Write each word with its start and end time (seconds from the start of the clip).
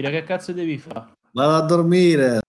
Che 0.00 0.22
cazzo 0.22 0.52
devi 0.52 0.78
fare? 0.78 1.12
Vado 1.32 1.54
a 1.54 1.66
dormire. 1.66 2.40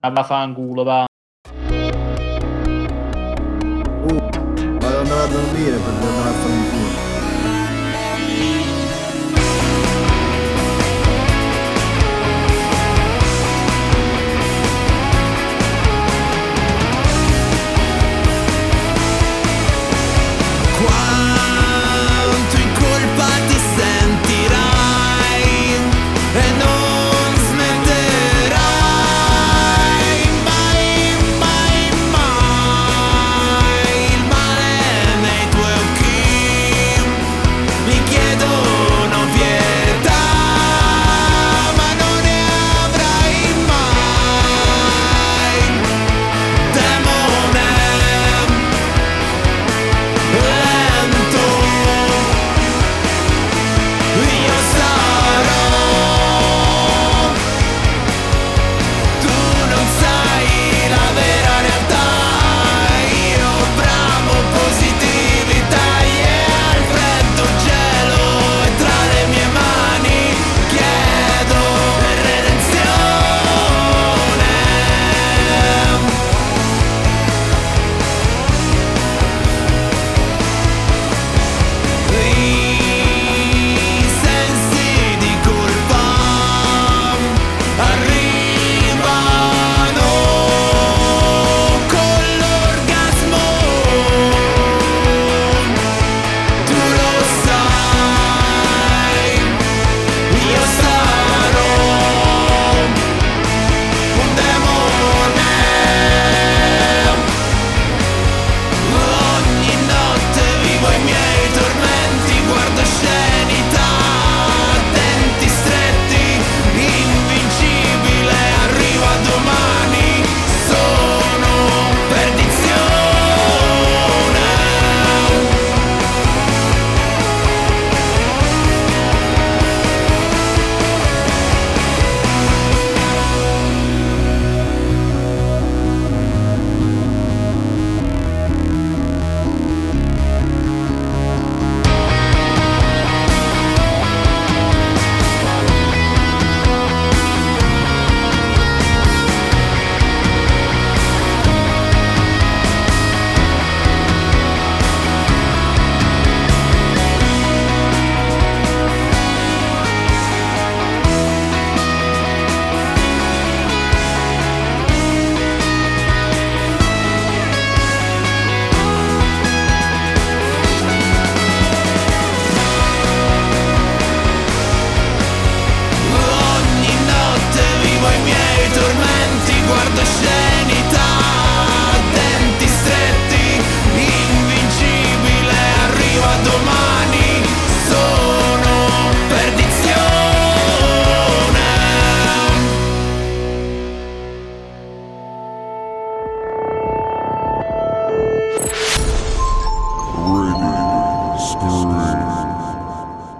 Ah, 0.00 0.10
va 0.10 0.22
fanculo, 0.22 0.84
va. 0.84 1.04
Uh, 1.48 1.68
vado 4.78 5.14
a 5.14 5.26
dormire 5.26 5.76
per 5.76 5.88
andare 5.88 6.21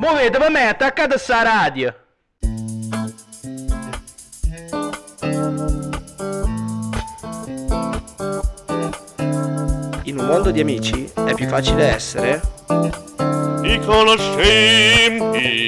Muovete 0.02 0.36
per 0.36 0.50
me, 0.50 0.66
attaccate 0.66 1.16
sta 1.16 1.42
radio. 1.42 1.94
In 10.02 10.18
un 10.18 10.26
mondo 10.26 10.50
di 10.50 10.58
amici 10.58 11.08
è 11.24 11.34
più 11.34 11.46
facile 11.46 11.84
essere 11.84 12.40
I 13.62 13.80
conoscenti. 13.86 15.60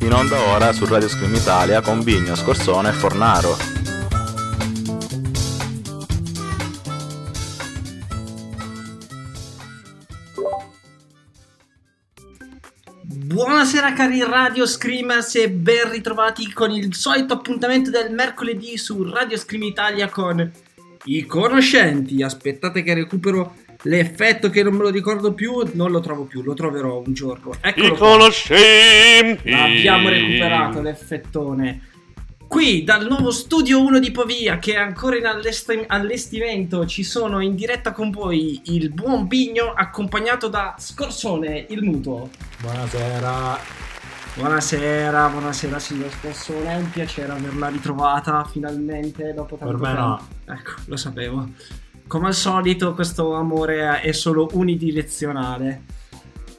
In 0.00 0.12
onda 0.12 0.40
ora 0.48 0.72
su 0.72 0.86
Radio 0.86 1.08
Scream 1.08 1.36
Italia 1.36 1.80
con 1.82 2.02
Bigno, 2.02 2.34
Scorsone 2.34 2.88
e 2.88 2.92
Fornaro. 2.92 3.79
Buonasera 13.72 13.96
cari 13.96 14.20
Radio 14.24 14.66
Screamers 14.66 15.36
e 15.36 15.48
ben 15.48 15.92
ritrovati 15.92 16.52
con 16.52 16.72
il 16.72 16.92
solito 16.92 17.34
appuntamento 17.34 17.88
del 17.88 18.12
mercoledì 18.12 18.76
su 18.76 19.08
Radio 19.08 19.36
Scream 19.36 19.62
Italia 19.62 20.08
con 20.08 20.50
i 21.04 21.24
conoscenti. 21.24 22.20
Aspettate 22.20 22.82
che 22.82 22.94
recupero 22.94 23.54
l'effetto 23.82 24.50
che 24.50 24.64
non 24.64 24.74
me 24.74 24.82
lo 24.82 24.88
ricordo 24.88 25.34
più, 25.34 25.62
non 25.74 25.92
lo 25.92 26.00
trovo 26.00 26.24
più, 26.24 26.42
lo 26.42 26.52
troverò 26.54 27.00
un 27.06 27.14
giorno. 27.14 27.52
I 27.52 27.68
Eccolo 27.68 27.94
qua. 27.94 28.08
conoscenti. 28.08 29.52
Abbiamo 29.52 30.08
recuperato 30.08 30.82
l'effettone. 30.82 31.82
Qui 32.48 32.82
dal 32.82 33.06
nuovo 33.06 33.30
studio 33.30 33.80
1 33.80 34.00
di 34.00 34.10
Pavia 34.10 34.58
che 34.58 34.72
è 34.72 34.78
ancora 34.78 35.16
in 35.16 35.26
allesti- 35.26 35.84
allestimento 35.86 36.86
ci 36.86 37.04
sono 37.04 37.38
in 37.38 37.54
diretta 37.54 37.92
con 37.92 38.10
voi 38.10 38.62
il 38.64 38.90
buon 38.90 39.28
Bigno 39.28 39.72
accompagnato 39.72 40.48
da 40.48 40.74
Scorsone, 40.76 41.66
il 41.68 41.84
mutuo. 41.84 42.49
Buonasera. 42.60 43.58
Buonasera, 44.34 45.28
buonasera 45.28 45.78
signor 45.78 46.10
è 46.62 46.76
un 46.76 46.88
piacere 46.90 47.32
averla 47.32 47.68
ritrovata 47.68 48.44
finalmente 48.44 49.32
dopo 49.34 49.56
tanto 49.56 49.76
Per 49.76 49.80
me 49.82 49.86
tempo. 49.94 50.00
no. 50.00 50.28
Ecco, 50.46 50.70
lo 50.84 50.96
sapevo. 50.96 51.48
Come 52.06 52.26
al 52.28 52.34
solito 52.34 52.94
questo 52.94 53.34
amore 53.34 54.00
è 54.00 54.12
solo 54.12 54.48
unidirezionale. 54.52 55.82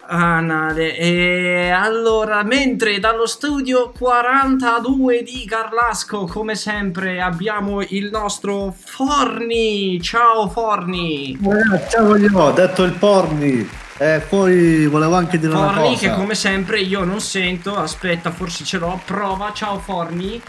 Ah, 0.07 0.42
Nade. 0.42 0.98
E 0.98 1.69
allora, 1.69 2.44
mentre 2.44 3.00
dallo 3.00 3.25
studio 3.25 3.92
42 3.98 5.24
di 5.24 5.45
Carlasco, 5.45 6.25
come 6.25 6.56
sempre, 6.56 7.21
abbiamo 7.21 7.81
il 7.81 8.09
nostro 8.12 8.75
Forni. 8.77 10.01
Ciao 10.01 10.50
Forni. 10.50 11.33
Eh, 11.42 11.89
ciao 11.89 12.18
io, 12.18 12.38
ho 12.38 12.51
detto 12.51 12.83
il 12.83 12.94
porni. 12.94 13.69
E 14.01 14.19
poi 14.27 14.88
volevo 14.88 15.13
anche 15.13 15.38
dire 15.38 15.53
una 15.53 15.74
Forni 15.74 15.89
cosa. 15.94 16.09
che 16.09 16.15
come 16.15 16.33
sempre 16.33 16.80
io 16.80 17.03
non 17.03 17.19
sento, 17.21 17.75
aspetta 17.75 18.31
forse 18.31 18.63
ce 18.63 18.80
l'ho, 18.80 19.00
prova, 19.06 19.51
ciao 19.53 19.77
Forni. 19.77 20.42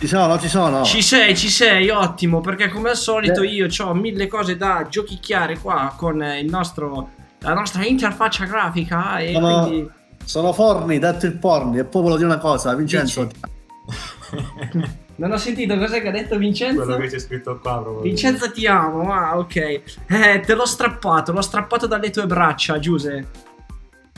Ci 0.00 0.08
sono, 0.08 0.36
ci 0.40 0.48
sono. 0.48 0.82
Ci 0.82 1.00
sei, 1.00 1.36
ci 1.36 1.48
sei, 1.48 1.90
ottimo, 1.90 2.40
perché 2.40 2.68
come 2.70 2.90
al 2.90 2.96
solito 2.96 3.42
Eh. 3.42 3.46
io 3.46 3.68
ho 3.84 3.94
mille 3.94 4.26
cose 4.26 4.56
da 4.56 4.84
giochicchiare 4.90 5.58
qua 5.60 5.94
con 5.96 6.20
il 6.24 6.46
nostro, 6.50 7.10
la 7.38 7.54
nostra 7.54 7.84
interfaccia 7.84 8.46
grafica 8.46 9.18
e 9.18 9.32
Sono- 9.32 9.62
quindi... 9.66 9.90
Sono 10.24 10.52
Forni, 10.52 10.98
detto 10.98 11.26
il 11.26 11.36
Porni. 11.38 11.78
E 11.78 11.84
poi 11.84 12.02
volevo 12.02 12.18
dire 12.18 12.30
una 12.30 12.40
cosa, 12.40 12.74
Vincenzo. 12.74 13.28
Non 15.16 15.30
ho 15.32 15.36
sentito 15.36 15.76
cos'è 15.76 16.00
che 16.00 16.08
ha 16.08 16.12
detto 16.12 16.36
Vincenzo? 16.38 16.84
Quello 16.84 16.96
che 16.98 17.08
c'è 17.08 17.18
scritto 17.18 17.58
qua 17.58 17.80
proprio. 17.80 18.00
Vincenzo 18.02 18.50
ti 18.50 18.66
amo, 18.66 19.12
ah 19.12 19.38
ok. 19.38 19.56
Eh, 19.56 20.40
te 20.44 20.54
l'ho 20.54 20.64
strappato, 20.66 21.32
l'ho 21.32 21.42
strappato 21.42 21.86
dalle 21.86 22.10
tue 22.10 22.26
braccia, 22.26 22.78
Giuse. 22.78 23.26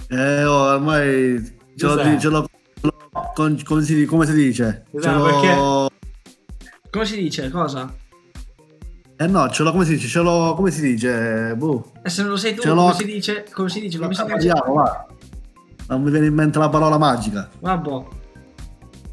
Eh, 0.08 0.44
oh, 0.44 0.75
ormai 0.75 1.56
ce 1.76 1.87
l'ho, 1.87 1.96
ce 1.99 2.05
l'ho- 2.05 2.19
ce 2.19 2.29
l'ho 2.29 2.46
con- 3.35 3.61
come, 3.64 3.82
si, 3.82 4.05
come 4.05 4.25
si 4.26 4.35
dice? 4.35 4.85
Ce 4.99 5.11
l'ho- 5.11 5.91
Come 6.91 7.05
si 7.06 7.17
dice? 7.17 7.50
Cosa? 7.50 7.93
Eh 9.17 9.26
no, 9.26 9.49
ce 9.50 9.62
l'ho 9.62 9.73
come 9.73 9.85
si 9.85 9.94
dice? 9.94 10.06
Ce 10.06 10.20
l'ho 10.20 10.55
come 10.55 10.70
si 10.70 10.81
dice? 10.81 11.55
Boh. 11.56 11.93
E 12.02 12.08
se 12.08 12.23
non 12.23 12.31
lo 12.32 12.37
sai 12.37 12.55
tu, 12.55 12.62
Ce 12.62 12.69
l'ho- 12.69 12.75
come 12.76 12.94
si 12.94 13.05
dice? 13.05 13.44
Come 13.52 13.69
si 13.69 13.81
dice? 13.81 13.99
Come 13.99 14.14
si 14.14 14.25
dice? 14.25 14.52
Non 15.88 16.02
mi 16.02 16.11
viene 16.11 16.26
in 16.26 16.35
mente 16.35 16.58
la 16.58 16.69
parola 16.69 16.96
magica. 16.99 17.50
Vabbè, 17.61 17.91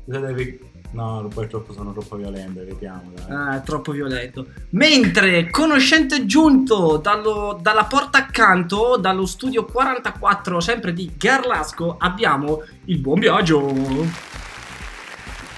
Cosa 0.05 0.19
devi... 0.19 0.69
No, 0.93 1.29
poi 1.33 1.47
troppo 1.47 1.71
sono 1.71 1.93
troppo 1.93 2.17
violento, 2.17 2.59
evitiamo. 2.59 3.13
dai. 3.15 3.25
ah, 3.35 3.55
è 3.55 3.61
troppo 3.63 3.93
violento. 3.93 4.47
Mentre, 4.71 5.49
conoscente 5.49 6.25
giunto 6.25 6.97
dallo- 6.97 7.57
dalla 7.61 7.85
porta 7.85 8.17
accanto, 8.17 8.97
dallo 8.97 9.25
studio 9.25 9.63
44, 9.63 10.59
sempre 10.59 10.91
di 10.91 11.09
Garlasco, 11.17 11.95
abbiamo 11.97 12.63
il 12.85 12.97
buon 12.97 13.19
viaggio. 13.19 13.73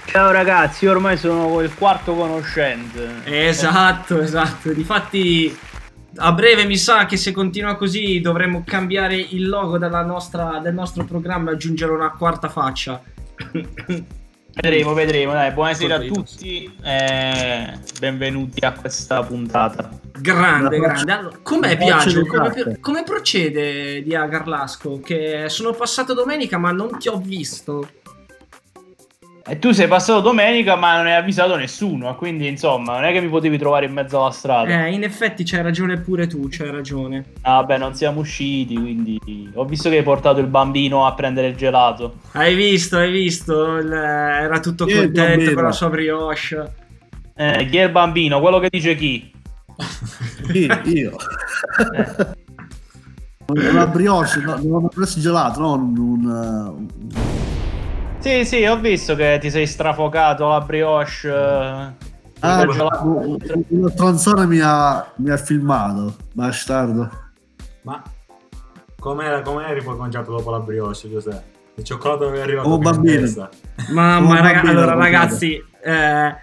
Ciao 0.05 0.31
ragazzi, 0.31 0.85
io 0.85 0.91
ormai 0.91 1.17
sono 1.17 1.59
il 1.61 1.73
quarto 1.73 2.13
conoscente. 2.13 3.23
Esatto, 3.23 4.21
esatto. 4.21 4.71
Difatti, 4.71 5.57
a 6.17 6.31
breve 6.31 6.65
mi 6.65 6.77
sa 6.77 7.07
che 7.07 7.17
se 7.17 7.31
continua 7.31 7.75
così 7.75 8.21
dovremmo 8.21 8.61
cambiare 8.63 9.15
il 9.15 9.47
logo 9.49 9.79
della 9.79 10.03
nostra- 10.03 10.59
del 10.59 10.75
nostro 10.75 11.05
programma 11.05 11.49
e 11.49 11.53
aggiungere 11.55 11.91
una 11.91 12.11
quarta 12.11 12.49
faccia. 12.49 13.01
Vedremo, 14.53 14.93
vedremo. 14.93 15.33
Dai, 15.33 15.51
buonasera 15.51 15.95
a 15.95 15.99
tutti 15.99 16.71
e 16.83 17.79
benvenuti 17.99 18.63
a 18.63 18.71
questa 18.71 19.23
puntata. 19.23 19.89
Grande, 20.19 20.77
Una 20.77 20.87
grande. 20.87 21.11
Allora, 21.11 21.37
com'è 21.41 21.75
di 21.75 22.25
Come, 22.27 22.77
come 22.79 23.03
procede 23.03 24.03
Dia 24.03 24.27
Garlasco? 24.27 24.99
Che 24.99 25.45
sono 25.49 25.71
passato 25.71 26.13
domenica 26.13 26.59
ma 26.59 26.71
non 26.71 26.99
ti 26.99 27.07
ho 27.07 27.17
visto. 27.17 27.89
E 29.45 29.59
tu 29.59 29.71
sei 29.73 29.89
passato 29.89 30.21
domenica, 30.21 30.77
ma 30.77 30.95
non 30.95 31.07
hai 31.07 31.15
avvisato 31.15 31.57
nessuno. 31.57 32.15
Quindi, 32.15 32.47
insomma, 32.47 32.93
non 32.93 33.03
è 33.03 33.11
che 33.11 33.19
mi 33.19 33.27
potevi 33.27 33.57
trovare 33.57 33.85
in 33.85 33.91
mezzo 33.91 34.21
alla 34.21 34.31
strada. 34.31 34.85
Eh, 34.85 34.93
in 34.93 35.03
effetti 35.03 35.43
c'hai 35.43 35.61
ragione 35.61 35.99
pure 35.99 36.27
tu, 36.27 36.47
c'hai 36.49 36.71
ragione. 36.71 37.25
Ah, 37.41 37.55
vabbè, 37.55 37.77
non 37.77 37.93
siamo 37.93 38.21
usciti. 38.21 38.75
Quindi 38.75 39.51
ho 39.53 39.65
visto 39.65 39.89
che 39.89 39.97
hai 39.97 40.03
portato 40.03 40.39
il 40.39 40.47
bambino 40.47 41.05
a 41.05 41.13
prendere 41.13 41.47
il 41.47 41.55
gelato. 41.57 42.19
Hai 42.31 42.55
visto, 42.55 42.97
hai 42.97 43.11
visto? 43.11 43.77
Il- 43.77 43.91
era 43.91 44.59
tutto 44.61 44.85
il 44.85 44.95
contento 44.95 45.53
con 45.53 45.63
la 45.63 45.71
sua 45.73 45.89
brioche. 45.89 46.73
Eh, 47.35 47.67
chi 47.69 47.77
è 47.77 47.83
il 47.83 47.91
bambino? 47.91 48.39
Quello 48.39 48.59
che 48.59 48.69
dice 48.69 48.95
chi? 48.95 49.29
Io. 50.53 50.81
io. 50.85 51.15
Una 53.47 53.87
brioche, 53.87 54.39
no, 54.39 54.57
non 54.63 54.85
ho 54.85 54.87
preso 54.87 55.19
gelato, 55.19 55.59
non 55.59 55.97
un... 55.97 56.25
uh, 57.09 57.32
Sì, 58.23 58.45
sì, 58.45 58.63
ho 58.65 58.79
visto 58.79 59.15
che 59.15 59.37
ti 59.41 59.49
sei 59.49 59.67
strafocato 59.67 60.47
la 60.47 60.61
brioche. 60.61 61.27
eh, 61.27 62.11
Ah, 62.45 62.65
gelato. 62.65 63.05
un- 63.05 63.37
una 63.69 63.89
stronzone 63.89 64.45
mi 64.45 64.59
ha, 64.61 65.11
mi 65.17 65.29
ha 65.29 65.37
filmato, 65.37 66.15
bastardo. 66.33 67.09
Ma 67.83 68.01
com'era, 68.99 69.41
com'eri 69.41 69.81
poi 69.81 69.97
mangiato 69.97 70.31
dopo 70.31 70.51
la 70.51 70.59
brioche, 70.59 71.09
Giuseppe? 71.09 71.51
Il 71.75 71.83
cioccolato 71.85 72.29
che 72.31 72.37
è 72.37 72.41
arrivato 72.41 72.67
Oh, 72.69 72.77
bambino. 72.77 73.49
Mamma, 73.91 74.25
Come 74.25 74.37
raga- 74.41 74.53
bambino, 74.53 74.71
allora 74.71 74.91
come 74.93 75.03
ragazzi, 75.05 75.63
eh, 75.83 76.35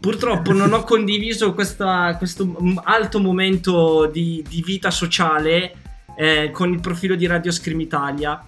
purtroppo 0.00 0.52
non 0.52 0.72
ho 0.72 0.82
condiviso 0.84 1.52
questa- 1.54 2.14
questo 2.16 2.56
alto 2.84 3.20
momento 3.20 4.06
di, 4.06 4.44
di 4.48 4.62
vita 4.64 4.90
sociale 4.90 5.74
eh, 6.16 6.50
con 6.52 6.72
il 6.72 6.80
profilo 6.80 7.16
di 7.16 7.26
Radio 7.26 7.50
Scream 7.50 7.80
Italia. 7.80 8.40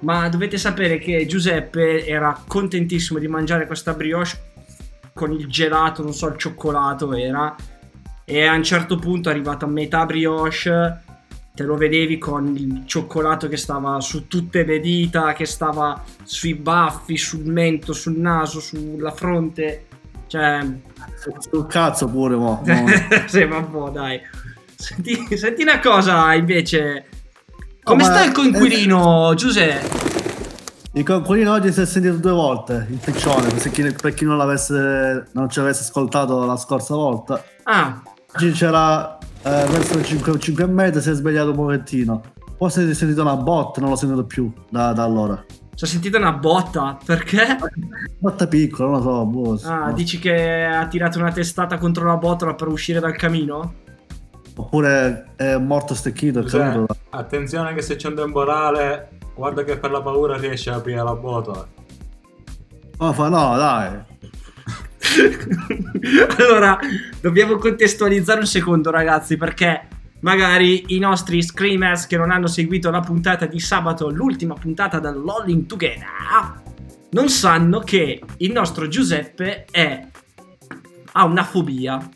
Ma 0.00 0.28
dovete 0.28 0.58
sapere 0.58 0.98
che 0.98 1.26
Giuseppe 1.26 2.06
era 2.06 2.40
contentissimo 2.46 3.18
di 3.18 3.26
mangiare 3.26 3.66
questa 3.66 3.94
brioche 3.94 4.46
con 5.12 5.32
il 5.32 5.48
gelato, 5.48 6.02
non 6.02 6.14
so, 6.14 6.28
il 6.28 6.36
cioccolato 6.36 7.12
era. 7.12 7.54
E 8.24 8.44
a 8.44 8.54
un 8.54 8.62
certo 8.62 8.96
punto 8.96 9.28
è 9.28 9.32
arrivato 9.32 9.64
a 9.64 9.68
metà 9.68 10.06
brioche, 10.06 11.02
te 11.54 11.64
lo 11.64 11.76
vedevi 11.76 12.18
con 12.18 12.54
il 12.56 12.82
cioccolato 12.86 13.48
che 13.48 13.56
stava 13.56 14.00
su 14.00 14.28
tutte 14.28 14.64
le 14.64 14.78
dita, 14.78 15.32
che 15.32 15.44
stava 15.44 16.04
sui 16.22 16.54
baffi, 16.54 17.16
sul 17.16 17.46
mento, 17.46 17.92
sul 17.92 18.16
naso, 18.16 18.60
sulla 18.60 19.10
fronte. 19.10 19.86
Cioè, 20.28 20.60
Sul 21.38 21.66
cazzo 21.66 22.06
pure, 22.06 22.36
mo. 22.36 22.62
mo. 22.64 22.84
sì, 23.26 23.44
vabbè, 23.44 23.90
dai. 23.90 24.20
Senti, 24.76 25.36
senti 25.36 25.62
una 25.62 25.80
cosa 25.80 26.32
invece. 26.34 27.06
Come 27.88 28.02
Oh, 28.02 28.06
sta 28.06 28.22
il 28.22 28.32
coinquilino, 28.32 29.32
Giuseppe? 29.34 29.88
Il 30.92 31.04
conquilino 31.04 31.52
oggi 31.52 31.72
si 31.72 31.80
è 31.80 31.86
sentito 31.86 32.16
due 32.16 32.32
volte, 32.32 32.86
il 32.90 32.98
piccione, 33.02 33.48
per 34.00 34.12
chi, 34.12 34.24
non 34.26 34.36
l'avesse, 34.36 35.28
non 35.32 35.48
ci 35.48 35.58
avesse 35.58 35.82
ascoltato 35.82 36.44
la 36.44 36.56
scorsa 36.56 36.94
volta. 36.94 37.42
Ah, 37.62 38.02
Oggi 38.34 38.50
c'era 38.50 39.16
eh, 39.16 39.64
verso 39.70 39.96
le 39.96 40.04
5, 40.04 40.38
5 40.38 40.64
e 40.64 40.66
mezza, 40.66 41.00
si 41.00 41.08
è 41.08 41.14
svegliato 41.14 41.50
un 41.50 41.56
pochettino. 41.56 42.22
Poi 42.58 42.70
si 42.70 42.82
è 42.90 42.92
sentito 42.92 43.22
una 43.22 43.36
botta, 43.36 43.80
non 43.80 43.88
l'ho 43.90 43.96
sentito 43.96 44.24
più 44.24 44.52
da, 44.68 44.92
da 44.92 45.04
allora. 45.04 45.42
ci 45.74 45.84
ho 45.84 45.86
sentito 45.86 46.18
una 46.18 46.32
botta. 46.32 46.98
Perché? 47.02 47.56
Botta 48.18 48.46
piccola, 48.46 48.90
non 48.90 48.98
lo 48.98 49.02
so, 49.02 49.24
boh. 49.24 49.60
Ah, 49.64 49.86
no. 49.86 49.92
dici 49.94 50.18
che 50.18 50.64
ha 50.66 50.86
tirato 50.88 51.18
una 51.18 51.32
testata 51.32 51.78
contro 51.78 52.04
la 52.04 52.16
botola 52.16 52.52
per 52.54 52.68
uscire 52.68 53.00
dal 53.00 53.16
camino? 53.16 53.86
Oppure 54.58 55.34
è 55.36 55.56
morto 55.56 55.94
stecchito, 55.94 56.40
è 56.40 56.42
Giuseppe, 56.42 56.64
caduto. 56.64 56.96
attenzione 57.10 57.74
che 57.74 57.82
se 57.82 57.94
c'è 57.94 58.08
un 58.08 58.16
temporale, 58.16 59.10
guarda 59.34 59.62
che 59.62 59.78
per 59.78 59.92
la 59.92 60.02
paura 60.02 60.36
riesce 60.36 60.70
a 60.70 60.76
aprire 60.76 61.02
la 61.02 61.14
botola. 61.14 61.66
No, 62.98 63.12
fa 63.12 63.28
no, 63.28 63.56
dai. 63.56 63.98
allora, 66.38 66.76
dobbiamo 67.20 67.56
contestualizzare 67.56 68.40
un 68.40 68.46
secondo, 68.46 68.90
ragazzi, 68.90 69.36
perché 69.36 69.86
magari 70.20 70.86
i 70.88 70.98
nostri 70.98 71.40
screamers 71.40 72.08
che 72.08 72.16
non 72.16 72.32
hanno 72.32 72.48
seguito 72.48 72.90
la 72.90 73.00
puntata 73.00 73.46
di 73.46 73.60
sabato, 73.60 74.10
l'ultima 74.10 74.54
puntata 74.54 74.98
del 74.98 75.22
Lolling 75.22 75.66
Together, 75.66 76.62
non 77.10 77.28
sanno 77.28 77.78
che 77.78 78.20
il 78.38 78.50
nostro 78.50 78.88
Giuseppe 78.88 79.66
è 79.70 80.04
ha 81.12 81.24
una 81.24 81.44
fobia. 81.44 82.08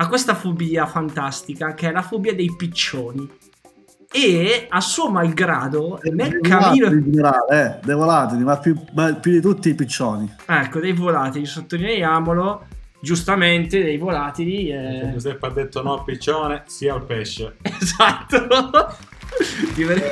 Ha 0.00 0.08
questa 0.08 0.34
fobia 0.34 0.86
fantastica 0.86 1.74
che 1.74 1.88
è 1.88 1.92
la 1.92 2.00
fobia 2.00 2.34
dei 2.34 2.54
piccioni. 2.56 3.28
E 4.12 4.66
a 4.68 4.80
suo 4.80 5.10
malgrado, 5.10 6.00
nel 6.04 6.30
Dei 6.30 6.40
cammino. 6.40 6.88
generale, 6.88 7.76
eh, 7.80 7.84
dei 7.84 7.94
volatili, 7.94 8.42
ma 8.42 8.56
più, 8.56 8.74
ma 8.94 9.12
più 9.14 9.30
di 9.32 9.40
tutti 9.42 9.68
i 9.68 9.74
piccioni. 9.74 10.34
Ecco, 10.46 10.80
dei 10.80 10.92
volatili, 10.92 11.44
sottolineiamolo. 11.44 12.64
Giustamente, 13.02 13.82
dei 13.82 13.98
volatili. 13.98 14.70
eh, 14.70 15.10
Giuseppe 15.12 15.46
ha 15.46 15.50
detto 15.50 15.82
no 15.82 15.98
al 15.98 16.04
piccione, 16.04 16.62
sia 16.66 16.94
al 16.94 17.04
pesce. 17.04 17.56
Esatto. 17.62 18.46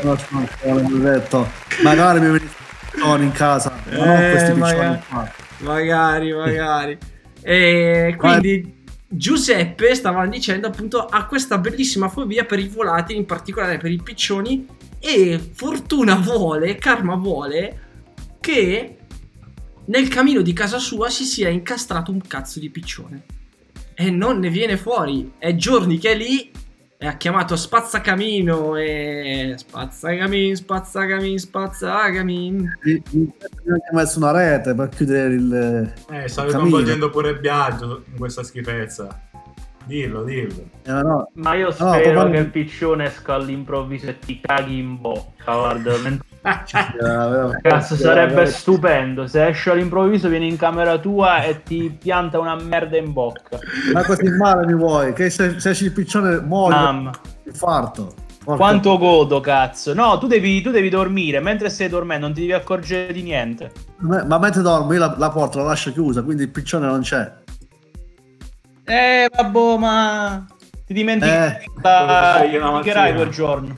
Non 0.02 0.18
so, 0.18 0.26
non 0.64 0.84
ho 0.92 0.98
detto, 0.98 1.48
magari 1.82 2.20
mi 2.20 2.26
venite 2.26 2.54
piccioni 2.92 3.24
in 3.24 3.32
casa, 3.32 3.72
ma 3.90 4.04
non 4.04 4.16
Eh, 4.22 4.30
questi 4.30 4.52
piccioni 4.52 4.76
magari. 4.76 5.00
qua. 5.08 5.30
magari, 5.58 6.32
magari. 6.32 6.98
E 7.42 8.14
quindi 8.18 8.76
Giuseppe 9.10 9.94
stava 9.94 10.26
dicendo 10.26 10.66
appunto 10.66 11.06
ha 11.06 11.24
questa 11.26 11.56
bellissima 11.56 12.10
fobia 12.10 12.44
per 12.44 12.58
i 12.58 12.68
volatili, 12.68 13.18
in 13.18 13.24
particolare 13.24 13.78
per 13.78 13.90
i 13.90 14.00
piccioni. 14.02 14.66
E 15.00 15.38
fortuna 15.52 16.16
vuole, 16.16 16.74
karma 16.74 17.14
vuole 17.14 17.86
che 18.40 18.96
nel 19.86 20.08
camino 20.08 20.42
di 20.42 20.52
casa 20.52 20.78
sua 20.78 21.08
si 21.08 21.24
sia 21.24 21.48
incastrato 21.48 22.10
un 22.10 22.20
cazzo 22.20 22.60
di 22.60 22.68
piccione. 22.68 23.24
E 23.94 24.10
non 24.10 24.38
ne 24.38 24.50
viene 24.50 24.76
fuori. 24.76 25.32
È 25.38 25.54
giorni 25.54 25.98
che 25.98 26.10
è 26.10 26.14
lì. 26.14 26.50
E 27.00 27.06
ha 27.06 27.16
chiamato 27.16 27.54
spazzacamino 27.54 28.74
e 28.74 29.54
spazzacamin, 29.56 30.56
spazzacamin, 30.56 31.38
spazzacamin. 31.38 32.78
Mi 32.82 33.02
mi 33.12 33.32
ha 33.38 33.72
anche 33.74 33.90
messo 33.92 34.18
una 34.18 34.32
rete 34.32 34.74
per 34.74 34.88
chiudere 34.88 35.32
il... 35.34 35.92
Eh, 36.10 36.26
stavi 36.28 36.52
coinvolgendo 36.52 37.08
pure 37.10 37.38
Biagio 37.38 38.02
in 38.10 38.16
questa 38.18 38.42
schifezza. 38.42 39.26
Dillo, 39.84 40.24
dillo. 40.24 40.64
Eh, 40.82 40.90
no. 40.90 41.30
Ma 41.34 41.54
io 41.54 41.66
No, 41.66 41.70
spero 41.72 42.10
proprio- 42.10 42.30
che 42.32 42.38
il 42.38 42.50
piccione 42.50 43.04
esca 43.06 43.34
all'improvviso 43.34 44.08
e 44.08 44.18
ti 44.18 44.40
caghi 44.40 44.78
in 44.78 45.00
bocca. 45.00 45.54
Guarda, 45.54 45.96
men- 46.02 46.20
Eh, 46.20 46.27
cazzo, 47.62 47.94
eh, 47.94 47.96
sarebbe 47.96 48.46
stupendo. 48.46 49.26
Se 49.26 49.46
esce 49.48 49.70
all'improvviso, 49.70 50.28
viene 50.28 50.46
in 50.46 50.56
camera 50.56 50.98
tua 50.98 51.42
e 51.42 51.62
ti 51.62 51.94
pianta 52.00 52.38
una 52.38 52.54
merda 52.54 52.96
in 52.96 53.12
bocca. 53.12 53.58
Ma 53.92 54.04
così 54.04 54.28
male 54.30 54.66
mi 54.66 54.74
vuoi? 54.74 55.12
Che 55.12 55.30
se, 55.30 55.58
se 55.60 55.70
esci 55.70 55.84
il 55.86 55.92
piccione 55.92 56.40
muori 56.40 56.74
Mamma. 56.74 57.10
infarto. 57.44 58.14
Porca- 58.44 58.62
Quanto 58.64 58.96
godo, 58.98 59.40
cazzo. 59.40 59.92
No, 59.92 60.16
tu 60.18 60.26
devi, 60.26 60.62
tu 60.62 60.70
devi 60.70 60.88
dormire. 60.88 61.40
Mentre 61.40 61.68
stai 61.68 61.88
dormendo, 61.88 62.26
non 62.26 62.34
ti 62.34 62.40
devi 62.42 62.52
accorgere 62.54 63.12
di 63.12 63.22
niente. 63.22 63.72
Ma 63.98 64.24
ma 64.24 64.38
mentre 64.38 64.62
dormo 64.62 64.92
io 64.94 65.00
la, 65.00 65.14
la 65.18 65.28
porta 65.30 65.58
la 65.58 65.66
lascio 65.66 65.92
chiusa, 65.92 66.22
quindi 66.22 66.44
il 66.44 66.48
piccione 66.50 66.86
non 66.86 67.00
c'è. 67.02 67.30
Eh, 68.84 69.28
vabbè, 69.34 69.78
ma. 69.78 70.46
Ti 70.86 70.94
dimentichi. 70.94 71.30
Eh. 71.30 71.64
la- 71.82 72.38
ti 72.42 72.48
dimenticherai 72.50 73.14
quel 73.14 73.28
giorno. 73.28 73.76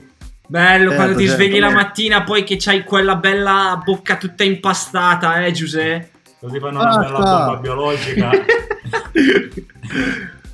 Bello, 0.51 0.89
Certo, 0.91 0.95
quando 0.97 1.17
ti 1.17 1.27
certo. 1.29 1.43
svegli 1.45 1.61
la 1.61 1.71
mattina 1.71 2.25
poi 2.25 2.43
che 2.43 2.57
c'hai 2.59 2.83
quella 2.83 3.15
bella 3.15 3.81
bocca 3.85 4.17
tutta 4.17 4.43
impastata, 4.43 5.45
eh 5.45 5.53
Giuseppe? 5.53 6.11
Così 6.41 6.59
fanno 6.59 6.81
una 6.81 6.97
bella 6.99 7.19
bomba 7.21 7.57
biologica. 7.61 8.31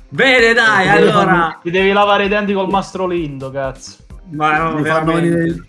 Bene, 0.09 0.53
dai, 0.53 0.87
Ti 0.87 0.93
devi- 0.97 1.09
allora. 1.09 1.59
Ti 1.63 1.71
devi 1.71 1.91
lavare 1.93 2.25
i 2.25 2.27
denti 2.27 2.53
col 2.53 2.69
mastro 2.69 3.07
lindo, 3.07 3.49
cazzo. 3.49 3.95
Ma 4.29 4.57
no, 4.57 4.75
mi 4.77 4.83
fanno 4.85 5.11
veramente. 5.13 5.35
venire. 5.35 5.65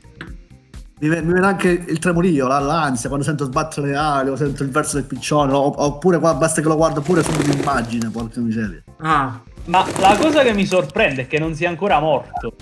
Mi 1.01 1.09
viene 1.09 1.23
mi 1.23 1.33
viene 1.33 1.47
anche 1.47 1.69
il 1.71 1.99
tremolio, 1.99 2.47
la- 2.49 2.59
l'ansia 2.59 3.09
quando 3.09 3.25
sento 3.25 3.47
sbattere 3.47 3.87
le 3.87 3.97
ali 3.97 4.29
o 4.31 4.37
sento 4.37 4.63
il 4.63 4.69
verso 4.71 4.97
del 4.97 5.07
piccione, 5.07 5.53
oppure 5.55 6.19
qua 6.19 6.35
basta 6.35 6.61
che 6.61 6.69
lo 6.69 6.77
guardo 6.77 7.01
pure 7.01 7.23
subito 7.23 7.51
immagine, 7.57 8.11
porca 8.11 8.41
miseria. 8.41 8.83
Ah, 8.99 9.41
Ma 9.67 9.87
la 10.01 10.17
cosa 10.19 10.43
che 10.43 10.53
mi 10.53 10.67
sorprende 10.67 11.23
è 11.23 11.27
che 11.27 11.39
non 11.39 11.55
sia 11.55 11.69
ancora 11.71 11.99
morto. 12.01 12.53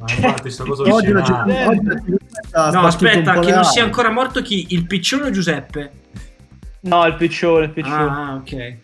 Ma 0.00 0.06
infatti 0.08 0.50
sta 0.50 0.64
cosa 0.64 0.82
Oggi 0.82 1.12
la. 1.12 1.44
Eh. 1.44 1.80
no, 2.72 2.80
aspetta, 2.80 3.38
che 3.38 3.52
non 3.52 3.64
sia 3.64 3.84
ancora 3.84 4.10
morto 4.10 4.40
chi? 4.40 4.68
Il 4.70 4.86
piccione 4.86 5.26
o 5.26 5.30
Giuseppe? 5.30 5.92
No, 6.80 7.04
il 7.04 7.16
piccione, 7.16 7.66
il 7.66 7.70
piccione. 7.70 8.02
Ah, 8.02 8.34
ok. 8.36 8.76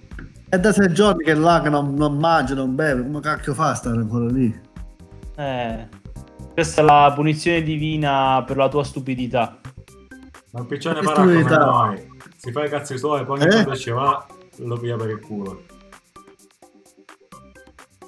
È 0.50 0.58
da 0.58 0.72
sei 0.72 0.92
giorni 0.92 1.24
che 1.24 1.32
è 1.32 1.34
là 1.34 1.62
che 1.62 1.70
non, 1.70 1.94
non 1.94 2.18
mangia, 2.18 2.54
non 2.54 2.74
beve, 2.74 3.02
come 3.02 3.20
cacchio 3.20 3.54
fa 3.54 3.70
a 3.70 3.74
stare 3.74 3.96
ancora 3.96 4.26
lì? 4.26 4.60
Eh. 5.36 5.88
Questa 6.52 6.82
è 6.82 6.84
la 6.84 7.10
punizione 7.14 7.62
divina 7.62 8.44
per 8.46 8.58
la 8.58 8.68
tua 8.68 8.84
stupidità. 8.84 9.58
Ma 10.52 10.60
il 10.60 10.66
piccione 10.66 11.00
farà 11.02 11.22
come 11.22 11.42
noi. 11.42 12.08
Si 12.36 12.52
fa 12.52 12.64
i 12.64 12.68
cazzi 12.68 12.98
suoi, 12.98 13.24
poi 13.24 13.40
Eh? 13.40 13.46
quando 13.48 13.74
ci 13.74 13.90
va 13.90 14.26
lo 14.58 14.76
piglia 14.76 14.96
per 14.96 15.08
il 15.10 15.20
culo. 15.20 15.62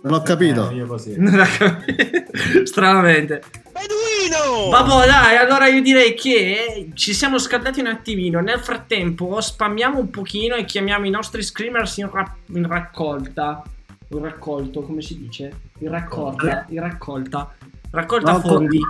Non 0.03 0.13
ho 0.15 0.23
capito. 0.23 0.71
Eh, 0.71 0.75
io 0.75 0.87
così. 0.87 1.15
Non 1.17 1.39
ho 1.39 1.45
capito. 1.59 2.23
Stranamente. 2.65 3.43
Beduino! 3.73 4.71
Vabbè, 4.71 5.07
dai, 5.07 5.37
allora 5.37 5.67
io 5.67 5.83
direi 5.83 6.15
che 6.15 6.91
ci 6.95 7.13
siamo 7.13 7.39
scaldati 7.39 7.81
un 7.81 7.87
attimino. 7.87 8.41
Nel 8.41 8.61
frattempo, 8.61 9.41
spammiamo 9.41 9.99
un 9.99 10.11
pochino 10.11 10.55
e 10.55 10.65
chiamiamo 10.65 11.07
i 11.07 11.11
nostri 11.11 11.43
screamers 11.43 11.97
in, 11.99 12.11
ra- 12.11 12.37
in 12.47 12.67
raccolta. 12.67 13.63
In 14.11 14.23
raccolto, 14.23 14.83
come 14.83 15.03
si 15.03 15.19
dice? 15.19 15.53
In 15.79 15.91
raccolta. 15.91 16.65
In 16.69 16.81
raccolta. 16.81 17.55
Raccolta 17.91 18.33
No, 18.33 18.41
fondi. 18.41 18.81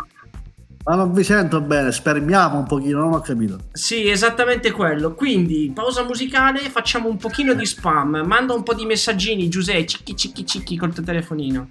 Ma 0.88 0.94
non 0.94 1.12
vi 1.12 1.22
sento 1.22 1.60
bene, 1.60 1.92
spermiamo 1.92 2.60
un 2.60 2.64
pochino, 2.64 3.00
non 3.00 3.12
ho 3.12 3.20
capito. 3.20 3.58
Sì, 3.72 4.08
esattamente 4.08 4.70
quello. 4.70 5.12
Quindi, 5.12 5.70
pausa 5.74 6.02
musicale, 6.02 6.60
facciamo 6.60 7.10
un 7.10 7.18
pochino 7.18 7.52
di 7.52 7.66
spam. 7.66 8.22
Manda 8.24 8.54
un 8.54 8.62
po' 8.62 8.72
di 8.72 8.86
messaggini, 8.86 9.50
Giuseppe, 9.50 9.84
cicchi 9.84 10.16
cicchi 10.16 10.46
cicchi 10.46 10.78
col 10.78 10.94
tuo 10.94 11.02
telefonino. 11.02 11.68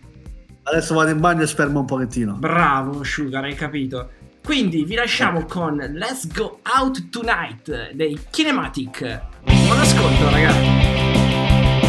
Adesso 0.61 0.93
vado 0.93 1.09
in 1.09 1.19
bagno 1.19 1.41
e 1.41 1.47
spermo 1.47 1.79
un 1.79 1.85
pochettino. 1.85 2.33
Bravo, 2.33 3.03
Sugar, 3.03 3.43
hai 3.43 3.55
capito. 3.55 4.11
Quindi 4.43 4.83
vi 4.83 4.93
lasciamo 4.93 5.45
con 5.45 5.77
Let's 5.77 6.31
Go 6.31 6.59
Out 6.77 7.09
Tonight 7.09 7.93
dei 7.93 8.19
Kinematic. 8.29 9.21
Buon 9.45 9.79
ascolto, 9.79 10.29
ragazzi. 10.29 10.67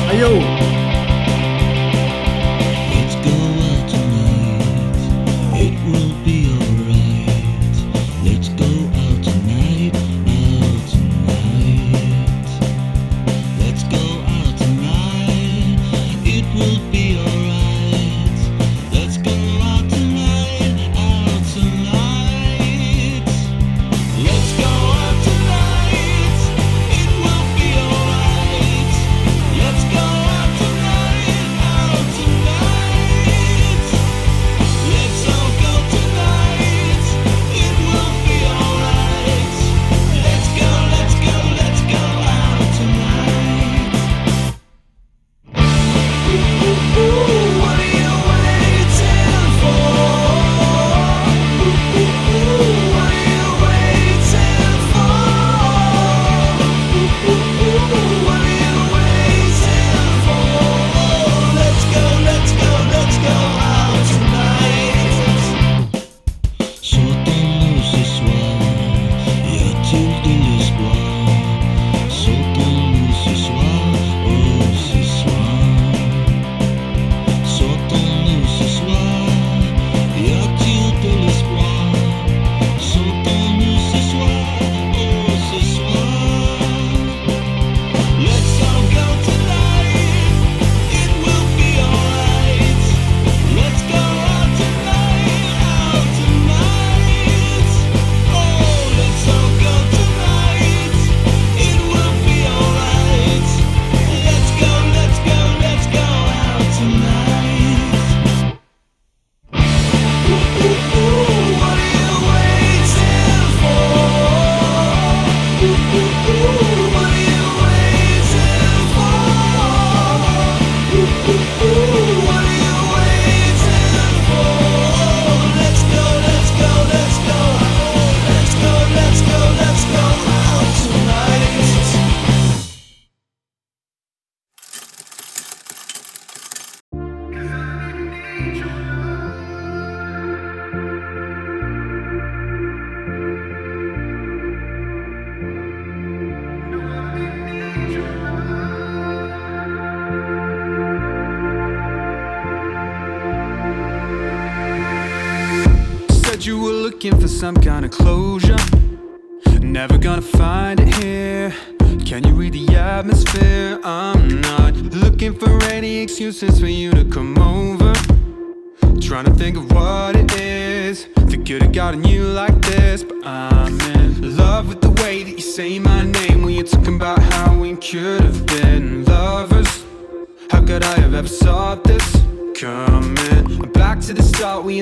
Aiuto! 0.09 0.78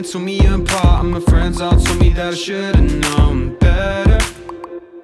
Start, 0.04 0.24
we 0.24 0.32
ain't 0.32 0.42
me 0.42 0.46
apart. 0.46 1.04
And 1.04 1.12
my 1.12 1.20
friends 1.20 1.60
all 1.60 1.78
told 1.78 2.00
me 2.00 2.10
that 2.10 2.32
I 2.32 2.36
should 2.36 2.74
have 2.76 3.16
known 3.18 3.56
better 3.58 4.18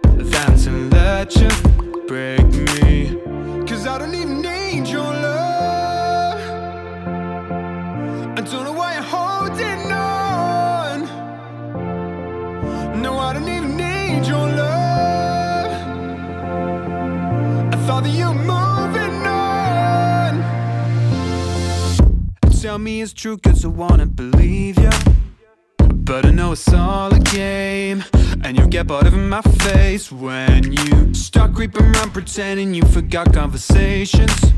than 0.02 0.56
to 0.58 0.70
let 0.90 1.34
you 1.37 1.49
break 2.06 2.41
me 22.82 23.00
it's 23.00 23.12
true, 23.12 23.38
cause 23.38 23.64
I 23.64 23.68
wanna 23.68 24.06
believe 24.06 24.78
you. 24.78 24.90
But 25.78 26.26
I 26.26 26.30
know 26.30 26.52
it's 26.52 26.72
all 26.72 27.14
a 27.14 27.18
game. 27.18 28.04
And 28.42 28.56
you'll 28.56 28.68
get 28.68 28.88
bored 28.88 29.06
of 29.06 29.14
my 29.14 29.42
face 29.42 30.10
when 30.10 30.72
you 30.72 31.14
start 31.14 31.54
creeping 31.54 31.84
around 31.84 32.12
pretending 32.12 32.74
you 32.74 32.82
forgot 32.84 33.32
conversations. 33.32 34.52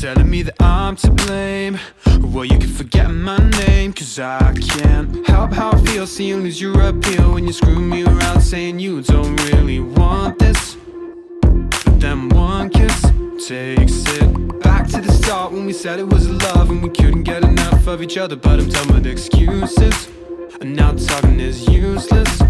Telling 0.00 0.28
me 0.28 0.42
that 0.42 0.60
I'm 0.60 0.96
to 0.96 1.10
blame. 1.10 1.78
Well, 2.20 2.44
you 2.44 2.58
can 2.58 2.70
forget 2.70 3.10
my 3.10 3.38
name, 3.66 3.92
cause 3.92 4.18
I 4.18 4.54
can't 4.54 5.26
help 5.26 5.52
how 5.52 5.72
I 5.72 5.80
feel. 5.82 6.06
Seeing 6.06 6.42
lose 6.42 6.60
your 6.60 6.80
appeal 6.80 7.34
when 7.34 7.46
you 7.46 7.52
screw 7.52 7.78
me 7.78 8.04
around, 8.04 8.40
saying 8.40 8.80
you 8.80 9.02
don't 9.02 9.36
really 9.50 9.80
want 9.80 10.38
this. 10.38 10.76
But 11.40 12.00
then 12.00 12.28
one 12.30 12.70
kiss 12.70 13.07
takes 13.38 14.02
it 14.18 14.58
back 14.60 14.88
to 14.88 15.00
the 15.00 15.12
start 15.12 15.52
when 15.52 15.64
we 15.64 15.72
said 15.72 16.00
it 16.00 16.08
was 16.08 16.28
love 16.28 16.70
and 16.70 16.82
we 16.82 16.90
couldn't 16.90 17.22
get 17.22 17.44
enough 17.44 17.86
of 17.86 18.02
each 18.02 18.18
other. 18.18 18.34
But 18.34 18.58
I'm 18.58 18.68
done 18.68 18.92
with 18.92 19.06
excuses, 19.06 20.08
and 20.60 20.74
now 20.74 20.92
talking 20.92 21.38
is 21.38 21.68
useless. 21.68 22.42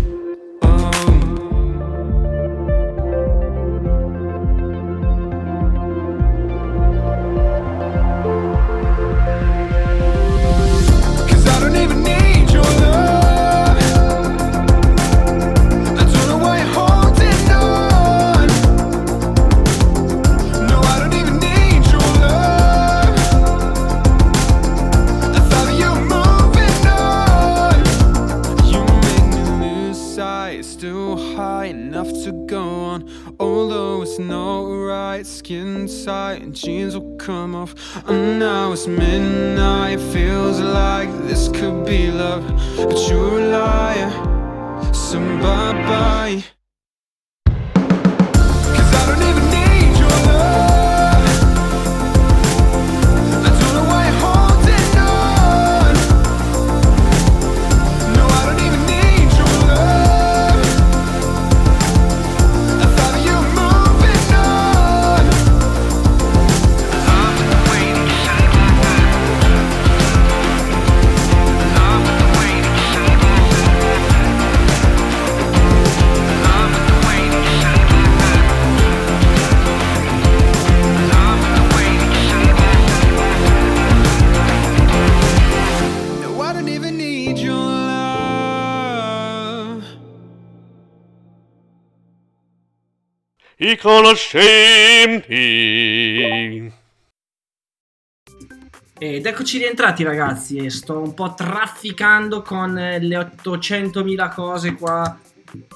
Tight 36.38 36.44
and 36.44 36.54
jeans 36.54 36.96
will 36.96 37.16
come 37.16 37.54
off. 37.54 37.74
And 38.08 38.38
now 38.38 38.72
it's 38.72 38.86
midnight, 38.86 40.00
feels 40.12 40.60
like 40.60 41.10
this 41.26 41.48
could 41.48 41.84
be 41.84 42.10
love, 42.10 42.44
but 42.76 43.08
you're 43.08 43.40
a 43.40 43.48
liar. 43.50 44.92
So 44.92 45.18
bye 45.40 45.72
bye. 45.72 46.57
I 93.68 93.76
conoscenti. 93.76 95.36
Ed 98.98 99.26
eccoci 99.26 99.58
rientrati 99.58 100.02
ragazzi 100.04 100.70
sto 100.70 100.98
un 100.98 101.12
po' 101.12 101.34
trafficando 101.34 102.40
con 102.40 102.78
eh, 102.78 102.98
le 102.98 103.18
800.000 103.18 104.32
cose 104.32 104.72
qua 104.72 105.20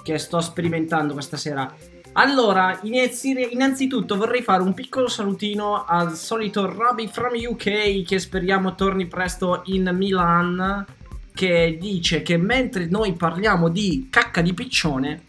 che 0.02 0.16
sto 0.16 0.40
sperimentando 0.40 1.12
questa 1.12 1.36
sera. 1.36 1.70
Allora, 2.12 2.80
innanzitutto 2.82 4.16
vorrei 4.16 4.40
fare 4.40 4.62
un 4.62 4.72
piccolo 4.72 5.08
salutino 5.08 5.84
al 5.84 6.16
solito 6.16 6.64
Robbie 6.64 7.08
from 7.08 7.34
UK 7.34 8.04
che 8.04 8.18
speriamo 8.18 8.74
torni 8.74 9.06
presto 9.06 9.64
in 9.66 9.90
Milan 9.92 10.86
che 11.34 11.76
dice 11.78 12.22
che 12.22 12.38
mentre 12.38 12.86
noi 12.86 13.12
parliamo 13.12 13.68
di 13.68 14.08
cacca 14.10 14.40
di 14.40 14.54
piccione, 14.54 15.24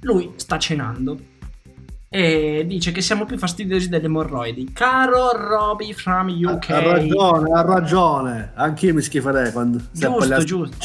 lui 0.00 0.32
sta 0.34 0.58
cenando. 0.58 1.27
E 2.10 2.64
dice 2.66 2.90
che 2.90 3.02
siamo 3.02 3.26
più 3.26 3.36
fastidiosi 3.36 3.88
delle 3.90 4.06
emorroidi. 4.06 4.72
Caro 4.72 5.30
Robbie 5.36 5.92
from 5.92 6.28
UK. 6.30 6.70
Ha 6.70 6.80
ragione, 6.80 7.50
ha 7.52 7.60
ragione. 7.62 8.52
Anch'io 8.54 8.94
mi 8.94 9.02
schiferei 9.02 9.52
quando 9.52 9.78
Giusto, 9.92 10.44
giusto. 10.44 10.76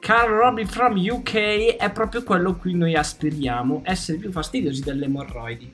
Caro 0.00 0.38
Robbie 0.38 0.66
from 0.66 0.96
UK 0.98 1.76
è 1.76 1.90
proprio 1.92 2.22
quello 2.24 2.50
a 2.50 2.54
cui 2.56 2.74
noi 2.74 2.94
aspiriamo, 2.94 3.80
essere 3.84 4.18
più 4.18 4.30
fastidiosi 4.30 4.82
delle 4.82 5.06
emorroidi. 5.06 5.72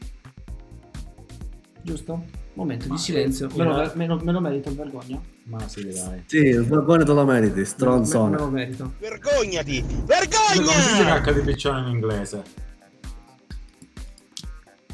Giusto? 1.82 2.24
Momento 2.54 2.88
di 2.88 2.96
silenzio. 2.96 3.48
Me 3.54 3.64
lo, 3.64 3.90
me 3.94 4.06
lo- 4.06 4.20
me 4.22 4.32
lo 4.32 4.40
merito 4.40 4.70
il 4.70 4.76
vergogna? 4.76 5.20
Ma 5.44 5.66
sì, 5.68 5.84
dai. 5.84 6.22
Sì, 6.26 6.38
il 6.38 6.64
vergogna 6.64 7.04
te 7.04 7.12
lo 7.12 7.24
meriti, 7.24 7.54
Me, 7.54 7.58
me 7.60 7.64
stronzone. 7.66 8.36
lo 8.36 8.48
merito. 8.48 8.92
Vergognati! 8.98 9.80
Come 9.82 9.96
si 10.16 10.26
dice 10.26 10.62
Vergogna! 10.64 11.04
cacca 11.14 11.32
di 11.32 11.40
piccione 11.40 11.80
in 11.80 11.86
inglese? 11.88 12.42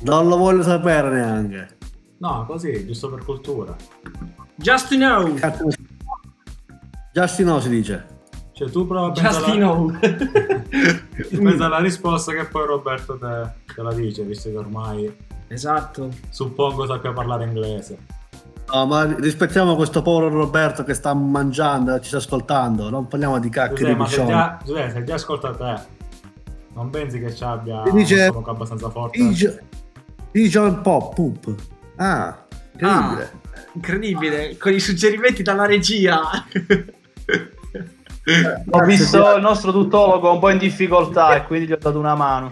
Non 0.04 0.28
lo 0.28 0.36
voglio 0.36 0.62
sapere 0.62 1.10
neanche. 1.10 1.76
No, 2.18 2.44
così, 2.46 2.84
giusto 2.86 3.10
per 3.10 3.24
cultura. 3.24 3.74
Just 4.54 4.94
know. 4.94 5.34
Cazzo 5.34 5.64
ne- 5.64 5.76
Justino 7.12 7.60
si 7.60 7.68
dice. 7.68 8.06
Cioè, 8.52 8.70
tu 8.70 8.86
prova 8.86 9.08
a 9.08 9.10
Just 9.10 9.44
pensare 9.44 9.58
know. 9.58 9.90
pensa 11.42 11.64
alla 11.66 11.80
risposta 11.80 12.32
che 12.32 12.44
poi 12.46 12.66
Roberto 12.66 13.18
te, 13.18 13.72
te 13.74 13.82
la 13.82 13.92
dice, 13.92 14.22
visto 14.22 14.50
che 14.50 14.56
ormai 14.56 15.14
esatto. 15.48 16.10
suppongo 16.30 16.86
sappia 16.86 17.12
parlare 17.12 17.44
inglese. 17.44 17.98
No, 18.72 18.86
ma 18.86 19.04
rispettiamo 19.04 19.74
questo 19.74 20.00
povero 20.00 20.30
Roberto 20.30 20.84
che 20.84 20.94
sta 20.94 21.12
mangiando 21.12 21.94
e 21.94 22.00
ci 22.00 22.08
sta 22.08 22.18
ascoltando. 22.18 22.88
Non 22.88 23.06
parliamo 23.08 23.38
di 23.38 23.48
cacche 23.50 23.74
Giuseppe, 23.74 24.04
di 24.04 24.10
se 24.10 24.26
già, 24.26 24.58
Giuseppe, 24.64 24.90
se 24.92 25.04
già 25.04 25.14
ascolta 25.14 25.50
te, 25.54 25.80
non 26.74 26.88
pensi 26.90 27.18
che 27.18 27.34
ci 27.34 27.42
abbia 27.44 27.82
dice- 27.92 28.26
abbastanza 28.26 28.88
forte? 28.90 29.18
Pigeon 29.18 29.58
Pigeon 30.32 30.80
Pop, 30.80 31.14
poop. 31.14 31.54
Ah, 31.96 32.44
incredibile. 32.72 33.30
Incredibile, 33.74 34.56
con 34.56 34.72
i 34.72 34.80
suggerimenti 34.80 35.42
dalla 35.42 35.66
regia. 35.66 36.20
Ho 38.70 38.84
visto 38.84 39.36
il 39.36 39.42
nostro 39.42 39.72
tuttologo 39.72 40.32
un 40.32 40.38
po' 40.38 40.50
in 40.50 40.58
difficoltà 40.58 41.36
e 41.36 41.44
quindi 41.44 41.66
gli 41.68 41.72
ho 41.72 41.78
dato 41.78 41.98
una 41.98 42.14
mano. 42.14 42.48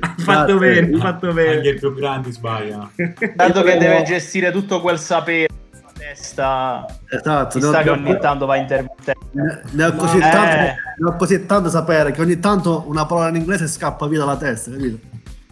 ha 0.00 0.14
fatto 0.18 0.56
Grazie. 0.58 0.80
bene, 0.82 0.96
ha 0.96 1.00
fatto 1.00 1.28
Anche 1.28 1.42
bene. 1.42 1.68
i 1.68 1.74
più 1.74 1.94
grandi 1.94 2.30
sbagliano. 2.32 2.90
Dato 3.34 3.62
che 3.62 3.76
deve 3.78 4.02
gestire 4.04 4.50
tutto 4.52 4.80
quel 4.80 4.98
sapere 4.98 5.48
testa, 5.96 6.84
Esatto, 7.08 7.60
sta 7.60 7.82
che 7.82 7.90
ogni 7.90 8.18
tanto 8.18 8.44
va 8.46 8.56
intermittente. 8.56 9.14
ne- 9.32 9.62
ne 9.70 9.84
ho 9.84 9.92
così 9.94 10.16
Eh. 10.16 10.20
tanto, 10.20 10.56
ne 10.98 11.08
ho 11.08 11.16
così 11.16 11.46
tanto 11.46 11.68
sapere 11.68 12.10
che 12.10 12.20
ogni 12.20 12.38
tanto 12.40 12.84
una 12.86 13.06
parola 13.06 13.28
in 13.28 13.36
inglese 13.36 13.68
scappa 13.68 14.06
via 14.08 14.18
dalla 14.18 14.36
testa, 14.36 14.70
capito? 14.72 14.98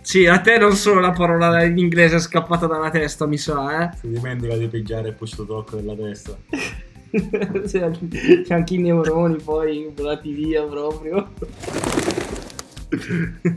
Sì, 0.02 0.26
a 0.26 0.38
te 0.40 0.58
non 0.58 0.74
solo 0.74 1.00
la 1.00 1.12
parola 1.12 1.62
in 1.62 1.78
inglese 1.78 2.16
è 2.16 2.20
scappata 2.20 2.66
dalla 2.66 2.90
testa, 2.90 3.26
mi 3.26 3.36
sa, 3.36 3.84
eh. 3.84 3.96
Si 3.98 4.08
dimentica 4.08 4.56
di 4.56 4.66
pigiare 4.68 5.08
il 5.08 5.14
push 5.14 5.36
to 5.36 5.46
talk 5.46 5.74
della 5.76 5.94
testa. 5.94 6.36
C'è 7.10 7.82
anche- 7.82 8.42
c'è 8.42 8.54
anche 8.54 8.74
i 8.74 8.78
neuroni 8.78 9.36
poi 9.42 9.90
volati 9.92 10.32
via 10.32 10.62
proprio. 10.62 11.28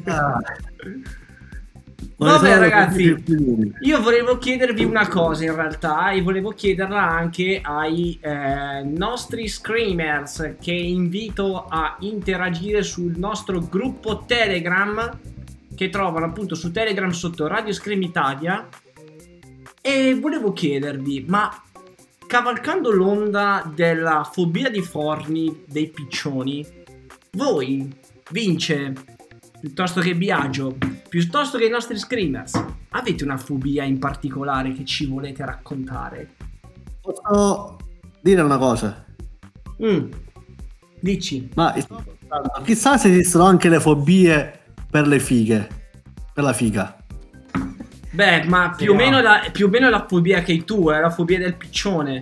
Ah. 0.06 0.39
Vabbè, 2.15 2.38
sono 2.38 2.49
le 2.49 2.60
ragazzi. 2.60 3.23
Io 3.82 4.01
volevo 4.01 4.38
chiedervi 4.38 4.84
una 4.84 5.08
cosa 5.08 5.43
in 5.43 5.56
realtà 5.56 6.12
e 6.12 6.21
volevo 6.21 6.49
chiederla 6.51 7.01
anche 7.10 7.60
ai 7.62 8.17
eh, 8.21 8.84
nostri 8.84 9.47
screamers 9.47 10.56
che 10.60 10.73
invito 10.73 11.65
a 11.67 11.97
interagire 11.99 12.84
sul 12.84 13.13
nostro 13.17 13.60
gruppo 13.60 14.23
Telegram 14.25 15.19
che 15.75 15.89
trovano 15.89 16.25
appunto 16.25 16.55
su 16.55 16.71
Telegram 16.71 17.09
sotto 17.09 17.47
Radio 17.47 17.73
Scream 17.73 18.01
Italia 18.01 18.67
e 19.81 20.17
volevo 20.19 20.53
chiedervi 20.53 21.25
ma 21.27 21.51
cavalcando 22.25 22.91
l'onda 22.91 23.69
della 23.73 24.23
fobia 24.31 24.69
di 24.69 24.81
Forni 24.81 25.63
dei 25.67 25.89
piccioni 25.89 26.65
voi 27.31 27.93
vince 28.31 28.93
piuttosto 29.59 29.99
che 29.99 30.15
Biagio 30.15 30.77
piuttosto 31.09 31.57
che 31.57 31.65
i 31.65 31.69
nostri 31.69 31.97
screamers 31.97 32.63
avete 32.89 33.23
una 33.23 33.38
fobia 33.38 33.83
in 33.83 33.99
particolare 33.99 34.71
che 34.73 34.86
ci 34.86 35.05
volete 35.05 35.45
raccontare 35.45 36.36
Posso 37.01 37.77
dire 38.21 38.41
una 38.41 38.57
cosa? 38.57 39.05
Mm. 39.83 40.12
dici 41.01 41.49
Ma 41.55 41.73
chissà 42.63 42.97
se 42.97 43.12
esistono 43.12 43.43
anche 43.43 43.67
le 43.67 43.81
fobie 43.81 44.62
per 44.93 45.08
le 45.08 45.17
fighe. 45.19 45.67
Per 46.36 46.43
la 46.43 46.53
figa. 46.53 46.95
beh 48.12 48.43
ma 48.43 48.75
più 48.77 48.91
o, 48.91 48.93
no. 48.93 48.99
meno 48.99 49.21
la, 49.21 49.41
più 49.51 49.65
o 49.65 49.69
meno 49.69 49.89
la 49.89 50.06
fobia 50.08 50.43
che 50.43 50.51
hai 50.51 50.63
tu 50.63 50.89
è 50.91 50.99
la 50.99 51.10
fobia 51.10 51.39
del 51.39 51.56
piccione 51.56 52.21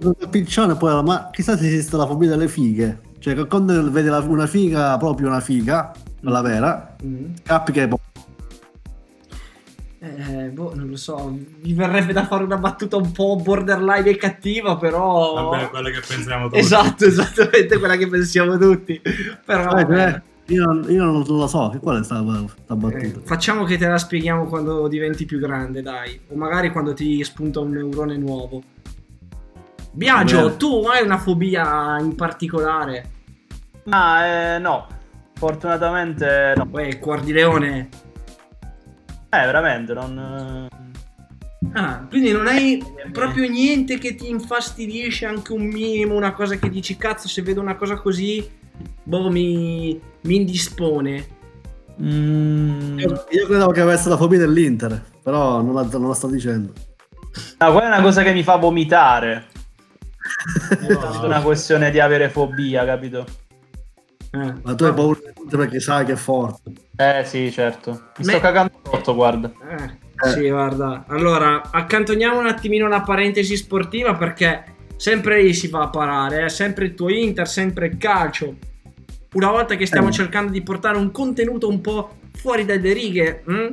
Il 0.00 0.28
piccione 0.28 0.74
poi, 0.76 1.02
ma 1.02 1.30
chissà 1.32 1.56
se 1.56 1.66
esiste 1.66 1.96
la 1.96 2.06
fobia 2.06 2.28
delle 2.28 2.48
fighe. 2.48 3.00
Cioè, 3.18 3.34
che 3.34 3.46
quando 3.46 3.90
vedi 3.90 4.08
la- 4.08 4.18
una 4.18 4.46
figa, 4.46 4.96
proprio 4.98 5.28
una 5.28 5.40
figa, 5.40 5.92
quella 6.20 6.42
vera, 6.42 6.96
Mm. 7.02 7.32
capi 7.44 7.72
che 7.72 7.88
Eh, 10.02 10.48
boh, 10.52 10.74
non 10.74 10.88
lo 10.88 10.96
so. 10.96 11.34
Mi 11.62 11.72
verrebbe 11.74 12.12
da 12.12 12.26
fare 12.26 12.44
una 12.44 12.56
battuta 12.56 12.96
un 12.96 13.12
po' 13.12 13.36
borderline 13.36 14.08
e 14.08 14.16
cattiva, 14.16 14.76
però. 14.76 15.50
Vabbè, 15.50 15.68
quella 15.70 15.90
che 15.90 16.00
pensiamo 16.06 16.46
tutti. 16.46 16.58
Esatto, 16.58 17.04
esattamente 17.04 17.78
quella 17.78 17.96
che 17.96 18.08
pensiamo 18.08 18.56
tutti. 18.58 19.00
Però. 19.44 19.76
Eh, 19.76 20.02
eh, 20.02 20.22
io, 20.50 20.64
non- 20.64 20.84
io 20.88 21.04
non 21.04 21.24
lo 21.26 21.46
so, 21.46 21.68
che 21.70 21.78
qual 21.78 22.00
è 22.00 22.04
sta, 22.04 22.16
sta 22.16 22.74
eh, 22.74 22.76
battuta? 22.76 23.20
facciamo 23.24 23.64
che 23.64 23.78
te 23.78 23.86
la 23.86 23.98
spieghiamo 23.98 24.46
quando 24.46 24.88
diventi 24.88 25.24
più 25.24 25.38
grande, 25.38 25.82
dai. 25.82 26.20
O 26.28 26.36
magari 26.36 26.70
quando 26.70 26.92
ti 26.92 27.22
spunta 27.24 27.60
un 27.60 27.70
neurone 27.70 28.16
nuovo. 28.16 28.62
Biagio, 29.92 30.56
tu 30.56 30.84
hai 30.86 31.04
una 31.04 31.18
fobia 31.18 31.98
in 31.98 32.14
particolare? 32.14 33.10
Ma 33.84 34.54
eh, 34.54 34.58
no, 34.58 34.86
fortunatamente 35.34 36.52
no. 36.56 36.68
Uè, 36.70 36.98
cuor 36.98 37.20
di 37.22 37.32
leone. 37.32 37.88
Eh, 39.30 39.44
veramente, 39.44 39.92
non... 39.94 40.68
Ah, 41.72 42.06
quindi 42.08 42.32
non 42.32 42.46
hai 42.46 42.82
proprio 43.12 43.48
niente 43.48 43.98
che 43.98 44.14
ti 44.14 44.28
infastidisce 44.28 45.26
anche 45.26 45.52
un 45.52 45.66
minimo, 45.66 46.16
una 46.16 46.32
cosa 46.32 46.56
che 46.56 46.68
dici 46.68 46.96
cazzo 46.96 47.28
se 47.28 47.42
vedo 47.42 47.60
una 47.60 47.76
cosa 47.76 47.96
così, 47.96 48.48
boh 49.02 49.30
mi, 49.30 50.00
mi 50.22 50.34
indispone. 50.36 51.38
Mm, 52.02 52.98
Io, 52.98 53.26
io 53.30 53.46
credevo 53.46 53.70
che 53.72 53.80
avesse 53.80 54.08
la 54.08 54.16
fobia 54.16 54.38
dell'Inter, 54.38 55.02
però 55.22 55.60
non 55.60 55.74
la, 55.74 55.82
non 55.92 56.08
la 56.08 56.14
sto 56.14 56.28
dicendo. 56.28 56.72
No, 57.58 57.72
quella 57.72 57.84
è 57.86 57.88
una 57.88 58.02
cosa 58.02 58.22
che 58.22 58.32
mi 58.32 58.42
fa 58.42 58.56
vomitare. 58.56 59.46
Io- 60.88 61.20
È 61.22 61.24
una 61.24 61.40
questione 61.42 61.90
di 61.90 62.00
avere 62.00 62.28
fobia, 62.28 62.84
capito? 62.84 63.24
Eh. 64.32 64.54
Ma 64.62 64.74
tu 64.74 64.84
hai 64.84 64.94
paura 64.94 65.18
dell'Inter 65.24 65.58
perché 65.58 65.80
sai 65.80 66.04
che 66.04 66.12
è 66.12 66.16
forte. 66.16 66.72
Eh 66.96 67.22
sì, 67.24 67.50
certo. 67.50 67.90
Mi 68.18 68.24
Me- 68.26 68.32
sto 68.32 68.40
cagando 68.40 68.72
sotto, 68.84 69.14
guarda. 69.14 69.50
Eh, 69.68 70.28
Sì, 70.30 70.48
guarda. 70.48 71.04
Allora, 71.08 71.62
accantoniamo 71.70 72.38
un 72.38 72.46
attimino 72.46 72.86
la 72.88 73.00
parentesi 73.02 73.56
sportiva 73.56 74.14
perché 74.14 74.64
sempre 74.96 75.42
lì 75.42 75.52
si 75.54 75.68
va 75.68 75.82
a 75.84 75.88
parare, 75.88 76.44
eh. 76.44 76.48
sempre 76.48 76.84
il 76.86 76.94
tuo 76.94 77.08
Inter, 77.10 77.48
sempre 77.48 77.86
il 77.86 77.96
calcio. 77.96 78.54
Una 79.32 79.50
volta 79.50 79.76
che 79.76 79.86
stiamo 79.86 80.08
Eh. 80.08 80.12
cercando 80.12 80.50
di 80.52 80.62
portare 80.62 80.96
un 80.98 81.10
contenuto 81.12 81.68
un 81.68 81.80
po' 81.80 82.16
fuori 82.34 82.64
dalle 82.64 82.92
righe, 82.92 83.42
hm? 83.46 83.68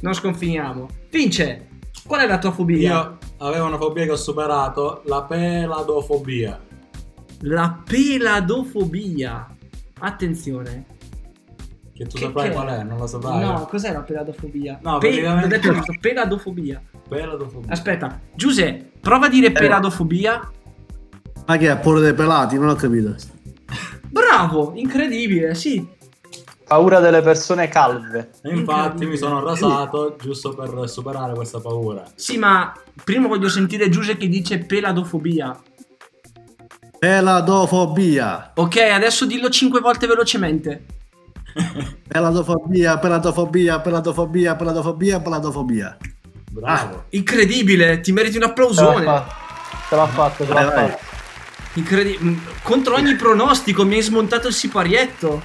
non 0.00 0.12
sconfiniamo. 0.14 0.88
Vince, 1.10 1.68
qual 2.06 2.22
è 2.22 2.26
la 2.26 2.38
tua 2.38 2.50
fobia? 2.50 2.90
Io 2.92 3.18
avevo 3.38 3.66
una 3.66 3.76
fobia 3.78 4.04
che 4.04 4.10
ho 4.10 4.16
superato, 4.16 5.02
la 5.06 5.22
peladofobia. 5.22 6.60
La 7.40 7.80
peladofobia. 7.84 9.46
Attenzione. 10.00 10.86
Che 11.94 12.04
tu 12.06 12.16
Che- 12.18 12.24
saprai 12.24 12.48
che 12.48 12.54
qual 12.54 12.68
è, 12.68 12.82
non 12.82 12.98
lo 12.98 13.06
saprai. 13.06 13.40
No, 13.40 13.66
cos'è 13.70 13.92
la 13.92 14.00
peladofobia? 14.02 14.78
No, 14.82 14.98
Pe- 14.98 15.08
praticamente- 15.08 15.48
detto 15.48 15.72
giusto, 15.72 15.94
peladofobia. 16.00 16.82
Peladofobia. 17.08 17.72
Aspetta, 17.72 18.20
Giuseppe, 18.34 18.90
prova 19.00 19.26
a 19.26 19.28
dire 19.30 19.52
peladofobia. 19.52 20.50
Ma 21.46 21.56
che 21.56 21.70
ha 21.70 21.76
paura 21.76 22.00
dei 22.00 22.12
pelati? 22.12 22.58
Non 22.58 22.68
ho 22.68 22.74
capito. 22.74 23.14
Bravo, 24.08 24.72
incredibile, 24.74 25.54
sì. 25.54 25.94
Paura 26.66 26.98
delle 26.98 27.20
persone 27.20 27.68
calve. 27.68 28.30
E 28.42 28.50
infatti 28.50 29.06
mi 29.06 29.16
sono 29.16 29.42
rasato 29.42 30.16
giusto 30.20 30.52
per 30.54 30.88
superare 30.88 31.32
questa 31.34 31.60
paura. 31.60 32.02
Sì, 32.14 32.38
ma 32.38 32.72
prima 33.04 33.28
voglio 33.28 33.48
sentire 33.48 33.88
Giuseppe 33.88 34.18
che 34.20 34.28
dice 34.28 34.58
peladofobia. 34.58 35.56
Peladofobia. 36.98 38.52
Ok, 38.56 38.76
adesso 38.78 39.26
dillo 39.26 39.48
cinque 39.48 39.80
volte 39.80 40.06
velocemente. 40.06 40.84
Peladofobia, 42.06 42.98
peladofobia, 42.98 43.80
peladofobia, 43.80 44.54
peladofobia, 44.56 45.20
peladofobia. 45.20 45.96
Bravo. 46.50 47.04
Incredibile, 47.10 48.00
ti 48.00 48.12
meriti 48.12 48.36
un 48.36 48.42
Ce 48.42 48.46
l'ha 48.46 48.52
applausone. 48.52 49.04
fatto, 49.04 49.34
ce 49.88 49.96
l'ha 49.96 50.06
fatto. 50.06 50.44
Ce 50.46 50.52
l'ha 50.52 50.64
Vai, 50.64 50.74
vai. 50.74 50.88
fatto. 50.90 51.04
Incredi- 51.76 52.18
mm, 52.20 52.36
Contro 52.62 52.94
ogni 52.94 53.14
pronostico 53.16 53.84
mi 53.84 53.94
hai 53.96 54.02
smontato 54.02 54.48
il 54.48 54.54
siparietto. 54.54 55.42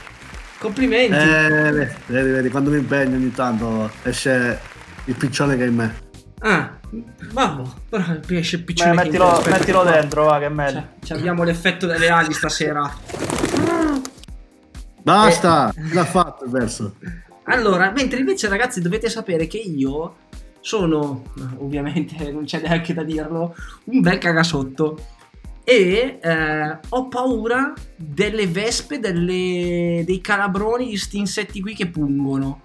Complimenti. 0.58 1.13
Eh, 1.15 1.72
vedi, 1.72 1.91
vedi, 2.08 2.30
vedi, 2.32 2.50
quando 2.50 2.70
mi 2.70 2.78
impegno 2.78 3.15
ogni 3.15 3.32
tanto 3.32 3.89
esce 4.04 4.60
il 5.06 5.15
piccione 5.15 5.58
che 5.58 5.63
è 5.63 5.67
in 5.67 5.76
me. 5.76 5.96
Ah, 6.39 6.72
vabbè, 7.32 7.63
però 7.89 8.04
esce 8.30 8.56
il 8.58 8.62
Beh, 8.62 8.65
piccione. 8.65 8.91
che 8.91 9.04
mettilo 9.04 9.32
aspetta, 9.32 9.58
mettilo 9.58 9.82
qua. 9.82 9.91
dentro, 9.91 10.24
va, 10.26 10.39
che 10.39 10.46
è 10.46 10.50
meglio. 10.50 10.80
Cioè, 10.80 10.88
ci 11.04 11.13
abbiamo 11.13 11.44
l'effetto 11.44 11.86
delle 11.88 12.10
ali 12.10 12.34
stasera. 12.34 12.89
Basta, 15.02 15.74
Eh. 15.76 15.94
l'ha 15.94 16.06
fatto 16.06 16.46
il 16.46 16.52
verso. 16.52 16.96
Allora, 17.46 17.91
mentre 17.91 18.20
invece 18.20 18.48
ragazzi 18.48 18.82
dovete 18.82 19.10
sapere 19.10 19.48
che 19.48 19.58
io 19.58 20.15
sono, 20.60 21.24
ovviamente 21.58 22.32
non 22.32 22.46
c'è 22.46 22.62
neanche 22.62 22.94
da 22.94 23.04
dirlo, 23.04 23.56
un 23.86 24.00
bel 24.02 24.20
cagasotto 24.20 25.08
e 25.63 26.19
eh, 26.21 26.80
ho 26.89 27.08
paura 27.08 27.74
delle 27.95 28.47
vespe, 28.47 29.00
delle- 29.00 30.04
dei 30.06 30.21
calabroni, 30.21 30.89
di 30.89 30.97
sti 30.97 31.17
insetti 31.17 31.62
qui 31.62 31.76
che 31.76 31.88
pungono. 31.88 32.62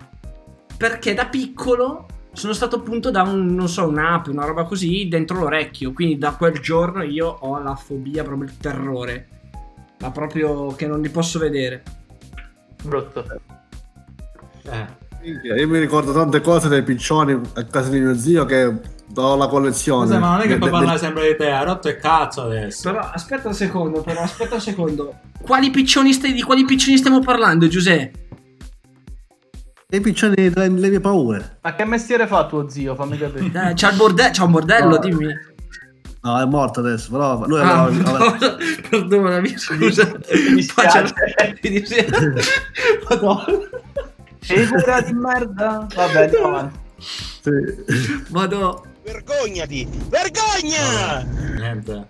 Perché 0.77 1.15
da 1.15 1.27
piccolo 1.27 2.07
sono 2.33 2.53
stato 2.53 2.77
appunto 2.77 3.11
da 3.11 3.23
un, 3.23 3.47
non 3.47 3.69
so, 3.69 3.87
un'ape, 3.89 4.31
una 4.31 4.45
roba 4.45 4.65
così 4.65 5.09
dentro 5.09 5.39
l'orecchio. 5.39 5.93
Quindi 5.93 6.19
da 6.19 6.33
quel 6.33 6.59
giorno 6.61 7.03
io 7.03 7.27
ho 7.29 7.59
la 7.59 7.75
fobia, 7.75 8.23
proprio 8.23 8.49
il 8.49 8.57
terrore. 8.59 9.29
Ma 10.01 10.11
proprio 10.11 10.75
che 10.75 10.87
non 10.87 11.01
li 11.01 11.09
posso 11.09 11.39
vedere. 11.39 11.83
Brutto. 12.83 13.25
Eh. 14.65 15.05
Io 15.57 15.69
mi 15.69 15.79
ricordo 15.79 16.13
tante 16.13 16.41
cose 16.41 16.69
dei 16.69 16.83
piccioni 16.83 17.41
a 17.55 17.65
casa 17.65 17.89
di 17.89 17.99
mio 17.99 18.15
zio 18.17 18.45
che 18.45 18.95
ho 19.15 19.37
la 19.37 19.47
collezione. 19.47 20.07
Scusa, 20.07 20.19
ma 20.19 20.31
non 20.33 20.41
è 20.41 20.43
che 20.43 20.49
De- 20.49 20.59
puoi 20.59 20.71
de- 20.71 20.77
parlare 20.77 20.99
sempre 20.99 21.29
di 21.29 21.37
te, 21.37 21.51
ha 21.51 21.63
rotto 21.63 21.89
il 21.89 21.97
cazzo 21.97 22.43
adesso. 22.43 22.91
Però 22.91 23.11
aspetta 23.13 23.49
un 23.49 23.55
secondo, 23.55 24.01
però 24.03 24.21
aspetta 24.23 24.55
un 24.55 24.61
secondo. 24.61 25.15
Quali 25.43 25.71
piccioni 25.71 26.13
stai, 26.13 26.33
di 26.33 26.43
quali 26.43 26.65
piccioni 26.65 26.97
stiamo 26.97 27.21
parlando, 27.21 27.67
Giuseppe? 27.69 28.25
dei 29.89 30.01
piccioni 30.01 30.35
delle, 30.35 30.51
delle 30.73 30.89
mie 30.89 31.01
paure. 31.01 31.59
Ma 31.63 31.75
che 31.77 31.85
mestiere 31.85 32.27
fa 32.27 32.47
tuo 32.47 32.69
zio? 32.69 32.97
Fammi 32.97 33.17
capire. 33.17 33.71
Eh, 33.71 33.75
c'ha, 33.75 33.91
il 33.91 33.97
borde- 33.97 34.31
c'ha 34.33 34.43
un 34.45 34.51
bordello, 34.51 34.89
No. 34.89 34.99
dimmi. 34.99 35.27
No, 36.23 36.41
è 36.41 36.45
morto 36.45 36.81
adesso, 36.81 37.09
però 37.13 37.47
lui 37.47 37.61
Ah, 37.61 37.83
aveva- 37.85 38.11
aveva- 38.11 38.37
no, 38.37 38.57
perdonami, 38.91 39.57
scusa. 39.57 40.05
Mi 40.49 40.55
dispiace. 40.57 41.15
Mi 41.63 41.71
dispiace. 41.71 42.35
Madonna. 43.09 43.45
Figura 44.41 45.01
di 45.03 45.13
merda. 45.13 45.87
Vabbè, 45.95 46.23
andiamo 46.25 46.47
avanti. 46.49 46.79
sì. 46.99 47.51
Vado. 48.31 48.85
Vergognati! 49.07 49.87
Vergogna! 50.09 51.23
Niente. 51.57 52.07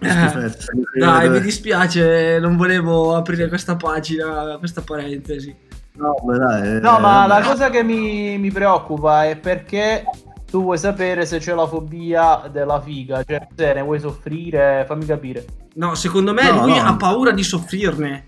Eh, 0.00 0.98
dai, 0.98 1.28
mi 1.28 1.40
dispiace, 1.40 2.38
non 2.40 2.56
volevo 2.56 3.14
aprire 3.14 3.48
questa 3.48 3.76
pagina, 3.76 4.56
questa 4.58 4.80
parentesi. 4.80 5.54
No, 5.96 6.14
beh, 6.24 6.38
dai, 6.38 6.76
eh, 6.76 6.80
No, 6.80 6.98
ma 6.98 7.26
la 7.26 7.34
vabbè. 7.40 7.46
cosa 7.46 7.68
che 7.68 7.82
mi, 7.82 8.38
mi 8.38 8.50
preoccupa 8.50 9.26
è 9.26 9.36
perché 9.36 10.04
tu 10.50 10.62
vuoi 10.62 10.78
sapere 10.78 11.26
se 11.26 11.38
c'è 11.38 11.52
la 11.54 11.66
fobia 11.66 12.48
della 12.50 12.80
figa, 12.80 13.22
cioè 13.22 13.46
se 13.54 13.74
ne 13.74 13.82
vuoi 13.82 14.00
soffrire, 14.00 14.84
fammi 14.86 15.04
capire. 15.04 15.44
No, 15.74 15.94
secondo 15.94 16.32
me 16.32 16.50
No, 16.50 16.62
lui 16.66 16.76
no. 16.78 16.86
ha 16.86 16.96
paura 16.96 17.32
di 17.32 17.42
soffrirne. 17.42 18.24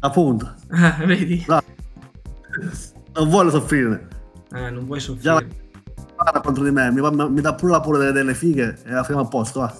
Appunto. 0.00 0.52
Eh, 0.72 1.06
vedi? 1.06 1.44
No. 1.46 1.60
Non 3.14 3.28
vuole 3.28 3.50
soffrire. 3.50 4.08
Eh, 4.52 4.70
non 4.70 4.84
vuoi 4.84 5.00
Già 5.20 5.40
Guarda 6.16 6.40
contro 6.40 6.64
di 6.64 6.70
me, 6.70 6.90
mi, 6.90 7.00
mi- 7.00 7.30
mi 7.30 7.40
dà 7.40 7.54
pure 7.54 7.72
la 7.72 7.80
pure 7.80 7.98
delle, 7.98 8.12
delle 8.12 8.34
fighe 8.34 8.78
e 8.84 8.90
la 8.90 9.04
finiamo 9.04 9.26
a 9.26 9.28
posto, 9.28 9.60
va. 9.60 9.76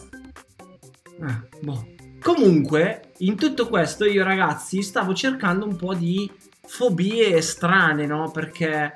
Eh, 1.20 1.48
boh. 1.62 1.86
Comunque, 2.22 3.12
in 3.18 3.36
tutto 3.36 3.68
questo 3.68 4.04
io 4.04 4.22
ragazzi 4.24 4.82
stavo 4.82 5.14
cercando 5.14 5.64
un 5.64 5.76
po' 5.76 5.94
di 5.94 6.30
fobie 6.66 7.40
strane, 7.40 8.04
no? 8.06 8.30
Perché 8.30 8.92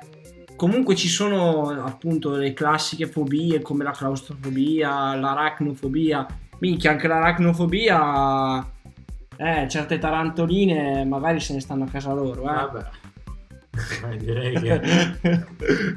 comunque 0.55 0.95
ci 0.95 1.07
sono 1.07 1.69
appunto 1.83 2.31
le 2.35 2.53
classiche 2.53 3.07
fobie 3.07 3.61
come 3.61 3.83
la 3.83 3.91
claustrofobia, 3.91 5.15
l'aracnofobia. 5.15 6.25
Minchia, 6.59 6.91
anche 6.91 7.07
l'aracnofobia... 7.07 8.65
Eh, 9.37 9.67
certe 9.67 9.97
tarantoline 9.97 11.03
magari 11.05 11.39
se 11.39 11.53
ne 11.53 11.61
stanno 11.61 11.85
a 11.85 11.87
casa 11.87 12.13
loro, 12.13 12.43
eh. 12.43 12.53
Vabbè. 12.53 12.85
Eh, 14.11 14.17
direi 14.21 14.53
che 14.59 15.47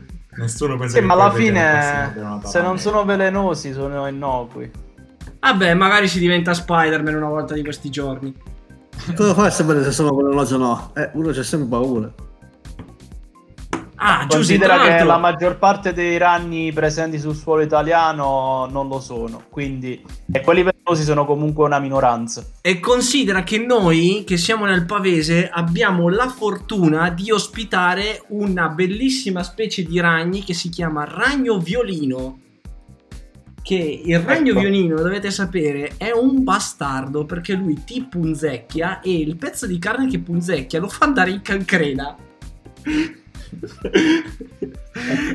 nessuno 0.37 0.77
pensa 0.77 0.94
Sì, 0.94 1.01
che 1.01 1.07
ma 1.07 1.14
alla 1.14 1.31
fine, 1.33 2.40
se 2.44 2.61
non 2.62 2.79
sono 2.79 3.05
velenosi, 3.05 3.73
sono 3.73 4.07
innocui. 4.07 4.70
Vabbè, 5.40 5.75
magari 5.75 6.09
si 6.09 6.18
diventa 6.18 6.55
Spider-Man 6.55 7.14
una 7.14 7.29
volta 7.29 7.55
di 7.55 7.62
questi 7.62 7.90
giorni. 7.90 8.35
Cosa 9.14 9.35
fai 9.35 9.47
a 9.49 9.51
sapere 9.51 9.83
se 9.83 9.90
sono 9.90 10.14
velenosi 10.14 10.55
o 10.55 10.57
no? 10.59 10.90
Eh, 10.94 11.11
uno 11.14 11.31
c'è 11.31 11.42
sempre 11.44 11.68
paura. 11.68 12.12
Ah, 14.07 14.27
Considera 14.29 14.99
che 14.99 15.03
la 15.03 15.17
maggior 15.17 15.57
parte 15.57 15.95
dei 15.95 16.19
ragni 16.19 16.71
presenti 16.75 17.19
sul 17.19 17.35
suolo 17.35 17.62
italiano 17.62 18.69
non 18.71 18.87
lo 18.87 19.01
sono, 19.01 19.45
quindi 19.49 19.99
e 20.31 20.43
quelli 20.43 20.62
velenosi 20.62 21.05
sono 21.05 21.25
comunque 21.25 21.64
una 21.64 21.79
minoranza. 21.79 22.45
E 22.61 22.81
considera 22.81 23.43
che 23.45 23.57
noi, 23.57 24.25
che 24.27 24.37
siamo 24.37 24.67
nel 24.67 24.85
Pavese, 24.85 25.49
abbiamo 25.49 26.11
la 26.11 26.29
fortuna 26.29 27.09
di 27.09 27.31
ospitare 27.31 28.25
una 28.29 28.69
bellissima 28.69 29.43
specie 29.43 29.85
di 29.85 29.99
ragni 30.01 30.45
che 30.45 30.53
si 30.53 30.69
chiama 30.69 31.07
ragno 31.07 31.59
violino. 31.59 32.40
Che 33.62 34.03
il 34.05 34.19
ragno 34.19 34.51
Ecco. 34.51 34.61
violino, 34.61 34.97
dovete 34.97 35.31
sapere, 35.31 35.95
è 35.97 36.11
un 36.11 36.45
bastardo 36.45 37.25
perché 37.25 37.55
lui 37.55 37.83
ti 37.85 38.07
punzecchia 38.07 39.01
e 39.01 39.14
il 39.14 39.37
pezzo 39.37 39.67
di 39.67 39.79
carne 39.79 40.09
che 40.09 40.19
punzecchia 40.19 40.79
lo 40.79 40.88
fa 40.88 41.07
andare 41.07 41.31
in 41.31 41.40
cancrena. 41.40 42.14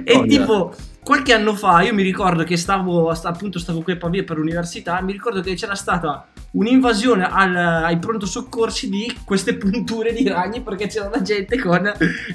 E 0.06 0.14
Voglia. 0.14 0.38
tipo, 0.40 0.74
qualche 1.04 1.34
anno 1.34 1.54
fa 1.56 1.82
io 1.82 1.94
mi 1.94 2.04
ricordo 2.04 2.44
che 2.44 2.58
stavo, 2.58 3.14
sta- 3.14 3.30
appunto, 3.30 3.60
stavo 3.60 3.82
qui 3.82 3.94
a 3.94 3.98
Pavia 3.98 4.24
per 4.24 4.38
l'università. 4.38 5.02
Mi 5.02 5.12
ricordo 5.12 5.42
che 5.42 5.54
c'era 5.56 5.76
stata 5.76 6.28
un'invasione 6.52 7.28
al- 7.30 7.56
ai 7.56 7.98
pronto 8.00 8.26
soccorsi 8.26 8.90
di 8.90 9.16
queste 9.24 9.56
punture 9.56 10.14
di 10.14 10.28
ragni 10.28 10.62
perché 10.62 10.88
c'era 10.88 11.10
la 11.10 11.22
gente 11.22 11.58
con 11.60 11.82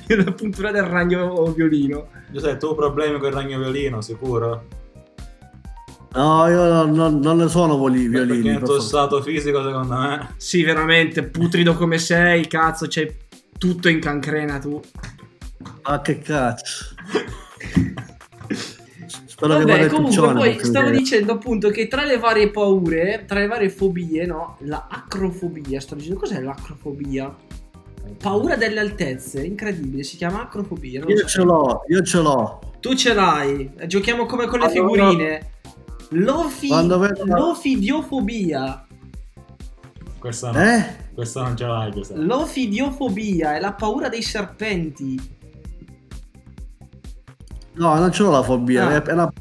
la 0.07 0.33
puntura 0.33 0.71
del 0.71 0.85
ragno 0.85 1.45
violino. 1.53 2.09
Giuseppe, 2.31 2.59
tu 2.59 2.75
problemi 2.75 3.19
con 3.19 3.29
il 3.29 3.35
ragno 3.35 3.59
violino, 3.59 4.01
sicuro? 4.01 4.67
No, 6.17 6.47
io 6.47 6.65
non, 6.73 6.93
non- 6.93 7.19
non 7.19 7.39
ne 7.39 7.49
sono 7.49 7.77
voli, 7.77 8.09
Perché 8.09 8.25
violini. 8.27 8.49
nel 8.51 8.59
per 8.59 8.69
tuo 8.69 8.81
stato 8.81 9.21
fisico, 9.21 9.65
secondo 9.65 9.97
me. 9.97 10.35
Sì, 10.37 10.63
veramente, 10.63 11.25
putrido 11.25 11.75
come 11.75 11.99
sei, 11.99 12.47
cazzo, 12.47 12.87
c'hai 12.89 13.13
tutto 13.59 13.89
in 13.89 13.99
cancrena 13.99 14.59
tu. 14.61 14.81
Ma 15.83 16.01
che 16.01 16.19
cazzo. 16.21 16.95
Spero 19.27 19.59
che 19.59 19.65
Vabbè, 19.65 19.87
comunque 19.89 20.11
piccione. 20.11 20.33
poi 20.35 20.65
stavo 20.65 20.91
dicendo 20.91 21.33
appunto 21.33 21.69
che 21.71 21.89
tra 21.89 22.05
le 22.05 22.19
varie 22.19 22.51
paure, 22.51 23.25
tra 23.27 23.41
le 23.41 23.47
varie 23.47 23.69
fobie, 23.69 24.27
no? 24.27 24.57
La 24.61 24.87
acrofobia, 24.89 25.81
sto 25.81 25.95
dicendo 25.97 26.21
cos'è 26.21 26.41
l'acrofobia? 26.41 27.35
Paura 28.19 28.57
delle 28.57 28.81
altezze, 28.81 29.45
incredibile, 29.45 30.03
si 30.05 30.17
chiama 30.17 30.43
acrofobia. 30.43 31.03
Io 31.07 31.17
so. 31.19 31.27
ce 31.27 31.43
l'ho, 31.43 31.83
io 31.89 32.03
ce 32.03 32.21
l'ho. 32.21 32.61
Tu 32.81 32.95
ce 32.95 33.13
l'hai, 33.13 33.71
giochiamo 33.87 34.25
come 34.27 34.47
con 34.47 34.61
le 34.61 34.67
Allora- 34.67 34.93
figurine. 35.11 35.51
Lofi... 36.11 36.69
Quando 36.69 36.99
vedo- 36.99 37.25
Lofidiofobia. 37.25 38.87
Questa 40.19 40.53
no. 40.53 40.63
Eh? 40.63 40.85
Questa 41.13 41.43
non 41.43 41.57
ce 41.57 41.67
l'hai, 41.67 41.91
Giuseppe. 41.91 42.21
Lofidiofobia 42.21 43.57
è 43.57 43.61
la 43.61 43.73
paura 43.73 44.09
dei 44.09 44.23
serpenti. 44.23 45.19
No, 47.77 47.95
non 47.99 48.13
ce 48.13 48.23
l'ho 48.23 48.31
la 48.31 48.43
fobia. 48.43 48.87
Ah. 48.87 49.03
è- 49.03 49.13
una- 49.13 49.33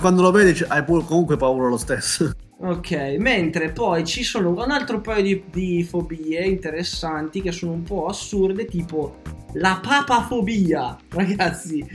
quando 0.00 0.22
lo 0.22 0.30
vedi 0.30 0.64
hai 0.68 0.82
pure 0.84 1.04
comunque 1.04 1.36
paura 1.36 1.68
lo 1.68 1.76
stesso. 1.76 2.30
Ok, 2.58 3.16
mentre 3.18 3.70
poi 3.70 4.02
ci 4.06 4.22
sono 4.24 4.48
un 4.48 4.70
altro 4.70 5.02
paio 5.02 5.22
di, 5.22 5.44
di 5.52 5.84
fobie 5.84 6.42
interessanti 6.46 7.42
che 7.42 7.52
sono 7.52 7.72
un 7.72 7.82
po' 7.82 8.06
assurde, 8.06 8.64
tipo 8.64 9.16
la 9.54 9.78
papafobia, 9.82 10.96
ragazzi, 11.12 11.86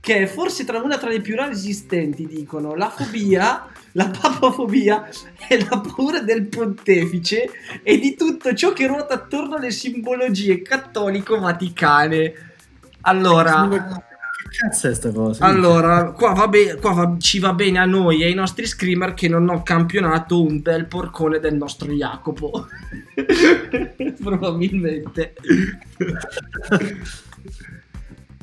che 0.00 0.22
è 0.22 0.26
forse 0.26 0.64
tra 0.64 0.80
una 0.82 0.98
tra 0.98 1.10
le 1.10 1.20
più 1.20 1.36
rare 1.36 1.52
esistenti, 1.52 2.26
dicono. 2.26 2.74
La 2.74 2.90
fobia, 2.90 3.68
la 3.94 4.08
papafobia 4.10 5.08
è 5.46 5.56
la 5.58 5.78
paura 5.78 6.18
del 6.18 6.46
pontefice 6.48 7.48
e 7.84 7.98
di 8.00 8.16
tutto 8.16 8.52
ciò 8.54 8.72
che 8.72 8.88
ruota 8.88 9.14
attorno 9.14 9.54
alle 9.54 9.70
simbologie 9.70 10.60
cattolico-vaticane. 10.60 12.32
Allora, 13.02 13.68
cazzo 14.56 14.88
è 14.88 14.94
sta 14.94 15.10
cosa? 15.10 15.44
allora, 15.44 16.12
qua, 16.12 16.32
va 16.32 16.48
be- 16.48 16.76
qua 16.80 16.92
va- 16.92 17.16
ci 17.18 17.38
va 17.38 17.52
bene 17.52 17.78
a 17.78 17.84
noi 17.84 18.22
e 18.22 18.26
ai 18.26 18.34
nostri 18.34 18.66
screamer 18.66 19.12
che 19.14 19.28
non 19.28 19.48
ho 19.48 19.62
campionato 19.62 20.42
un 20.42 20.60
bel 20.62 20.86
porcone 20.86 21.38
del 21.40 21.54
nostro 21.56 21.92
Jacopo. 21.92 22.66
Probabilmente. 24.22 25.34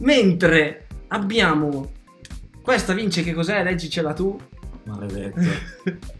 Mentre 0.02 0.86
abbiamo... 1.08 1.92
Questa 2.62 2.94
vince 2.94 3.24
che 3.24 3.34
cos'è? 3.34 3.64
Leggicela 3.64 4.14
tu. 4.14 4.38
Maledetto. 4.86 5.40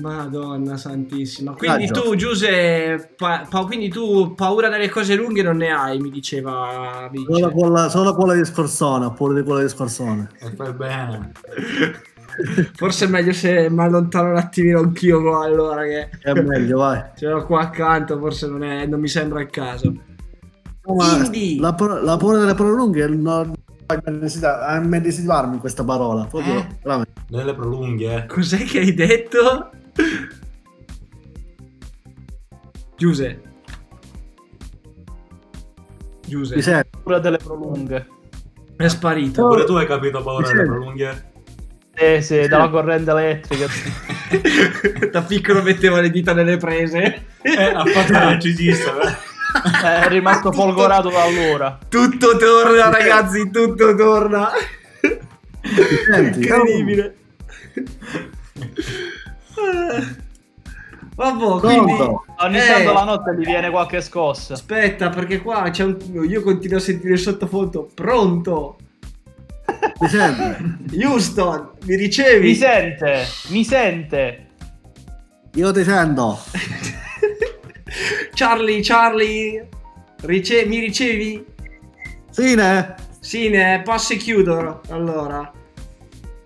Madonna 0.00 0.76
santissima. 0.76 1.52
Quindi 1.54 1.86
Raggio. 1.86 2.00
tu, 2.02 2.14
Giuse, 2.16 3.12
pa- 3.16 3.46
pa- 3.48 3.64
quindi 3.64 3.88
tu 3.88 4.34
paura 4.34 4.68
delle 4.68 4.88
cose 4.88 5.14
lunghe 5.14 5.42
non 5.42 5.56
ne 5.56 5.70
hai, 5.70 5.98
mi 5.98 6.10
diceva 6.10 7.08
Vince. 7.10 7.32
Solo 7.32 7.50
quella, 7.50 7.88
solo 7.88 8.14
quella 8.14 8.34
di 8.34 8.44
scorsone, 8.44 9.06
oppure 9.06 9.34
di 9.34 9.42
quella 9.42 9.62
di 9.62 9.68
scorsone. 9.68 10.28
E 10.40 10.50
fai 10.54 10.72
bene. 10.72 11.32
Forse 12.74 13.06
è 13.06 13.08
meglio 13.08 13.32
se 13.32 13.70
mi 13.70 13.80
allontano 13.80 14.30
un 14.30 14.36
attimino 14.36 14.80
anch'io 14.80 15.22
qua, 15.22 15.44
allora 15.44 15.82
che 15.84 16.10
È 16.20 16.32
meglio, 16.34 16.78
vai. 16.78 17.02
ce 17.16 17.28
l'ho 17.28 17.44
qua 17.46 17.62
accanto, 17.62 18.18
forse 18.18 18.46
non, 18.46 18.62
è- 18.62 18.84
non 18.86 19.00
mi 19.00 19.08
sembra 19.08 19.40
il 19.40 19.48
caso. 19.48 19.90
No, 20.84 20.94
Quindi- 20.94 21.58
la, 21.58 21.74
la 22.02 22.16
paura 22.18 22.38
delle 22.38 22.54
parole 22.54 22.74
lunghe 22.76 23.06
non 23.08 23.52
a 23.88 24.80
medesimarmi 24.80 25.58
questa 25.58 25.82
parola. 25.84 26.24
Proprio, 26.26 26.58
Eh? 26.58 26.66
veramente. 26.82 27.12
Delle 27.28 27.54
prolunghe, 27.54 28.14
eh. 28.16 28.26
Cos'è 28.26 28.58
che 28.64 28.80
hai 28.80 28.92
detto? 28.94 29.70
Giuse. 32.96 33.40
Mi 36.24 36.32
Giuse. 36.32 36.62
senti? 36.62 36.88
Pure 37.02 37.20
delle 37.20 37.36
prolunghe. 37.36 38.08
È 38.76 38.88
sparito. 38.88 39.46
Pure 39.48 39.64
tu 39.64 39.74
hai 39.74 39.86
capito 39.86 40.22
paura 40.22 40.48
delle 40.48 40.64
prolunghe? 40.64 41.32
Sì, 41.94 42.22
sì, 42.22 42.48
dalla 42.48 42.68
corrente 42.68 43.10
elettrica. 43.10 43.66
da 45.10 45.22
piccolo 45.22 45.62
mettevo 45.62 46.00
le 46.00 46.10
dita 46.10 46.34
nelle 46.34 46.56
prese. 46.56 47.24
Eh, 47.42 47.62
ha 47.62 47.84
fatto 47.84 48.12
l'elettricista, 48.12 49.00
eh. 49.00 49.16
Eh, 49.56 50.00
È 50.04 50.08
rimasto 50.08 50.52
folgorato 50.52 51.08
da 51.08 51.22
allora. 51.22 51.78
Tutto 51.88 52.36
torna, 52.36 52.90
ragazzi, 52.90 53.48
tutto 53.50 53.94
torna. 53.94 54.50
Mi? 56.10 56.26
Incredibile. 56.26 57.16
Eh. 59.56 60.24
Vabbè, 61.14 61.60
quindi... 61.60 61.92
Ogni 62.38 62.58
Eh, 62.58 62.66
tanto 62.66 62.92
la 62.92 63.04
notte 63.04 63.34
gli 63.36 63.44
viene 63.44 63.70
qualche 63.70 64.02
scossa. 64.02 64.52
Aspetta, 64.52 65.08
perché 65.08 65.40
qua 65.40 65.70
c'è 65.70 65.84
un... 65.84 65.96
io 66.28 66.42
continuo 66.42 66.76
a 66.76 66.80
sentire 66.80 67.14
il 67.14 67.18
sottofondo. 67.18 67.88
Pronto? 67.94 68.76
Mi 69.98 70.08
senti? 70.08 71.02
Houston, 71.02 71.70
mi 71.84 71.96
ricevi? 71.96 72.48
Mi 72.48 72.54
sente, 72.54 73.24
mi 73.48 73.64
sente. 73.64 74.46
Io 75.54 75.72
ti 75.72 75.84
sento. 75.84 76.38
Charlie, 78.34 78.82
Charlie, 78.82 79.68
rice- 80.22 80.66
mi 80.66 80.78
ricevi? 80.80 81.46
Sì, 82.30 82.54
ne? 82.54 82.94
Sì, 83.20 83.48
ne 83.48 83.80
passo 83.82 84.12
e 84.12 84.16
chiudo. 84.16 84.82
Allora, 84.90 85.50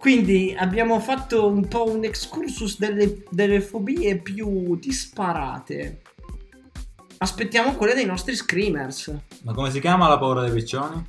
quindi 0.00 0.56
abbiamo 0.58 0.98
fatto 0.98 1.46
un 1.46 1.68
po' 1.68 1.86
un 1.90 2.02
excursus 2.04 2.78
delle, 2.78 3.22
delle 3.28 3.60
fobie 3.60 4.16
più 4.16 4.74
disparate. 4.78 6.00
Aspettiamo 7.18 7.74
quelle 7.74 7.92
dei 7.92 8.06
nostri 8.06 8.34
screamers. 8.34 9.14
Ma 9.42 9.52
come 9.52 9.70
si 9.70 9.78
chiama 9.78 10.08
la 10.08 10.18
paura 10.18 10.40
dei 10.40 10.52
piccioni? 10.52 11.04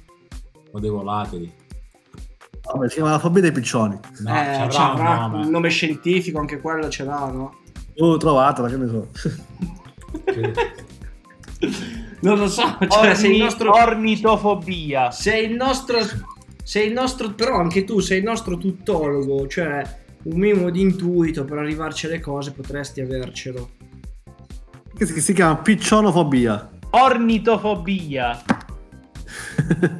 O 0.71 0.79
dei 0.81 0.89
volatili? 0.89 1.49
Vabbè, 2.63 2.89
si 2.89 2.95
chiama 2.95 3.11
la 3.11 3.19
fobia 3.19 3.41
dei 3.43 3.53
piccioni. 3.53 3.97
No, 4.19 4.41
eh, 4.41 4.63
ci 4.65 4.71
ci 4.71 4.77
avrà 4.77 4.91
avrà 4.91 5.25
un 5.25 5.33
un 5.35 5.39
nome. 5.39 5.49
nome 5.49 5.69
scientifico, 5.69 6.39
anche 6.39 6.59
quello 6.59 6.89
ce 6.89 7.05
l'ha, 7.05 7.31
no? 7.31 7.59
Oh, 7.95 8.17
trovatela, 8.17 8.67
che 8.67 8.75
ne 8.77 8.87
so. 8.89 9.07
Non 12.21 12.37
lo 12.37 12.47
so, 12.49 12.77
cioè 12.87 13.15
sei 13.15 13.29
il 13.29 13.35
Orni- 13.35 13.39
nostro... 13.39 13.71
Ornitofobia. 13.71 15.11
Sei 15.11 15.45
il 15.49 15.55
nostro. 15.55 15.97
Sei 16.71 16.87
il 16.87 16.93
nostro. 16.93 17.33
Però 17.33 17.57
anche 17.57 17.83
tu 17.83 17.99
sei 17.99 18.19
il 18.19 18.23
nostro 18.23 18.57
tuttologo. 18.57 19.45
Cioè, 19.45 19.83
un 20.23 20.39
minimo 20.39 20.69
di 20.69 20.79
intuito 20.79 21.43
per 21.43 21.57
arrivarci 21.57 22.05
alle 22.05 22.21
cose 22.21 22.53
potresti 22.53 23.01
avercelo. 23.01 23.71
Che 24.95 25.05
si, 25.05 25.19
si 25.19 25.33
chiama 25.33 25.57
piccionofobia. 25.57 26.69
Ornitofobia. 26.91 28.41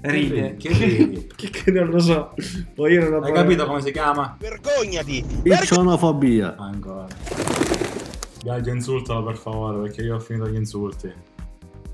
Ride. 0.00 0.56
Che 0.56 0.68
ridi? 0.72 1.26
Che, 1.36 1.70
non 1.70 1.90
lo 1.90 1.98
so. 1.98 2.34
Poi 2.74 2.94
io 2.94 3.10
non 3.10 3.22
ho 3.22 3.26
Hai 3.26 3.32
capito 3.34 3.66
come 3.66 3.82
si 3.82 3.92
chiama? 3.92 4.34
Vergognati! 4.40 5.22
Piccionofobia. 5.42 6.56
Ancora. 6.56 7.06
Gaggio, 8.42 8.70
insultalo 8.70 9.22
per 9.24 9.36
favore, 9.36 9.82
perché 9.82 10.00
io 10.00 10.14
ho 10.14 10.20
finito 10.20 10.48
gli 10.48 10.56
insulti. 10.56 11.12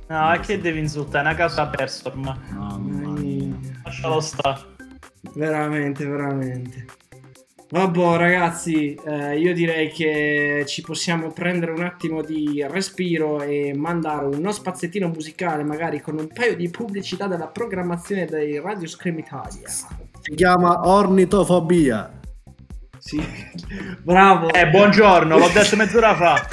No, 0.09 0.35
e 0.35 0.40
che 0.40 0.59
devi 0.59 0.79
insultare? 0.79 1.25
È 1.25 1.29
una 1.29 1.37
casa 1.37 1.66
persa 1.66 2.09
ormai. 2.09 2.38
Mamma 2.51 3.21
mia. 3.21 3.55
Lascialo 3.85 4.21
stare. 4.21 4.61
Veramente, 5.35 6.07
veramente. 6.07 6.87
Vabbè, 7.71 8.16
ragazzi, 8.16 8.94
eh, 8.94 9.38
io 9.38 9.53
direi 9.53 9.90
che 9.90 10.64
ci 10.66 10.81
possiamo 10.81 11.31
prendere 11.31 11.73
un 11.73 11.83
attimo 11.83 12.23
di 12.23 12.64
respiro 12.66 13.42
e 13.42 13.75
mandare 13.77 14.25
uno 14.25 14.51
spazzettino 14.53 15.09
musicale, 15.09 15.64
magari 15.64 16.01
con 16.01 16.18
un 16.18 16.29
paio 16.29 16.57
di 16.57 16.71
pubblicità 16.71 17.27
della 17.27 17.49
programmazione 17.49 18.25
dei 18.25 18.59
Radio 18.59 18.88
Scream 18.88 19.18
Italia. 19.18 19.68
Si 19.68 20.35
chiama 20.35 20.88
ornitofobia. 20.88 22.11
Sì, 22.99 23.23
bravo. 24.03 24.51
Eh, 24.51 24.71
buongiorno, 24.71 25.37
l'ho 25.37 25.51
detto 25.53 25.77
mezz'ora 25.77 26.14
fa. 26.14 26.49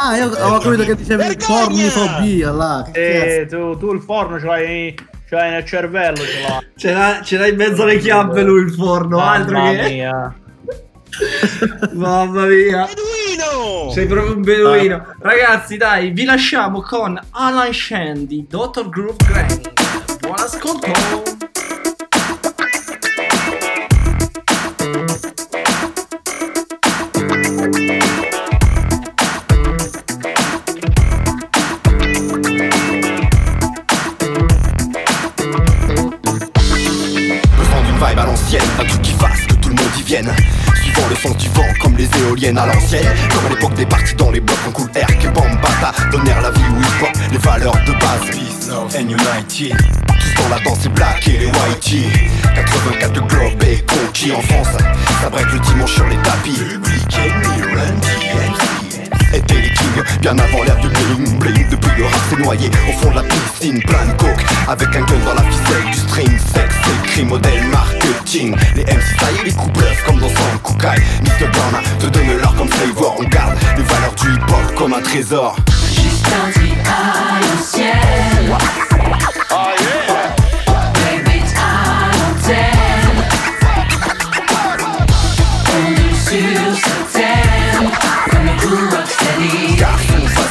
Ah, 0.00 0.16
io 0.16 0.30
avevo 0.30 0.58
capito 0.58 0.84
che 0.84 0.94
dicevi 0.94 1.22
Vergogna! 1.22 1.60
pornifobia 1.64 2.52
là. 2.52 2.88
Che 2.92 3.40
Eh, 3.40 3.46
tu, 3.46 3.76
tu 3.78 3.92
il 3.92 4.00
forno 4.00 4.38
ce 4.38 4.46
l'hai, 4.46 4.94
ce 5.28 5.34
l'hai 5.34 5.50
nel 5.50 5.64
cervello, 5.64 6.16
ce 6.16 6.40
l'hai. 6.40 6.66
Ce 6.76 6.92
l'ha, 6.92 7.20
ce 7.22 7.36
l'ha 7.36 7.46
in 7.48 7.56
mezzo 7.56 7.82
alle 7.82 7.98
chiappe 7.98 8.42
lui 8.42 8.62
il 8.62 8.72
forno, 8.72 9.20
altro 9.20 9.58
Mamma 9.58 9.72
che... 9.82 9.88
mia. 9.92 10.34
Mamma 11.94 12.44
mia. 12.46 12.86
Beduino! 12.86 13.90
Sei 13.90 14.06
proprio 14.06 14.36
un 14.36 14.42
beduino. 14.42 15.14
Ragazzi, 15.20 15.76
dai, 15.76 16.10
vi 16.10 16.24
lasciamo 16.24 16.80
con 16.80 17.18
Alan 17.30 17.72
Shandy, 17.72 18.46
Dr. 18.48 18.88
Groove 18.88 19.16
Granny. 19.26 19.60
Buon 20.20 20.34
ascolto. 20.38 20.92
Suivant 40.08 41.06
le 41.10 41.16
sens 41.16 41.36
du 41.36 41.48
vent, 41.50 41.66
comme 41.82 41.94
les 41.98 42.08
éoliennes 42.18 42.56
à 42.56 42.64
l'ancienne. 42.64 43.04
Comme 43.30 43.44
à 43.44 43.50
l'époque 43.50 43.74
des 43.74 43.84
parties 43.84 44.14
dans 44.14 44.30
les 44.30 44.40
blocs 44.40 44.56
en 44.66 44.70
cool 44.70 44.88
air 44.94 45.06
que 45.06 45.28
Bambata 45.28 45.92
donnèrent 46.10 46.40
la 46.40 46.50
vie 46.50 46.62
où 46.74 46.80
hip 46.80 47.02
hop, 47.02 47.10
les 47.30 47.36
valeurs 47.36 47.76
de 47.86 47.92
base. 47.92 48.30
Peace, 48.30 48.68
love 48.70 48.96
and 48.96 49.10
unity. 49.10 49.70
Tous 50.08 50.42
dans 50.42 50.48
la 50.48 50.60
danse, 50.60 50.78
c'est 50.80 50.94
black 50.94 51.28
et 51.28 51.36
les 51.36 51.46
whitey. 51.46 52.08
84 52.54 53.12
de 53.12 53.20
globe 53.20 53.62
et 53.64 53.84
conquis 53.84 54.32
en 54.32 54.40
France. 54.40 54.78
Ça 55.20 55.28
break 55.28 55.52
le 55.52 55.58
dimanche 55.58 55.92
sur 55.92 56.06
les 56.06 56.16
tapis. 56.16 56.52
Public 56.52 57.18
Enemy, 57.18 57.62
Run 57.74 58.77
DMC. 59.30 59.34
étaient 59.34 59.54
les 59.54 59.72
kings 59.72 60.02
Bien 60.20 60.38
avant 60.38 60.62
l'ère 60.64 60.76
du 60.76 60.88
bling 60.88 61.38
bling 61.38 61.68
Depuis 61.68 61.90
le 61.98 62.04
rap 62.04 62.20
s'est 62.30 62.42
noyé 62.42 62.70
au 62.88 62.92
fond 62.98 63.10
de 63.10 63.16
la 63.16 63.22
piscine. 63.22 63.80
Plein 63.82 64.06
de 64.06 64.12
coke 64.12 64.44
avec 64.68 64.88
un 64.88 65.00
gun 65.00 65.18
dans 65.24 65.34
la 65.34 65.42
ficelle. 65.42 65.84
Du 65.90 65.98
string 65.98 66.38
sex 66.38 66.74
et 66.74 67.06
cri 67.06 67.24
modèle 67.24 67.64
marketing. 67.68 68.56
Les 68.76 68.84
MC 68.84 69.40
est 69.40 69.44
les 69.44 69.52
coups 69.52 69.72
bluff 69.72 70.04
comme 70.06 70.20
dans 70.20 70.28
son 70.28 70.58
Kukai 70.64 71.00
Mr. 71.22 71.50
Ghana 71.52 71.82
te 71.98 72.06
donne 72.06 72.38
l'or 72.40 72.54
comme 72.56 72.68
flavor. 72.68 73.16
On 73.18 73.24
garde 73.24 73.56
les 73.76 73.82
valeurs 73.82 74.14
du 74.14 74.34
hip 74.34 74.42
hop 74.48 74.74
comme 74.76 74.94
un 74.94 75.02
trésor. 75.02 75.56
Garçon, 77.58 78.87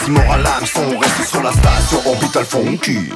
vas-y 0.08 0.12
moral 0.12 0.44
l'âme, 0.44 0.66
son 0.66 0.98
reste 0.98 1.30
sur 1.30 1.44
la 1.44 1.52
station 1.52 2.00
orbital 2.06 2.46
funky 2.46 3.10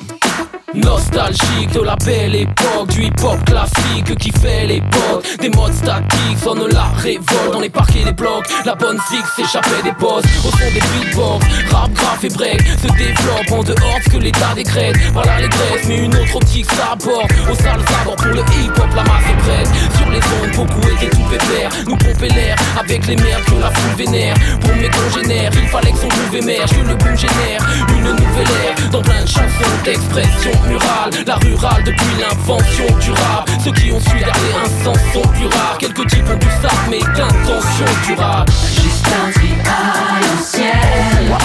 Nostalgique 0.74 1.74
de 1.74 1.82
la 1.82 1.98
belle 1.98 2.34
époque 2.34 2.88
Du 2.88 3.04
hip-hop 3.04 3.44
classique 3.46 4.16
qui 4.18 4.32
fait 4.32 4.66
l'époque. 4.68 5.26
Des 5.42 5.50
modes 5.50 5.74
statiques 5.74 6.40
sonnent 6.42 6.68
la 6.72 6.86
révolte 6.98 7.52
Dans 7.52 7.60
les 7.60 7.70
parquets 7.70 8.06
des 8.06 8.14
blocs. 8.14 8.48
La 8.66 8.76
bonne 8.76 8.98
fixe 9.10 9.36
s'échappait 9.36 9.84
des 9.84 9.92
postes 9.92 10.28
Au 10.46 10.52
son 10.52 10.72
des 10.74 10.80
beatbox. 10.80 11.46
Rap, 11.72 11.92
graph 11.92 12.24
et 12.24 12.30
break 12.30 12.62
Se 12.82 12.88
développe 12.88 13.52
en 13.52 13.64
dehors 13.64 13.98
de 14.00 14.04
ce 14.06 14.10
que 14.12 14.18
l'état 14.18 14.54
décrète. 14.56 14.96
Par 15.14 15.26
l'allégresse 15.26 15.88
mais 15.88 15.98
une 15.98 16.16
autre 16.16 16.36
optique 16.38 16.68
s'aborde. 16.72 17.32
Aux 17.52 17.56
sales 17.56 17.82
abords 18.02 18.16
pour 18.16 18.28
le 18.28 18.40
hip-hop 18.40 18.90
la 18.96 19.04
masse 19.04 19.28
est 19.30 19.42
prête. 19.44 19.70
Sur 19.98 20.10
les 20.10 20.20
ondes 20.20 20.56
beaucoup 20.56 20.88
étaient 20.88 21.10
tout 21.10 21.24
pépère. 21.30 21.70
Nous 21.86 21.98
pomper 21.98 22.30
l'air 22.30 22.56
avec 22.80 23.08
les 23.08 23.18
merdes 23.18 23.44
que 23.44 23.60
la 23.60 23.72
foule 23.72 24.06
vénère. 24.06 24.36
Pour 24.62 24.76
mes 24.76 24.90
congénères 24.90 25.52
il 25.54 25.68
fallait 25.68 25.92
que 25.92 25.98
son 25.98 26.08
groove 26.08 26.36
émerge 26.36 26.70
Que 26.72 26.88
le 26.88 26.96
boom 26.96 27.18
génère 27.18 27.62
une 27.98 28.12
nouvelle 28.12 28.48
ère. 28.66 28.90
Dans 28.90 29.02
plein 29.02 29.22
de 29.22 29.28
chansons 29.28 29.76
d'expression 29.84 30.52
murale 30.68 31.12
La 31.26 31.36
rurale 31.36 31.84
depuis 31.84 32.16
l'invention 32.20 32.86
du 33.00 33.12
rap 33.12 33.50
Ceux 33.64 33.72
qui 33.72 33.92
ont 33.92 34.00
su 34.00 34.18
garder 34.18 34.54
un 34.64 34.84
sens 34.84 34.98
sont 35.14 35.28
plus 35.30 35.48
rares 35.48 35.78
Quelques 35.80 36.08
types 36.08 36.30
ont 36.30 36.38
du 36.38 36.48
sac 36.62 36.78
mais 36.90 37.00
d'intention 37.00 37.86
durable 38.08 38.52
Juste 38.76 39.08
un 39.08 39.32
tri 39.32 39.50
à 39.66 40.20
l'ancienne. 40.22 41.38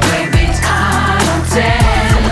Baby, 0.00 0.46
à 0.62 1.24
l'antenne. 1.24 2.26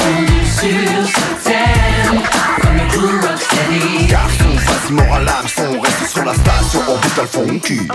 On 0.00 0.22
est 0.22 0.46
sur 0.46 1.08
ce 1.08 1.48
thème, 1.48 2.22
comme 2.60 2.76
le 2.76 2.84
crew 2.88 3.26
Rocksteady. 3.26 4.06
Garçon, 4.06 4.58
facilement 4.58 5.14
à 5.14 5.20
l'hameçon, 5.20 5.80
reste 5.80 6.12
sur 6.12 6.24
la 6.24 6.34
station 6.34 6.80
Orbital 6.88 7.26
Funky. 7.26 7.88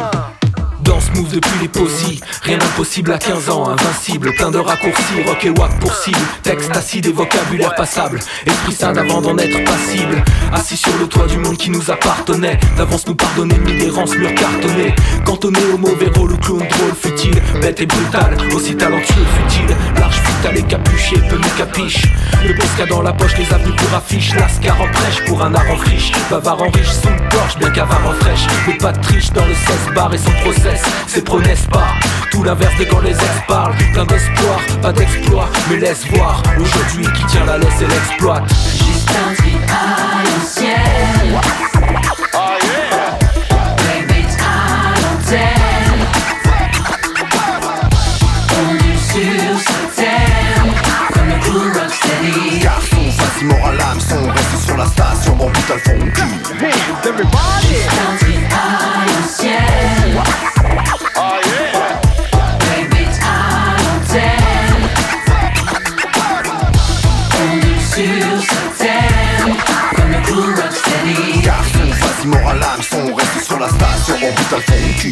Dans 0.87 1.01
smooth 1.01 1.29
depuis 1.29 1.59
les 1.61 1.67
posies, 1.67 2.21
rien 2.43 2.57
d'impossible 2.57 3.11
à 3.11 3.17
15 3.17 3.49
ans, 3.49 3.67
invincible, 3.67 4.33
plein 4.35 4.51
de 4.51 4.57
raccourcis, 4.57 5.21
rock 5.27 5.43
et 5.43 5.49
wack 5.49 5.77
pour 5.79 5.93
cible, 5.93 6.17
texte 6.43 6.71
acide 6.73 7.07
et 7.07 7.11
vocabulaire 7.11 7.75
passable, 7.75 8.19
esprit 8.45 8.71
sain 8.71 8.93
d'avant 8.93 9.19
d'en 9.19 9.37
être 9.37 9.61
passible, 9.65 10.23
assis 10.53 10.77
sur 10.77 10.97
le 10.97 11.07
toit 11.07 11.27
du 11.27 11.37
monde 11.39 11.57
qui 11.57 11.71
nous 11.71 11.91
appartenait, 11.91 12.57
d'avance 12.77 13.05
nous 13.05 13.15
pardonner 13.15 13.57
mille 13.59 13.83
errances, 13.83 14.15
murs 14.15 14.33
cartonnés, 14.33 14.95
cantonné 15.25 15.59
au 15.73 15.77
mauvais 15.77 16.07
rôle, 16.15 16.31
le 16.31 16.37
clown 16.37 16.59
drôle, 16.59 16.95
futile, 16.97 17.41
bête 17.61 17.81
et 17.81 17.85
brutal, 17.85 18.37
aussi 18.55 18.73
talentueux, 18.75 19.25
futile, 19.43 19.75
large, 19.99 20.21
vital 20.37 20.57
et 20.57 20.63
capuché, 20.63 21.15
peu 21.29 21.37
me 21.37 21.57
capiche, 21.57 22.03
le 22.45 22.53
pesca 22.53 22.85
dans 22.85 23.01
la 23.01 23.13
poche, 23.13 23.37
les 23.37 23.51
avenues 23.53 23.75
pour 23.75 23.97
affiche, 23.97 24.33
lascar 24.35 24.79
en 24.81 24.87
prêche 24.91 25.25
pour 25.25 25.41
un 25.43 25.53
art 25.53 25.69
en 25.71 25.77
friche, 25.77 26.11
bavard 26.29 26.61
en 26.61 26.69
riche, 26.69 26.91
sous 26.91 27.09
le 27.09 27.29
porche, 27.29 27.57
bien 27.57 27.69
en 27.83 28.13
fraîche, 28.13 28.47
mais 28.67 28.77
pas 28.77 28.91
de 28.91 29.01
triche 29.01 29.31
dans 29.31 29.45
le 29.45 29.53
16 29.53 29.93
bar 29.95 30.13
et 30.13 30.17
son 30.17 30.31
process, 30.43 30.81
c'est 31.07 31.23
pro 31.23 31.39
n'est-ce 31.41 31.67
pas? 31.67 31.87
Tout 32.31 32.43
l'inverse 32.43 32.75
de 32.77 32.85
quand 32.85 32.99
les 33.01 33.11
ex 33.11 33.23
parlent. 33.47 33.75
Plein 33.93 34.05
d'espoir, 34.05 34.59
pas 34.81 34.91
d'exploit. 34.91 35.49
Mais 35.69 35.77
laisse 35.77 36.05
voir 36.07 36.43
aujourd'hui 36.59 37.07
qui 37.15 37.25
tient 37.25 37.45
la 37.45 37.57
laisse 37.57 37.81
et 37.81 37.87
l'exploite. 37.87 38.47
Juste 38.49 39.09
un 39.09 39.33
à 39.73 40.23
l'ancienne. 40.23 41.66
si 53.37 53.45
mort 53.45 53.67
à 53.67 53.71
l'âme, 53.71 53.99
son 53.99 54.29
reste 54.31 54.65
sur 54.65 54.77
la 54.77 54.85
station 54.85 55.39
orbitale 55.39 55.79
fond 55.79 55.99
Hey, 56.59 56.73
everybody 57.03 57.67
J'ai 57.67 57.87
à 57.87 59.57
à 61.17 61.35
l'hôtel 63.77 64.27
Tendu 67.31 67.73
sur 67.93 68.27
Comme 69.95 70.11
le 70.11 70.19
cool 70.27 70.51
rocksteady 70.55 71.41
Garçon, 71.41 71.85
vas-y 71.89 72.27
mort 72.27 72.49
à 72.49 72.53
l'âme, 72.53 72.81
son 72.81 73.13
reste 73.13 73.45
sur 73.45 73.59
la 73.59 73.69
station 73.69 74.15
orbitale 74.15 74.61
fond 74.61 74.73
du 75.01 75.11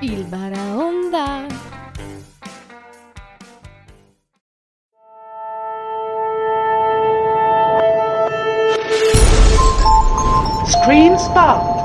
Il 0.00 0.24
Baraonda! 0.24 1.46
Screen 10.66 11.18
Spot. 11.18 11.82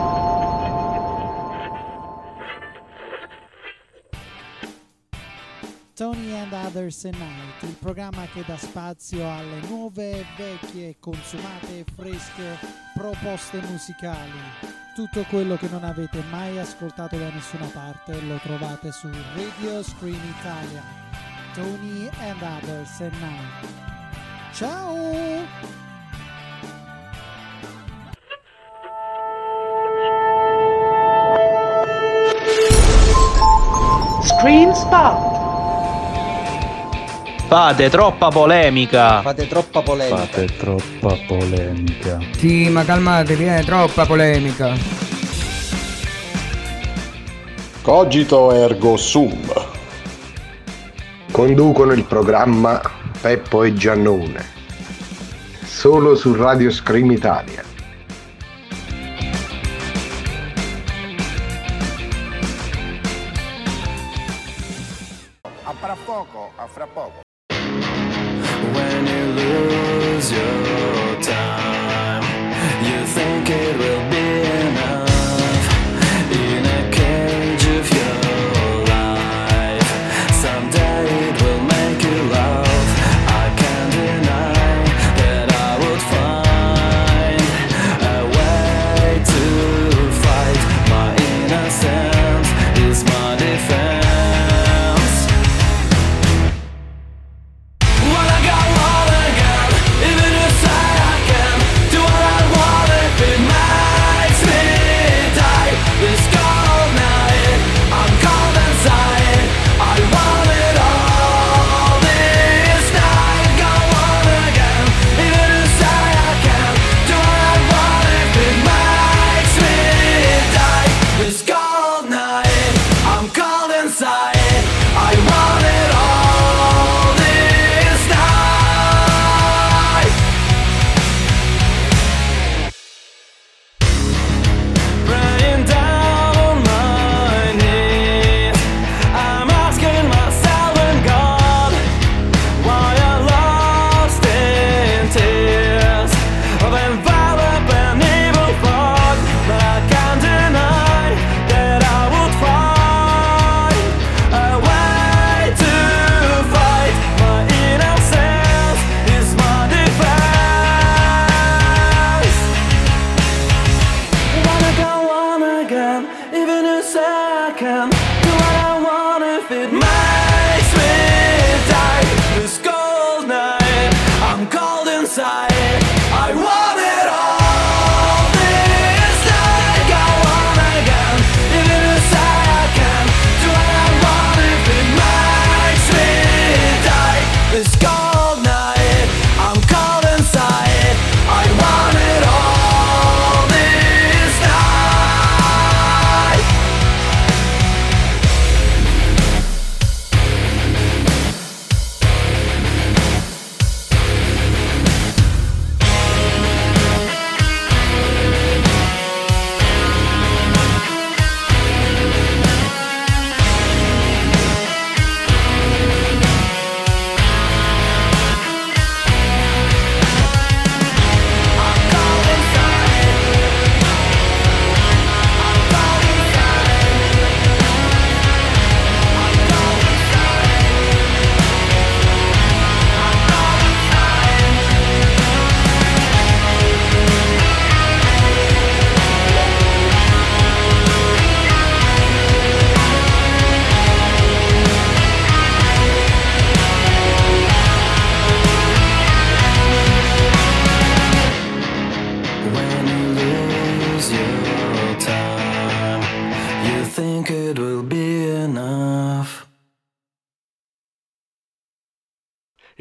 Tony 5.94 6.34
and 6.34 6.54
Others 6.54 7.06
and 7.06 7.16
Night, 7.18 7.64
il 7.64 7.76
programma 7.80 8.26
che 8.34 8.44
dà 8.46 8.58
spazio 8.58 9.30
alle 9.30 9.60
nuove, 9.68 10.26
vecchie, 10.38 10.96
consumate 11.00 11.80
e 11.80 11.86
fresche 11.94 12.58
proposte 12.94 13.62
musicali. 13.70 14.79
Tutto 15.00 15.24
quello 15.30 15.56
che 15.56 15.70
non 15.70 15.86
avete 15.86 16.22
mai 16.30 16.60
ascoltato 16.60 17.16
da 17.16 17.30
nessuna 17.30 17.68
parte 17.68 18.20
lo 18.20 18.36
trovate 18.44 18.92
su 18.92 19.10
Radio 19.34 19.82
Screen 19.82 20.20
Italia. 20.38 20.84
Tony 21.54 22.10
and 22.20 22.42
Others 22.42 23.00
and 23.00 23.14
Night. 23.22 23.68
Ciao! 24.52 24.98
Screen 34.22 34.76
Spot. 34.76 35.29
Fate 37.50 37.90
troppa 37.90 38.28
polemica. 38.28 39.24
Fate 39.24 39.48
troppa 39.48 39.82
polemica. 39.82 40.18
Fate 40.18 40.46
troppa 40.56 41.18
polemica. 41.26 42.20
Sì, 42.38 42.70
ma 42.70 42.86
calmatevi, 42.86 43.44
è 43.46 43.64
troppa 43.64 44.06
polemica. 44.06 44.76
Cogito 47.82 48.52
ergo 48.52 48.98
sum. 48.98 49.52
Conducono 51.32 51.94
il 51.94 52.04
programma 52.04 52.80
Peppo 53.20 53.64
e 53.64 53.74
Giannone. 53.74 54.46
Solo 55.66 56.14
su 56.14 56.36
Radio 56.36 56.70
Scream 56.70 57.10
Italia. 57.10 57.69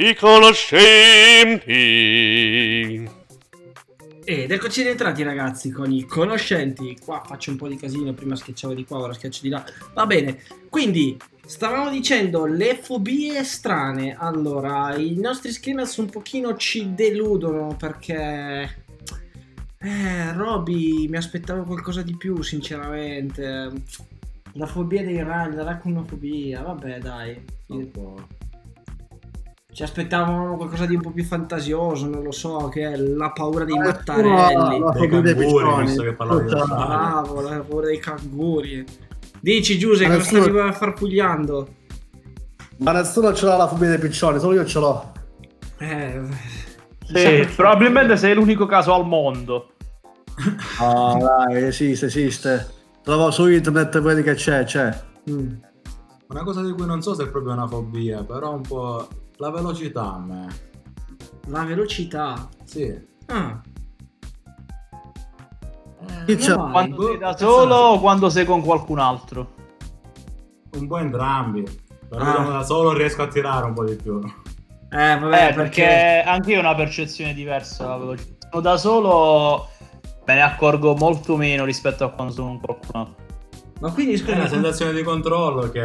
I 0.09 0.15
conoscenti. 0.15 1.67
Ed 4.25 4.51
eccoci 4.51 4.83
rientrati 4.83 5.23
ragazzi 5.23 5.71
con 5.71 5.93
i 5.93 6.07
conoscenti. 6.07 6.97
Qua 6.99 7.23
faccio 7.27 7.51
un 7.51 7.59
po' 7.59 7.69
di 7.69 7.77
casino, 7.77 8.15
prima 8.15 8.35
schiacciavo 8.35 8.73
di 8.73 8.87
qua, 8.87 9.01
ora 9.01 9.13
schiaccio 9.13 9.43
di 9.43 9.51
là. 9.51 9.63
Va 9.93 10.07
bene, 10.07 10.41
quindi 10.71 11.15
stavamo 11.45 11.91
dicendo 11.91 12.47
le 12.47 12.79
fobie 12.81 13.45
strane. 13.45 14.17
Allora, 14.19 14.97
i 14.97 15.17
nostri 15.17 15.53
screeners 15.53 15.99
un 15.99 16.09
pochino 16.09 16.57
ci 16.57 16.95
deludono 16.95 17.77
perché... 17.79 18.85
Eh, 19.79 20.33
Roby, 20.33 21.07
mi 21.09 21.19
aspettavo 21.19 21.65
qualcosa 21.65 22.01
di 22.01 22.17
più, 22.17 22.41
sinceramente. 22.41 23.71
La 24.53 24.67
fobia 24.67 25.05
dei 25.05 25.23
ragni, 25.23 25.57
la 25.57 25.65
racunofobia, 25.65 26.63
vabbè 26.63 26.99
dai. 26.99 27.45
Ci 29.79 29.85
aspettavamo 29.85 30.57
qualcosa 30.57 30.87
di 30.87 30.97
un 30.97 31.03
po' 31.03 31.13
più 31.13 31.23
fantasioso, 31.23 32.09
non 32.09 32.25
lo 32.25 32.33
so, 32.33 32.69
che 32.69 32.91
è 32.91 32.97
la 32.97 33.31
paura 33.31 33.63
dei 33.63 33.79
mattarelli. 33.79 34.81
la 34.81 34.93
fobia 34.93 35.21
dei 35.21 35.37
piccioni. 35.37 35.85
visto 35.85 36.03
che 36.03 36.15
parlavi 36.15 36.47
di 36.47 36.51
Bravo, 36.51 37.41
la 37.43 37.61
paura 37.61 37.87
dei 37.87 38.01
canguri. 38.01 38.85
Dici 39.41 39.79
Giuse, 39.79 40.09
Ma 40.09 40.17
cosa 40.17 40.33
nessuno- 40.33 40.43
stavi 40.59 40.73
farfugliando? 40.73 41.69
Ma 42.79 42.91
nessuno 42.91 43.33
ce 43.33 43.47
l'ha 43.47 43.57
la 43.57 43.69
fobia 43.69 43.91
dei 43.91 44.01
piccioni, 44.01 44.41
solo 44.41 44.55
io 44.55 44.65
ce 44.65 44.79
l'ho. 44.81 45.13
Eh, 45.79 46.23
Sì, 47.05 47.49
probabilmente 47.55 48.17
sei 48.17 48.35
l'unico 48.35 48.67
caso 48.67 48.93
al 48.93 49.07
mondo. 49.07 49.75
Ah, 50.83 51.17
dai, 51.47 51.63
esiste, 51.67 52.07
esiste. 52.07 52.67
Trovo 53.05 53.31
su 53.31 53.47
internet 53.47 54.01
vedi 54.01 54.23
che 54.25 54.35
c'è, 54.35 54.65
c'è. 54.65 55.03
Mm. 55.31 55.53
Una 56.31 56.43
cosa 56.43 56.63
di 56.65 56.73
cui 56.73 56.85
non 56.85 57.01
so 57.01 57.15
se 57.15 57.23
è 57.23 57.29
proprio 57.29 57.53
una 57.53 57.69
fobia, 57.69 58.25
però 58.25 58.55
un 58.55 58.63
po' 58.63 59.07
la 59.39 59.51
velocità 59.51 60.15
a 60.15 60.19
me. 60.19 60.47
La 61.47 61.65
velocità. 61.65 62.49
Sì. 62.65 63.07
Ah, 63.27 63.61
c'è? 66.27 66.55
vai. 66.55 66.71
Quando 66.71 67.07
sei 67.07 67.19
da 67.19 67.37
solo 67.37 67.75
o 67.75 68.01
quando 68.01 68.29
sei 68.29 68.45
con 68.45 68.63
qualcun 68.63 68.99
altro? 68.99 69.53
Un 70.79 70.87
po' 70.87 70.99
entrambi. 70.99 71.65
Però 72.09 72.23
Ah. 72.23 72.27
diciamo 72.31 72.51
da 72.51 72.63
solo 72.63 72.93
riesco 72.93 73.23
a 73.23 73.29
tirare 73.29 73.67
un 73.67 73.75
po' 73.75 73.85
di 73.85 73.95
più. 73.97 74.21
eh, 74.91 75.19
vabbè, 75.19 75.49
Eh, 75.51 75.55
perché 75.55 76.23
anche 76.27 76.53
io 76.53 76.59
ho 76.59 76.61
una 76.61 76.75
percezione 76.75 77.35
diversa 77.35 77.85
della 77.85 77.97
velocità. 77.99 78.47
Sono 78.51 78.63
da 78.63 78.77
solo 78.79 79.69
me 80.27 80.35
ne 80.35 80.43
accorgo 80.43 80.95
molto 80.95 81.37
meno 81.37 81.65
rispetto 81.65 82.05
a 82.05 82.11
quando 82.11 82.33
sono 82.33 82.49
con 82.49 82.61
qualcun 82.61 83.01
altro. 83.01 83.27
Ma 83.81 83.93
quindi 83.93 84.15
È 84.15 84.17
scusa, 84.17 84.33
una 84.35 84.49
sensazione 84.49 84.93
di 84.93 85.03
controllo 85.03 85.71
che 85.71 85.81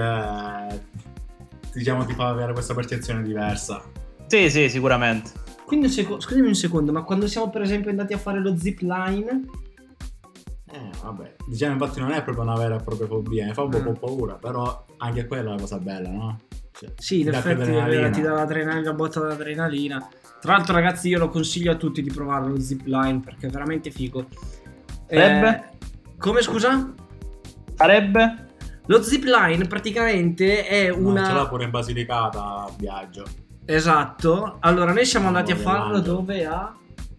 diciamo 1.73 2.05
ti 2.05 2.13
fa 2.13 2.27
avere 2.29 2.53
questa 2.53 2.73
percezione 2.73 3.21
diversa. 3.23 3.81
Sì, 4.27 4.49
sì, 4.49 4.69
sicuramente. 4.69 5.31
quindi 5.65 5.89
seco- 5.89 6.19
scusami 6.19 6.47
un 6.47 6.55
secondo, 6.55 6.91
ma 6.91 7.03
quando 7.03 7.27
siamo 7.27 7.49
per 7.49 7.61
esempio 7.61 7.89
andati 7.89 8.13
a 8.13 8.17
fare 8.17 8.39
lo 8.39 8.55
zip 8.57 8.79
line, 8.81 9.45
Eh, 10.71 10.89
vabbè. 11.03 11.35
Diciamo 11.45 11.73
infatti 11.73 11.99
non 11.99 12.11
è 12.11 12.23
proprio 12.23 12.43
una 12.45 12.55
vera 12.55 12.75
e 12.79 12.83
propria 12.83 13.05
fobia, 13.07 13.45
mi 13.45 13.53
fa 13.53 13.61
un 13.61 13.69
po' 13.69 13.91
Mm. 13.91 13.93
paura, 13.93 14.33
però 14.35 14.85
anche 14.97 15.27
quella 15.27 15.49
è 15.49 15.51
una 15.53 15.61
cosa 15.61 15.77
bella, 15.77 16.09
no? 16.09 16.39
Cioè, 16.71 16.91
sì, 16.97 17.19
in 17.19 17.29
dà 17.29 17.37
effetti 17.37 17.69
vero, 17.69 18.09
ti 18.09 18.21
dà 18.21 18.33
l'adrenalina, 18.33 18.81
la 18.89 18.93
botta 18.93 19.19
d'adrenalina. 19.19 20.07
Tra 20.41 20.53
l'altro, 20.53 20.73
ragazzi, 20.73 21.09
io 21.09 21.19
lo 21.19 21.29
consiglio 21.29 21.71
a 21.71 21.75
tutti 21.75 22.01
di 22.01 22.09
provare 22.11 22.47
lo 22.47 22.59
zip 22.59 22.85
line 22.85 23.19
perché 23.19 23.45
è 23.47 23.49
veramente 23.51 23.91
figo. 23.91 24.25
Sarebbe? 25.07 25.49
Eh, 25.49 26.17
come 26.17 26.41
scusa? 26.41 26.91
Sarebbe? 27.75 28.47
Lo 28.87 29.01
zip 29.01 29.23
line 29.23 29.65
praticamente 29.65 30.65
è 30.67 30.89
No, 30.89 31.09
una. 31.09 31.25
ce 31.25 31.33
l'ha 31.33 31.47
pure 31.47 31.63
in 31.63 31.69
Basilicata 31.71 32.39
a 32.41 32.71
viaggio. 32.77 33.23
Esatto. 33.65 34.57
Allora, 34.59 34.91
noi 34.91 35.05
siamo 35.05 35.27
andati 35.27 35.51
a 35.51 35.55
farlo 35.55 35.99
dove? 35.99 36.45
A, 36.45 36.75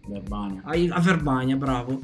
Verbania. 0.07 0.61
a, 0.65 0.73
a 0.95 0.99
Verbania, 0.99 1.55
bravo. 1.55 2.01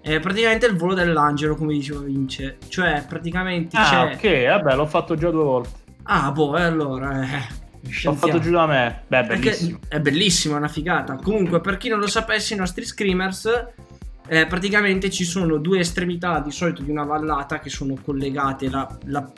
È 0.00 0.18
praticamente 0.18 0.66
il 0.66 0.76
volo 0.76 0.94
dell'angelo, 0.94 1.54
come 1.54 1.74
diceva 1.74 2.00
Vince. 2.00 2.56
Cioè, 2.68 3.04
praticamente 3.06 3.76
Ah, 3.76 4.08
c'è. 4.10 4.14
ok, 4.14 4.48
vabbè, 4.48 4.74
l'ho 4.76 4.86
fatto 4.86 5.14
già 5.14 5.30
due 5.30 5.44
volte. 5.44 5.68
Ah, 6.04 6.32
boh, 6.32 6.56
e 6.56 6.62
allora. 6.62 7.22
Eh, 7.22 7.60
L'ho 8.04 8.14
fatto 8.14 8.38
giù 8.38 8.50
da 8.52 8.66
me. 8.66 9.02
Beh, 9.08 9.24
Perché 9.24 9.50
bellissimo. 9.50 9.78
è 9.88 10.00
bellissimo, 10.00 10.54
è 10.54 10.58
una 10.58 10.68
figata. 10.68 11.16
Comunque, 11.16 11.60
per 11.60 11.76
chi 11.76 11.88
non 11.88 11.98
lo 11.98 12.06
sapesse, 12.06 12.54
i 12.54 12.56
nostri 12.56 12.84
screamers. 12.84 13.48
Eh, 14.28 14.46
praticamente 14.46 15.10
ci 15.10 15.24
sono 15.24 15.58
due 15.58 15.80
estremità 15.80 16.40
di 16.40 16.50
solito 16.50 16.82
di 16.82 16.90
una 16.90 17.04
vallata 17.04 17.58
che 17.58 17.68
sono 17.70 17.96
collegate 18.02 18.70
la- 18.70 18.98
la- 19.04 19.32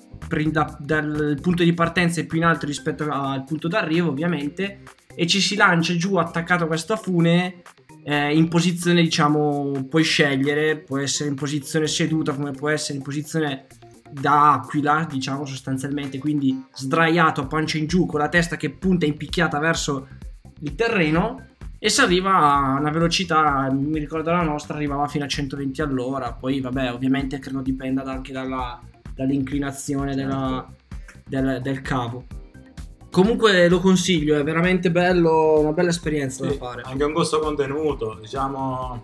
da- 0.51 0.77
dal 0.81 1.39
punto 1.41 1.63
di 1.63 1.73
partenza 1.73 2.23
più 2.25 2.39
in 2.39 2.45
alto 2.45 2.67
rispetto 2.67 3.09
al 3.11 3.45
punto 3.45 3.69
d'arrivo 3.69 4.09
ovviamente 4.11 4.81
e 5.15 5.27
ci 5.27 5.41
si 5.41 5.55
lancia 5.57 5.95
giù 5.97 6.17
attaccato 6.17 6.65
a 6.65 6.67
questa 6.67 6.97
fune 6.97 7.63
eh, 8.05 8.37
in 8.37 8.49
posizione 8.49 9.01
diciamo 9.03 9.87
puoi 9.89 10.03
scegliere 10.03 10.79
può 10.79 10.99
essere 10.99 11.29
in 11.31 11.35
posizione 11.37 11.87
seduta 11.87 12.35
come 12.35 12.51
può 12.51 12.69
essere 12.69 12.99
in 12.99 13.05
posizione 13.05 13.67
da 14.11 14.53
aquila 14.53 15.07
diciamo 15.09 15.45
sostanzialmente 15.45 16.19
quindi 16.19 16.65
sdraiato 16.73 17.41
a 17.43 17.47
pancia 17.47 17.79
in 17.79 17.87
giù 17.87 18.07
con 18.07 18.21
la 18.21 18.29
testa 18.29 18.57
che 18.57 18.71
punta 18.71 19.07
impicchiata 19.07 19.59
verso 19.59 20.09
il 20.61 20.75
terreno 20.75 21.49
e 21.85 21.91
si 21.91 22.01
arriva 22.01 22.33
a 22.33 22.79
una 22.81 22.91
velocità, 22.91 23.69
mi 23.71 23.99
ricordo 23.99 24.31
la 24.31 24.41
nostra, 24.43 24.75
arrivava 24.77 25.07
fino 25.07 25.27
a 25.27 25.29
120 25.29 25.83
all'ora, 25.83 26.33
poi 26.33 26.59
vabbè 26.63 26.91
ovviamente 26.91 27.39
credo 27.39 27.61
dipenda 27.61 28.03
da- 28.03 28.13
anche 28.13 28.33
dalla- 28.33 28.81
dall'inclinazione 29.15 30.15
della- 30.15 30.67
del, 31.27 31.61
del 31.63 31.83
cavo. 31.83 32.25
Comunque 33.11 33.69
lo 33.69 33.81
consiglio, 33.81 34.39
è 34.39 34.43
veramente 34.43 34.91
bello, 34.91 35.61
una 35.61 35.73
bella 35.73 35.91
esperienza 35.91 36.45
da 36.47 36.53
Sì, 36.53 36.57
fare. 36.57 36.81
anche 36.87 37.05
un 37.05 37.13
costo 37.13 37.39
contenuto, 37.41 38.17
diciamo 38.19 39.03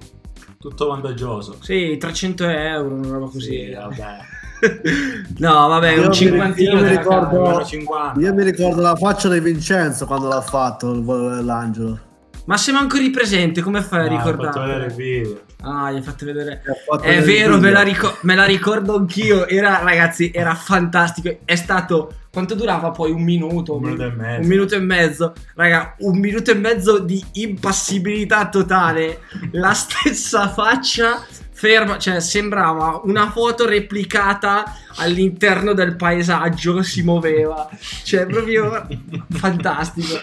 tutto 0.58 0.86
vantaggioso. 0.88 1.58
Sì, 1.60 1.98
300 1.98 2.48
euro, 2.48 2.94
una 2.94 3.10
roba 3.10 3.26
così. 3.26 3.66
Sì, 3.66 3.74
vabbè. 3.74 4.16
no, 5.36 5.68
vabbè, 5.68 5.92
Io 5.96 6.06
un 6.06 6.12
cinquantino 6.14 6.70
io 6.78 6.82
mi 6.82 6.88
ricordo- 6.88 7.42
cavi. 7.42 7.48
Meno 7.50 7.64
50. 7.64 8.20
Io 8.20 8.34
mi 8.34 8.42
ricordo 8.44 8.80
la 8.80 8.96
faccia 8.96 9.28
di 9.28 9.40
Vincenzo 9.40 10.06
quando 10.06 10.28
l'ha 10.28 10.40
fatto 10.40 10.90
il 10.92 11.02
volo 11.02 11.28
dell'angelo. 11.34 12.08
Ma 12.47 12.57
se 12.57 12.72
manco 12.72 12.97
ripresente, 12.97 13.61
come 13.62 13.80
fai 13.82 14.01
a 14.01 14.03
Ah, 14.03 14.07
ho 14.07 14.16
fatto 14.18 14.30
ricordarlo? 14.30 14.66
vedere 14.66 14.86
il 14.86 14.93
video. 14.95 15.41
Ah, 15.62 15.93
gli 15.93 15.97
hai 15.97 16.03
fatto 16.03 16.24
vedere. 16.24 16.62
fatto 16.88 17.03
È 17.03 17.22
vero, 17.22 17.59
me 17.61 17.70
la, 17.70 17.82
ricor- 17.82 18.18
me 18.22 18.34
la 18.34 18.45
ricordo 18.45 18.97
anch'io. 18.97 19.47
Era, 19.47 19.82
ragazzi, 19.84 20.30
era 20.34 20.55
fantastico. 20.55 21.38
È 21.45 21.55
stato. 21.55 22.14
Quanto 22.32 22.55
durava 22.55 22.91
poi? 22.91 23.11
Un 23.11 23.22
minuto? 23.22 23.76
Un 23.76 23.82
minuto 23.82 24.05
e 24.05 24.11
mezzo. 24.11 24.41
Un 24.41 24.47
minuto 24.49 24.74
e 24.74 24.78
mezzo. 24.80 25.32
Raga, 25.55 25.95
un 25.99 26.18
minuto 26.18 26.51
e 26.51 26.55
mezzo 26.55 26.99
di 26.99 27.22
impassibilità 27.34 28.49
totale. 28.49 29.20
La 29.53 29.74
stessa 29.74 30.49
faccia 30.49 31.24
ferma. 31.61 31.98
Cioè, 31.98 32.20
sembrava 32.20 33.02
una 33.04 33.30
foto 33.30 33.66
replicata 33.66 34.64
all'interno 34.96 35.74
del 35.74 35.94
paesaggio. 35.94 36.82
Si 36.82 37.02
muoveva. 37.02 37.68
Cioè, 38.02 38.24
proprio 38.24 38.86
fantastico. 39.28 40.18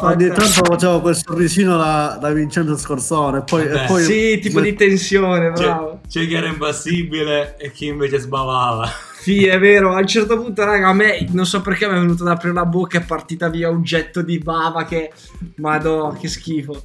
Ogni 0.00 0.28
tanto 0.28 0.64
facevo 0.64 1.00
quel 1.00 1.14
sorrisino 1.16 1.76
da, 1.76 2.18
da 2.20 2.32
Vincenzo 2.32 2.76
Scorsone 2.76 3.38
e 3.38 3.42
poi, 3.44 3.66
e 3.66 3.84
poi 3.86 4.02
Sì, 4.02 4.38
tipo 4.40 4.60
di 4.60 4.74
tensione, 4.74 5.52
C'è, 5.52 5.62
bravo. 5.62 6.00
c'è 6.08 6.26
chi 6.26 6.34
era 6.34 6.48
impassibile 6.48 7.56
e 7.56 7.70
chi 7.70 7.86
invece 7.86 8.18
sbavava. 8.18 8.90
Sì, 9.20 9.46
è 9.46 9.56
vero. 9.60 9.94
A 9.94 10.00
un 10.00 10.06
certo 10.08 10.40
punto, 10.40 10.64
raga, 10.64 10.88
a 10.88 10.92
me 10.92 11.24
non 11.30 11.46
so 11.46 11.60
perché 11.60 11.86
mi 11.86 11.96
è 11.96 12.00
venuto 12.00 12.24
ad 12.24 12.30
aprire 12.30 12.54
la 12.54 12.64
bocca 12.64 12.98
e 12.98 13.02
è 13.02 13.04
partita 13.04 13.48
via 13.48 13.70
un 13.70 13.84
getto 13.84 14.20
di 14.20 14.38
bava 14.38 14.84
che. 14.84 15.12
Madò, 15.56 16.10
che 16.18 16.26
schifo. 16.26 16.82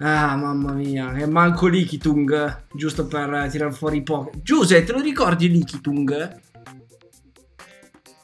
Ah, 0.00 0.34
mamma 0.36 0.72
mia. 0.72 1.12
E 1.14 1.26
manco 1.26 1.66
l'Ikitung, 1.66 2.64
giusto 2.72 3.06
per 3.06 3.48
tirare 3.50 3.72
fuori 3.72 3.98
i 3.98 4.02
po'. 4.02 4.30
Giuse, 4.42 4.82
te 4.82 4.92
lo 4.92 5.00
ricordi 5.00 5.48
l'Ikitung? 5.50 6.38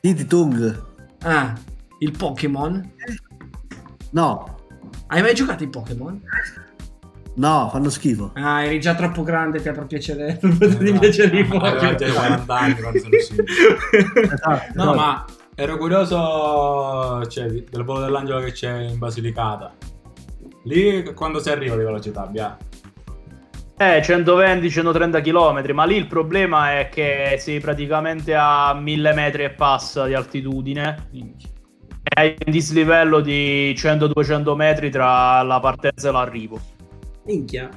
Titi 0.01 0.27
Tung. 0.27 0.85
Ah, 1.23 1.53
il 1.99 2.17
Pokémon? 2.17 2.93
No, 4.11 4.55
Hai 5.09 5.21
mai 5.23 5.35
giocato 5.35 5.65
i 5.65 5.69
Pokémon? 5.69 6.21
no, 7.35 7.69
fanno 7.71 7.91
schifo. 7.91 8.31
Ah, 8.35 8.65
eri 8.65 8.81
già 8.81 8.95
troppo 8.95 9.23
grande 9.23 9.61
per 9.61 9.85
piacere, 9.87 10.37
per 10.41 10.57
poterti 10.57 10.93
piacere 10.99 11.39
i 11.39 11.41
Aveva 11.43 11.95
già 11.95 12.07
Pokémon. 12.07 12.15
40 12.15 12.59
anni 12.59 12.75
quando 12.81 12.99
sono 13.01 13.17
uscito. 13.17 13.45
Esatto, 14.33 14.73
No, 14.75 14.95
ma 14.95 15.25
ero 15.55 15.77
curioso 15.77 17.25
cioè, 17.27 17.49
del 17.51 17.85
volo 17.85 18.01
dell'angelo 18.01 18.41
che 18.41 18.53
c'è 18.53 18.81
in 18.83 18.99
Basilicata. 18.99 19.75
Lì 20.67 21.03
quando 21.15 21.39
si 21.39 21.49
arriva 21.49 21.77
di 21.77 21.85
velocità, 21.85 22.27
Bia? 22.27 22.57
Eh, 23.79 24.01
120-130 24.01 25.23
km, 25.23 25.73
ma 25.75 25.85
lì 25.85 25.97
il 25.97 26.07
problema 26.07 26.79
è 26.79 26.89
che 26.89 27.37
sei 27.39 27.61
praticamente 27.61 28.35
a 28.35 28.75
1000 28.75 29.13
metri 29.13 29.45
e 29.45 29.51
passa 29.51 30.07
di 30.07 30.15
altitudine 30.15 31.09
e 31.11 32.21
hai 32.21 32.37
un 32.47 32.53
dislivello 32.53 33.21
di 33.21 33.75
100-200 33.77 34.55
metri 34.55 34.91
tra 34.91 35.43
la 35.43 35.61
partenza 35.61 36.09
e 36.09 36.13
l'arrivo. 36.13 36.59
Minchia. 37.25 37.69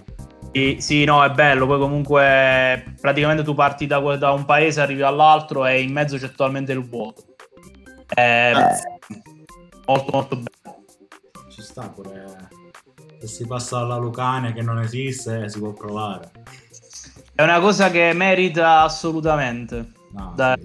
Sì, 0.52 0.78
sì, 0.80 1.04
no, 1.04 1.24
è 1.24 1.30
bello. 1.32 1.68
Poi 1.68 1.80
comunque 1.80 2.96
praticamente 3.00 3.44
tu 3.44 3.54
parti 3.54 3.86
da, 3.86 4.00
da 4.16 4.32
un 4.32 4.46
paese, 4.46 4.82
arrivi 4.82 5.02
all'altro 5.02 5.66
e 5.66 5.82
in 5.82 5.92
mezzo 5.92 6.18
c'è 6.18 6.30
totalmente 6.30 6.72
il 6.72 6.88
vuoto. 6.88 7.36
È 8.08 8.54
molto 9.86 10.12
molto 10.12 10.36
bello. 10.36 10.86
Ci 11.50 11.62
sta 11.62 11.90
pure. 11.90 12.58
Se 13.20 13.28
si 13.28 13.46
passa 13.46 13.80
alla 13.80 13.98
Lucania 13.98 14.52
che 14.54 14.62
non 14.62 14.80
esiste, 14.80 15.44
eh, 15.44 15.50
si 15.50 15.60
può 15.60 15.74
provare. 15.74 16.32
È 17.36 17.44
una 17.44 17.60
cosa 17.60 17.90
che 17.92 18.12
merita 18.14 18.82
assolutamente. 18.82 19.92
Da- 20.36 20.58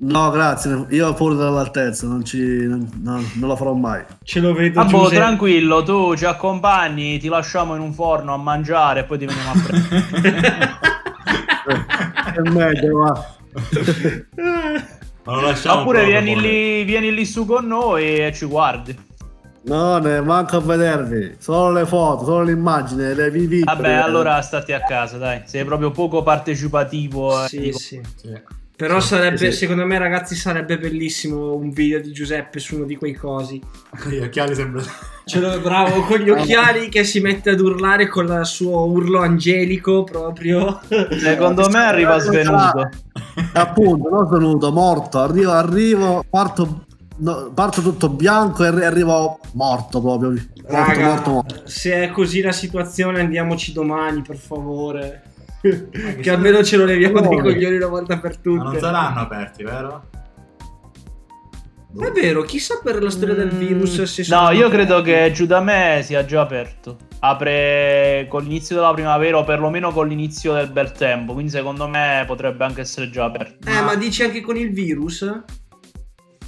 No, 0.00 0.30
grazie, 0.30 0.86
io 0.90 1.08
ho 1.08 1.14
paura 1.14 1.34
dell'altezza, 1.34 2.06
non, 2.06 2.24
ci, 2.24 2.38
non, 2.66 2.88
non- 3.02 3.28
lo 3.40 3.56
farò 3.56 3.72
mai. 3.74 4.04
Ce 4.22 4.38
lo 4.38 4.52
vedo 4.54 4.78
Ah, 4.80 4.84
boh, 4.84 5.08
tranquillo, 5.08 5.82
tu 5.82 6.14
ci 6.14 6.24
accompagni, 6.24 7.18
ti 7.18 7.26
lasciamo 7.28 7.74
in 7.74 7.80
un 7.80 7.92
forno 7.92 8.32
a 8.32 8.36
mangiare 8.36 9.00
e 9.00 9.04
poi 9.04 9.18
ti 9.18 9.26
veniamo 9.26 9.50
a 9.50 9.54
prendere. 9.66 10.76
È 12.36 12.48
meglio, 12.48 12.98
va. 12.98 13.36
Oppure 15.80 16.04
vieni 16.04 16.40
lì, 16.40 16.84
vieni 16.84 17.12
lì 17.12 17.24
su 17.26 17.44
con 17.44 17.66
noi 17.66 18.24
e 18.24 18.32
ci 18.32 18.46
guardi. 18.46 19.06
No, 19.62 19.98
ne 19.98 20.20
manco 20.20 20.56
a 20.56 20.60
vedervi, 20.60 21.36
solo 21.38 21.72
le 21.72 21.84
foto, 21.86 22.24
solo 22.24 22.42
l'immagine, 22.44 23.12
le 23.14 23.30
vivi. 23.30 23.64
Vabbè, 23.64 23.92
allora 23.92 24.40
stati 24.40 24.72
a 24.72 24.80
casa, 24.80 25.18
dai. 25.18 25.42
Sei 25.44 25.64
proprio 25.64 25.90
poco 25.90 26.22
partecipativo. 26.22 27.44
eh, 27.44 27.48
Sì, 27.48 27.58
dico- 27.60 27.78
sì. 27.78 28.00
Però 28.76 29.00
Sì, 29.00 29.08
sarebbe, 29.08 29.36
sì. 29.50 29.50
secondo 29.52 29.84
me, 29.84 29.98
ragazzi, 29.98 30.36
sarebbe 30.36 30.78
bellissimo 30.78 31.52
un 31.54 31.70
video 31.70 32.00
di 32.00 32.12
Giuseppe 32.12 32.60
su 32.60 32.76
uno 32.76 32.84
di 32.84 32.94
quei 32.94 33.12
cosi. 33.12 33.60
Con 34.00 34.12
gli 34.12 34.18
occhiali 34.20 34.54
sempre. 34.54 34.84
Ce 35.24 35.40
l'ho 35.40 35.58
bravo 35.60 36.02
con 36.02 36.18
gli 36.18 36.30
occhiali 36.30 36.88
che 36.88 37.02
si 37.02 37.18
mette 37.18 37.50
ad 37.50 37.60
urlare 37.60 38.06
con 38.06 38.26
il 38.26 38.46
suo 38.46 38.84
urlo 38.86 39.18
angelico 39.20 40.04
proprio. 40.04 40.78
Secondo 41.18 41.68
me 41.68 41.78
arriva 41.78 42.18
svenuto. 42.20 42.88
Appunto, 43.54 44.08
non 44.08 44.26
svenuto, 44.28 44.70
morto. 44.70 45.18
Arrivo, 45.18 45.50
arrivo, 45.50 46.24
parto, 46.30 46.84
no, 47.18 47.50
parto 47.54 47.82
tutto 47.82 48.08
bianco 48.08 48.64
e 48.64 48.68
arri- 48.68 48.84
arrivo 48.84 49.40
morto 49.52 50.00
proprio. 50.00 50.30
Morto, 50.30 50.62
Raga, 50.66 51.06
morto, 51.08 51.30
morto. 51.30 51.62
se 51.64 52.02
è 52.02 52.10
così 52.10 52.40
la 52.40 52.52
situazione, 52.52 53.20
andiamoci 53.20 53.72
domani, 53.72 54.22
per 54.22 54.36
favore. 54.36 55.22
che 56.20 56.30
almeno 56.30 56.62
ce 56.62 56.76
lo 56.76 56.84
leviamo 56.84 57.20
dai 57.20 57.40
coglioni 57.40 57.76
una 57.76 57.86
volta 57.88 58.18
per 58.18 58.36
tutte. 58.36 58.58
Ma 58.58 58.70
non 58.70 58.78
saranno 58.78 59.20
aperti, 59.20 59.64
vero? 59.64 60.04
È 61.98 62.10
vero, 62.12 62.42
chissà 62.42 62.80
per 62.82 63.02
la 63.02 63.10
storia 63.10 63.34
del 63.34 63.48
virus 63.48 64.02
se 64.02 64.22
sono 64.22 64.42
Mm, 64.42 64.44
No, 64.44 64.50
io 64.52 64.68
credo 64.68 65.00
che 65.00 65.32
giù 65.32 65.46
da 65.46 65.60
me 65.60 66.00
sia 66.04 66.24
già 66.24 66.42
aperto. 66.42 66.98
Apre 67.20 68.26
con 68.28 68.42
l'inizio 68.42 68.76
della 68.76 68.92
primavera 68.92 69.38
o 69.38 69.44
perlomeno 69.44 69.90
con 69.90 70.06
l'inizio 70.06 70.52
del 70.52 70.70
bel 70.70 70.92
tempo. 70.92 71.32
Quindi 71.32 71.50
secondo 71.50 71.88
me 71.88 72.24
potrebbe 72.26 72.64
anche 72.64 72.82
essere 72.82 73.08
già 73.10 73.24
aperto. 73.24 73.68
Eh, 73.68 73.80
ma 73.80 73.96
dici 73.96 74.22
anche 74.22 74.42
con 74.42 74.56
il 74.56 74.70
virus? 74.70 75.28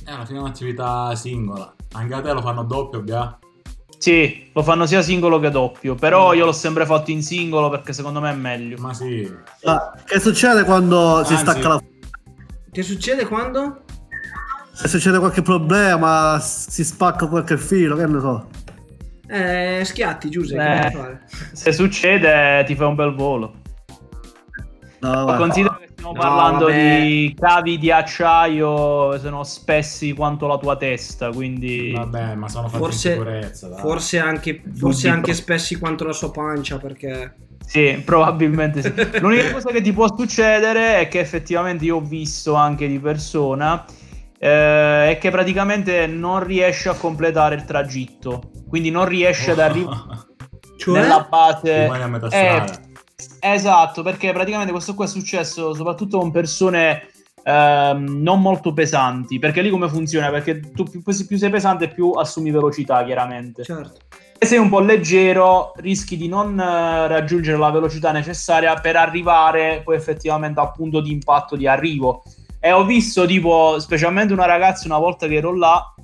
Eh, 0.06 0.10
alla 0.12 0.24
fine 0.24 0.38
è 0.38 0.42
un'attività 0.42 1.14
singola. 1.14 1.74
Anche 1.92 2.14
a 2.14 2.20
te 2.20 2.32
lo 2.32 2.40
fanno 2.40 2.64
doppio, 2.64 3.02
Bia? 3.02 3.38
Sì, 3.98 4.50
lo 4.54 4.62
fanno 4.62 4.86
sia 4.86 5.02
singolo 5.02 5.38
che 5.38 5.50
doppio. 5.50 5.94
Però 5.94 6.32
io 6.32 6.46
l'ho 6.46 6.52
sempre 6.52 6.86
fatto 6.86 7.10
in 7.10 7.22
singolo 7.22 7.68
perché 7.68 7.92
secondo 7.92 8.20
me 8.20 8.30
è 8.30 8.34
meglio. 8.34 8.78
Ma 8.78 8.94
sì. 8.94 9.30
Ah, 9.64 9.92
che 10.06 10.18
succede 10.18 10.64
quando 10.64 11.22
si 11.24 11.34
Anzi. 11.34 11.44
stacca 11.44 11.68
la 11.68 11.82
Che 12.72 12.82
succede 12.82 13.26
quando? 13.26 13.82
Se 14.72 14.88
succede 14.88 15.18
qualche 15.18 15.42
problema, 15.42 16.38
si 16.40 16.82
spacca 16.82 17.26
qualche 17.26 17.58
filo, 17.58 17.96
che 17.96 18.06
ne 18.06 18.20
so. 18.20 18.48
Eh, 19.28 19.82
schiatti, 19.84 20.30
Giuseppe. 20.30 21.20
Eh, 21.30 21.54
se 21.54 21.70
succede 21.72 22.64
ti 22.64 22.74
fai 22.74 22.86
un 22.86 22.94
bel 22.94 23.14
volo. 23.14 23.52
No, 25.00 25.24
Ma 25.26 25.36
considera 25.36 25.76
che 25.78 25.89
stiamo 26.00 26.12
No, 26.12 26.18
parlando 26.18 26.64
vabbè. 26.66 27.00
di 27.00 27.36
cavi 27.38 27.78
di 27.78 27.90
acciaio, 27.90 29.18
sono 29.18 29.44
spessi 29.44 30.12
quanto 30.14 30.46
la 30.46 30.56
tua 30.58 30.76
testa, 30.76 31.30
quindi... 31.30 31.92
Vabbè, 31.92 32.34
ma 32.34 32.48
sono 32.48 32.68
fatti 32.68 32.82
Forse, 32.82 33.08
in 33.08 33.14
sicurezza, 33.14 33.68
dai. 33.68 33.78
forse 33.80 34.18
anche, 34.18 34.62
forse 34.74 35.08
anche 35.08 35.34
spessi 35.34 35.78
quanto 35.78 36.04
la 36.04 36.12
sua 36.12 36.30
pancia, 36.30 36.78
perché... 36.78 37.34
Sì, 37.66 38.02
probabilmente 38.04 38.82
sì. 38.82 38.92
L'unica 39.20 39.52
cosa 39.52 39.70
che 39.70 39.80
ti 39.80 39.92
può 39.92 40.12
succedere 40.16 41.00
è 41.00 41.08
che 41.08 41.20
effettivamente 41.20 41.84
io 41.84 41.96
ho 41.96 42.00
visto 42.00 42.54
anche 42.54 42.88
di 42.88 42.98
persona 42.98 43.84
eh, 44.38 45.10
è 45.10 45.18
che 45.20 45.30
praticamente 45.30 46.06
non 46.08 46.42
riesce 46.42 46.88
a 46.88 46.94
completare 46.94 47.54
il 47.54 47.64
tragitto, 47.64 48.50
quindi 48.68 48.90
non 48.90 49.04
riesce 49.04 49.52
ad 49.52 49.60
arrivare 49.60 50.26
Cioè? 50.78 51.00
nella 51.00 51.26
base. 51.30 51.82
Rimane 51.82 52.02
a 52.02 52.06
metà 52.08 52.26
Eh, 52.26 52.30
strada. 52.30 52.80
Esatto, 53.40 54.02
perché 54.02 54.32
praticamente 54.32 54.72
questo 54.72 54.94
qua 54.94 55.04
è 55.04 55.08
successo 55.08 55.74
soprattutto 55.74 56.18
con 56.18 56.30
persone 56.30 57.08
ehm, 57.42 58.22
non 58.22 58.40
molto 58.40 58.72
pesanti, 58.72 59.38
perché 59.38 59.62
lì 59.62 59.70
come 59.70 59.88
funziona? 59.88 60.30
Perché 60.30 60.60
tu 60.60 60.84
più, 60.84 61.02
più 61.02 61.36
sei 61.36 61.50
pesante 61.50 61.88
più 61.88 62.12
assumi 62.12 62.50
velocità, 62.50 63.04
chiaramente. 63.04 63.64
Certo. 63.64 63.98
Se 64.38 64.46
sei 64.46 64.58
un 64.58 64.70
po' 64.70 64.80
leggero, 64.80 65.72
rischi 65.76 66.16
di 66.16 66.26
non 66.26 66.58
eh, 66.58 67.08
raggiungere 67.08 67.58
la 67.58 67.70
velocità 67.70 68.10
necessaria 68.10 68.74
per 68.74 68.96
arrivare 68.96 69.82
poi 69.84 69.96
effettivamente 69.96 70.60
al 70.60 70.72
punto 70.72 71.00
di 71.00 71.12
impatto 71.12 71.56
di 71.56 71.66
arrivo. 71.66 72.22
E 72.58 72.72
ho 72.72 72.84
visto, 72.84 73.26
tipo, 73.26 73.78
specialmente 73.78 74.32
una 74.32 74.46
ragazza 74.46 74.86
una 74.86 74.98
volta 74.98 75.26
che 75.26 75.34
ero 75.34 75.54
là, 75.54 75.94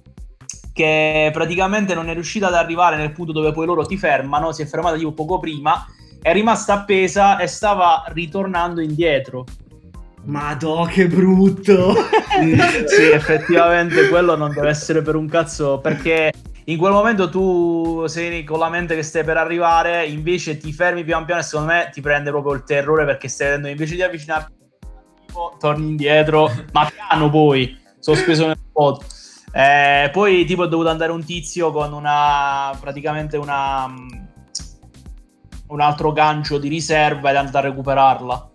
che 0.73 1.31
praticamente 1.33 1.95
non 1.95 2.11
è 2.11 2.13
riuscita 2.13 2.49
ad 2.49 2.55
arrivare 2.55 2.97
nel 2.97 3.13
punto 3.13 3.33
dove 3.33 3.53
poi 3.53 3.65
loro 3.65 3.87
ti 3.87 3.97
fermano, 3.97 4.53
si 4.53 4.61
è 4.61 4.67
fermata 4.67 4.97
tipo 4.97 5.13
poco 5.13 5.39
prima, 5.39 5.87
è 6.23 6.33
rimasta 6.33 6.75
appesa 6.75 7.39
e 7.39 7.47
stava 7.47 8.05
ritornando 8.09 8.81
indietro. 8.81 9.45
Madò, 10.25 10.85
che 10.85 11.07
brutto! 11.07 11.95
sì, 12.87 13.11
effettivamente 13.13 14.09
quello 14.09 14.35
non 14.37 14.53
deve 14.53 14.69
essere 14.69 15.03
per 15.03 15.15
un 15.15 15.29
cazzo, 15.29 15.79
perché 15.79 16.33
in 16.65 16.79
quel 16.79 16.93
momento 16.93 17.29
tu 17.29 18.07
sei 18.07 18.43
con 18.43 18.59
la 18.59 18.69
mente 18.69 18.97
che 18.97 19.05
stai 19.05 19.23
per 19.23 19.37
arrivare, 19.37 20.05
invece 20.07 20.57
ti 20.57 20.73
fermi 20.73 21.05
pian 21.05 21.25
piano 21.25 21.41
e 21.41 21.45
secondo 21.45 21.73
me 21.73 21.91
ti 21.93 22.01
prende 22.01 22.31
proprio 22.31 22.55
il 22.55 22.65
terrore 22.65 23.05
perché 23.05 23.29
stai 23.29 23.49
vedendo 23.49 23.69
invece 23.69 23.95
di 23.95 24.03
avvicinarti, 24.03 24.53
torni 25.61 25.91
indietro, 25.91 26.51
ma 26.73 26.91
piano 26.91 27.31
poi, 27.31 27.79
sospeso 28.01 28.47
nel 28.47 28.59
vuoto. 28.73 29.05
Eh, 29.53 30.11
poi 30.13 30.45
tipo 30.45 30.65
è 30.65 30.69
dovuto 30.69 30.89
andare 30.89 31.13
un 31.13 31.25
tizio 31.25 31.71
con 31.71 31.93
una 31.93 32.77
praticamente 32.79 33.37
una 33.39 33.87
mm, 33.89 34.09
un 35.69 35.81
altro 35.81 36.13
gancio 36.13 36.59
di 36.59 36.69
riserva 36.69 37.31
ed 37.31 37.37
è 37.37 37.39
andato 37.39 37.59
a 37.59 37.61
recuperarla. 37.61 38.51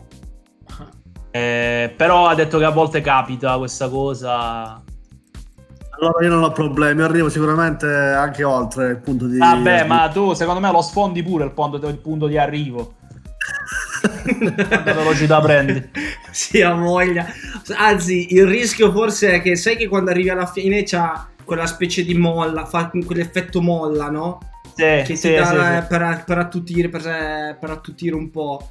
Eh, 1.32 1.94
però 1.96 2.28
ha 2.28 2.36
detto 2.36 2.58
che 2.58 2.66
a 2.66 2.72
volte 2.72 3.02
capita 3.02 3.58
questa 3.58 3.90
cosa. 3.90 4.84
Allora 5.98 6.24
io 6.24 6.30
non 6.30 6.44
ho 6.44 6.52
problemi, 6.52 7.02
arrivo 7.04 7.30
sicuramente 7.30 7.88
anche 7.88 8.44
oltre 8.44 8.90
il 8.90 8.98
punto 8.98 9.28
di... 9.28 9.38
Vabbè, 9.38 9.86
ma 9.86 10.10
tu 10.10 10.34
secondo 10.34 10.60
me 10.60 10.72
lo 10.72 10.82
sfondi 10.82 11.22
pure 11.22 11.46
il 11.46 11.52
punto, 11.52 11.88
il 11.88 11.98
punto 11.98 12.28
di 12.28 12.38
arrivo. 12.38 12.96
Quanta 14.68 14.94
velocità 14.94 15.40
prendi? 15.40 15.90
Sì, 16.32 16.62
ha 16.62 16.74
voglia. 16.74 17.26
Anzi, 17.76 18.34
il 18.34 18.48
rischio 18.48 18.90
forse 18.92 19.34
è 19.34 19.42
che 19.42 19.58
sai 19.58 19.76
che 19.76 19.90
quando 19.90 20.12
arrivi 20.12 20.30
alla 20.30 20.46
fine 20.46 20.84
c'ha 20.84 21.28
quella 21.44 21.66
specie 21.66 22.06
di 22.06 22.14
molla, 22.14 22.66
fa 22.66 22.90
quell'effetto 22.90 23.62
molla, 23.62 24.10
no? 24.10 24.40
Sì, 24.76 25.04
che 25.06 25.16
sì, 25.16 25.30
ti 25.30 25.36
dà 25.36 25.46
sì, 25.46 25.52
sì. 25.82 25.88
Per, 25.88 26.24
per 26.26 26.38
attutire, 26.38 26.90
per, 26.90 27.58
per 27.60 27.70
attutire 27.70 28.16
un 28.16 28.30
po'. 28.30 28.70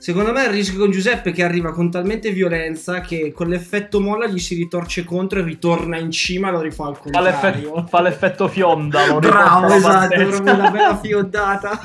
Secondo 0.00 0.30
me 0.32 0.44
il 0.44 0.50
rischio 0.50 0.78
con 0.78 0.92
Giuseppe 0.92 1.30
è 1.30 1.32
che 1.32 1.42
arriva 1.42 1.72
con 1.72 1.90
talmente 1.90 2.30
violenza 2.30 3.00
che 3.00 3.32
con 3.32 3.48
l'effetto 3.48 4.00
molla 4.00 4.28
gli 4.28 4.38
si 4.38 4.54
ritorce 4.54 5.02
contro 5.02 5.40
e 5.40 5.42
ritorna 5.42 5.98
in 5.98 6.12
cima 6.12 6.48
e 6.48 6.52
lo 6.52 6.60
rifà 6.60 6.86
al 6.86 6.94
Fa 6.94 7.00
contrario. 7.02 7.28
l'effetto, 7.28 7.86
fa 7.88 8.00
l'effetto 8.00 8.46
fionda. 8.46 9.06
lo 9.06 9.18
Bravo, 9.18 9.74
esatto, 9.74 10.14
una 10.40 10.70
bella 10.70 10.96
fiondata. 10.98 11.80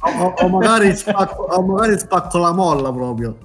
O, 0.00 0.34
o- 0.36 0.48
magari 0.48 0.94
spacco, 0.94 1.42
o 1.44 1.62
magari 1.62 1.98
spacco 1.98 2.36
la 2.38 2.52
molla 2.52 2.92
proprio. 2.92 3.38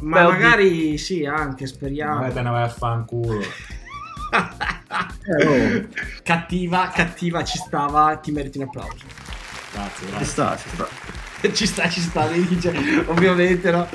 Ma 0.00 0.24
Beh, 0.24 0.30
magari 0.32 0.98
sì, 0.98 1.24
anche, 1.24 1.66
speriamo. 1.66 2.14
Magari 2.16 2.32
te 2.34 2.42
ne 2.42 2.50
vai 2.50 2.62
a 2.64 2.68
fanculo. 2.68 3.40
Eh, 5.24 5.46
oh, 5.46 5.88
Cattiva, 6.22 6.88
cattiva, 6.88 7.44
ci 7.44 7.58
stava, 7.58 8.16
ti 8.16 8.32
meriti 8.32 8.58
un 8.58 8.64
applauso. 8.64 9.04
Grazie, 9.72 10.06
ci 10.06 10.12
grazie. 10.12 10.26
sta, 10.26 10.56
ci 10.58 10.68
sta. 10.68 11.52
ci 11.52 11.66
sta, 11.66 11.88
ci 11.88 12.00
sta, 12.00 12.28
mi 12.28 12.46
dice, 12.46 12.70
ovviamente 13.06 13.70
no. 13.70 13.88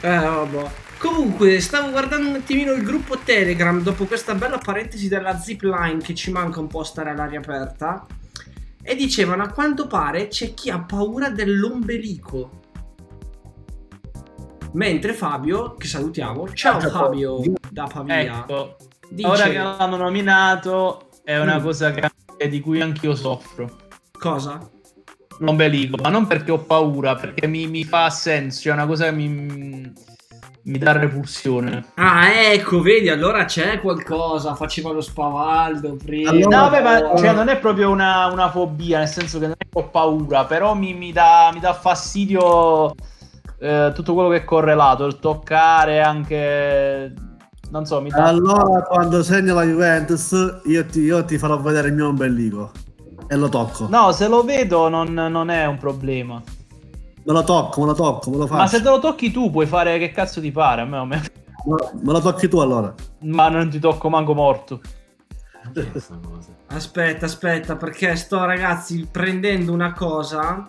Eh, 0.00 0.16
vabbè. 0.18 0.70
Comunque, 0.98 1.60
stavo 1.60 1.90
guardando 1.90 2.28
un 2.28 2.34
attimino 2.36 2.72
il 2.72 2.82
gruppo 2.82 3.18
Telegram 3.18 3.80
dopo 3.82 4.04
questa 4.04 4.34
bella 4.34 4.58
parentesi 4.58 5.08
della 5.08 5.36
zipline 5.38 5.98
che 5.98 6.14
ci 6.14 6.30
manca 6.30 6.60
un 6.60 6.68
po' 6.68 6.84
stare 6.84 7.10
all'aria 7.10 7.38
aperta. 7.38 8.06
E 8.82 8.94
dicevano, 8.96 9.42
a 9.42 9.48
quanto 9.48 9.86
pare 9.86 10.28
c'è 10.28 10.54
chi 10.54 10.70
ha 10.70 10.80
paura 10.80 11.30
dell'ombelico. 11.30 12.60
Mentre 14.74 15.12
Fabio, 15.12 15.74
che 15.74 15.86
salutiamo, 15.86 16.52
ciao 16.52 16.80
Fabio 16.80 17.42
da 17.68 17.86
Pavia. 17.86 18.20
Ecco, 18.20 18.76
Dice- 19.14 19.28
ora 19.28 19.44
che 19.48 19.58
l'hanno 19.58 19.96
nominato 19.96 21.08
è 21.24 21.38
una 21.38 21.58
Mm. 21.58 21.62
cosa 21.62 21.90
che- 21.90 22.10
di 22.48 22.60
cui 22.60 22.80
anch'io 22.80 23.14
soffro. 23.14 23.70
Cosa? 24.18 24.58
L'ombelico, 25.38 25.96
ma 26.02 26.08
non 26.08 26.26
perché 26.26 26.50
ho 26.50 26.58
paura, 26.58 27.14
perché 27.14 27.46
mi, 27.46 27.66
mi 27.66 27.84
fa 27.84 28.10
senso, 28.10 28.62
cioè 28.62 28.72
è 28.72 28.74
una 28.76 28.86
cosa 28.86 29.04
che 29.06 29.12
mi, 29.12 29.92
mi 30.64 30.78
dà 30.78 30.92
repulsione. 30.92 31.84
Ah, 31.94 32.30
ecco, 32.32 32.80
vedi, 32.80 33.08
allora 33.08 33.44
c'è 33.44 33.80
qualcosa. 33.80 34.54
Faceva 34.54 34.90
lo 34.92 35.00
spavaldo 35.00 35.96
prima. 36.04 36.30
no, 36.32 36.48
vabbè, 36.48 36.82
ma 36.82 37.16
cioè, 37.16 37.32
non 37.32 37.48
è 37.48 37.58
proprio 37.58 37.90
una, 37.90 38.26
una 38.26 38.50
fobia, 38.50 38.98
nel 38.98 39.08
senso 39.08 39.38
che 39.38 39.46
non 39.46 39.54
ho 39.72 39.88
paura, 39.88 40.44
però 40.44 40.74
mi, 40.74 40.94
mi 40.94 41.12
dà, 41.12 41.50
mi 41.52 41.60
dà 41.60 41.72
fastidio 41.74 42.94
eh, 43.60 43.92
tutto 43.94 44.14
quello 44.14 44.28
che 44.28 44.36
è 44.38 44.44
correlato, 44.44 45.06
il 45.06 45.18
toccare 45.18 46.00
anche... 46.00 47.12
Non 47.72 47.86
so, 47.86 48.02
mi 48.02 48.10
dà... 48.10 48.24
Allora 48.24 48.82
quando 48.82 49.22
segno 49.22 49.54
la 49.54 49.64
Juventus 49.64 50.60
io 50.64 50.84
ti, 50.84 51.00
io 51.00 51.24
ti 51.24 51.38
farò 51.38 51.58
vedere 51.58 51.88
il 51.88 51.94
mio 51.94 52.08
ombelico. 52.08 52.70
E 53.26 53.34
lo 53.36 53.48
tocco. 53.48 53.86
No, 53.88 54.12
se 54.12 54.28
lo 54.28 54.42
vedo 54.44 54.88
non, 54.90 55.12
non 55.14 55.48
è 55.48 55.64
un 55.64 55.78
problema. 55.78 56.42
Me 57.24 57.32
lo 57.32 57.42
tocco, 57.44 57.80
me 57.80 57.86
lo 57.86 57.94
tocco, 57.94 58.30
me 58.30 58.36
lo 58.36 58.46
faccio. 58.46 58.60
Ma 58.60 58.66
se 58.66 58.82
te 58.82 58.88
lo 58.90 58.98
tocchi 58.98 59.30
tu 59.30 59.50
puoi 59.50 59.64
fare 59.66 59.98
che 59.98 60.10
cazzo 60.10 60.40
ti 60.42 60.52
pare, 60.52 60.82
a 60.82 60.84
me, 60.84 60.96
a 60.98 61.04
me- 61.06 61.22
Me 62.02 62.12
lo 62.12 62.20
tocchi 62.20 62.46
tu 62.48 62.58
allora. 62.58 62.92
ma 63.20 63.48
non 63.48 63.70
ti 63.70 63.78
tocco 63.78 64.10
manco 64.10 64.34
morto. 64.34 64.80
Aspetta, 66.66 67.24
aspetta, 67.26 67.76
perché 67.76 68.16
sto 68.16 68.44
ragazzi 68.44 69.06
prendendo 69.10 69.72
una 69.72 69.92
cosa 69.92 70.68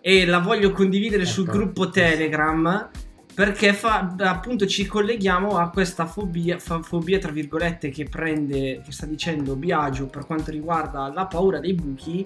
e 0.00 0.26
la 0.26 0.40
voglio 0.40 0.72
condividere 0.72 1.24
sul 1.24 1.44
Ecco. 1.48 1.56
gruppo 1.58 1.88
Telegram 1.90 2.88
perché 3.34 3.72
fa, 3.72 4.14
appunto 4.18 4.66
ci 4.66 4.86
colleghiamo 4.86 5.56
a 5.56 5.70
questa 5.70 6.06
fobia, 6.06 6.58
fobia 6.58 7.18
tra 7.18 7.30
virgolette 7.32 7.88
che 7.90 8.04
prende, 8.04 8.82
che 8.84 8.92
sta 8.92 9.06
dicendo 9.06 9.56
Biagio 9.56 10.06
per 10.06 10.26
quanto 10.26 10.50
riguarda 10.50 11.10
la 11.12 11.26
paura 11.26 11.58
dei 11.58 11.72
buchi, 11.74 12.24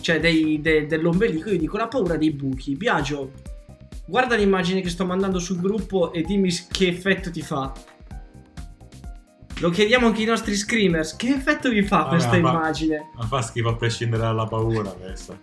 cioè 0.00 0.18
dei- 0.20 0.60
de- 0.60 0.86
dell'ombelico, 0.86 1.50
io 1.50 1.58
dico 1.58 1.76
la 1.76 1.86
paura 1.88 2.16
dei 2.16 2.32
buchi. 2.32 2.74
Biagio, 2.76 3.30
guarda 4.06 4.34
l'immagine 4.36 4.80
che 4.80 4.88
sto 4.90 5.04
mandando 5.06 5.38
sul 5.38 5.60
gruppo 5.60 6.12
e 6.12 6.22
dimmi 6.22 6.50
che 6.70 6.88
effetto 6.88 7.30
ti 7.30 7.40
fa. 7.42 7.72
Lo 9.60 9.70
chiediamo 9.70 10.06
anche 10.08 10.20
ai 10.20 10.26
nostri 10.26 10.56
screamers, 10.56 11.14
che 11.16 11.28
effetto 11.28 11.68
vi 11.70 11.82
fa 11.82 11.98
Vabbè, 11.98 12.08
questa 12.08 12.36
ma- 12.38 12.50
immagine? 12.50 13.10
Ma 13.16 13.22
fa 13.24 13.40
schifo 13.40 13.68
a 13.68 13.76
prescindere 13.76 14.22
dalla 14.22 14.46
paura 14.46 14.90
adesso. 14.90 15.38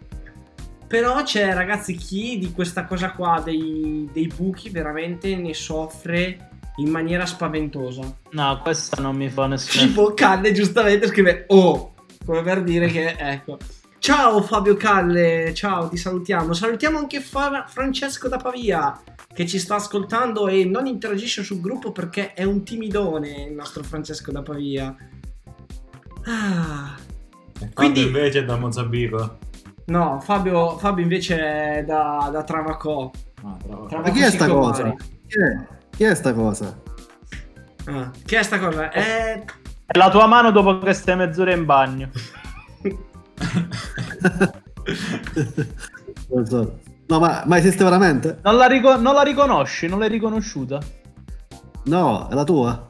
Però 0.92 1.24
c'è, 1.24 1.54
ragazzi, 1.54 1.96
chi 1.96 2.38
di 2.38 2.52
questa 2.52 2.84
cosa 2.84 3.12
qua, 3.14 3.40
dei, 3.42 4.10
dei 4.12 4.28
buchi, 4.28 4.70
veramente 4.70 5.34
ne 5.38 5.54
soffre 5.54 6.50
in 6.76 6.90
maniera 6.90 7.26
spaventosa. 7.26 8.14
No, 8.32 8.60
questa 8.62 9.02
non 9.02 9.16
mi 9.16 9.30
fa 9.30 9.48
nessuno. 9.48 9.86
Tipo 9.88 10.14
Calle 10.14 10.52
giustamente 10.52 11.08
scrive 11.08 11.46
Oh, 11.48 11.94
come 12.26 12.42
per 12.44 12.62
dire 12.64 12.88
che, 12.88 13.16
ecco. 13.18 13.58
Ciao 14.00 14.42
Fabio 14.42 14.76
Calle, 14.76 15.54
ciao, 15.54 15.88
ti 15.88 15.96
salutiamo. 15.96 16.52
Salutiamo 16.52 16.98
anche 16.98 17.22
Fa- 17.22 17.66
Francesco 17.70 18.28
da 18.28 18.36
Pavia, 18.36 19.02
che 19.34 19.48
ci 19.48 19.60
sta 19.60 19.76
ascoltando 19.76 20.50
e 20.50 20.66
non 20.66 20.88
interagisce 20.88 21.42
sul 21.42 21.62
gruppo 21.62 21.94
perché 21.94 22.34
è 22.34 22.44
un 22.44 22.64
timidone 22.64 23.46
il 23.48 23.54
nostro 23.54 23.82
Francesco 23.84 24.30
da 24.34 24.42
Pavia. 24.42 24.94
Ah. 26.26 26.96
Quindi 27.58 27.74
Quindi- 27.76 28.02
invece 28.02 28.40
è 28.40 28.44
da 28.44 28.58
Mozambico. 28.58 29.38
No, 29.92 30.22
Fabio, 30.22 30.78
Fabio 30.78 31.04
invece 31.04 31.38
è 31.80 31.84
da, 31.84 32.30
da 32.32 32.44
Travacò. 32.44 33.12
Ah. 33.44 33.58
Travacò 33.62 33.98
Ma 33.98 34.10
chi 34.10 34.22
è 34.22 34.30
sta 34.30 34.48
cosa? 34.48 34.96
Chi 35.28 35.38
è? 35.38 35.68
Chi 35.90 36.04
è 36.06 36.16
sta 36.16 36.34
cosa? 36.34 36.80
Ah, 37.88 38.10
che 38.26 38.40
è 38.40 38.44
sta 38.44 38.58
cosa? 38.58 38.90
È... 38.90 39.44
È 39.86 39.98
la 39.98 40.10
tua 40.10 40.28
mano 40.28 40.52
dopo 40.52 40.80
che 40.80 40.94
stai 40.94 41.18
mezz'ora 41.18 41.52
in 41.52 41.66
bagno. 41.66 42.10
Non 46.30 46.46
so. 46.46 46.80
No, 47.08 47.20
ma, 47.20 47.44
ma 47.46 47.58
esiste 47.58 47.84
veramente? 47.84 48.40
Non 48.44 48.56
la, 48.56 48.68
rico- 48.68 48.98
non 48.98 49.14
la 49.14 49.22
riconosci? 49.22 49.88
Non 49.88 50.00
l'hai 50.00 50.08
riconosciuta? 50.08 50.80
No, 51.84 52.30
è 52.30 52.34
la 52.34 52.44
tua? 52.46 52.88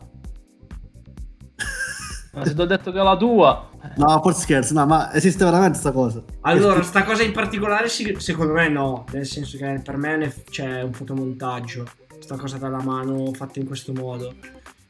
Ma 2.34 2.46
se 2.46 2.54
ti 2.56 2.62
ho 2.62 2.66
detto 2.66 2.92
che 2.92 3.00
è 3.00 3.04
la 3.04 3.18
tua... 3.18 3.70
No, 3.96 4.22
forse 4.22 4.42
scherzo, 4.42 4.74
no, 4.74 4.86
ma 4.86 5.14
esiste 5.14 5.44
veramente 5.44 5.78
sta 5.78 5.92
cosa? 5.92 6.24
Allora, 6.42 6.82
sta 6.82 7.04
cosa 7.04 7.24
in 7.24 7.34
particolare 7.34 7.90
sì- 7.90 8.16
secondo 8.20 8.54
me 8.54 8.70
no, 8.70 9.06
nel 9.12 9.26
senso 9.26 9.58
che 9.58 9.82
per 9.84 9.98
me 9.98 10.16
ne- 10.18 10.34
c'è 10.50 10.82
un 10.82 10.94
fotomontaggio, 10.94 11.86
sta 12.20 12.38
cosa 12.38 12.58
dalla 12.58 12.82
mano 12.82 13.34
fatta 13.34 13.60
in 13.60 13.66
questo 13.66 13.92
modo. 13.92 14.34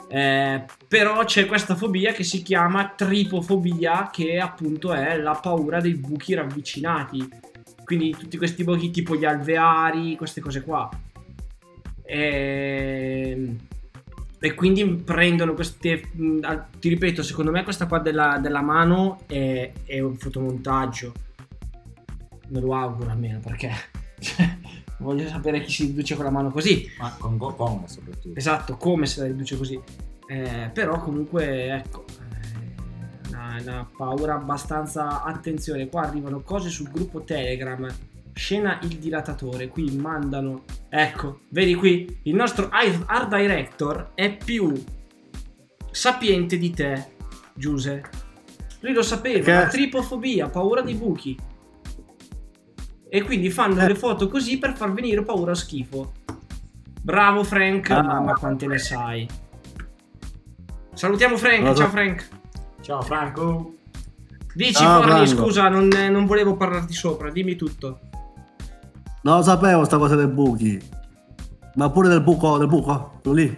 Eh, 0.07 0.65
però 0.87 1.23
c'è 1.23 1.45
questa 1.45 1.73
fobia 1.75 2.11
che 2.11 2.23
si 2.23 2.43
chiama 2.43 2.93
tripofobia, 2.95 4.09
che 4.11 4.39
appunto 4.39 4.93
è 4.93 5.17
la 5.17 5.39
paura 5.41 5.79
dei 5.79 5.95
buchi 5.95 6.33
ravvicinati. 6.33 7.27
Quindi 7.85 8.11
tutti 8.11 8.37
questi 8.37 8.63
buchi 8.63 8.91
tipo 8.91 9.15
gli 9.15 9.25
alveari, 9.25 10.15
queste 10.15 10.41
cose 10.41 10.61
qua. 10.61 10.89
E, 12.03 13.55
e 14.43 14.55
quindi 14.55 14.83
prendono 14.95 15.53
queste. 15.53 16.01
Ti 16.11 16.89
ripeto, 16.89 17.21
secondo 17.21 17.51
me 17.51 17.63
questa 17.63 17.85
qua 17.85 17.99
della, 17.99 18.39
della 18.41 18.61
mano 18.61 19.19
è, 19.27 19.71
è 19.85 19.99
un 19.99 20.15
fotomontaggio. 20.15 21.13
Me 22.47 22.59
lo 22.59 22.73
auguro 22.73 23.11
almeno 23.11 23.39
perché 23.39 23.71
cioè, 24.19 24.57
voglio 24.97 25.27
sapere 25.27 25.61
chi 25.61 25.71
si 25.71 25.85
riduce 25.85 26.15
con 26.15 26.25
la 26.25 26.31
mano 26.31 26.49
così. 26.49 26.89
Ma 26.97 27.15
con 27.19 27.37
go- 27.37 27.53
come 27.53 27.87
soprattutto. 27.87 28.35
Esatto, 28.35 28.77
come 28.77 29.05
se 29.05 29.21
la 29.21 29.27
riduce 29.27 29.55
così. 29.55 29.79
Eh, 30.25 30.71
però 30.73 30.99
comunque, 30.99 31.75
ecco, 31.75 32.05
eh, 32.07 33.29
una, 33.29 33.57
una 33.61 33.89
paura 33.95 34.33
abbastanza... 34.33 35.21
Attenzione, 35.21 35.87
qua 35.87 36.01
arrivano 36.01 36.41
cose 36.41 36.69
sul 36.69 36.89
gruppo 36.89 37.21
Telegram. 37.21 37.87
Scena 38.41 38.79
il 38.81 38.97
dilatatore, 38.97 39.67
qui 39.67 39.91
mandano... 39.97 40.63
Ecco, 40.89 41.41
vedi 41.49 41.75
qui, 41.75 42.21
il 42.23 42.33
nostro 42.33 42.69
art 42.71 43.27
director 43.35 44.13
è 44.15 44.35
più 44.35 44.73
sapiente 45.91 46.57
di 46.57 46.71
te, 46.71 47.11
Giuse. 47.53 48.01
Lui 48.79 48.93
lo 48.93 49.03
sapeva, 49.03 49.53
la 49.53 49.67
tripofobia, 49.67 50.49
paura 50.49 50.81
dei 50.81 50.95
buchi. 50.95 51.37
E 53.09 53.21
quindi 53.21 53.51
fanno 53.51 53.79
Eh. 53.79 53.87
le 53.89 53.93
foto 53.95 54.27
così 54.27 54.57
per 54.57 54.73
far 54.75 54.91
venire 54.91 55.21
paura 55.21 55.51
o 55.51 55.53
schifo. 55.53 56.13
Bravo 56.99 57.43
Frank, 57.43 57.91
Ah. 57.91 58.01
mamma 58.01 58.33
quante 58.33 58.65
ne 58.65 58.79
sai. 58.79 59.27
Salutiamo 60.95 61.37
Frank, 61.37 61.59
Allora- 61.59 61.75
ciao 61.75 61.89
Frank. 61.89 62.27
Ciao 62.81 63.01
Franco. 63.03 63.75
Dici 64.55 64.73
Ciao, 64.73 65.03
Forni, 65.03 65.27
scusa, 65.27 65.69
non, 65.69 65.87
non 66.09 66.25
volevo 66.25 66.55
parlarti 66.57 66.93
sopra, 66.93 67.29
dimmi 67.29 67.55
tutto. 67.55 67.99
Non 69.23 69.37
lo 69.37 69.43
sapevo 69.43 69.85
sta 69.85 69.97
cosa 69.97 70.15
dei 70.15 70.27
buchi. 70.27 70.81
Ma 71.75 71.89
pure 71.89 72.09
del 72.09 72.21
buco, 72.21 72.57
del 72.57 72.67
buco, 72.67 73.19
quello 73.21 73.37
lì. 73.37 73.57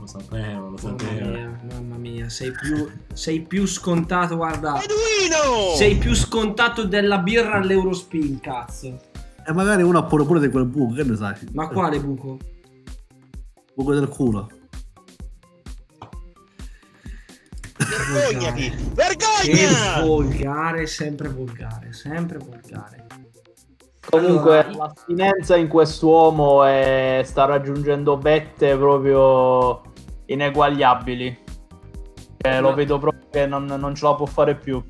Lo 0.00 0.06
sapevo, 0.06 0.70
lo 0.70 0.78
Mamma 0.82 0.98
sapevo. 0.98 1.28
mia, 1.28 1.60
mamma 1.72 1.96
mia, 1.96 2.28
sei 2.28 2.50
più, 2.52 2.90
sei 3.12 3.40
più 3.42 3.66
scontato, 3.66 4.36
guarda. 4.36 4.80
Sei 5.76 5.96
più 5.96 6.14
scontato 6.14 6.84
della 6.84 7.18
birra 7.18 7.54
all'Eurospin, 7.58 8.40
cazzo. 8.40 9.00
E 9.46 9.52
magari 9.52 9.82
uno 9.82 9.98
ha 9.98 10.04
pure 10.04 10.24
pure 10.24 10.40
di 10.40 10.48
quel 10.48 10.64
buco, 10.66 10.94
che 10.94 11.04
ne 11.04 11.16
sai? 11.16 11.34
Ma 11.52 11.68
quale 11.68 12.00
buco? 12.00 12.38
Buco 13.74 13.94
del 13.94 14.08
culo. 14.08 14.50
Vergognati! 18.12 18.72
Vergogna! 18.94 20.02
volgare, 20.02 20.86
sempre 20.86 21.28
volgare, 21.28 21.92
sempre 21.92 22.38
volgare. 22.38 23.06
Comunque 24.10 24.64
Allora, 24.64 24.86
l'astinenza 24.86 25.56
in 25.56 25.68
quest'uomo 25.68 26.64
è- 26.64 27.20
sta 27.24 27.44
raggiungendo 27.44 28.16
vette 28.18 28.76
proprio 28.76 29.82
ineguagliabili. 30.26 31.38
Cioè, 32.38 32.60
lo 32.60 32.74
vedo 32.74 32.98
proprio 32.98 33.28
che 33.30 33.46
non, 33.46 33.64
non 33.64 33.94
ce 33.94 34.04
la 34.06 34.14
può 34.14 34.26
fare 34.26 34.54
più. 34.54 34.82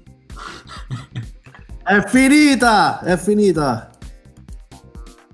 È 1.82 2.00
finita! 2.06 3.00
È 3.00 3.16
finita! 3.16 3.90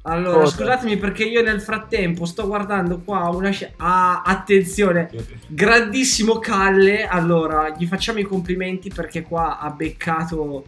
Allora, 0.07 0.41
Cosa? 0.41 0.57
scusatemi 0.57 0.97
perché 0.99 1.25
io 1.25 1.43
nel 1.43 1.61
frattempo 1.63 2.27
sto 2.27 2.47
guardando 2.47 3.01
qua 3.03 3.29
una 3.31 3.51
scena. 3.51 3.73
Ah, 3.79 4.23
attenzione, 4.23 5.11
grandissimo 5.49 6.39
Calle. 6.39 7.07
Allora, 7.07 7.71
gli 7.77 7.87
facciamo 7.87 8.19
i 8.19 8.25
complimenti 8.25 8.91
perché 8.95 9.23
qua 9.23 9.59
ha 9.59 9.71
beccato. 9.71 10.65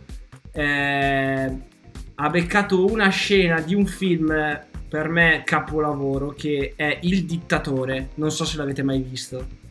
eh, 0.53 1.75
ha 2.17 2.29
beccato 2.31 2.85
una 2.87 3.09
scena 3.09 3.61
di 3.61 3.75
un 3.75 3.87
film 3.87 4.61
per 4.89 5.09
me 5.09 5.43
capolavoro 5.45 6.31
che 6.31 6.73
è 6.77 6.99
Il 7.03 7.25
dittatore. 7.25 8.11
Non 8.15 8.31
so 8.31 8.45
se 8.45 8.57
l'avete 8.57 8.83
mai 8.83 9.01
visto. 9.01 9.65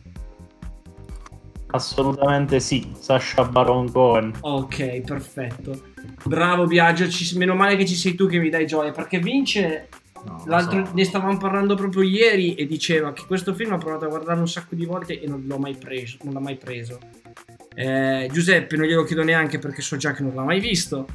Assolutamente 1.68 2.60
sì, 2.60 2.92
Sasha 2.98 3.44
Baron 3.44 3.90
Cohen. 3.90 4.32
Ok, 4.40 5.00
perfetto. 5.00 5.92
Bravo 6.24 6.66
Biagio, 6.66 7.08
ci- 7.08 7.36
meno 7.36 7.54
male 7.54 7.76
che 7.76 7.84
ci 7.84 7.96
sei 7.96 8.14
tu 8.14 8.26
che 8.26 8.38
mi 8.38 8.48
dai 8.48 8.66
gioia 8.66 8.92
perché 8.92 9.18
vince. 9.18 9.88
No, 10.24 10.42
L'altro, 10.46 10.84
so. 10.86 10.92
ne 10.94 11.04
stavamo 11.04 11.36
parlando 11.38 11.74
proprio 11.74 12.02
ieri 12.02 12.54
e 12.54 12.66
diceva 12.66 13.12
che 13.12 13.24
questo 13.26 13.52
film 13.54 13.72
ha 13.72 13.78
provato 13.78 14.04
a 14.04 14.08
guardarlo 14.08 14.40
un 14.40 14.48
sacco 14.48 14.74
di 14.74 14.84
volte 14.84 15.20
e 15.20 15.26
non 15.26 15.44
l'ho 15.46 15.58
mai 15.58 15.74
preso. 15.74 16.18
Non 16.22 16.34
l'ha 16.34 16.40
mai 16.40 16.56
preso. 16.56 16.98
Eh, 17.74 18.28
Giuseppe 18.32 18.76
non 18.76 18.86
glielo 18.86 19.04
chiedo 19.04 19.22
neanche 19.22 19.58
perché 19.58 19.82
so 19.82 19.96
già 19.96 20.12
che 20.12 20.22
non 20.22 20.34
l'ha 20.34 20.44
mai 20.44 20.60
visto. 20.60 21.06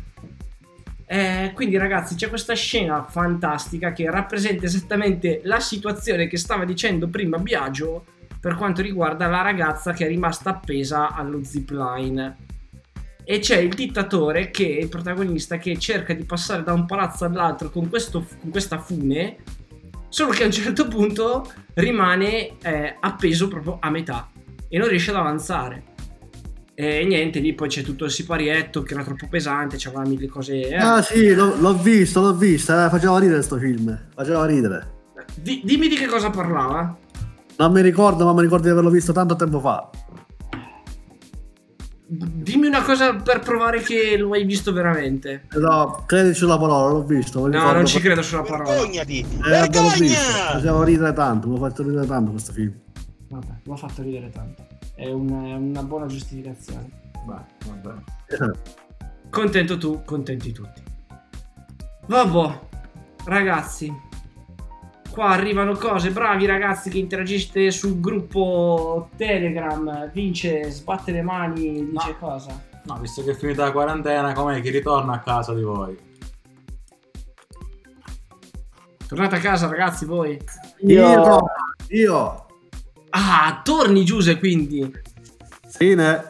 Eh, 1.11 1.51
quindi 1.53 1.75
ragazzi 1.75 2.15
c'è 2.15 2.29
questa 2.29 2.53
scena 2.53 3.03
fantastica 3.03 3.91
che 3.91 4.09
rappresenta 4.09 4.65
esattamente 4.65 5.41
la 5.43 5.59
situazione 5.59 6.27
che 6.27 6.37
stava 6.37 6.63
dicendo 6.63 7.09
prima 7.09 7.37
Biagio 7.37 8.05
per 8.39 8.55
quanto 8.55 8.81
riguarda 8.81 9.27
la 9.27 9.41
ragazza 9.41 9.91
che 9.91 10.05
è 10.05 10.07
rimasta 10.07 10.51
appesa 10.51 11.13
allo 11.13 11.43
zipline. 11.43 12.37
E 13.25 13.39
c'è 13.39 13.57
il 13.57 13.73
dittatore 13.73 14.51
che 14.51 14.77
è 14.77 14.81
il 14.83 14.87
protagonista 14.87 15.57
che 15.57 15.77
cerca 15.77 16.13
di 16.13 16.23
passare 16.23 16.63
da 16.63 16.71
un 16.71 16.85
palazzo 16.85 17.25
all'altro 17.25 17.69
con, 17.71 17.89
questo- 17.89 18.25
con 18.39 18.49
questa 18.49 18.79
fune, 18.79 19.35
solo 20.07 20.31
che 20.31 20.43
a 20.43 20.45
un 20.45 20.53
certo 20.53 20.87
punto 20.87 21.51
rimane 21.73 22.57
eh, 22.61 22.95
appeso 22.97 23.49
proprio 23.49 23.79
a 23.81 23.89
metà 23.89 24.31
e 24.69 24.77
non 24.77 24.87
riesce 24.87 25.09
ad 25.09 25.17
avanzare. 25.17 25.90
E 26.81 27.05
niente, 27.05 27.37
lì 27.41 27.53
poi 27.53 27.67
c'è 27.67 27.83
tutto 27.83 28.05
il 28.05 28.11
siparietto 28.11 28.81
che 28.81 28.95
era 28.95 29.03
troppo 29.03 29.27
pesante, 29.27 29.75
c'aveva 29.77 30.01
mille 30.03 30.25
cose. 30.27 30.61
eh. 30.67 30.75
Ah 30.77 30.99
sì, 31.03 31.31
l'ho, 31.31 31.55
l'ho 31.59 31.75
visto, 31.77 32.21
l'ho 32.21 32.33
visto, 32.33 32.71
eh, 32.73 32.89
faceva 32.89 33.19
ridere 33.19 33.43
sto 33.43 33.57
film. 33.57 34.07
Faceva 34.15 34.45
ridere. 34.47 34.91
Di- 35.35 35.61
dimmi 35.63 35.87
di 35.87 35.95
che 35.95 36.07
cosa 36.07 36.31
parlava. 36.31 36.97
Non 37.57 37.71
mi 37.71 37.81
ricordo, 37.81 38.25
ma 38.25 38.33
mi 38.33 38.41
ricordo 38.41 38.63
di 38.63 38.71
averlo 38.71 38.89
visto 38.89 39.11
tanto 39.13 39.35
tempo 39.35 39.59
fa. 39.59 39.89
Dimmi 42.07 42.65
una 42.65 42.81
cosa 42.81 43.13
per 43.15 43.39
provare 43.41 43.81
che 43.81 44.17
lo 44.17 44.31
hai 44.33 44.43
visto 44.43 44.73
veramente. 44.73 45.43
No, 45.51 46.03
credici 46.07 46.39
sulla 46.39 46.57
parola, 46.57 46.91
l'ho 46.93 47.03
visto. 47.03 47.39
No, 47.41 47.45
ricordo 47.45 47.73
non 47.73 47.85
ci 47.85 47.93
per- 47.93 48.01
credo 48.05 48.21
sulla 48.23 48.41
parola. 48.41 48.73
Eh, 48.81 49.25
vabbè, 49.39 49.79
l'ho 49.79 49.89
visto. 49.99 50.31
Faceva 50.51 50.83
ridere 50.83 51.13
tanto, 51.13 51.47
mi 51.47 51.55
ha 51.57 51.59
fatto 51.59 51.83
ridere 51.83 52.07
tanto 52.07 52.31
questo 52.31 52.51
film. 52.53 52.73
Vabbè, 53.29 53.53
mi 53.65 53.73
ha 53.73 53.77
fatto 53.77 54.01
ridere 54.01 54.29
tanto. 54.31 54.70
È 55.01 55.11
una, 55.11 55.55
una 55.55 55.81
buona 55.81 56.05
giustificazione. 56.05 56.87
Vai, 57.25 57.43
vabbè. 57.65 58.01
Contento 59.31 59.79
tu, 59.79 60.03
contenti 60.05 60.51
tutti. 60.51 60.83
Vabbè, 62.05 62.59
ragazzi. 63.25 63.91
Qua 65.09 65.29
arrivano 65.29 65.73
cose, 65.73 66.11
bravi 66.11 66.45
ragazzi 66.45 66.91
che 66.91 66.99
interagisce 66.99 67.71
sul 67.71 67.99
gruppo 67.99 69.09
Telegram. 69.17 70.11
Vince, 70.11 70.69
sbatte 70.69 71.11
le 71.11 71.23
mani, 71.23 71.89
dice 71.89 72.15
cosa. 72.19 72.61
No, 72.83 72.99
visto 72.99 73.23
che 73.23 73.31
è 73.31 73.35
finita 73.35 73.63
la 73.63 73.71
quarantena, 73.71 74.33
com'è 74.33 74.61
chi 74.61 74.69
ritorna 74.69 75.13
a 75.13 75.19
casa 75.21 75.55
di 75.55 75.63
voi? 75.63 75.97
Tornate 79.07 79.35
a 79.35 79.39
casa 79.39 79.67
ragazzi 79.67 80.05
voi. 80.05 80.39
Io, 80.81 81.39
io, 81.87 82.40
Ah, 83.11 83.61
torni 83.63 84.03
Giuse 84.03 84.37
quindi. 84.39 84.91
fine. 85.69 86.29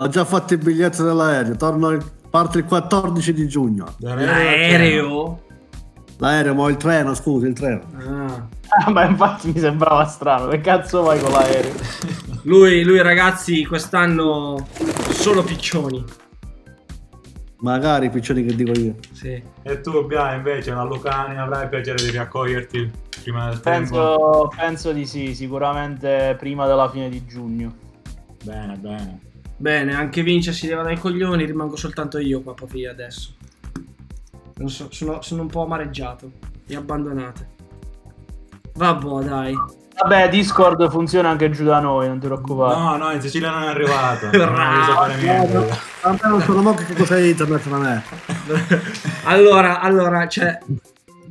Ho 0.00 0.08
già 0.08 0.24
fatto 0.24 0.54
il 0.54 0.60
biglietto 0.60 1.02
dell'aereo, 1.02 1.56
torno 1.56 1.90
il, 1.90 2.04
parte 2.30 2.58
il 2.58 2.64
14 2.64 3.32
di 3.32 3.48
giugno. 3.48 3.94
L'aereo? 3.98 5.42
L'aereo, 6.18 6.54
ma 6.54 6.68
il 6.68 6.76
treno, 6.76 7.14
scusa, 7.14 7.46
il 7.46 7.54
treno. 7.54 7.82
Ah. 7.98 8.46
Ah, 8.68 8.90
ma 8.92 9.04
infatti 9.04 9.50
mi 9.52 9.58
sembrava 9.58 10.04
strano. 10.04 10.48
Che 10.48 10.60
cazzo 10.60 11.02
vai 11.02 11.18
con 11.20 11.32
l'aereo? 11.32 11.72
Lui, 12.42 12.82
lui 12.84 13.00
ragazzi 13.02 13.64
quest'anno 13.64 14.66
solo 15.10 15.42
piccioni. 15.42 16.04
Magari 17.60 18.06
i 18.06 18.10
piccioni 18.10 18.44
che 18.44 18.54
dico 18.54 18.72
io. 18.78 18.94
Sì. 19.12 19.42
E 19.62 19.80
tu, 19.80 20.06
Bia, 20.06 20.34
invece, 20.34 20.70
a 20.70 20.84
Lucani 20.84 21.36
avrai 21.38 21.64
il 21.64 21.68
piacere 21.68 22.02
di 22.02 22.10
riaccoglierti 22.10 22.90
prima 23.22 23.48
del 23.48 23.60
tempo? 23.60 24.48
Penso, 24.50 24.52
penso 24.56 24.92
di 24.92 25.04
sì, 25.06 25.34
sicuramente 25.34 26.36
prima 26.38 26.66
della 26.66 26.88
fine 26.88 27.08
di 27.08 27.26
giugno. 27.26 27.74
Bene, 28.44 28.76
bene. 28.76 29.20
Bene, 29.56 29.92
anche 29.92 30.22
Vince 30.22 30.52
si 30.52 30.68
leva 30.68 30.82
dai 30.82 30.96
coglioni, 30.96 31.44
rimango 31.44 31.74
soltanto 31.74 32.18
io 32.18 32.42
qua 32.42 32.54
proprio 32.54 32.82
io 32.82 32.90
adesso. 32.92 33.34
Non 34.58 34.68
so, 34.70 34.86
sono, 34.90 35.20
sono 35.20 35.42
un 35.42 35.48
po' 35.48 35.64
amareggiato 35.64 36.30
e 36.64 36.76
abbandonate. 36.76 37.48
Vabbè, 38.74 39.24
dai. 39.24 39.54
Vabbè, 40.00 40.28
Discord 40.28 40.88
funziona 40.90 41.28
anche 41.30 41.50
giù 41.50 41.64
da 41.64 41.80
noi, 41.80 42.06
non 42.06 42.18
ti 42.20 42.26
preoccupare. 42.26 42.78
No, 42.78 42.96
no, 42.96 43.10
in 43.10 43.20
Sicilia 43.20 43.50
non 43.50 43.62
è 43.64 43.66
arrivato. 43.68 44.26
non 44.36 44.84
sapere 44.86 45.20
niente. 45.20 45.78
A 46.02 46.10
me 46.12 46.18
non 46.22 46.40
sono 46.42 46.74
che 46.74 46.94
cos'è 46.94 47.20
internet 47.20 47.66
non 47.66 47.86
è. 47.86 48.02
Allora, 49.24 49.80
allora, 49.80 50.26
cioè, 50.28 50.58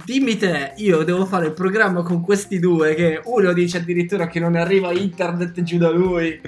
dimmi 0.05 0.37
te, 0.37 0.73
io 0.77 1.03
devo 1.03 1.25
fare 1.25 1.47
il 1.47 1.53
programma 1.53 2.03
con 2.03 2.21
questi 2.21 2.59
due 2.59 2.93
che 2.93 3.21
uno 3.23 3.53
dice 3.53 3.77
addirittura 3.77 4.27
che 4.27 4.39
non 4.39 4.55
arriva 4.55 4.91
internet 4.91 5.61
giù 5.63 5.77
da 5.77 5.89
lui, 5.89 6.39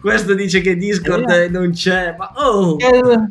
questo 0.00 0.34
dice 0.34 0.60
che 0.60 0.76
Discord 0.76 1.28
Eh. 1.30 1.48
non 1.48 1.70
c'è, 1.70 2.14
ma 2.18 2.30
oh! 2.34 2.76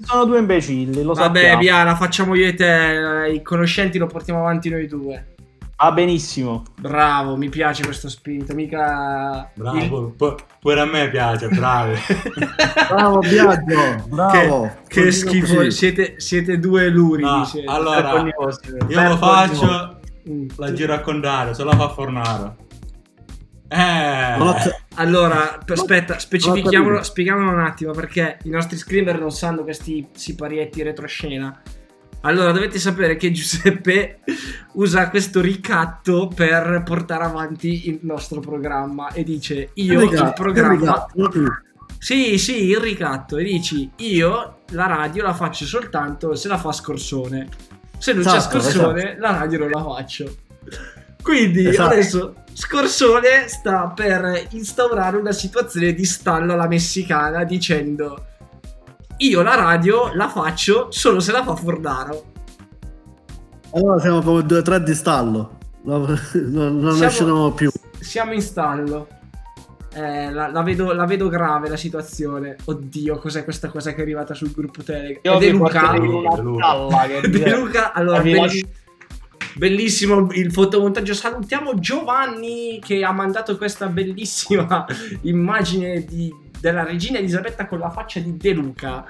sono 0.05 0.25
due 0.25 0.39
imbecilli, 0.39 1.03
lo 1.03 1.13
Vabbè, 1.13 1.39
sappiamo. 1.39 1.59
via, 1.59 1.83
la 1.83 1.95
facciamo 1.95 2.33
io 2.33 2.47
e 2.47 2.53
te, 2.55 3.25
eh, 3.25 3.33
i 3.33 3.41
conoscenti 3.43 3.97
lo 3.99 4.07
portiamo 4.07 4.39
avanti 4.39 4.69
noi 4.69 4.87
due. 4.87 5.35
Ah, 5.79 5.91
benissimo. 5.91 6.63
Bravo, 6.79 7.35
mi 7.37 7.49
piace 7.49 7.83
questo 7.83 8.09
spirito, 8.09 8.55
mica... 8.55 9.47
Bravo, 9.53 9.77
il- 9.77 9.87
pu- 9.89 10.15
pu- 10.15 10.35
pure 10.59 10.79
a 10.81 10.85
me 10.85 11.07
piace, 11.09 11.47
bravi. 11.49 11.93
Bravo 12.89 13.19
Biagio, 13.19 14.03
bravo. 14.07 14.71
Che, 14.87 15.01
che 15.03 15.11
schifo, 15.11 15.69
siete, 15.69 16.15
siete 16.17 16.57
due 16.57 16.89
luri. 16.89 17.21
No, 17.21 17.45
siete. 17.45 17.71
allora, 17.71 18.19
io 18.21 19.07
lo 19.09 19.17
faccio, 19.17 19.99
Mm. 20.29 20.47
la 20.57 20.73
giro 20.73 20.91
al 20.93 21.01
contrario, 21.01 21.53
se 21.53 21.63
la 21.63 21.71
fa 21.75 21.87
Fornaro. 21.89 22.55
Eh, 23.69 24.65
Allora, 24.95 25.59
aspetta, 25.67 26.19
specifichiamolo, 26.19 27.01
spieghiamolo 27.03 27.51
un 27.51 27.59
attimo 27.59 27.91
perché 27.93 28.37
i 28.43 28.49
nostri 28.49 28.77
screamer 28.77 29.19
non 29.19 29.31
sanno 29.31 29.63
questi 29.63 30.07
siparietti 30.13 30.81
retroscena. 30.83 31.61
Allora, 32.21 32.51
dovete 32.51 32.79
sapere 32.79 33.15
che 33.15 33.31
Giuseppe 33.31 34.19
usa 34.73 35.09
questo 35.09 35.39
ricatto 35.39 36.29
per 36.33 36.81
portare 36.85 37.23
avanti 37.23 37.87
il 37.89 37.99
nostro 38.01 38.39
programma 38.39 39.11
e 39.11 39.23
dice 39.23 39.69
io 39.75 40.01
il 40.01 40.09
Ricatto, 40.09 40.41
programma 40.41 40.73
ricatto. 40.73 41.31
Sì, 41.99 42.37
sì, 42.37 42.65
il 42.65 42.77
ricatto 42.77 43.37
e 43.37 43.43
dici 43.43 43.89
io 43.97 44.59
la 44.71 44.87
radio 44.87 45.23
la 45.23 45.33
faccio 45.33 45.65
soltanto 45.65 46.35
se 46.35 46.47
la 46.47 46.57
fa 46.57 46.71
Scorsone. 46.71 47.47
Se 47.97 48.13
non 48.13 48.23
c'è 48.23 48.35
Esatto, 48.35 48.59
Scorsone, 48.59 49.17
la 49.19 49.31
radio 49.31 49.59
non 49.59 49.69
la 49.69 49.83
faccio. 49.83 50.35
Quindi 51.21 51.67
Esatto. 51.67 51.93
adesso 51.93 52.33
Scorsone 52.53 53.47
sta 53.47 53.91
per 53.95 54.47
instaurare 54.51 55.17
una 55.17 55.31
situazione 55.31 55.93
di 55.93 56.05
stallo 56.05 56.53
alla 56.53 56.67
messicana 56.67 57.43
dicendo 57.43 58.25
io 59.17 59.41
la 59.41 59.55
radio 59.55 60.13
la 60.13 60.27
faccio 60.29 60.87
solo 60.91 61.19
se 61.19 61.31
la 61.31 61.43
fa 61.43 61.55
Fornaro. 61.55 62.23
Allora 63.73 63.99
siamo 63.99 64.21
come 64.21 64.43
due 64.45 64.59
o 64.59 64.61
tre 64.61 64.81
di 64.81 64.93
stallo. 64.93 65.57
No, 65.83 65.97
non 66.33 66.79
non 66.79 66.95
Siamo- 66.95 66.97
ne 66.99 67.05
usciremo 67.05 67.51
più. 67.51 67.71
Siamo 67.99 68.33
in 68.33 68.41
stallo. 68.41 69.07
Eh, 69.93 70.31
la, 70.31 70.47
la 70.49 70.61
vedo, 70.61 70.93
la 70.93 71.05
vedo 71.05 71.27
grave 71.27 71.69
la 71.69 71.77
situazione. 71.77 72.55
Oddio, 72.65 73.17
cos'è 73.17 73.43
questa 73.43 73.69
cosa 73.69 73.91
che 73.93 73.97
è 73.97 74.01
arrivata 74.01 74.33
sul 74.35 74.51
gruppo 74.51 74.83
Telegram? 74.83 75.39
Vi 75.39 75.49
Luca. 75.49 75.93
De 77.27 77.55
Luca, 77.55 77.93
allora, 77.93 78.21
belli- 78.21 78.65
bellissimo 79.55 80.27
il 80.33 80.51
fotomontaggio. 80.51 81.13
Salutiamo 81.15 81.79
Giovanni 81.79 82.79
che 82.83 83.03
ha 83.03 83.11
mandato 83.11 83.57
questa 83.57 83.87
bellissima 83.87 84.85
immagine 85.23 86.05
di- 86.05 86.33
della 86.59 86.83
regina 86.83 87.17
Elisabetta 87.19 87.67
con 87.67 87.79
la 87.79 87.89
faccia 87.89 88.19
di 88.19 88.35
De 88.37 88.51
Luca. 88.51 89.05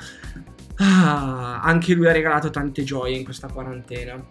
Ah, 0.79 1.61
anche 1.61 1.93
lui 1.93 2.07
ha 2.07 2.11
regalato 2.11 2.49
tante 2.49 2.83
gioie 2.83 3.17
in 3.17 3.23
questa 3.23 3.47
quarantena. 3.47 4.23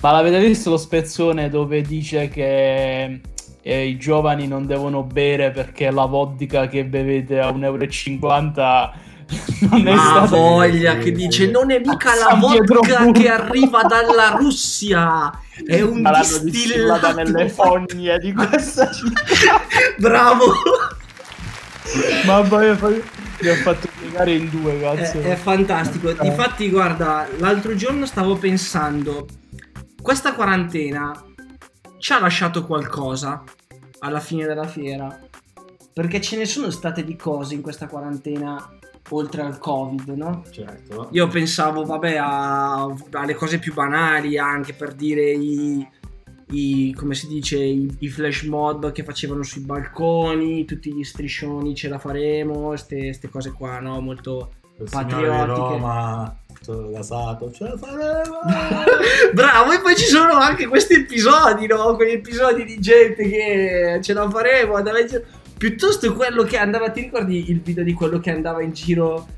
Ma 0.00 0.12
l'avete 0.12 0.38
visto 0.38 0.70
lo 0.70 0.76
spezzone 0.76 1.48
dove 1.48 1.80
dice 1.82 2.28
che 2.28 3.20
eh, 3.62 3.86
i 3.86 3.96
giovani 3.96 4.46
non 4.46 4.66
devono 4.66 5.02
bere 5.02 5.50
perché 5.50 5.90
la 5.90 6.04
vodka 6.04 6.68
che 6.68 6.84
bevete 6.84 7.40
a 7.40 7.48
1,50 7.50 7.62
euro 7.64 8.92
non 9.70 9.86
è 9.88 9.94
Ma 9.94 10.02
stata 10.02 10.36
voglia 10.36 10.98
che 10.98 11.10
dice 11.10 11.50
non 11.50 11.70
è 11.70 11.78
mica 11.78 12.10
la 12.14 12.34
vodka 12.38 12.96
Pugno." 12.98 13.12
che 13.12 13.28
arriva 13.30 13.82
dalla 13.82 14.36
Russia, 14.36 15.32
è 15.66 15.80
un 15.80 16.02
distillato. 16.42 17.14
nelle 17.14 17.48
fogne 17.48 18.18
di 18.18 18.32
questa 18.34 18.90
città. 18.92 19.62
Bravo! 19.98 20.52
Mamma 22.26 22.58
mia, 22.58 22.74
poi 22.76 23.02
mi 23.40 23.48
ha 23.48 23.54
fatto 23.56 23.88
piegare 23.98 24.32
in 24.32 24.48
due, 24.48 24.80
cazzo. 24.80 25.20
È, 25.20 25.32
è 25.32 25.36
fantastico. 25.36 26.12
Difatti, 26.12 26.70
guarda, 26.70 27.28
l'altro 27.38 27.74
giorno 27.74 28.06
stavo 28.06 28.36
pensando, 28.36 29.26
questa 30.00 30.32
quarantena 30.34 31.12
ci 31.98 32.12
ha 32.12 32.20
lasciato 32.20 32.64
qualcosa 32.66 33.42
alla 34.00 34.20
fine 34.20 34.46
della 34.46 34.66
fiera. 34.66 35.18
Perché 35.92 36.20
ce 36.20 36.36
ne 36.36 36.44
sono 36.44 36.70
state 36.70 37.04
di 37.04 37.14
cose 37.14 37.54
in 37.54 37.62
questa 37.62 37.86
quarantena 37.86 38.78
oltre 39.10 39.42
al 39.42 39.58
Covid, 39.58 40.08
no? 40.08 40.42
Certo. 40.50 41.08
Io 41.12 41.28
pensavo, 41.28 41.84
vabbè, 41.84 42.16
a- 42.16 42.92
alle 43.12 43.34
cose 43.34 43.58
più 43.58 43.72
banali, 43.72 44.36
anche 44.36 44.72
per 44.72 44.92
dire 44.94 45.30
i, 45.30 45.86
i- 46.54 46.92
come 46.94 47.14
si 47.14 47.26
dice, 47.26 47.58
i, 47.62 47.88
i 48.00 48.08
flash 48.08 48.42
mob 48.42 48.92
che 48.92 49.02
facevano 49.04 49.42
sui 49.42 49.62
balconi, 49.62 50.64
tutti 50.64 50.92
gli 50.94 51.04
striscioni 51.04 51.74
ce 51.74 51.88
la 51.88 51.98
faremo, 51.98 52.68
queste 52.68 53.18
cose 53.30 53.52
qua, 53.52 53.80
no? 53.80 54.00
Molto 54.00 54.52
Il 54.78 54.88
patriottiche. 54.90 55.44
Roma, 55.46 56.36
tutto 56.52 56.90
gasato, 56.90 57.50
ce 57.52 57.64
la 57.64 57.76
faremo. 57.76 58.38
Bravo, 59.34 59.72
e 59.72 59.80
poi 59.80 59.96
ci 59.96 60.06
sono 60.06 60.32
anche 60.34 60.66
questi 60.66 60.94
episodi, 60.94 61.66
no? 61.66 61.94
Quegli 61.96 62.12
episodi 62.12 62.64
di 62.64 62.78
gente 62.80 63.28
che 63.28 63.98
ce 64.02 64.12
la 64.12 64.28
faremo, 64.30 64.74
andava 64.74 65.00
in 65.00 65.06
giro. 65.06 65.22
Piuttosto 65.56 66.12
quello 66.14 66.42
che 66.42 66.58
andava, 66.58 66.90
ti 66.90 67.02
ricordi 67.02 67.50
il 67.50 67.60
video 67.60 67.84
di 67.84 67.92
quello 67.92 68.18
che 68.18 68.30
andava 68.30 68.62
in 68.62 68.72
giro 68.72 69.28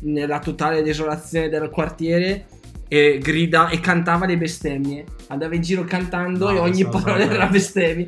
nella 0.00 0.38
totale 0.38 0.82
desolazione 0.82 1.48
del 1.48 1.68
quartiere 1.70 2.46
e 2.88 3.18
grida 3.22 3.68
e 3.68 3.80
cantava 3.80 4.26
le 4.26 4.38
bestemmie. 4.38 5.04
Andava 5.28 5.54
in 5.54 5.60
giro 5.60 5.84
cantando 5.84 6.50
No, 6.50 6.56
e 6.56 6.58
ogni 6.58 6.84
parola 6.88 7.18
era 7.18 7.46
bestemmia. 7.46 8.06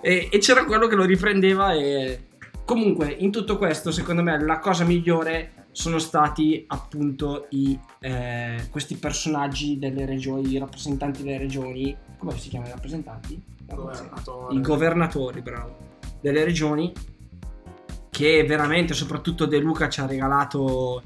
E, 0.00 0.28
e 0.30 0.38
c'era 0.38 0.64
quello 0.64 0.86
che 0.86 0.94
lo 0.94 1.04
riprendeva 1.04 1.74
e... 1.74 2.26
Comunque, 2.64 3.08
in 3.08 3.32
tutto 3.32 3.58
questo, 3.58 3.90
secondo 3.90 4.22
me, 4.22 4.40
la 4.40 4.60
cosa 4.60 4.84
migliore 4.84 5.66
sono 5.72 5.98
stati 5.98 6.64
appunto 6.68 7.46
i, 7.50 7.76
eh, 7.98 8.68
questi 8.70 8.96
personaggi 8.96 9.76
delle 9.76 10.06
regioni, 10.06 10.52
i 10.52 10.58
rappresentanti 10.58 11.24
delle 11.24 11.38
regioni. 11.38 11.96
Come 12.16 12.38
si 12.38 12.48
chiamano 12.48 12.70
i 12.70 12.74
rappresentanti? 12.74 13.42
I 14.50 14.60
governatori, 14.60 15.40
bravo. 15.42 15.76
Delle 16.20 16.44
regioni 16.44 16.92
che 18.08 18.44
veramente, 18.44 18.94
soprattutto 18.94 19.46
De 19.46 19.58
Luca, 19.58 19.88
ci 19.88 20.00
ha 20.00 20.06
regalato 20.06 21.02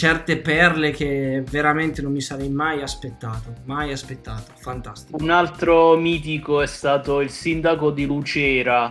certe 0.00 0.38
perle 0.38 0.92
che 0.92 1.44
veramente 1.50 2.00
non 2.00 2.12
mi 2.12 2.22
sarei 2.22 2.48
mai 2.48 2.80
aspettato. 2.80 3.52
Mai 3.66 3.92
aspettato. 3.92 4.52
Fantastico. 4.56 5.22
Un 5.22 5.28
altro 5.28 5.94
mitico 5.98 6.62
è 6.62 6.66
stato 6.66 7.20
il 7.20 7.28
sindaco 7.28 7.90
di 7.90 8.06
Lucera, 8.06 8.88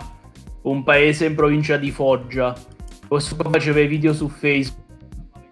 un 0.61 0.83
paese 0.83 1.25
in 1.25 1.33
provincia 1.33 1.77
di 1.77 1.89
Foggia. 1.89 2.55
Questo 3.07 3.35
qua 3.35 3.49
faceva 3.49 3.79
i 3.79 3.87
video 3.87 4.13
su 4.13 4.29
Facebook 4.29 4.77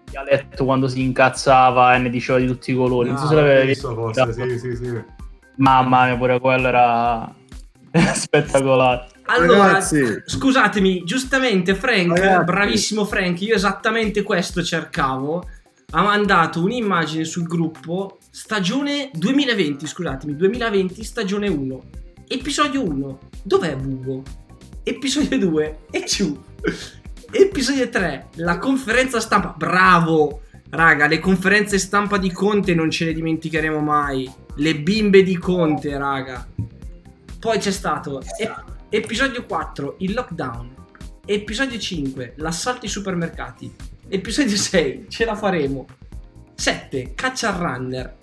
dialetto 0.08 0.64
quando 0.64 0.86
si 0.86 1.02
incazzava 1.02 1.96
e 1.96 1.98
ne 1.98 2.08
diceva 2.10 2.38
di 2.38 2.46
tutti 2.46 2.70
i 2.70 2.76
colori. 2.76 3.08
Non 3.08 3.18
so 3.18 3.26
se 3.26 3.32
Ah, 3.34 3.36
l'avevi 3.38 3.66
visto 3.66 3.92
forse, 3.94 4.32
sì, 4.32 4.58
sì, 4.60 4.76
sì. 4.76 5.02
Mamma 5.56 6.04
mia, 6.04 6.16
pure 6.16 6.38
quello 6.38 6.68
era 6.68 7.34
spettacolare. 8.14 9.08
Allora, 9.30 9.66
Ragazzi. 9.66 10.22
scusatemi, 10.24 11.04
giustamente 11.04 11.74
Frank, 11.74 12.16
Ragazzi. 12.18 12.44
bravissimo 12.44 13.04
Frank, 13.04 13.40
io 13.42 13.54
esattamente 13.54 14.22
questo 14.22 14.62
cercavo. 14.62 15.46
Ha 15.90 16.02
mandato 16.02 16.62
un'immagine 16.62 17.24
sul 17.24 17.44
gruppo 17.46 18.18
stagione 18.30 19.10
2020, 19.14 19.86
scusatemi, 19.86 20.36
2020 20.36 21.02
stagione 21.04 21.48
1. 21.48 21.82
Episodio 22.26 22.82
1. 22.82 23.18
Dov'è 23.42 23.74
Bugo? 23.76 24.22
Episodio 24.82 25.38
2. 25.38 25.78
E 25.90 26.04
giù. 26.04 26.38
Episodio 27.30 27.88
3. 27.88 28.28
La 28.36 28.58
conferenza 28.58 29.20
stampa. 29.20 29.54
Bravo! 29.56 30.42
Raga, 30.70 31.06
le 31.06 31.18
conferenze 31.18 31.78
stampa 31.78 32.18
di 32.18 32.30
Conte 32.30 32.74
non 32.74 32.90
ce 32.90 33.06
le 33.06 33.12
dimenticheremo 33.14 33.78
mai. 33.80 34.30
Le 34.56 34.76
bimbe 34.76 35.22
di 35.22 35.36
Conte, 35.38 35.96
raga. 35.96 36.46
Poi 37.38 37.58
c'è 37.58 37.70
stato 37.70 38.20
ep- 38.38 38.76
episodio 38.90 39.44
4, 39.44 39.96
il 39.98 40.14
lockdown. 40.14 40.74
Episodio 41.26 41.78
5, 41.78 42.34
l'assalto 42.36 42.86
ai 42.86 42.88
supermercati. 42.88 43.74
Episodio 44.08 44.56
6, 44.56 45.06
ce 45.08 45.24
la 45.26 45.34
faremo. 45.34 45.84
7, 46.54 47.12
caccia 47.14 47.54
al 47.54 47.60
runner. 47.60 48.16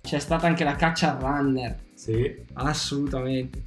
C'è 0.00 0.18
stata 0.18 0.48
anche 0.48 0.64
la 0.64 0.74
caccia 0.74 1.16
al 1.16 1.22
runner. 1.22 1.76
Sì. 1.94 2.44
Assolutamente. 2.54 3.66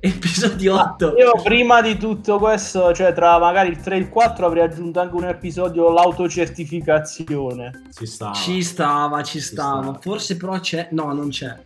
Episodio 0.00 0.74
8. 0.74 1.16
Io 1.16 1.40
prima 1.42 1.82
di 1.82 1.96
tutto 1.96 2.38
questo, 2.38 2.92
cioè 2.92 3.12
tra 3.12 3.38
magari 3.38 3.68
il 3.68 3.78
3 3.78 3.94
e 3.94 3.98
il 3.98 4.08
4 4.08 4.46
avrei 4.46 4.64
aggiunto 4.64 4.98
anche 5.00 5.14
un 5.14 5.24
episodio 5.24 5.92
l'autocertificazione. 5.92 7.88
Ci 7.92 8.06
sta. 8.06 8.32
Ci 8.32 8.62
stava, 8.62 9.22
ci 9.22 9.40
stava. 9.40 9.98
Forse 10.00 10.36
però 10.36 10.58
c'è. 10.58 10.88
No, 10.92 11.12
non 11.12 11.28
c'è. 11.28 11.56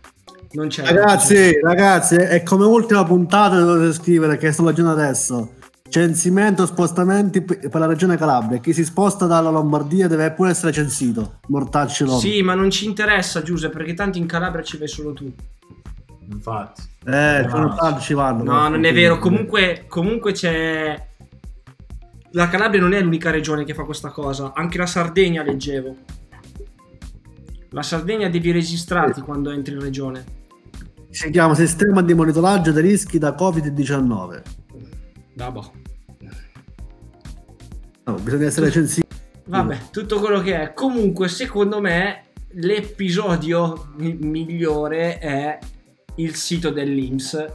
Non 0.53 0.67
c'è. 0.67 0.83
Ragazzi, 0.85 1.59
ragazzi, 1.61 2.15
è 2.15 2.43
come 2.43 2.65
ultima 2.65 3.03
puntata 3.03 3.57
che 3.57 3.63
dovete 3.63 3.93
scrivere 3.93 4.37
che 4.37 4.51
sto 4.51 4.63
leggendo 4.63 4.91
adesso. 4.91 5.53
Censimento, 5.89 6.65
spostamenti 6.65 7.41
per 7.41 7.69
la 7.75 7.85
regione 7.85 8.17
Calabria. 8.17 8.59
Chi 8.59 8.73
si 8.73 8.83
sposta 8.83 9.25
dalla 9.27 9.49
Lombardia 9.51 10.07
deve 10.07 10.31
pure 10.31 10.49
essere 10.49 10.71
censito. 10.71 11.39
Mortacci 11.47 12.03
loro. 12.03 12.17
Sì, 12.17 12.41
ma 12.41 12.55
non 12.55 12.71
ci 12.71 12.85
interessa, 12.85 13.41
Giuseppe, 13.43 13.77
perché 13.77 13.93
tanto 13.93 14.17
in 14.17 14.25
Calabria 14.25 14.63
ci 14.63 14.77
vai 14.77 14.87
solo 14.87 15.13
tu. 15.13 15.31
Infatti. 16.31 16.81
Eh, 17.05 17.45
No. 17.47 17.57
no. 17.57 17.59
mortacci 17.67 18.13
vanno. 18.13 18.43
No, 18.43 18.67
non 18.69 18.83
è 18.85 18.93
vero. 18.93 19.19
Comunque, 19.19 19.85
comunque 19.87 20.31
c'è. 20.31 21.07
La 22.31 22.47
Calabria 22.47 22.81
non 22.81 22.93
è 22.93 23.01
l'unica 23.01 23.29
regione 23.29 23.63
che 23.63 23.75
fa 23.75 23.83
questa 23.83 24.09
cosa. 24.09 24.53
Anche 24.55 24.79
la 24.79 24.87
Sardegna 24.87 25.43
leggevo. 25.43 25.95
La 27.69 27.83
Sardegna 27.83 28.29
devi 28.29 28.51
registrarti 28.51 29.21
quando 29.21 29.51
entri 29.51 29.73
in 29.73 29.79
regione. 29.81 30.41
Si 31.13 31.29
chiama 31.29 31.53
sistema 31.53 32.01
di 32.01 32.15
monitoraggio 32.15 32.71
dei 32.71 32.81
rischi 32.81 33.19
da 33.19 33.35
Covid-19. 33.35 34.41
Vabbè. 35.35 35.59
No, 38.05 38.13
bisogna 38.15 38.47
essere 38.47 38.71
censiti. 38.71 39.05
Vabbè, 39.45 39.77
tutto 39.91 40.19
quello 40.19 40.41
che 40.41 40.59
è. 40.59 40.73
Comunque, 40.73 41.27
secondo 41.27 41.79
me, 41.79 42.29
l'episodio 42.53 43.89
mi- 43.97 44.17
migliore 44.19 45.19
è 45.19 45.59
il 46.15 46.33
sito 46.33 46.71
dell'Inps 46.71 47.45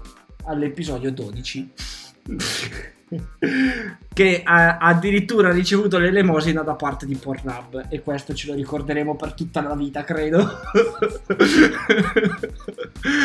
all'episodio 0.44 1.11
12. 1.11 1.72
che 4.12 4.42
ha 4.44 4.76
addirittura 4.76 5.50
ricevuto 5.50 5.98
l'elemosina 5.98 6.62
da 6.62 6.74
parte 6.74 7.06
di 7.06 7.14
Pornhub 7.14 7.86
e 7.88 8.02
questo 8.02 8.34
ce 8.34 8.48
lo 8.48 8.54
ricorderemo 8.54 9.16
per 9.16 9.32
tutta 9.32 9.62
la 9.62 9.74
vita 9.74 10.04
credo 10.04 10.46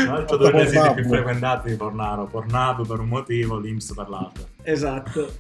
L'altro 0.08 0.38
due 0.38 0.52
dei 0.52 0.68
siti 0.68 0.94
più 0.94 1.08
frequentati 1.08 1.70
di 1.70 1.76
Pornaro. 1.76 2.26
Pornhub 2.26 2.88
per 2.88 3.00
un 3.00 3.08
motivo, 3.08 3.58
l'Inps 3.58 3.94
per 3.96 4.10
l'altro. 4.10 4.46
esatto 4.64 5.32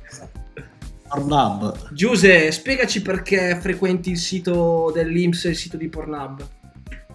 Pornhub. 1.07 1.91
Giuse 1.91 2.51
spiegaci 2.51 3.01
perché 3.01 3.57
frequenti 3.61 4.11
il 4.11 4.17
sito 4.17 4.91
dell'Inps 4.93 5.45
e 5.45 5.49
il 5.49 5.55
sito 5.55 5.77
di 5.77 5.88
Pornhub 5.88 6.41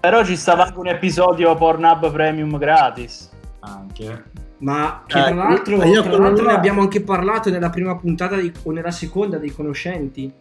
Però 0.01 0.25
ci 0.25 0.37
stava 0.37 0.65
anche 0.65 0.79
un 0.79 0.87
episodio 0.87 1.55
Pornhub 1.57 2.11
Premium 2.13 2.57
gratis. 2.59 3.29
Anche. 3.61 4.25
Ma 4.59 5.03
che 5.07 5.19
Eh, 5.19 5.23
tra 5.25 5.35
l'altro, 5.35 5.85
io 5.85 6.03
tra 6.03 6.17
l'altro 6.19 6.47
ne 6.47 6.53
abbiamo 6.53 6.81
anche 6.81 7.01
parlato 7.03 7.51
nella 7.51 7.71
prima 7.71 7.97
puntata 7.97 8.37
di- 8.37 8.53
o 8.65 8.71
nella 8.73 8.91
seconda 8.93 9.39
dei 9.39 9.51
conoscenti. 9.53 10.33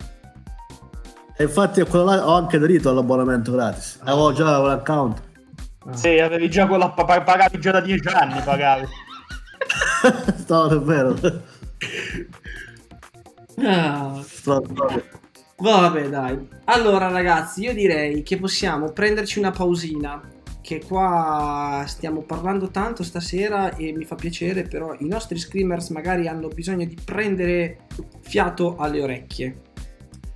E 1.39 1.43
infatti 1.43 1.81
a 1.81 1.85
quello 1.85 2.05
là 2.05 2.27
ho 2.27 2.35
anche 2.35 2.55
aderito 2.57 2.89
all'abbonamento 2.89 3.51
gratis. 3.51 3.99
Avevo 4.03 4.33
già 4.33 4.57
l'account. 4.59 5.21
Sì, 5.93 6.19
avevi 6.19 6.49
già 6.49 6.67
quella 6.67 6.89
pa- 6.89 7.05
pa- 7.05 7.21
pagavi 7.21 7.59
già 7.59 7.71
da 7.71 7.81
10 7.81 8.07
anni, 8.07 8.41
pagavi. 8.41 8.85
No, 10.47 10.67
è 10.67 10.79
vero. 10.79 11.15
Ah, 13.63 14.21
vabbè, 15.57 16.09
dai. 16.09 16.47
Allora, 16.65 17.09
ragazzi, 17.09 17.61
io 17.63 17.73
direi 17.73 18.23
che 18.23 18.37
possiamo 18.37 18.91
prenderci 18.91 19.39
una 19.39 19.51
pausina. 19.51 20.21
Che 20.61 20.83
qua 20.85 21.85
stiamo 21.87 22.23
parlando 22.23 22.69
tanto 22.69 23.01
stasera 23.03 23.73
e 23.75 23.93
mi 23.93 24.03
fa 24.03 24.15
piacere, 24.15 24.63
però 24.63 24.93
i 24.99 25.07
nostri 25.07 25.39
screamers 25.39 25.89
magari 25.89 26.27
hanno 26.27 26.49
bisogno 26.49 26.85
di 26.85 26.97
prendere 27.03 27.85
fiato 28.21 28.75
alle 28.77 29.01
orecchie. 29.01 29.61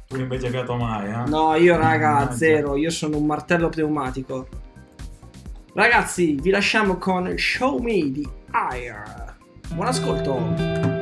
Tu 0.08 0.18
invece 0.18 0.50
fiato 0.50 0.76
mai, 0.76 1.10
eh? 1.10 1.30
No, 1.30 1.54
io 1.56 1.76
raga, 1.76 2.32
zero, 2.32 2.78
io 2.78 2.90
sono 2.90 3.18
un 3.18 3.26
martello 3.26 3.68
pneumatico. 3.68 4.48
Ragazzi, 5.74 6.36
vi 6.42 6.50
lasciamo 6.50 6.98
con 6.98 7.38
Show 7.38 7.80
Me 7.80 8.12
di 8.12 8.28
Air. 8.52 9.38
Buon 9.74 9.88
ascolto. 9.88 11.01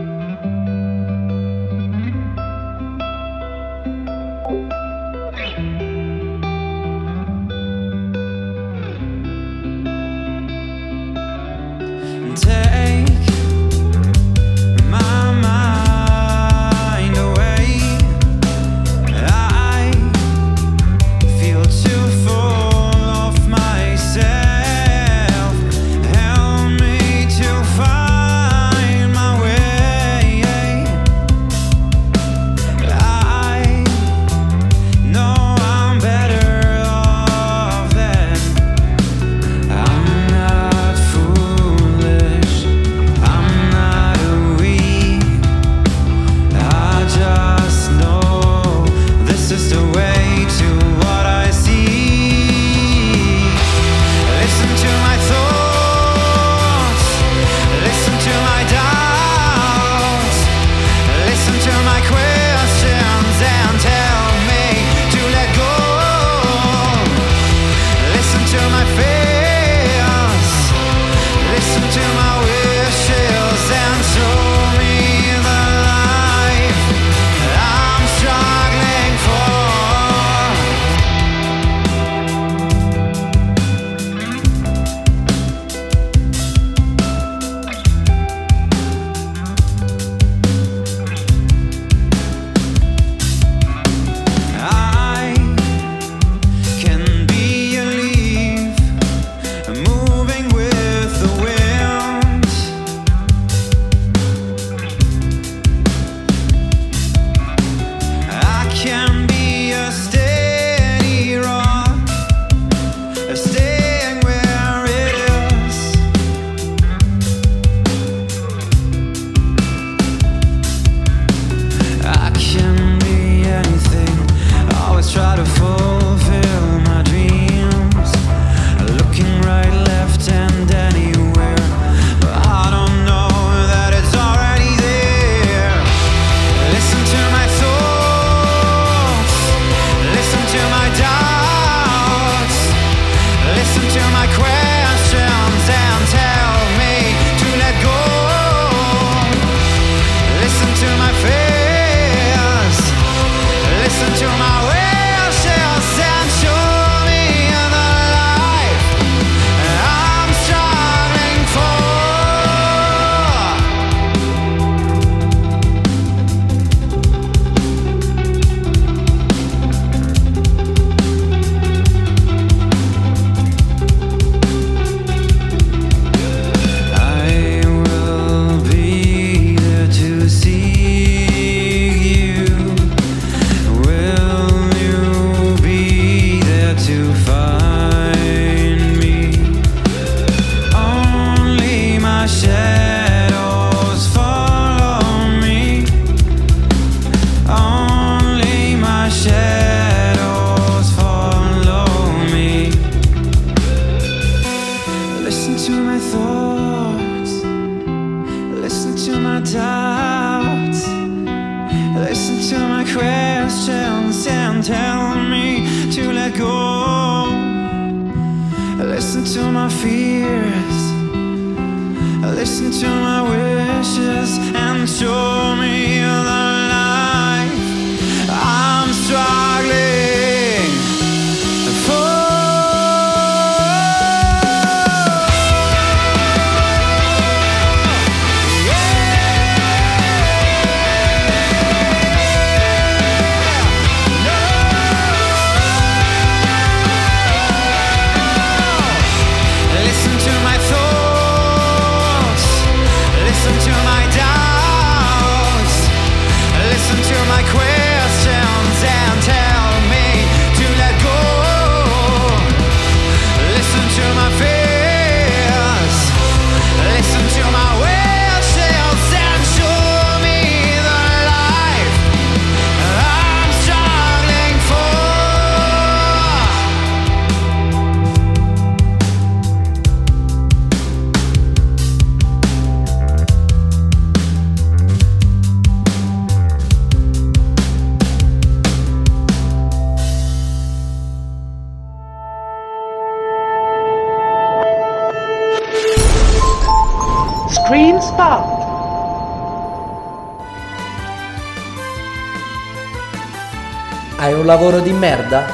Lavoro 304.49 304.79
di 304.79 304.91
merda? 304.91 305.45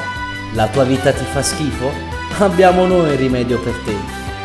La 0.54 0.68
tua 0.68 0.84
vita 0.84 1.12
ti 1.12 1.22
fa 1.22 1.42
schifo? 1.42 1.92
Abbiamo 2.38 2.86
noi 2.86 3.10
il 3.10 3.18
rimedio 3.18 3.60
per 3.60 3.74
te. 3.84 3.94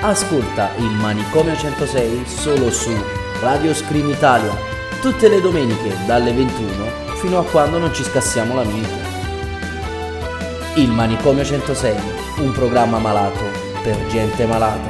Ascolta 0.02 0.72
il 0.76 0.90
Manicomio 0.90 1.56
106 1.56 2.26
solo 2.26 2.69
su 2.69 2.91
Radio 3.40 3.73
Scream 3.73 4.10
Italia, 4.10 4.53
tutte 4.99 5.30
le 5.30 5.40
domeniche 5.40 5.95
dalle 6.06 6.34
21 6.34 7.15
fino 7.22 7.40
a 7.40 7.45
quando 7.45 7.78
non 7.78 7.94
ci 7.94 8.03
scassiamo 8.03 8.56
la 8.56 8.65
mente. 8.65 9.10
Il 10.76 10.90
Manicomio 10.90 11.45
106, 11.45 11.95
un 12.40 12.52
programma 12.52 12.99
malato 12.99 13.45
per 13.82 14.06
gente 14.07 14.45
malata. 14.45 14.90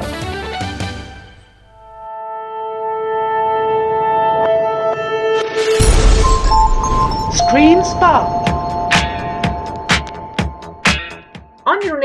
Screen 7.32 7.84
Spot. 7.84 8.41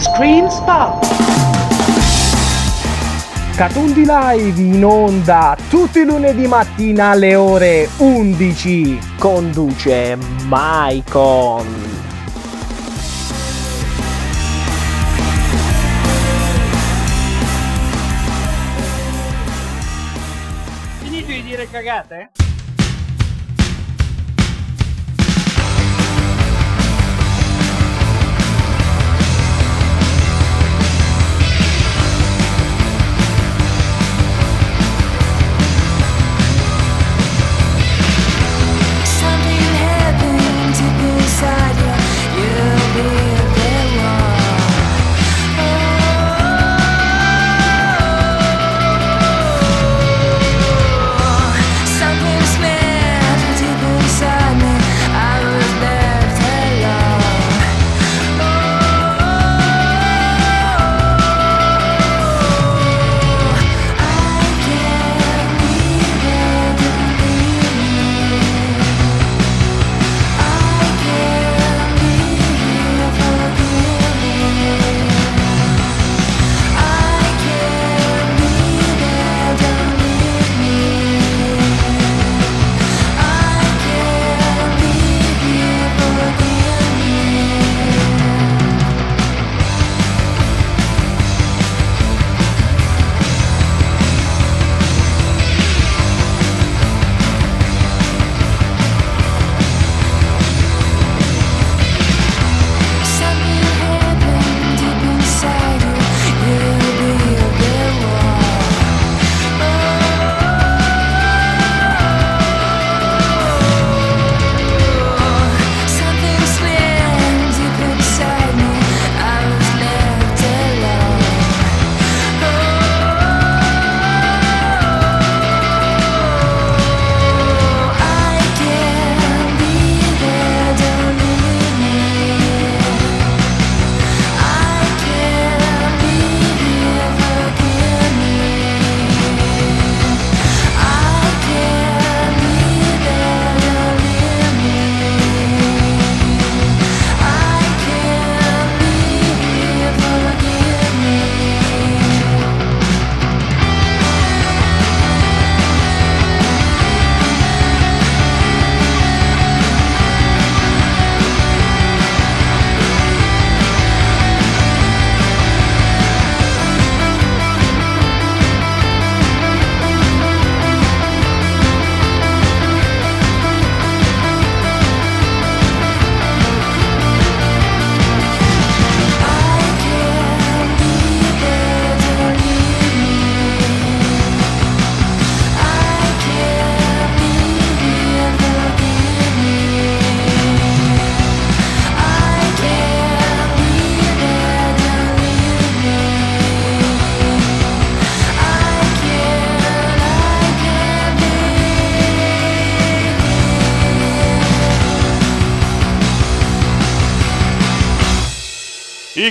Screen 0.00 0.48
Spot. 0.48 1.04
Catundi 3.56 4.04
Live 4.06 4.60
in 4.60 4.84
onda 4.84 5.56
tutti 5.68 5.98
i 5.98 6.04
lunedì 6.04 6.46
mattina 6.46 7.10
alle 7.10 7.34
ore 7.34 7.88
11. 7.96 9.16
Conduce 9.18 10.16
Maicon. 10.46 11.66
Finito 21.00 21.26
di 21.26 21.42
dire 21.42 21.68
cagate? 21.68 22.30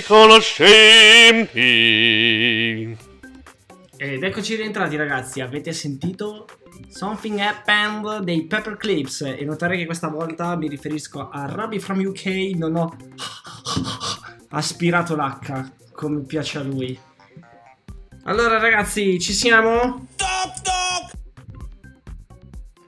Conoscenti. 0.08 1.60
Ed 3.98 4.22
eccoci 4.22 4.54
rientrati 4.56 4.96
ragazzi, 4.96 5.42
avete 5.42 5.74
sentito 5.74 6.46
Something 6.88 7.38
Happened 7.38 8.20
dei 8.20 8.46
Pepper 8.46 8.78
Clips 8.78 9.20
e 9.20 9.44
notare 9.44 9.76
che 9.76 9.84
questa 9.84 10.08
volta 10.08 10.56
mi 10.56 10.66
riferisco 10.66 11.28
a 11.28 11.44
Robbie 11.52 11.78
from 11.78 12.02
UK, 12.02 12.24
non 12.54 12.76
ho 12.76 12.96
aspirato 14.48 15.14
l'H 15.14 15.72
come 15.92 16.22
piace 16.22 16.56
a 16.56 16.62
lui. 16.62 16.98
Allora 18.22 18.58
ragazzi, 18.58 19.20
ci 19.20 19.34
siamo? 19.34 20.06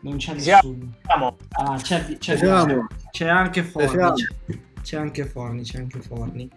Non 0.00 0.16
c'è 0.16 0.38
Siamo. 0.38 0.70
nessuno. 0.70 1.36
Ah, 1.50 1.76
c'è, 1.76 2.16
c'è, 2.16 2.38
Siamo. 2.38 2.86
c'è 3.10 3.28
anche 3.28 3.62
Siamo. 3.62 3.88
Forni. 3.88 4.24
C'è, 4.24 4.58
c'è 4.80 4.96
anche 4.96 5.26
Forni, 5.26 5.62
c'è 5.64 5.76
anche 5.80 6.00
Forni. 6.00 6.50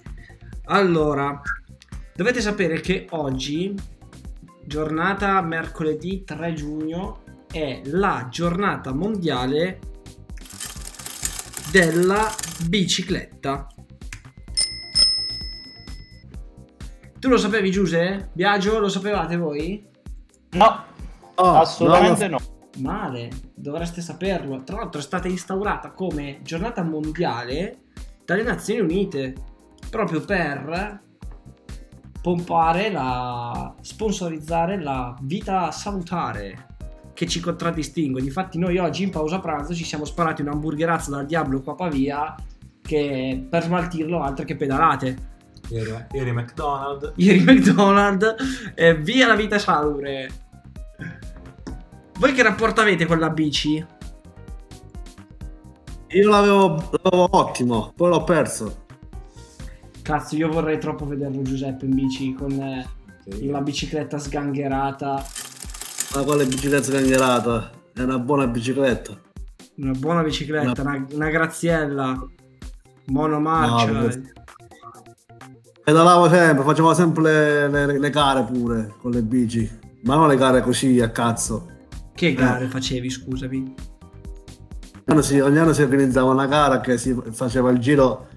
Allora, 0.65 1.41
dovete 2.15 2.39
sapere 2.39 2.79
che 2.79 3.07
oggi, 3.11 3.75
giornata 4.65 5.41
mercoledì 5.41 6.23
3 6.23 6.53
giugno, 6.53 7.23
è 7.51 7.81
la 7.85 8.27
giornata 8.31 8.93
mondiale 8.93 9.79
della 11.69 12.33
bicicletta. 12.67 13.67
Tu 17.19 17.27
lo 17.27 17.37
sapevi, 17.37 17.69
Giuse? 17.69 18.29
Biagio, 18.31 18.79
lo 18.79 18.89
sapevate 18.89 19.35
voi? 19.35 19.85
No, 20.51 20.83
assolutamente 21.35 22.27
no. 22.29 22.39
Male, 22.77 23.29
dovreste 23.53 23.99
saperlo. 24.01 24.63
Tra 24.63 24.77
l'altro 24.77 24.99
è 24.99 25.03
stata 25.03 25.27
instaurata 25.27 25.91
come 25.91 26.39
giornata 26.41 26.83
mondiale 26.83 27.79
dalle 28.23 28.43
Nazioni 28.43 28.79
Unite 28.79 29.35
proprio 29.93 30.21
per 30.21 31.01
pompare 32.19 32.89
la 32.89 33.75
sponsorizzare 33.79 34.81
la 34.81 35.15
vita 35.21 35.69
salutare 35.69 36.65
che 37.13 37.27
ci 37.27 37.39
contraddistingue. 37.39 38.19
Difatti 38.19 38.57
noi 38.57 38.79
oggi 38.79 39.03
in 39.03 39.11
pausa 39.11 39.39
pranzo 39.39 39.75
ci 39.75 39.83
siamo 39.83 40.03
sparati 40.03 40.41
un 40.41 40.47
hamburgerazzo 40.47 41.11
dal 41.11 41.27
diavolo 41.27 41.61
qua 41.61 41.73
a 41.73 41.75
Pavia 41.75 42.35
che 42.81 43.45
per 43.47 43.61
smaltirlo 43.61 44.19
altre 44.19 44.45
che 44.45 44.55
pedalate. 44.55 45.31
Ieri, 45.69 46.07
ieri 46.13 46.31
McDonald's. 46.31 47.11
Ieri 47.17 47.43
McDonald's 47.43 48.73
e 48.73 48.95
via 48.95 49.27
la 49.27 49.35
vita 49.35 49.59
salubre. 49.59 50.31
Voi 52.17 52.33
che 52.33 52.41
rapporto 52.41 52.81
avete 52.81 53.05
con 53.05 53.19
la 53.19 53.29
bici? 53.29 53.85
Io 56.07 56.29
l'avevo, 56.29 56.89
l'avevo 57.03 57.27
ottimo, 57.29 57.93
poi 57.95 58.09
l'ho 58.09 58.23
perso. 58.23 58.82
Cazzo, 60.03 60.35
io 60.35 60.49
vorrei 60.51 60.79
troppo 60.79 61.05
vederlo 61.07 61.41
Giuseppe 61.43 61.85
in 61.85 61.95
bici 61.95 62.33
con 62.33 62.51
eh, 62.51 62.85
la 63.49 63.61
bicicletta 63.61 64.19
sgangherata. 64.19 65.25
Ma 66.15 66.23
quale 66.23 66.45
bicicletta 66.45 66.83
sgangherata? 66.83 67.71
È 67.93 68.01
una 68.01 68.19
buona 68.19 68.45
bicicletta. 68.47 69.17
Una 69.77 69.93
buona 69.93 70.21
bicicletta, 70.21 70.81
una, 70.81 71.05
una 71.11 71.29
graziella, 71.29 72.21
monomarcia. 73.07 73.91
No, 73.91 74.01
perché- 74.01 74.31
Pedalavo 75.83 76.29
sempre, 76.29 76.63
facevo 76.63 76.93
sempre 76.93 77.23
le, 77.23 77.67
le- 77.87 77.99
le 77.99 78.09
gare 78.09 78.43
pure 78.43 78.93
con 79.01 79.11
le 79.11 79.21
bici. 79.23 79.69
Ma 80.03 80.15
non 80.15 80.27
le 80.27 80.35
gare 80.35 80.61
così 80.61 80.99
a 81.01 81.09
cazzo. 81.11 81.67
Che 82.13 82.33
gare 82.33 82.67
facevi, 82.67 83.09
scusami? 83.09 83.57
Ogni 83.57 85.03
anno, 85.05 85.21
si, 85.21 85.39
ogni 85.39 85.57
anno 85.57 85.73
si 85.73 85.81
organizzava 85.81 86.31
una 86.31 86.45
gara 86.45 86.79
che 86.81 86.97
si 86.97 87.17
faceva 87.31 87.69
il 87.71 87.79
giro, 87.79 88.27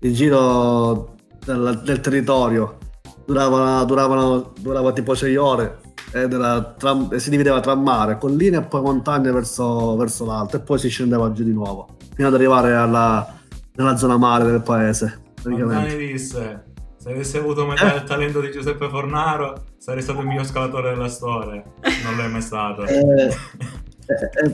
il 0.00 0.14
giro 0.14 1.14
del, 1.44 1.80
del 1.84 2.00
territorio. 2.00 2.78
Durava, 3.24 3.82
duravano- 3.84 4.52
durava 4.60 4.92
tipo 4.92 5.14
6 5.14 5.36
ore 5.36 5.80
ed 6.12 6.30
tra- 6.76 7.08
e 7.10 7.18
si 7.18 7.30
divideva 7.30 7.58
tra 7.60 7.74
mare, 7.74 8.18
colline 8.18 8.58
e 8.58 8.62
poi 8.62 8.82
montagne 8.82 9.32
verso, 9.32 9.96
verso 9.96 10.24
l'alto 10.24 10.56
e 10.56 10.60
poi 10.60 10.78
si 10.78 10.88
scendeva 10.88 11.32
giù 11.32 11.42
di 11.42 11.52
nuovo 11.52 11.96
fino 12.14 12.28
ad 12.28 12.34
arrivare 12.34 12.74
alla, 12.74 13.34
nella 13.74 13.96
zona 13.96 14.16
mare 14.16 14.44
del 14.44 14.62
paese. 14.62 15.22
Montani 15.44 15.96
disse: 15.96 16.64
Se 16.96 17.10
avessi 17.10 17.36
avuto 17.36 17.66
metà 17.66 17.90
del 17.92 18.04
talento 18.04 18.40
di 18.40 18.50
Giuseppe 18.50 18.88
Fornaro, 18.88 19.64
sarei 19.78 20.02
stato 20.02 20.20
il 20.20 20.26
miglior 20.26 20.46
scalatore 20.46 20.90
della 20.90 21.08
storia. 21.08 21.62
Non 22.04 22.16
l'hai 22.16 22.30
mai 22.30 22.42
stato. 22.42 22.84
Eh, 22.84 22.98
eh, 22.98 23.36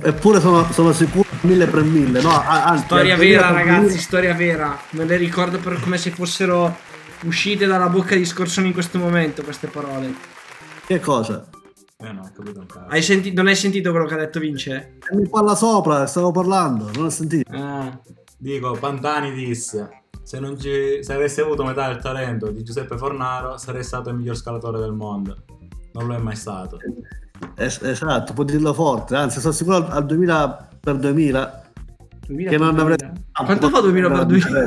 eppure 0.03 0.41
sono, 0.41 0.71
sono 0.73 0.93
sicuro 0.93 1.29
mille 1.43 1.67
per 1.67 1.83
mille 1.83 2.21
no? 2.23 2.31
anzi, 2.31 2.85
Storia 2.85 3.17
vera, 3.17 3.41
2000 3.41 3.47
per 3.47 3.55
ragazzi, 3.55 3.87
mille- 3.87 3.99
storia 3.99 4.35
vera. 4.35 4.79
Me 4.91 5.05
le 5.05 5.17
ricordo 5.17 5.59
per 5.59 5.81
come 5.81 5.99
se 5.99 6.11
fossero 6.11 6.77
uscite 7.25 7.67
dalla 7.67 7.89
bocca 7.89 8.15
di 8.15 8.25
Scorsoni 8.25 8.69
in 8.69 8.73
questo 8.73 8.99
momento 8.99 9.43
queste 9.43 9.69
parole. 9.69 10.15
che 10.87 11.01
cosa? 11.01 11.47
Eh 11.99 12.11
no, 12.13 12.23
ho 12.23 12.31
capito 12.35 12.59
un 12.61 12.67
cazzo. 12.67 12.87
Hai 12.89 13.03
senti- 13.03 13.33
non 13.33 13.47
hai 13.47 13.55
sentito 13.55 13.91
quello 13.91 14.07
che 14.07 14.15
ha 14.15 14.19
detto 14.19 14.41
Vince? 14.41 14.97
Eh, 15.11 15.17
mi 15.17 15.29
parla 15.29 15.55
sopra 15.55 16.07
stavo 16.07 16.31
parlando 16.33 16.91
non 16.95 17.05
ho 17.05 17.11
sentito 17.11 17.51
Ah. 17.55 17.97
Dico, 18.39 18.73
Pantani 18.73 19.33
disse: 19.33 20.03
se, 20.25 20.41
non 20.41 20.59
ci, 20.59 20.99
se 21.03 21.13
avessi 21.13 21.41
avuto 21.41 21.63
metà 21.65 21.87
del 21.87 22.03
talento 22.03 22.51
di 22.51 22.65
Giuseppe 22.65 22.97
Fornaro, 22.97 23.57
sarei 23.57 23.85
stato 23.85 24.09
il 24.11 24.17
miglior 24.17 24.37
scalatore 24.37 24.81
del 24.81 24.91
mondo. 24.93 25.45
Non 25.93 26.09
lo 26.09 26.15
è 26.15 26.19
mai 26.19 26.35
stato. 26.35 26.79
Es- 27.57 27.83
esatto 27.83 28.33
puoi 28.33 28.47
dirlo 28.47 28.73
forte 28.73 29.15
anzi 29.17 29.41
sono 29.41 29.53
sicuro 29.53 29.77
al, 29.77 29.87
al 29.91 30.07
2000 30.07 30.69
per 30.81 30.97
2000 30.97 31.63
che 32.49 32.57
non 32.57 32.79
avrei 32.79 32.97
Quanto 33.45 33.69
fa 33.69 33.81
2000 33.81 34.11
per 34.11 34.25
2000? 34.27 34.61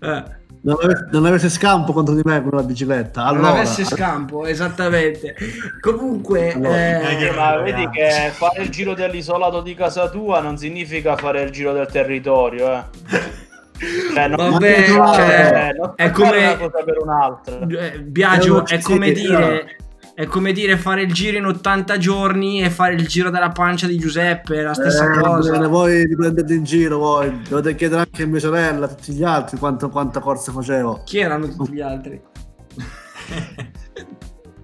Eh, 0.00 0.24
non, 0.62 0.76
avessi, 0.82 1.04
non 1.12 1.24
avessi 1.26 1.48
scampo 1.50 1.92
contro 1.92 2.14
di 2.14 2.22
me 2.24 2.42
con 2.42 2.52
la 2.52 2.62
bicicletta 2.62 3.22
non 3.24 3.36
allora 3.36 3.50
avesse 3.52 3.84
scampo, 3.84 4.44
esattamente. 4.46 5.34
Comunque, 5.80 6.52
eh, 6.52 7.26
Eh, 7.28 7.32
ma 7.34 7.56
vedi 7.62 7.88
che 7.90 8.30
fare 8.32 8.62
il 8.62 8.68
giro 8.68 8.94
dell'isolato 8.94 9.62
di 9.62 9.74
casa 9.74 10.08
tua 10.10 10.40
non 10.40 10.58
significa 10.58 11.16
fare 11.16 11.42
il 11.42 11.50
giro 11.50 11.72
del 11.72 11.86
territorio, 11.86 12.72
eh. 12.72 12.82
Cioè, 14.12 14.28
non- 14.28 14.50
Vabbè, 14.50 14.88
non- 14.88 15.14
cioè, 15.14 15.72
non 15.78 15.92
è 15.96 16.10
come- 16.10 16.36
una 16.36 16.56
cosa 16.58 16.84
per 16.84 16.98
un'altra. 17.00 17.58
eh, 17.66 18.00
Biagio 18.02 18.66
Eh, 18.66 18.74
è 18.76 18.80
sì, 18.80 18.82
come 18.92 19.12
dire. 19.12 19.76
È 20.20 20.26
come 20.26 20.52
dire 20.52 20.76
fare 20.76 21.00
il 21.00 21.12
giro 21.14 21.38
in 21.38 21.46
80 21.46 21.96
giorni 21.96 22.62
e 22.62 22.68
fare 22.68 22.92
il 22.92 23.06
giro 23.06 23.30
della 23.30 23.48
pancia 23.48 23.86
di 23.86 23.96
Giuseppe, 23.96 24.58
è 24.58 24.62
la 24.62 24.74
stessa 24.74 25.10
Eh, 25.10 25.18
cosa. 25.18 25.52
bene, 25.52 25.66
voi 25.66 26.06
vi 26.06 26.14
prendete 26.14 26.52
in 26.52 26.62
giro 26.62 26.98
voi 26.98 27.40
dovete 27.48 27.74
chiedere 27.74 28.02
anche 28.02 28.24
a 28.24 28.26
mia 28.26 28.38
sorella 28.38 28.84
a 28.84 28.88
tutti 28.88 29.14
gli 29.14 29.22
altri 29.24 29.56
quanto, 29.56 29.88
quanta 29.88 30.20
corsa 30.20 30.52
facevo 30.52 31.04
Chi 31.06 31.20
erano 31.20 31.48
tutti 31.48 31.72
gli 31.72 31.80
altri? 31.80 32.20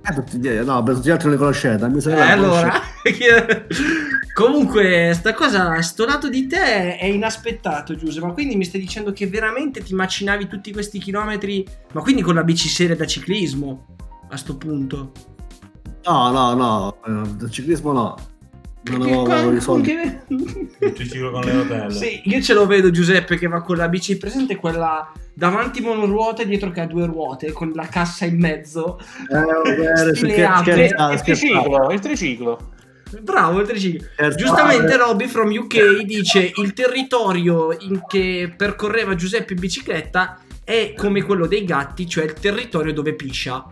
Eh, 0.08 0.14
tutti 0.14 0.36
gli, 0.38 0.48
no, 0.48 0.82
beh, 0.84 0.92
tutti 0.92 1.08
gli 1.08 1.10
altri 1.10 1.24
non 1.26 1.34
li 1.36 1.40
conoscete 1.40 1.84
a 1.84 1.88
mia 1.88 1.96
Eh, 1.96 2.00
sorella 2.00 2.24
la 2.26 2.32
allora, 2.32 2.80
comunque, 4.34 5.10
sta 5.14 5.32
cosa, 5.34 5.80
sto 5.82 6.04
lato 6.04 6.28
di 6.28 6.46
te 6.46 6.96
è 6.96 7.06
inaspettato, 7.06 7.96
Giuseppe. 7.96 8.24
Ma 8.26 8.32
quindi 8.32 8.54
mi 8.54 8.64
stai 8.64 8.80
dicendo 8.80 9.10
che 9.12 9.26
veramente 9.26 9.82
ti 9.82 9.94
macinavi 9.94 10.46
tutti 10.46 10.70
questi 10.72 10.98
chilometri? 11.00 11.66
Ma 11.94 12.02
quindi 12.02 12.22
con 12.22 12.34
la 12.36 12.44
bici 12.44 12.68
seria 12.68 12.94
da 12.94 13.04
ciclismo 13.04 13.96
a 14.30 14.36
sto 14.36 14.56
punto? 14.56 15.10
No 16.06 16.30
no 16.30 16.54
no 16.54 16.96
eh, 17.06 17.28
del 17.34 17.50
ciclismo 17.50 17.92
no 17.92 18.16
non 18.88 19.02
avevo, 19.02 19.24
avevo 19.24 19.52
i 19.52 19.60
soldi 19.60 19.94
che- 19.96 20.20
Il 20.28 20.92
triciclo 20.92 21.32
con 21.32 21.40
le 21.42 21.52
rotelle. 21.54 21.90
Sì, 21.90 22.20
io 22.26 22.40
ce 22.40 22.54
lo 22.54 22.66
vedo 22.66 22.92
Giuseppe 22.92 23.36
che 23.36 23.48
va 23.48 23.60
con 23.60 23.76
la 23.76 23.88
bici 23.88 24.16
presente 24.16 24.54
quella 24.54 25.10
davanti 25.34 25.80
monoruota 25.80 26.42
e 26.42 26.46
dietro 26.46 26.70
che 26.70 26.82
ha 26.82 26.86
due 26.86 27.04
ruote 27.06 27.50
con 27.50 27.72
la 27.74 27.88
cassa 27.88 28.26
in 28.26 28.38
mezzo. 28.38 29.00
Eh, 29.28 30.14
scher- 30.14 31.12
il 31.12 31.20
triciclo, 31.20 31.90
il 31.90 31.98
triciclo. 31.98 32.70
Bravo 33.22 33.58
il 33.58 33.66
triciclo. 33.66 34.06
Scherzate. 34.12 34.40
Giustamente 34.40 34.96
Robby 34.96 35.26
from 35.26 35.50
UK 35.50 36.02
dice 36.02 36.52
il 36.54 36.72
territorio 36.72 37.76
in 37.80 38.02
che 38.06 38.54
percorreva 38.56 39.16
Giuseppe 39.16 39.54
in 39.54 39.58
bicicletta 39.58 40.38
è 40.62 40.94
come 40.96 41.22
quello 41.22 41.48
dei 41.48 41.64
gatti, 41.64 42.06
cioè 42.08 42.22
il 42.22 42.34
territorio 42.34 42.92
dove 42.92 43.14
piscia. 43.14 43.64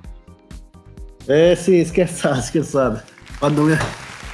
Eh 1.27 1.57
sì, 1.57 1.85
scherzate, 1.85 2.41
scherzate. 2.43 3.05
Quando 3.39 3.63
mi... 3.63 3.77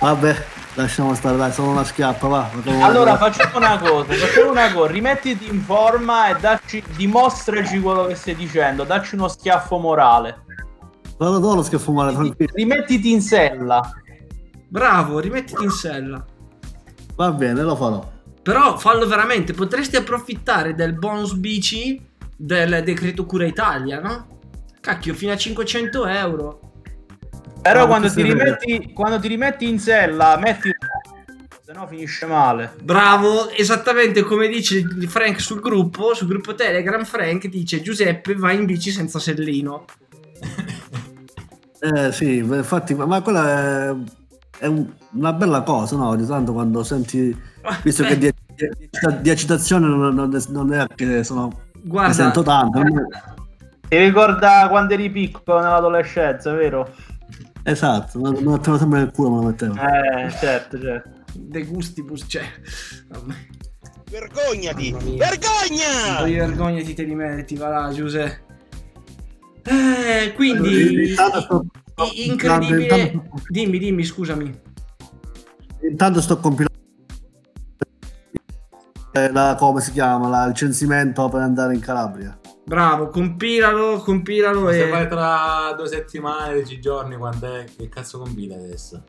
Vabbè, 0.01 0.45
lasciamo 0.75 1.15
stare, 1.15 1.37
dai, 1.37 1.53
sono 1.53 1.71
una 1.71 1.85
schiappa, 1.85 2.27
va. 2.27 2.51
Allora 2.81 3.17
facciamo 3.17 3.59
una 3.59 3.79
cosa, 3.79 4.13
facciamo 4.13 4.51
una 4.51 4.73
cosa, 4.73 4.91
rimettiti 4.91 5.47
in 5.47 5.61
forma 5.61 6.29
e 6.29 6.41
dacci, 6.41 6.83
dimostraci 6.97 7.81
quello 7.81 8.07
che 8.07 8.15
stai 8.15 8.35
dicendo, 8.35 8.85
dacci 8.85 9.15
uno 9.15 9.29
schiaffo 9.29 9.79
morale. 9.79 10.45
Non 11.19 11.33
lo 11.33 11.39
do 11.39 11.55
lo 11.55 11.63
schiaffo 11.63 11.93
male, 11.93 12.13
tranquillo. 12.13 12.51
Rimettiti 12.55 13.13
in 13.13 13.21
sella. 13.21 13.81
Bravo, 14.69 15.19
rimettiti 15.19 15.65
in 15.65 15.71
sella. 15.71 16.25
Va 17.15 17.31
bene, 17.33 17.63
lo 17.63 17.77
farò. 17.77 18.09
Però 18.43 18.79
fallo 18.79 19.07
veramente, 19.07 19.53
potresti 19.53 19.97
approfittare 19.97 20.75
del 20.75 20.95
bonus 20.95 21.35
bici 21.35 22.09
del 22.35 22.83
decreto 22.83 23.27
cura 23.27 23.45
Italia, 23.45 24.01
no? 24.01 24.39
Cacchio, 24.81 25.13
fino 25.13 25.33
a 25.33 25.37
500 25.37 26.07
euro. 26.07 26.70
Però 27.63 27.83
Ah, 27.85 27.87
quando 27.87 28.11
ti, 28.11 28.23
rimetti, 28.23 28.93
quando 28.93 29.19
ti 29.21 29.29
rimetti 29.29 29.69
in 29.69 29.79
sella, 29.79 30.39
metti... 30.39 30.71
Se 31.65 31.73
no 31.73 31.87
finisce 31.87 32.27
male. 32.27 32.73
Bravo, 32.83 33.51
esattamente 33.51 34.23
come 34.23 34.49
dice 34.49 34.83
Frank 35.07 35.41
sul 35.41 35.61
gruppo, 35.61 36.15
sul 36.15 36.27
gruppo 36.27 36.55
Telegram, 36.55 37.05
Frank 37.05 37.47
dice 37.47 37.81
Giuseppe 37.83 38.35
va 38.35 38.51
in 38.53 38.65
bici 38.65 38.91
senza 38.91 39.19
sellino. 39.19 39.85
Eh 41.83 42.13
sì, 42.13 42.37
infatti, 42.37 42.93
ma- 42.95 43.07
ma 43.07 43.23
quella 43.23 43.89
è, 43.89 43.95
è 44.59 44.67
un- 44.67 44.87
una 45.13 45.33
bella 45.33 45.63
cosa, 45.63 45.97
no? 45.97 46.09
Ogni 46.09 46.27
tanto 46.27 46.53
quando 46.53 46.83
senti, 46.83 47.35
visto 47.83 48.05
che 48.05 48.19
di, 48.19 48.31
di, 48.55 48.69
di 49.23 49.31
eccitazione 49.31 49.87
non, 49.87 50.15
non 50.15 50.37
è- 50.37 50.45
non 50.51 50.75
è 50.75 50.85
che 50.95 51.25
sono... 51.25 51.63
Guarda- 51.83 52.13
sento 52.13 52.43
tanto. 52.43 52.83
Ti 53.89 53.97
ricorda 53.97 54.67
quando 54.69 54.93
eri 54.93 55.09
piccolo 55.11 55.59
nell'adolescenza, 55.61 56.53
vero? 56.53 56.95
Esatto, 57.63 58.19
me 58.21 58.31
me 58.31 58.41
lo 58.41 58.51
mettevo 58.53 58.79
sempre 58.79 58.99
nel 59.01 59.11
culo, 59.13 59.31
me 59.31 59.37
lo 59.37 59.43
mettevo. 59.49 59.75
Eh, 59.75 60.31
certo, 60.41 60.81
certo. 60.81 61.11
De 61.35 61.65
gustibus, 61.65 62.25
cioè. 62.27 62.43
vabbè. 63.09 63.35
Vergognati! 64.11 64.91
Vergogna! 64.91 66.23
Vergognati 66.25 66.95
te 66.95 67.03
li 67.05 67.15
meriti, 67.15 67.57
va 67.57 67.69
là, 67.69 67.93
Giuseppe. 67.93 68.49
Eh, 69.63 70.33
quindi 70.35 71.15
incredibile. 72.25 72.83
intanto- 72.83 73.25
Dimmi, 73.49 73.79
dimmi, 73.79 74.05
scusami. 74.05 74.61
Intanto 75.89 76.21
sto 76.21 76.39
compilando 76.39 76.69
eh, 79.13 79.31
la, 79.33 79.55
come 79.59 79.81
si 79.81 79.93
chiama, 79.93 80.29
la- 80.29 80.47
il 80.47 80.55
censimento 80.55 81.29
per 81.29 81.43
andare 81.43 81.75
in 81.75 81.81
Calabria. 81.81 82.39
Bravo, 82.71 83.09
compilalo, 83.09 83.97
compilalo 83.99 84.61
Ma 84.61 84.71
se 84.71 84.87
e 84.87 84.89
vai 84.89 85.09
tra 85.09 85.75
due 85.77 85.89
settimane, 85.89 86.55
dieci 86.55 86.79
giorni, 86.81 87.17
quant'è? 87.17 87.65
Che 87.65 87.89
cazzo 87.89 88.21
compila 88.21 88.55
adesso? 88.55 89.03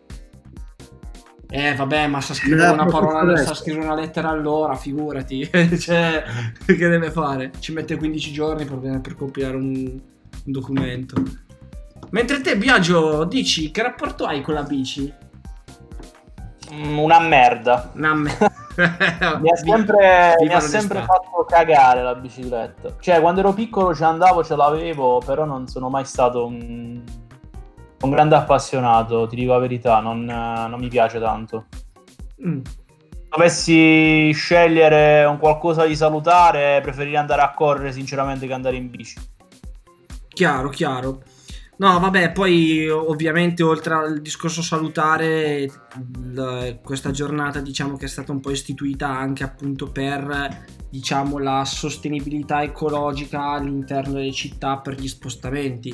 Eh, 1.47 1.75
vabbè, 1.75 2.07
ma 2.07 2.21
sa 2.21 2.33
scrivere 2.33 2.69
Eh, 2.69 2.71
una 2.71 2.85
parola, 2.85 3.37
sa 3.37 3.53
scrivere 3.53 3.85
una 3.85 3.93
lettera 3.93 4.29
all'ora, 4.29 4.73
figurati. 4.73 5.47
cioè, 5.77 6.23
che 6.65 6.75
deve 6.75 7.11
fare? 7.11 7.51
Ci 7.59 7.71
mette 7.71 7.97
15 7.97 8.31
giorni 8.31 8.65
per, 8.65 8.99
per 8.99 9.15
compilare 9.15 9.57
un, 9.57 9.75
un 9.75 10.01
documento. 10.51 11.21
Mentre 12.09 12.41
te, 12.41 12.57
Biagio, 12.57 13.25
dici 13.25 13.69
che 13.69 13.83
rapporto 13.83 14.25
hai 14.25 14.41
con 14.41 14.55
la 14.55 14.63
bici? 14.63 15.13
Mm, 16.73 16.97
Una 16.97 17.19
merda. 17.19 17.91
Una 17.93 18.15
me- 18.15 18.37
Mi 19.41 19.49
ha 19.49 19.55
sempre, 19.55 20.35
mi 20.39 20.53
ha 20.53 20.59
sempre 20.59 21.01
fatto 21.01 21.45
cagare 21.47 22.01
la 22.01 22.15
bicicletta. 22.15 22.95
Cioè, 22.99 23.19
quando 23.19 23.41
ero 23.41 23.53
piccolo 23.53 23.93
ci 23.93 24.03
andavo, 24.03 24.43
ce 24.43 24.55
l'avevo, 24.55 25.21
però 25.25 25.45
non 25.45 25.67
sono 25.67 25.89
mai 25.89 26.05
stato 26.05 26.45
un, 26.45 27.01
un 28.01 28.09
grande 28.09 28.35
appassionato, 28.35 29.27
ti 29.27 29.35
dico 29.35 29.51
la 29.53 29.59
verità, 29.59 29.99
non, 29.99 30.23
non 30.23 30.79
mi 30.79 30.87
piace 30.87 31.19
tanto. 31.19 31.65
Mm. 32.45 32.61
Dovessi 33.29 34.31
scegliere 34.33 35.23
un 35.23 35.37
qualcosa 35.37 35.85
di 35.85 35.95
salutare, 35.95 36.81
preferirei 36.81 37.17
andare 37.17 37.41
a 37.41 37.53
correre 37.53 37.93
sinceramente 37.93 38.45
che 38.45 38.53
andare 38.53 38.75
in 38.75 38.89
bici. 38.89 39.19
Chiaro, 40.27 40.69
chiaro. 40.69 41.21
No, 41.81 41.99
vabbè, 41.99 42.31
poi 42.31 42.87
ovviamente 42.89 43.63
oltre 43.63 43.95
al 43.95 44.21
discorso 44.21 44.61
salutare, 44.61 45.61
il- 45.63 46.79
questa 46.83 47.09
giornata 47.09 47.59
diciamo 47.59 47.97
che 47.97 48.05
è 48.05 48.07
stata 48.07 48.31
un 48.31 48.39
po' 48.39 48.51
istituita 48.51 49.07
anche 49.09 49.43
appunto 49.43 49.87
per 49.91 50.63
diciamo 50.87 51.39
la 51.39 51.65
sostenibilità 51.65 52.61
ecologica 52.61 53.45
all'interno 53.53 54.13
delle 54.13 54.31
città 54.31 54.77
per 54.77 54.93
gli 54.93 55.07
spostamenti. 55.07 55.91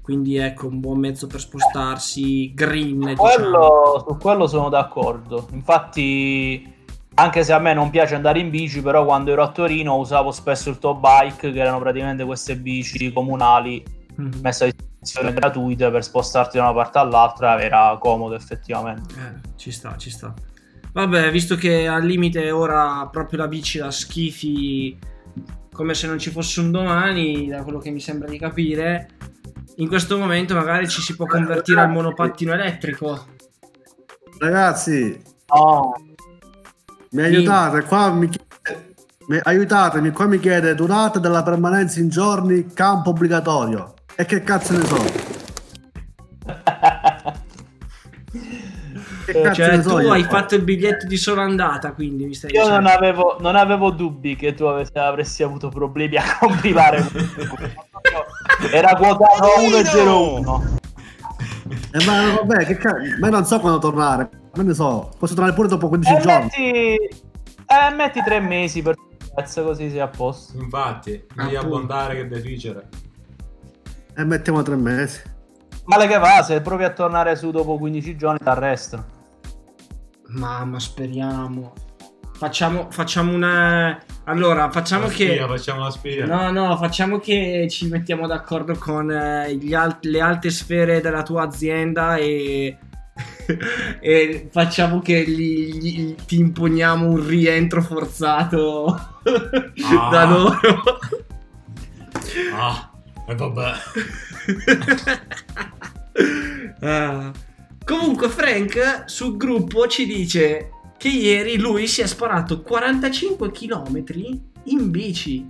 Quindi 0.00 0.36
ecco 0.36 0.68
un 0.68 0.78
buon 0.78 1.00
mezzo 1.00 1.26
per 1.26 1.40
spostarsi, 1.40 2.54
green, 2.54 3.00
diciamo. 3.00 3.16
Quello- 3.16 4.04
su 4.08 4.16
quello 4.18 4.46
sono 4.46 4.68
d'accordo. 4.68 5.48
Infatti, 5.52 6.72
anche 7.14 7.42
se 7.42 7.52
a 7.52 7.58
me 7.58 7.74
non 7.74 7.90
piace 7.90 8.14
andare 8.14 8.38
in 8.38 8.50
bici, 8.50 8.80
però 8.82 9.04
quando 9.04 9.32
ero 9.32 9.42
a 9.42 9.50
Torino 9.50 9.96
usavo 9.96 10.30
spesso 10.30 10.70
il 10.70 10.78
tow 10.78 10.96
bike, 11.00 11.50
che 11.50 11.58
erano 11.58 11.80
praticamente 11.80 12.24
queste 12.24 12.56
bici 12.56 13.12
comunali 13.12 13.82
Mhm. 14.16 14.38
messe 14.42 14.64
a 14.64 14.66
disposizione 14.66 14.92
gratuite 15.32 15.90
per 15.90 16.02
spostarti 16.02 16.56
da 16.56 16.64
una 16.64 16.74
parte 16.74 16.98
all'altra. 16.98 17.60
Era 17.60 17.96
comodo 18.00 18.34
effettivamente. 18.34 19.14
Eh, 19.14 19.50
ci 19.56 19.70
sta, 19.70 19.96
ci 19.96 20.10
sta. 20.10 20.32
Vabbè, 20.92 21.30
visto 21.30 21.56
che 21.56 21.88
al 21.88 22.04
limite 22.04 22.50
ora 22.50 23.08
proprio 23.10 23.40
la 23.40 23.48
bici 23.48 23.78
la 23.78 23.90
schifi 23.90 24.96
come 25.72 25.92
se 25.94 26.06
non 26.06 26.18
ci 26.18 26.30
fosse 26.30 26.60
un 26.60 26.70
domani, 26.70 27.48
da 27.48 27.64
quello 27.64 27.78
che 27.78 27.90
mi 27.90 27.98
sembra 27.98 28.28
di 28.28 28.38
capire, 28.38 29.08
in 29.76 29.88
questo 29.88 30.16
momento 30.16 30.54
magari 30.54 30.88
ci 30.88 31.02
si 31.02 31.16
può 31.16 31.26
convertire 31.26 31.80
al 31.80 31.90
monopattino 31.90 32.52
elettrico. 32.52 33.26
Ragazzi, 34.38 35.20
No, 35.52 35.92
mi 37.10 37.22
aiutate, 37.22 37.82
qua 37.82 38.10
mi 38.10 38.28
chiede, 38.28 38.94
mi- 39.28 39.40
aiutatemi, 39.42 40.10
qua 40.10 40.26
mi 40.26 40.38
chiede 40.38 40.74
durata 40.74 41.18
della 41.18 41.42
permanenza 41.42 42.00
in 42.00 42.08
giorni, 42.08 42.66
campo 42.72 43.10
obbligatorio. 43.10 43.93
E 44.16 44.24
che 44.26 44.42
cazzo 44.42 44.76
ne 44.76 44.84
so? 44.84 44.96
Che 49.24 49.40
cazzo 49.40 49.54
Cioè, 49.54 49.76
ne 49.76 49.82
so 49.82 49.98
tu 49.98 50.06
hai 50.08 50.22
fatto 50.24 50.54
il 50.54 50.62
biglietto 50.62 51.06
di 51.06 51.16
sola 51.16 51.42
andata, 51.42 51.92
quindi 51.92 52.26
mi 52.26 52.34
stai 52.34 52.52
io 52.52 52.60
dicendo. 52.62 52.80
non 52.82 52.90
avevo, 52.92 53.36
non 53.40 53.56
avevo 53.56 53.90
dubbi 53.90 54.36
che 54.36 54.54
tu 54.54 54.64
avessi- 54.64 54.96
avresti 54.98 55.42
avuto 55.42 55.68
problemi 55.68 56.16
a 56.16 56.22
compilare. 56.38 57.04
Era 58.72 58.94
quotato 58.94 59.44
a 59.44 59.60
1,01. 59.60 60.62
Eh, 61.92 62.04
ma 62.04 62.34
vabbè, 62.34 62.66
che 62.66 62.76
cazzo, 62.76 62.98
ma 63.18 63.26
io 63.26 63.32
non 63.32 63.44
so 63.46 63.58
quando 63.60 63.78
tornare. 63.78 64.28
Non 64.54 64.66
ne 64.66 64.74
so, 64.74 65.10
posso 65.18 65.34
tornare 65.34 65.54
pure 65.56 65.68
dopo 65.68 65.88
15 65.88 66.12
E 66.14 66.20
giorni. 66.20 66.42
metti, 66.44 66.94
eh, 66.96 67.94
metti 67.96 68.22
tre 68.22 68.38
mesi 68.40 68.82
per 68.82 68.94
pezzo 69.34 69.64
così 69.64 69.88
sei 69.90 70.00
a 70.00 70.08
posto. 70.08 70.56
Infatti, 70.58 71.24
meglio 71.34 71.60
abbondare 71.60 72.14
che 72.14 72.28
deficere. 72.28 72.88
E 74.16 74.24
mettiamo 74.24 74.62
tre 74.62 74.76
mesi. 74.76 75.20
Male 75.86 76.06
che 76.06 76.18
va, 76.18 76.42
se 76.42 76.60
provi 76.60 76.84
a 76.84 76.90
tornare 76.92 77.36
su 77.36 77.50
dopo 77.50 77.76
15 77.78 78.16
giorni 78.16 78.38
ti 78.38 78.48
arrestano. 78.48 79.04
Mamma, 80.28 80.78
speriamo. 80.80 81.72
Facciamo, 82.36 82.88
facciamo 82.90 83.32
una... 83.32 83.98
Allora, 84.24 84.70
facciamo 84.70 85.04
La 85.06 85.10
che... 85.12 85.26
spia, 85.26 85.46
facciamo 85.46 85.82
la 85.84 85.90
spia. 85.90 86.26
No, 86.26 86.50
no, 86.50 86.76
facciamo 86.76 87.18
che 87.18 87.66
ci 87.70 87.88
mettiamo 87.88 88.26
d'accordo 88.26 88.74
con 88.76 89.10
eh, 89.10 89.54
gli 89.56 89.74
al- 89.74 89.98
le 90.00 90.20
alte 90.20 90.50
sfere 90.50 91.00
della 91.00 91.22
tua 91.22 91.42
azienda 91.44 92.16
e, 92.16 92.76
e 94.00 94.48
facciamo 94.50 95.00
che 95.00 95.22
gli- 95.28 95.74
gli- 95.78 96.14
ti 96.26 96.38
imponiamo 96.38 97.06
un 97.06 97.24
rientro 97.26 97.82
forzato 97.82 98.86
Ah. 99.24 100.08
da 100.10 100.24
loro. 100.24 100.58
Ah, 102.54 102.90
e 103.26 103.34
vabbè. 103.34 103.72
Ah. 106.80 107.32
Comunque 107.84 108.28
Frank 108.28 109.04
sul 109.06 109.36
gruppo 109.36 109.86
ci 109.86 110.06
dice 110.06 110.70
che 110.96 111.08
ieri 111.08 111.58
lui 111.58 111.86
si 111.86 112.02
è 112.02 112.06
sparato 112.06 112.60
45 112.62 113.50
km 113.50 114.04
in 114.64 114.90
bici 114.90 115.46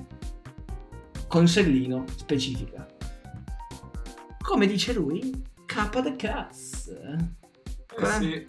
con 1.29 1.47
Sellino 1.49 2.05
specifica. 2.17 2.87
Come 4.41 4.67
dice 4.67 4.93
lui, 4.93 5.33
capa 5.67 6.01
da 6.01 6.15
cazzo. 6.17 6.93
Eh 7.99 8.07
sì. 8.21 8.47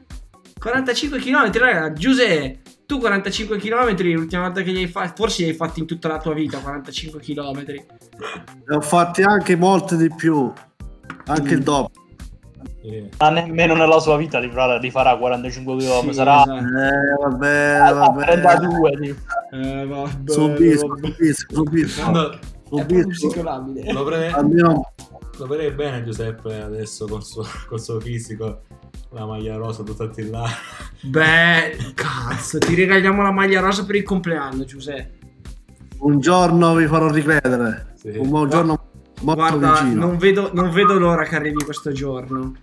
45 0.60 1.19
km, 1.19 1.52
raga, 1.57 1.93
Giuseppe, 1.93 2.64
tu 2.85 2.99
45 2.99 3.57
km 3.57 3.95
l'ultima 4.13 4.43
volta 4.43 4.61
che 4.61 4.71
li 4.71 4.79
hai 4.83 4.87
fatti, 4.87 5.13
forse 5.15 5.43
li 5.43 5.49
hai 5.49 5.55
fatti 5.55 5.79
in 5.79 5.85
tutta 5.87 6.07
la 6.07 6.17
tua 6.19 6.33
vita 6.33 6.59
45 6.59 7.19
km. 7.19 7.63
Ne 7.65 8.75
ho 8.75 8.81
fatti 8.81 9.23
anche 9.23 9.55
molti 9.55 9.97
di 9.97 10.09
più. 10.15 10.51
Anche 11.27 11.53
il 11.55 11.63
doppio. 11.63 12.01
Ma 13.17 13.29
nemmeno 13.31 13.73
nella 13.73 13.99
sua 13.99 14.15
vita 14.15 14.37
li 14.37 14.51
farà, 14.51 14.77
li 14.77 14.91
farà 14.91 15.17
45 15.17 15.75
km. 15.77 16.11
Sarà 16.11 16.43
Eh, 16.43 17.17
va 17.19 17.29
bene, 17.35 17.77
a 17.79 17.93
va 17.93 18.09
bene. 18.09 18.41
32. 18.41 18.91
tipo. 19.01 19.19
Eh, 19.51 19.85
vabbè, 19.87 20.31
Subisco, 20.31 20.87
vabbè. 20.87 21.07
subisco, 21.07 21.53
subisco. 21.55 22.01
Quando- 22.01 22.39
Psicolabile. 22.84 23.91
Lo, 23.93 24.03
pre- 24.03 24.30
Almeno 24.31 24.93
lo 25.38 25.47
vedrei 25.47 25.72
bene 25.72 26.03
Giuseppe 26.03 26.61
adesso 26.61 27.06
col 27.07 27.23
suo, 27.23 27.43
col 27.68 27.80
suo 27.81 27.99
fisico. 27.99 28.61
La 29.11 29.26
maglia 29.26 29.56
rosa 29.56 29.84
tutta 29.84 30.10
là. 30.30 30.49
Beh, 31.02 31.77
cazzo, 31.93 32.57
ti 32.57 32.76
regaliamo 32.76 33.22
la 33.22 33.31
maglia 33.31 33.61
rosa 33.61 33.85
per 33.85 33.95
il 33.95 34.03
compleanno, 34.03 34.65
Giuseppe. 34.65 35.19
un 35.99 36.19
giorno 36.19 36.76
vi 36.76 36.85
farò 36.88 37.10
ricredere. 37.10 37.93
Sì. 37.95 38.10
Un 38.18 38.30
buon 38.30 38.49
giorno 38.49 38.80
molto 39.22 39.57
Guarda, 39.57 39.72
vicino. 39.84 40.06
non 40.06 40.18
vedo, 40.18 40.49
non 40.53 40.69
vedo 40.72 40.97
l'ora 40.99 41.23
che 41.23 41.35
arrivi 41.35 41.64
questo 41.64 41.91
giorno. 41.91 42.53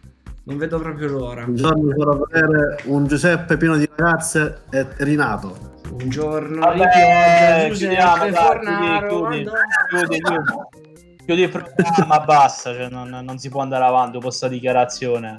Non 0.44 0.56
vedo 0.59 0.78
proprio 0.81 1.09
l'ora. 1.09 1.44
Un 1.44 1.55
giorno 1.55 1.86
vi 1.86 1.94
farò 1.97 2.19
vedere 2.28 2.82
un 2.86 3.06
Giuseppe 3.06 3.56
pieno 3.56 3.77
di 3.77 3.89
razze 3.94 4.62
e 4.70 4.86
rinato. 4.98 5.70
Un 5.93 6.09
giorno 6.09 6.60
Vabbè, 6.60 6.74
di 6.74 6.81
pioggia, 6.81 7.69
Giuseppe 7.69 7.74
chiudiamo, 7.74 8.16
dai, 8.16 8.32
Fornaro. 8.32 9.09
chiudi, 9.09 9.48
chiudi, 9.89 10.20
chiudi, 10.20 10.43
chiudi. 11.24 11.43
Il 11.43 11.48
programma, 11.48 12.20
basta, 12.20 12.73
cioè 12.73 12.89
non, 12.89 13.09
non 13.09 13.39
si 13.39 13.48
può 13.51 13.60
andare 13.60 13.85
avanti 13.85 14.12
con 14.12 14.23
questa 14.23 14.48
dichiarazione. 14.48 15.35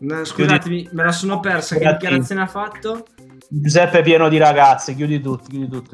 No, 0.00 0.24
Scusatemi, 0.24 0.88
me 0.92 1.04
la 1.04 1.12
sono 1.12 1.38
persa. 1.38 1.76
Che 1.76 1.86
dichiarazione 1.92 2.40
ha 2.40 2.46
fatto? 2.46 3.04
Giuseppe 3.48 3.98
è 3.98 4.02
pieno 4.02 4.28
di 4.28 4.38
ragazze, 4.38 4.94
chiudi 4.94 5.20
tutto, 5.20 5.44
chiudi 5.48 5.68
tutto. 5.68 5.90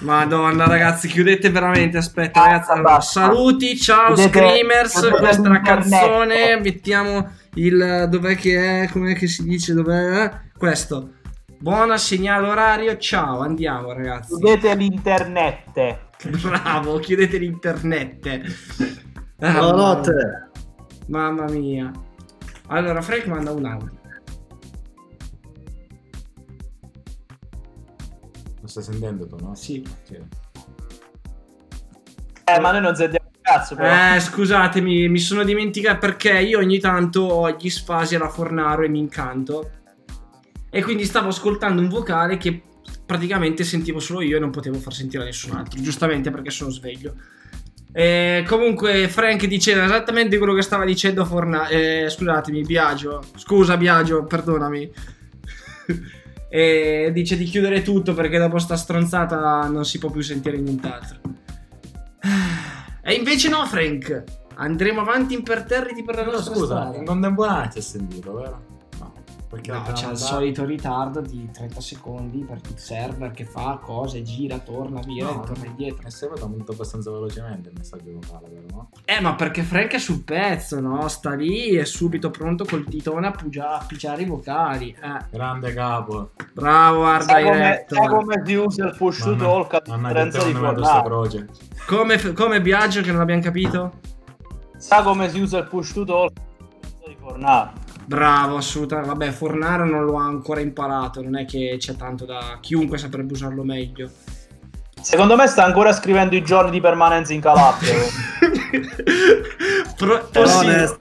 Madonna, 0.00 0.66
ragazzi, 0.66 1.08
chiudete 1.08 1.50
veramente. 1.50 1.98
Aspetta, 1.98 2.42
ragazzi. 2.44 2.70
Allora, 2.70 3.00
saluti, 3.00 3.76
ciao, 3.76 4.14
Chiudete- 4.14 4.28
Screamers. 4.38 5.08
Questa 5.18 5.60
canzone. 5.60 6.60
Mettiamo 6.60 7.28
il 7.54 8.06
dov'è 8.08 8.36
che 8.36 8.82
è? 8.82 8.88
Com'è 8.88 9.14
che 9.14 9.26
si 9.26 9.42
dice? 9.44 9.74
Dov'è? 9.74 10.30
Questo. 10.56 11.14
Buona 11.58 11.96
segnale 11.96 12.48
orario. 12.48 12.96
Ciao, 12.96 13.40
andiamo, 13.40 13.92
ragazzi. 13.92 14.34
Chiudete 14.34 14.74
l'internet. 14.74 15.98
Bravo, 16.42 16.98
chiudete 16.98 17.38
l'internet. 17.38 18.40
Buonanotte. 19.36 20.50
Mamma 21.08 21.44
mia. 21.48 21.90
Allora, 22.68 23.02
Frank 23.02 23.26
manda 23.26 23.52
un 23.52 23.64
audio. 23.66 24.00
Lo 28.60 28.66
stai 28.66 28.82
sentendo 28.82 29.26
tu, 29.26 29.36
no? 29.40 29.54
Sì. 29.54 29.84
Ok. 29.86 30.20
Eh, 32.44 32.60
ma 32.60 32.72
noi 32.72 32.80
non 32.80 32.94
sentiamo 32.94 33.21
cazzo, 33.52 33.74
però. 33.74 34.14
Eh, 34.14 34.20
scusatemi, 34.20 35.08
mi 35.08 35.18
sono 35.18 35.44
dimenticato 35.44 35.98
perché 35.98 36.40
io 36.40 36.58
ogni 36.58 36.78
tanto 36.78 37.20
ho 37.22 37.50
gli 37.50 37.70
sfasi 37.70 38.14
alla 38.14 38.28
Fornaro 38.28 38.82
e 38.82 38.88
mi 38.88 38.98
incanto. 38.98 39.70
E 40.70 40.82
quindi 40.82 41.04
stavo 41.04 41.28
ascoltando 41.28 41.82
un 41.82 41.88
vocale 41.88 42.38
che 42.38 42.62
praticamente 43.04 43.62
sentivo 43.62 43.98
solo 43.98 44.22
io 44.22 44.38
e 44.38 44.40
non 44.40 44.50
potevo 44.50 44.78
far 44.78 44.94
sentire 44.94 45.22
a 45.22 45.26
nessun 45.26 45.54
altro. 45.54 45.80
Giustamente 45.80 46.30
perché 46.30 46.50
sono 46.50 46.70
sveglio. 46.70 47.14
E 47.92 48.42
comunque 48.48 49.06
Frank 49.08 49.44
diceva 49.46 49.84
esattamente 49.84 50.38
quello 50.38 50.54
che 50.54 50.62
stava 50.62 50.86
dicendo 50.86 51.26
Forna. 51.26 51.68
eh, 51.68 52.06
scusatemi, 52.08 52.62
Biagio. 52.62 53.22
Scusa, 53.36 53.76
Biagio, 53.76 54.24
perdonami. 54.24 54.90
e 56.48 57.10
dice 57.12 57.36
di 57.36 57.44
chiudere 57.44 57.82
tutto 57.82 58.14
perché 58.14 58.38
dopo 58.38 58.58
sta 58.58 58.76
stronzata 58.76 59.66
non 59.68 59.84
si 59.84 59.98
può 59.98 60.10
più 60.10 60.22
sentire 60.22 60.56
nient'altro. 60.58 61.20
E 63.02 63.14
invece 63.14 63.48
no, 63.48 63.66
Frank. 63.66 64.24
Andremo 64.54 65.00
avanti 65.00 65.34
imperterriti 65.34 66.04
per 66.04 66.14
la 66.16 66.24
No, 66.24 66.32
nostra 66.32 66.54
scusa, 66.54 66.66
strada. 66.80 66.96
in 66.98 67.04
contemporanea 67.04 67.70
hai 67.74 67.82
sentito, 67.82 68.32
vero? 68.34 68.62
Perché 69.52 69.70
No, 69.70 69.82
c'è 69.92 70.08
il 70.08 70.16
solito 70.16 70.64
ritardo 70.64 71.20
di 71.20 71.50
30 71.52 71.78
secondi 71.82 72.42
per 72.42 72.58
il 72.70 72.78
server 72.78 73.32
che 73.32 73.44
fa 73.44 73.78
cose, 73.82 74.22
gira, 74.22 74.56
torna 74.56 75.00
via 75.00 75.24
No, 75.26 75.42
e 75.42 75.46
torna 75.46 75.66
indietro. 75.66 76.06
E 76.06 76.10
sei 76.10 76.30
venuto 76.34 76.72
abbastanza 76.72 77.10
velocemente 77.10 77.68
il 77.68 77.74
messaggio 77.76 78.12
vocale, 78.12 78.48
vero? 78.48 78.64
No? 78.70 78.88
Eh, 79.04 79.20
ma 79.20 79.34
perché 79.34 79.62
Frank 79.62 79.92
è 79.92 79.98
sul 79.98 80.22
pezzo, 80.24 80.80
no? 80.80 81.06
Sta 81.08 81.34
lì 81.34 81.76
e 81.76 81.82
è 81.82 81.84
subito 81.84 82.30
pronto 82.30 82.64
col 82.64 82.84
ditone 82.84 83.26
a, 83.26 83.30
pugia- 83.30 83.78
a 83.78 83.84
pigiare 83.86 84.22
i 84.22 84.24
vocali. 84.24 84.88
Eh. 84.98 85.26
Grande 85.30 85.74
capo. 85.74 86.30
Bravo, 86.54 87.00
guarda, 87.00 87.24
Sai 87.24 87.42
come, 87.44 87.56
director. 87.56 87.98
sai 87.98 88.08
come 88.08 88.42
si 88.46 88.54
usa 88.54 88.86
il 88.86 88.94
push 88.96 89.18
to 89.22 89.36
talk 89.36 89.74
a 89.74 89.82
differenza 89.84 90.44
di 90.44 90.52
croce. 90.54 91.48
Come, 91.86 92.32
come 92.32 92.62
Biagio 92.62 93.02
che 93.02 93.12
non 93.12 93.20
abbiamo 93.20 93.42
capito? 93.42 93.92
Sa 94.78 95.02
come 95.02 95.28
si 95.28 95.40
usa 95.40 95.58
il 95.58 95.66
push 95.66 95.92
to 95.92 96.04
talk 96.06 96.30
a 96.30 96.40
differenza 96.70 97.06
di 97.06 97.16
Fornaro. 97.20 97.72
Bravo, 98.04 98.56
assolutamente. 98.56 99.10
Vabbè, 99.10 99.30
Fornaro 99.30 99.84
non 99.84 100.04
lo 100.04 100.18
ha 100.18 100.24
ancora 100.24 100.60
imparato, 100.60 101.22
non 101.22 101.36
è 101.36 101.44
che 101.44 101.76
c'è 101.78 101.96
tanto 101.96 102.24
da... 102.24 102.58
Chiunque 102.60 102.98
saprebbe 102.98 103.32
usarlo 103.32 103.62
meglio. 103.64 104.10
Secondo 105.00 105.36
me 105.36 105.46
sta 105.46 105.64
ancora 105.64 105.92
scrivendo 105.92 106.34
i 106.36 106.42
giorni 106.44 106.70
di 106.70 106.80
permanenza 106.80 107.32
in 107.32 107.40
Calabria. 107.40 107.94
Pro- 109.96 110.28
Però 110.30 110.46
sì. 110.46 110.64
onesto. 110.66 110.98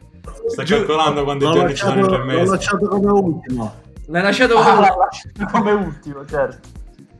Sta 0.47 0.63
calcolando 0.63 1.23
quanti 1.23 1.45
L'ho 1.45 1.53
giorni 1.53 1.75
ci 1.75 1.83
sono 1.85 1.99
in 1.99 2.07
tre 2.07 2.17
l'ho 2.17 2.25
mesi. 2.25 2.49
lasciato 2.51 2.87
come 2.87 3.11
ultimo. 3.11 3.73
L'hai 4.07 4.21
lasciato 4.23 4.57
Ah, 4.57 4.63
come... 4.73 4.87
l'ha 4.87 4.95
lasciato 4.97 5.45
come 5.51 5.71
ultimo, 5.71 6.25
certo. 6.25 6.67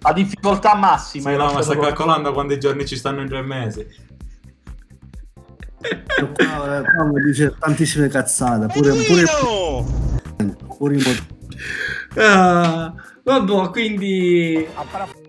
A 0.04 0.14
difficoltà 0.14 0.76
massima. 0.76 1.30
Sì, 1.30 1.36
no, 1.38 1.52
ma 1.54 1.62
sta 1.62 1.78
calcolando 1.78 2.32
quanti 2.34 2.60
giorni 2.60 2.86
ci 2.88 2.96
stanno 2.96 3.22
in 3.22 3.28
tre 3.28 3.42
mesi. 3.42 3.86
Qua, 5.82 6.78
eh, 6.78 6.82
qua 6.84 7.06
mi 7.06 7.22
dice 7.26 7.56
tantissime 7.60 8.08
cazzate. 8.08 8.68
Pure, 8.72 8.94
pure, 8.94 9.24
pure 10.78 10.96
i 10.96 10.98
mot- 10.98 11.26
Ah, 12.18 12.94
vabbè, 13.24 13.70
quindi... 13.70 14.68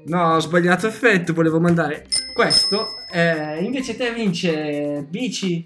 No, 0.07 0.35
ho 0.35 0.39
sbagliato 0.41 0.87
effetto, 0.87 1.33
volevo 1.33 1.61
mandare 1.61 2.07
questo. 2.35 2.87
Eh, 3.11 3.63
invece 3.63 3.97
te 3.97 4.13
vince 4.13 5.07
Bici. 5.09 5.63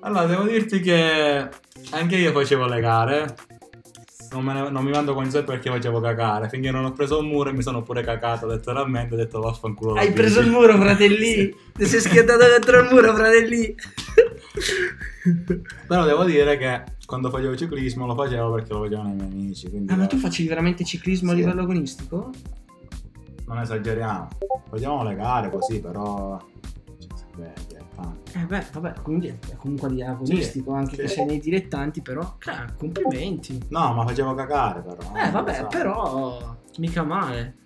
Allora, 0.00 0.26
devo 0.26 0.42
dirti 0.44 0.80
che 0.80 1.48
anche 1.90 2.16
io 2.16 2.32
facevo 2.32 2.66
le 2.66 2.80
gare. 2.80 3.34
Non, 4.32 4.44
ne- 4.44 4.70
non 4.70 4.84
mi 4.84 4.90
mando 4.90 5.14
con 5.14 5.28
sé 5.30 5.42
perché 5.44 5.70
facevo 5.70 6.00
cacare. 6.00 6.48
Finché 6.48 6.70
non 6.70 6.84
ho 6.84 6.92
preso 6.92 7.18
un 7.18 7.26
muro 7.26 7.50
e 7.50 7.52
mi 7.52 7.62
sono 7.62 7.82
pure 7.82 8.02
cacato 8.02 8.46
letteralmente. 8.46 9.14
Ho 9.14 9.16
detto 9.16 9.40
vaffanculo. 9.40 9.94
Hai 9.94 10.06
bici. 10.08 10.12
preso 10.20 10.40
il 10.40 10.50
muro, 10.50 10.76
fratelli. 10.76 11.54
Ti 11.76 11.84
sei 11.84 12.00
schiantato 12.00 12.44
dentro 12.46 12.80
il 12.80 12.88
muro, 12.90 13.14
fratelli. 13.14 13.74
Però 15.86 16.04
devo 16.04 16.24
dire 16.24 16.56
che 16.56 16.82
quando 17.04 17.30
facevo 17.30 17.56
ciclismo 17.56 18.06
lo 18.06 18.14
facevo 18.14 18.52
perché 18.52 18.72
lo 18.72 18.82
facevano 18.82 19.10
i 19.10 19.14
miei 19.14 19.28
amici. 19.30 19.84
Ah, 19.88 19.96
ma 19.96 20.06
tu 20.06 20.16
facevi 20.16 20.48
veramente 20.48 20.84
ciclismo 20.84 21.30
a 21.30 21.34
Sì. 21.34 21.40
livello 21.40 21.62
agonistico? 21.62 22.30
non 23.46 23.60
esageriamo. 23.60 24.28
Facevamo 24.70 25.04
le 25.04 25.14
gare 25.14 25.50
così, 25.50 25.78
però. 25.80 26.36
Cioè, 27.36 27.52
tanto. 27.96 28.38
Eh 28.38 28.44
beh, 28.44 28.66
vabbè, 28.72 29.00
quindi 29.02 29.28
è 29.28 29.56
comunque 29.56 29.88
di 29.88 30.02
agonistico, 30.02 30.72
anche 30.72 30.94
sì. 30.94 31.00
che 31.00 31.08
sei 31.08 31.24
nei 31.24 31.40
dilettanti, 31.40 32.02
però, 32.02 32.36
ah, 32.44 32.72
complimenti. 32.76 33.60
No, 33.68 33.92
ma 33.94 34.06
facevo 34.06 34.34
cacare 34.34 34.82
però. 34.82 35.12
Eh, 35.16 35.30
vabbè, 35.30 35.62
Lo 35.62 35.70
so. 35.70 35.78
però, 35.78 36.56
mica 36.78 37.02
male. 37.02 37.56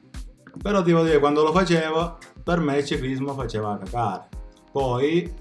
Però 0.62 0.82
devo 0.82 1.02
dire, 1.02 1.18
quando 1.18 1.42
lo 1.42 1.52
facevo, 1.52 2.18
per 2.42 2.60
me 2.60 2.78
il 2.78 2.84
ciclismo 2.84 3.34
faceva 3.34 3.78
cacare. 3.78 4.28
Poi 4.72 5.32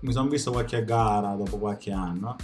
mi 0.00 0.12
sono 0.12 0.28
visto 0.28 0.50
qualche 0.50 0.84
gara 0.84 1.34
dopo 1.34 1.58
qualche 1.58 1.90
anno 1.90 2.36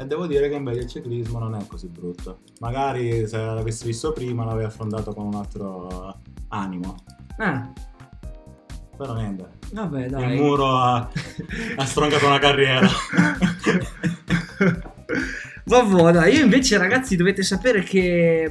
e 0.00 0.06
devo 0.06 0.26
dire 0.26 0.48
che 0.48 0.54
invece 0.54 0.80
il 0.80 0.88
ciclismo 0.88 1.38
non 1.40 1.56
è 1.56 1.66
così 1.66 1.88
brutto. 1.88 2.40
Magari 2.60 3.26
se 3.26 3.36
l'avessi 3.36 3.84
visto 3.84 4.12
prima 4.12 4.44
l'avrei 4.44 4.66
affrontato 4.66 5.12
con 5.12 5.26
un 5.26 5.34
altro 5.34 6.20
animo. 6.48 6.94
Ah, 7.38 7.72
Però 8.98 9.14
niente. 9.14 9.48
vabbè, 9.72 10.08
dai. 10.08 10.34
Il 10.34 10.42
muro 10.42 10.76
ha, 10.76 11.08
ha 11.76 11.84
stroncato 11.84 12.26
una 12.26 12.40
carriera. 12.40 12.88
Vabbè, 15.64 16.12
dai, 16.12 16.34
io 16.34 16.42
invece, 16.42 16.78
ragazzi, 16.78 17.14
dovete 17.14 17.42
sapere 17.42 17.82
che 17.82 18.48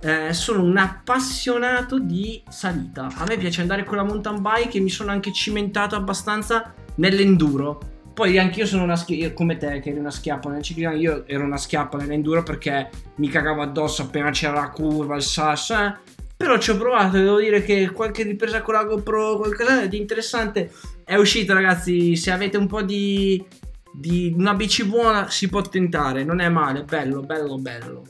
eh, 0.00 0.32
sono 0.32 0.62
un 0.62 0.76
appassionato 0.76 1.98
di 1.98 2.42
salita. 2.48 3.08
A 3.16 3.24
me 3.26 3.38
piace 3.38 3.60
andare 3.62 3.84
con 3.84 3.96
la 3.96 4.04
mountain 4.04 4.42
bike 4.42 4.78
e 4.78 4.80
mi 4.80 4.90
sono 4.90 5.10
anche 5.12 5.32
cimentato 5.32 5.96
abbastanza 5.96 6.74
nell'enduro. 6.96 7.94
Poi 8.12 8.38
anche 8.38 8.60
io 8.60 8.66
sono 8.66 8.82
una 8.82 8.96
schiappa, 8.96 9.34
come 9.34 9.56
te 9.56 9.80
che 9.80 9.90
eri 9.90 9.98
una 9.98 10.10
schiappa 10.10 10.50
nel 10.50 10.62
ciclismo, 10.62 10.94
io 10.94 11.26
ero 11.26 11.44
una 11.44 11.58
schiappa 11.58 11.98
nell'enduro 11.98 12.42
perché 12.42 12.90
mi 13.16 13.28
cagavo 13.28 13.62
addosso 13.62 14.02
appena 14.02 14.30
c'era 14.30 14.54
la 14.54 14.70
curva, 14.70 15.16
il 15.16 15.22
sasso, 15.22 15.74
eh. 15.74 15.94
Però 16.36 16.58
ci 16.58 16.70
ho 16.70 16.76
provato 16.76 17.16
e 17.16 17.22
devo 17.22 17.38
dire 17.38 17.62
che 17.62 17.90
qualche 17.90 18.22
ripresa 18.22 18.60
con 18.60 18.74
la 18.74 18.84
GoPro, 18.84 19.36
qualcosa 19.38 19.86
di 19.86 19.96
interessante 19.96 20.70
è 21.02 21.14
uscita, 21.14 21.54
ragazzi. 21.54 22.14
Se 22.14 22.30
avete 22.30 22.58
un 22.58 22.66
po' 22.66 22.82
di, 22.82 23.42
di 23.90 24.34
una 24.36 24.52
bici 24.54 24.84
buona, 24.84 25.30
si 25.30 25.48
può 25.48 25.62
tentare. 25.62 26.24
Non 26.24 26.40
è 26.40 26.48
male, 26.50 26.84
bello, 26.84 27.20
bello, 27.20 27.56
bello. 27.56 28.02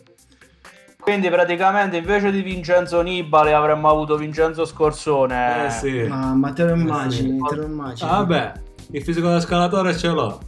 Quindi 0.99 1.29
praticamente 1.29 1.99
invece 1.99 2.33
di 2.33 2.43
Vincenzo 2.43 3.01
Nibale 3.01 3.53
avremmo 3.53 3.89
avuto 3.89 4.17
Vincenzo 4.17 4.65
Scorsone. 4.65 5.67
Eh 5.67 5.71
sì. 5.71 6.03
Ma, 6.03 6.35
ma 6.35 6.53
te 6.53 6.65
lo 6.65 6.75
immagini, 6.75 7.39
sì. 7.39 7.47
te 7.49 7.55
lo 7.55 7.65
immagini. 7.65 8.11
Ah, 8.11 8.17
vabbè, 8.17 8.53
il 8.91 9.03
fisico 9.05 9.29
da 9.29 9.39
scalatore 9.39 9.97
ce 9.97 10.09
l'ho. 10.09 10.41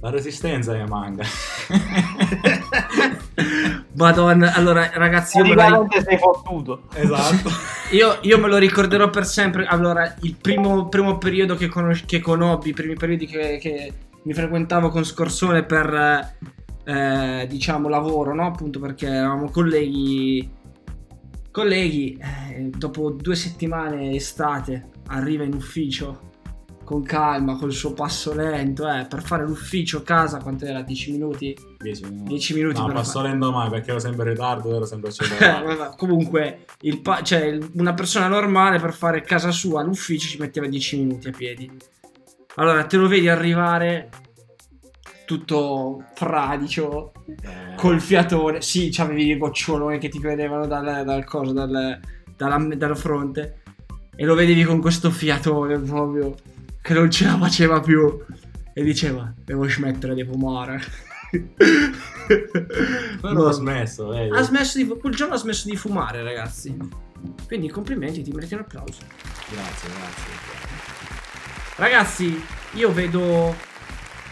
La 0.00 0.10
resistenza 0.10 0.72
mi 0.74 0.84
manca. 0.86 1.24
Madonna, 3.94 4.52
allora 4.54 4.90
ragazzi, 4.94 5.38
io 5.38 5.44
me, 5.44 5.54
Praticamente 5.54 6.02
sei 6.02 6.18
fottuto. 6.18 6.82
esatto. 6.94 7.50
io- 7.92 8.18
io 8.22 8.38
me 8.38 8.48
lo 8.48 8.58
ricorderò 8.58 9.08
per 9.10 9.24
sempre. 9.26 9.64
Allora, 9.66 10.14
il 10.20 10.36
primo, 10.40 10.88
primo 10.88 11.18
periodo 11.18 11.54
che, 11.56 11.68
conos- 11.68 12.04
che 12.04 12.20
conobbi, 12.20 12.70
i 12.70 12.74
primi 12.74 12.94
periodi 12.94 13.26
che, 13.26 13.58
che 13.60 13.92
mi 14.22 14.32
frequentavo 14.34 14.90
con 14.90 15.04
Scorsone 15.04 15.64
per, 15.64 16.34
eh, 16.84 17.46
diciamo, 17.48 17.88
lavoro, 17.88 18.34
no? 18.34 18.46
Appunto 18.46 18.78
perché 18.78 19.06
eravamo 19.06 19.50
colleghi. 19.50 20.50
Colleghi, 21.50 22.18
eh, 22.20 22.70
dopo 22.76 23.10
due 23.12 23.34
settimane 23.34 24.14
estate, 24.14 24.88
arriva 25.06 25.42
in 25.42 25.54
ufficio 25.54 26.20
con 26.86 27.02
calma, 27.02 27.56
col 27.56 27.72
suo 27.72 27.92
passo 27.92 28.32
lento, 28.32 28.88
eh, 28.88 29.04
per 29.06 29.20
fare 29.22 29.44
l'ufficio 29.44 30.02
casa, 30.02 30.38
quanto 30.38 30.64
era? 30.64 30.80
10 30.82 31.10
minuti? 31.12 31.54
10 31.78 32.04
minuti. 32.04 32.28
10 32.28 32.54
minuti 32.54 32.80
No, 32.80 32.86
passo 32.92 33.18
fare- 33.18 33.28
lento 33.28 33.50
mai 33.50 33.68
perché 33.68 33.90
ero 33.90 33.98
sempre 33.98 34.22
in 34.24 34.30
ritardo, 34.30 34.74
ero 34.74 34.84
sempre 34.86 35.10
accelerato. 35.10 35.94
comunque, 35.96 36.64
il 36.82 37.00
pa- 37.02 37.22
cioè, 37.22 37.58
una 37.74 37.92
persona 37.92 38.28
normale 38.28 38.78
per 38.78 38.94
fare 38.94 39.20
casa 39.22 39.50
sua 39.50 39.80
all'ufficio 39.80 40.28
ci 40.28 40.38
metteva 40.38 40.66
10 40.68 40.98
minuti 40.98 41.28
a 41.28 41.32
piedi. 41.32 41.70
Allora, 42.54 42.84
te 42.84 42.96
lo 42.96 43.08
vedi 43.08 43.28
arrivare 43.28 44.08
tutto 45.26 46.04
fradicio, 46.14 47.12
Eh, 47.26 47.74
col 47.76 48.00
fiatone. 48.00 48.62
Sì, 48.62 48.90
c'avevi 48.92 49.30
i 49.30 49.36
goccioloni 49.36 49.98
che 49.98 50.08
ti 50.08 50.20
vedevano 50.20 50.66
dal, 50.66 51.04
dal 51.04 51.24
coso, 51.24 51.52
dal, 51.52 51.98
dalla, 52.36 52.74
dalla 52.76 52.94
fronte. 52.94 53.62
E 54.14 54.24
lo 54.24 54.34
vedevi 54.34 54.62
con 54.64 54.80
questo 54.80 55.10
fiatone 55.10 55.78
proprio 55.80 56.34
che 56.86 56.94
non 56.94 57.10
ce 57.10 57.26
la 57.26 57.36
faceva 57.36 57.80
più. 57.80 58.24
E 58.72 58.82
diceva, 58.84 59.32
devo 59.44 59.68
smettere 59.68 60.14
di 60.14 60.24
fumare. 60.24 60.80
Però 63.20 63.46
ho 63.46 63.50
smesso, 63.50 64.08
vedi. 64.08 64.36
Ha 64.36 64.42
smesso 64.42 64.78
di, 64.78 64.86
quel 64.86 65.14
giorno 65.14 65.34
ha 65.34 65.38
smesso 65.38 65.68
di 65.68 65.74
fumare, 65.76 66.22
ragazzi. 66.22 66.76
Quindi 67.48 67.70
complimenti, 67.70 68.22
ti 68.22 68.30
meriti 68.30 68.54
un 68.54 68.60
applauso. 68.60 69.00
Grazie, 69.50 69.88
grazie. 69.88 70.34
Ragazzi, 71.76 72.44
io 72.74 72.92
vedo 72.92 73.54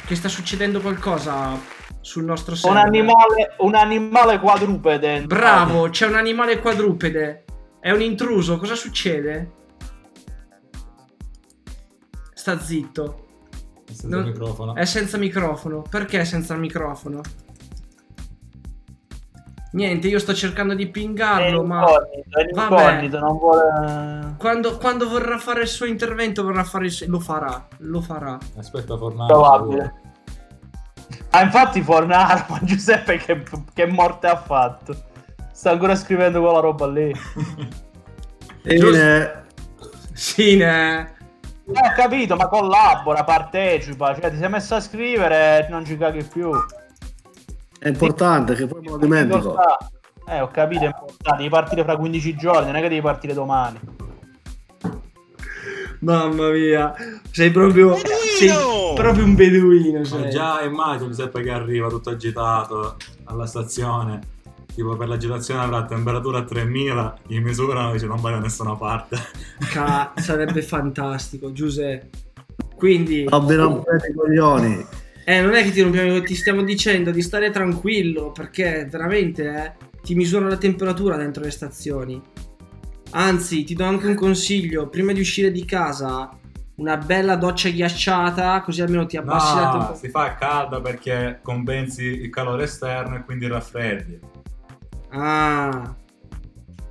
che 0.06 0.14
sta 0.14 0.28
succedendo 0.28 0.80
qualcosa 0.80 1.58
sul 2.00 2.22
nostro 2.22 2.52
Un 2.52 2.58
server. 2.58 2.84
animale, 2.84 3.56
un 3.58 3.74
animale 3.74 4.38
quadrupede. 4.38 5.22
Bravo, 5.22 5.88
c'è 5.88 6.06
un 6.06 6.14
animale 6.14 6.60
quadrupede. 6.60 7.44
È 7.80 7.90
un 7.90 8.00
intruso, 8.00 8.58
cosa 8.58 8.76
succede? 8.76 9.63
Sta 12.44 12.58
zitto. 12.60 13.24
Senza 13.86 14.06
Non- 14.06 14.24
microfono. 14.26 14.74
È 14.74 14.84
senza 14.84 15.16
microfono. 15.16 15.80
Perché 15.80 16.20
è 16.20 16.24
senza 16.24 16.54
microfono? 16.56 17.22
Niente, 19.72 20.08
io 20.08 20.18
sto 20.18 20.34
cercando 20.34 20.74
di 20.74 20.84
È 20.84 20.90
pingarlo, 20.90 21.64
ma 21.64 21.86
è 21.86 22.50
Vabbè. 22.52 22.90
incognito, 22.90 23.18
non 23.18 23.38
vuole... 23.38 24.34
quando, 24.36 24.76
quando 24.76 25.08
vorrà 25.08 25.38
fare 25.38 25.62
il 25.62 25.68
suo 25.68 25.86
intervento, 25.86 26.42
vorrà 26.42 26.64
fare 26.64 26.84
il 26.84 26.90
suo... 26.90 27.06
lo 27.08 27.18
farà. 27.18 27.66
Lo 27.78 28.02
farà. 28.02 28.36
Aspetta 28.58 28.98
Fornaro. 28.98 29.32
Probabile. 29.32 29.94
Ah, 31.30 31.44
infatti 31.44 31.80
Fornaro, 31.80 32.44
ma 32.50 32.58
Giuseppe 32.62 33.16
che, 33.16 33.42
che 33.72 33.86
morte 33.86 34.26
ha 34.26 34.36
fatto? 34.36 34.94
Sta 35.50 35.70
ancora 35.70 35.96
scrivendo 35.96 36.42
quella 36.42 36.60
roba 36.60 36.86
lì. 36.88 37.10
Fine. 38.60 39.44
Sì, 40.12 40.56
ne. 40.56 41.13
Eh, 41.66 41.88
ho 41.88 41.92
capito, 41.96 42.36
ma 42.36 42.46
collabora, 42.48 43.24
partecipa, 43.24 44.14
cioè 44.14 44.30
ti 44.30 44.36
sei 44.36 44.50
messo 44.50 44.74
a 44.74 44.80
scrivere 44.80 45.66
e 45.66 45.70
non 45.70 45.84
ci 45.84 45.96
caghi 45.96 46.22
più. 46.22 46.50
È 47.78 47.88
importante 47.88 48.54
che 48.54 48.66
poi 48.66 48.80
me 48.82 48.90
lo 48.90 48.98
dimentico. 48.98 49.56
Eh, 50.26 50.40
ho 50.40 50.48
capito, 50.48 50.82
è 50.82 50.86
importante, 50.86 51.36
devi 51.38 51.48
partire 51.48 51.84
fra 51.84 51.96
15 51.96 52.36
giorni, 52.36 52.66
non 52.66 52.76
è 52.76 52.80
che 52.82 52.88
devi 52.88 53.00
partire 53.00 53.32
domani. 53.32 53.80
Mamma 56.00 56.50
mia, 56.50 56.94
sei 57.30 57.50
proprio. 57.50 57.96
Sei 57.96 58.50
proprio 58.94 59.24
un 59.24 59.34
beduino. 59.34 60.04
Sei. 60.04 60.30
già 60.30 60.60
immagino 60.62 61.08
Giuseppe 61.08 61.42
che 61.42 61.50
arriva 61.50 61.88
tutto 61.88 62.10
agitato 62.10 62.96
alla 63.24 63.46
stazione. 63.46 64.20
Tipo 64.74 64.96
per 64.96 65.06
l'agitazione 65.08 65.60
avrà 65.62 65.84
temperatura 65.84 66.38
a 66.38 66.44
3000, 66.44 67.18
gli 67.28 67.38
misurano 67.38 67.90
e 67.90 67.92
dice 67.92 68.06
non 68.06 68.20
vai 68.20 68.32
da 68.32 68.40
nessuna 68.40 68.74
parte. 68.74 69.16
Ca- 69.70 70.12
sarebbe 70.16 70.62
fantastico, 70.62 71.52
Giuseppe. 71.52 72.10
Quindi. 72.76 73.24
Non 73.24 73.46
vi 73.46 73.54
rompete 73.54 74.08
i 74.08 74.14
coglioni. 74.14 74.86
Eh, 75.24 75.40
non 75.40 75.54
è 75.54 75.62
che 75.62 75.70
ti 75.70 75.80
rompiamo, 75.80 76.20
ti 76.22 76.34
stiamo 76.34 76.62
dicendo 76.62 77.10
di 77.12 77.22
stare 77.22 77.50
tranquillo, 77.50 78.32
perché 78.32 78.86
veramente, 78.90 79.44
eh, 79.44 79.72
ti 80.02 80.14
misurano 80.14 80.50
la 80.50 80.56
temperatura 80.58 81.16
dentro 81.16 81.42
le 81.44 81.50
stazioni. 81.50 82.20
Anzi, 83.12 83.62
ti 83.64 83.74
do 83.74 83.84
anche 83.84 84.08
un 84.08 84.14
consiglio, 84.16 84.88
prima 84.88 85.12
di 85.12 85.20
uscire 85.20 85.52
di 85.52 85.64
casa, 85.64 86.36
una 86.76 86.96
bella 86.96 87.36
doccia 87.36 87.68
ghiacciata, 87.70 88.60
così 88.62 88.82
almeno 88.82 89.06
ti 89.06 89.16
abbassi 89.16 89.54
la 89.54 89.60
No, 89.62 89.70
temperatura. 89.70 89.98
si 89.98 90.08
fa 90.10 90.34
calda 90.34 90.80
perché 90.80 91.38
compensi 91.42 92.02
il 92.02 92.28
calore 92.30 92.64
esterno 92.64 93.16
e 93.16 93.22
quindi 93.24 93.46
raffreddi. 93.46 94.18
Ah, 95.16 95.94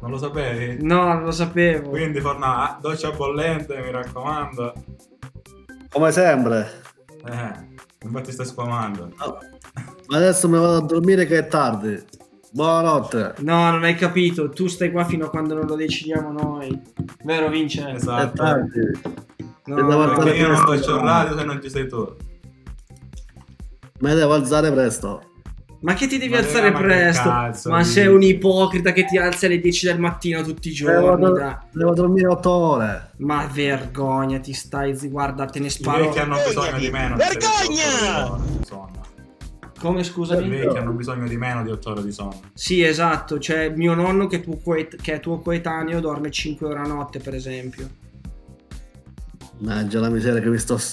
Non 0.01 0.11
lo 0.11 0.17
sapevi? 0.17 0.83
no, 0.85 1.03
non 1.13 1.23
lo 1.23 1.31
sapevo. 1.31 1.89
Quindi 1.89 2.19
Fornaro, 2.21 2.61
ah, 2.61 2.77
doccia 2.81 3.11
bollente, 3.11 3.77
mi 3.81 3.91
raccomando. 3.91 4.73
Come 5.89 6.11
sempre. 6.11 6.81
Eh, 7.25 7.51
infatti 8.05 8.31
stai 8.31 8.45
sfamando. 8.45 9.11
Ma 10.07 10.17
adesso 10.17 10.47
mi 10.49 10.57
vado 10.57 10.77
a 10.77 10.81
dormire 10.81 11.25
che 11.25 11.37
è 11.39 11.47
tardi. 11.47 12.01
Buonanotte. 12.51 13.35
No, 13.39 13.71
non 13.71 13.83
hai 13.83 13.95
capito, 13.95 14.49
tu 14.49 14.67
stai 14.67 14.91
qua 14.91 15.03
fino 15.05 15.25
a 15.25 15.29
quando 15.29 15.55
non 15.55 15.65
lo 15.65 15.75
decidiamo 15.75 16.31
noi. 16.31 16.81
Vero, 17.23 17.49
Vince? 17.49 17.85
È 17.87 17.93
Esatto. 17.95 18.33
tardi. 18.43 18.79
No, 19.65 19.75
alzare 19.77 20.23
Perché 20.23 20.39
io 20.39 20.47
non 20.51 20.63
presto. 20.65 20.91
faccio 20.91 21.03
radio 21.03 21.37
se 21.37 21.43
non 21.45 21.61
ci 21.61 21.69
sei 21.69 21.87
tu. 21.87 22.15
Mi 23.99 24.13
devo 24.13 24.33
alzare 24.33 24.71
presto. 24.71 25.21
Ma 25.83 25.93
che 25.95 26.07
ti 26.07 26.17
devi 26.17 26.31
Ma 26.31 26.39
alzare 26.39 26.71
ma 26.71 26.79
presto? 26.79 27.29
cazzo 27.29 27.69
ma 27.69 27.83
sei 27.83 28.07
un 28.07 28.21
ipocrita 28.21 28.93
che 28.93 29.03
ti 29.05 29.17
alzi 29.17 29.47
alle 29.47 29.59
10 29.59 29.85
del 29.87 29.99
mattino 29.99 30.41
tutti 30.41 30.69
i 30.69 30.73
Devo, 30.73 30.91
giorni. 31.01 31.25
dor- 31.25 31.37
dai. 31.39 31.55
devo 31.71 31.93
dormire 31.93 32.27
8 32.27 32.49
ore. 32.49 33.09
Ma 33.17 33.45
vergognati, 33.51 34.53
stai, 34.53 34.95
zi- 34.97 35.09
guarda, 35.09 35.43
te 35.45 35.59
ne 35.59 35.65
I 35.67 35.69
sparo. 35.69 36.05
vecchi 36.05 36.19
hanno 36.19 36.37
bisogno 36.47 36.77
di 36.79 36.89
meno. 36.89 37.15
di 37.17 37.21
Vergogna! 37.21 38.25
8 38.25 38.33
ore 38.33 38.41
di 38.57 38.65
sonno. 38.65 39.01
Come 39.77 39.99
I 39.99 40.03
scusami? 40.05 40.47
vecchi 40.47 40.77
hanno 40.77 40.91
bisogno 40.93 41.27
di 41.27 41.35
meno 41.35 41.63
di 41.63 41.69
8 41.71 41.89
ore 41.89 42.03
di 42.03 42.11
sonno. 42.13 42.39
Sì, 42.53 42.81
esatto, 42.81 43.37
c'è 43.37 43.67
mio 43.75 43.93
nonno 43.93 44.27
che, 44.27 44.37
è 44.37 44.41
tuo 44.41 44.55
coet- 44.63 44.95
che 45.01 45.15
è 45.15 45.19
tuo 45.19 45.39
coetaneo 45.39 45.99
dorme 45.99 46.31
5 46.31 46.65
ore 46.65 46.79
a 46.79 46.83
notte, 46.87 47.19
per 47.19 47.35
esempio. 47.35 47.89
Mangia 49.57 49.99
la 49.99 50.09
miseria 50.09 50.39
che 50.39 50.47
mi 50.49 50.57
sto. 50.57 50.79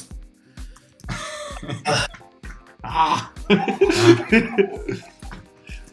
Ah. 2.83 3.31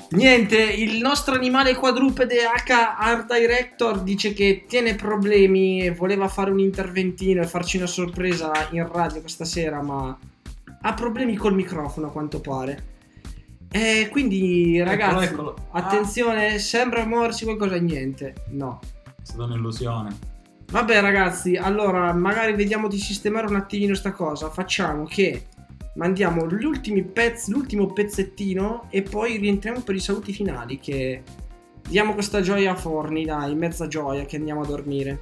Niente, 0.09 0.55
il 0.55 0.99
nostro 1.01 1.35
animale 1.35 1.75
quadrupede 1.75 2.45
H 2.45 2.95
Art 2.97 3.33
Director 3.33 4.01
dice 4.03 4.31
che 4.31 4.63
tiene 4.65 4.95
problemi 4.95 5.81
e 5.81 5.91
voleva 5.91 6.29
fare 6.29 6.49
un 6.49 6.59
interventino 6.59 7.41
e 7.41 7.47
farci 7.47 7.75
una 7.75 7.87
sorpresa 7.87 8.69
in 8.71 8.89
radio 8.89 9.19
questa 9.19 9.43
sera, 9.43 9.81
ma 9.81 10.17
ha 10.81 10.93
problemi 10.93 11.35
col 11.35 11.55
microfono 11.55 12.07
a 12.07 12.11
quanto 12.11 12.39
pare. 12.39 12.95
E 13.69 14.07
quindi 14.09 14.81
ragazzi, 14.81 15.25
eccolo. 15.25 15.67
attenzione, 15.71 16.57
sembra 16.57 17.05
muoversi 17.05 17.43
qualcosa 17.43 17.75
e 17.75 17.81
niente. 17.81 18.33
No. 18.51 18.79
È 19.03 19.09
stata 19.23 19.43
un'illusione. 19.43 20.35
Vabbè 20.71 21.01
ragazzi, 21.01 21.57
allora 21.57 22.13
magari 22.13 22.53
vediamo 22.53 22.87
di 22.87 22.97
sistemare 22.97 23.47
un 23.47 23.55
attimino 23.55 23.93
sta 23.93 24.11
cosa. 24.11 24.49
Facciamo 24.49 25.03
che 25.03 25.47
mandiamo 25.97 26.45
pezzi, 27.03 27.51
l'ultimo 27.51 27.87
pezzettino 27.87 28.87
e 28.89 29.01
poi 29.01 29.37
rientriamo 29.37 29.81
per 29.81 29.95
i 29.95 29.99
saluti 29.99 30.31
finali 30.31 30.79
che 30.79 31.23
diamo 31.87 32.13
questa 32.13 32.41
gioia 32.41 32.71
a 32.71 32.75
Forni, 32.75 33.25
dai, 33.25 33.55
mezza 33.55 33.87
gioia 33.87 34.25
che 34.25 34.37
andiamo 34.37 34.61
a 34.61 34.65
dormire. 34.65 35.19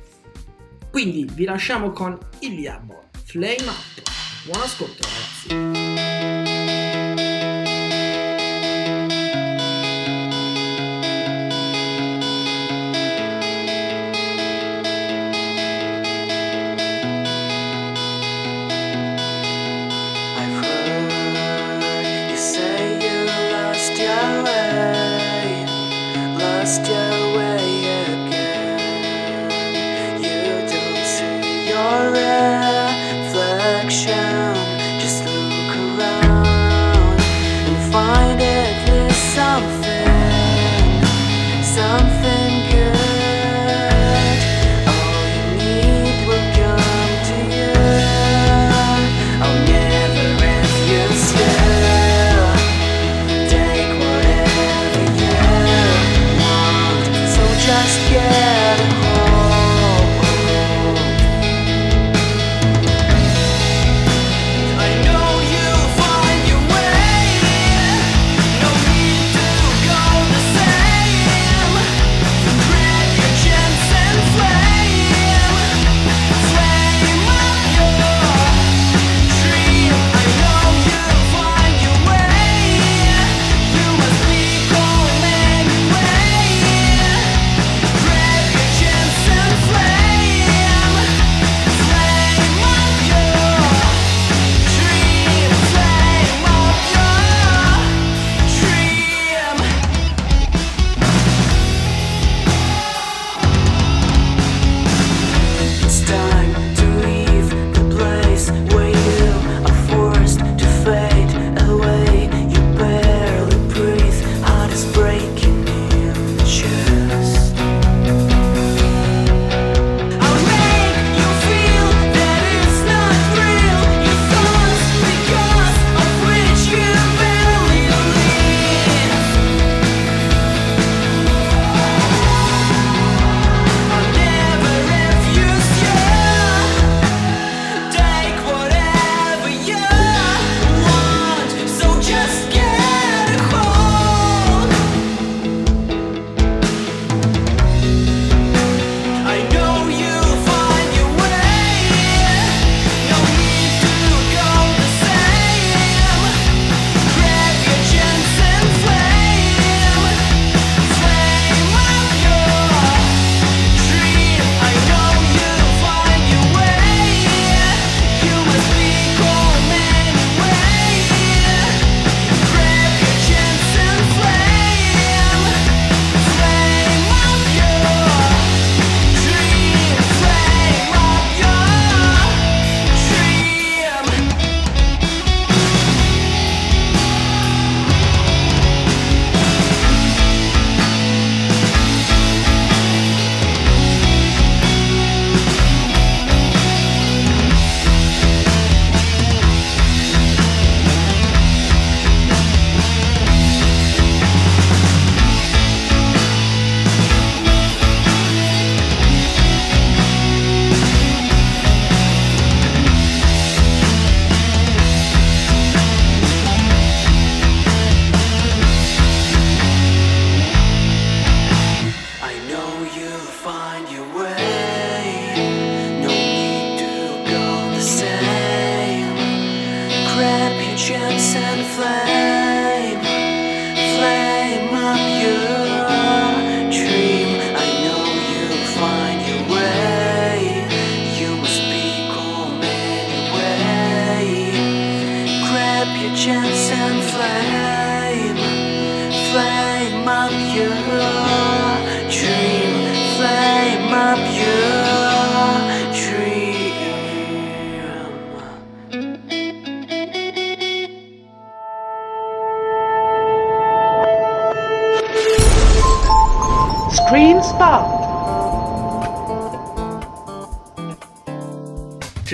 Quindi 0.91 1.27
vi 1.34 1.45
lasciamo 1.45 1.91
con 1.91 2.18
Iliabo, 2.39 3.03
Flame 3.23 3.64
Up. 3.64 4.03
Buon 4.45 4.61
ascolto 4.61 5.03
ragazzi. 5.03 6.35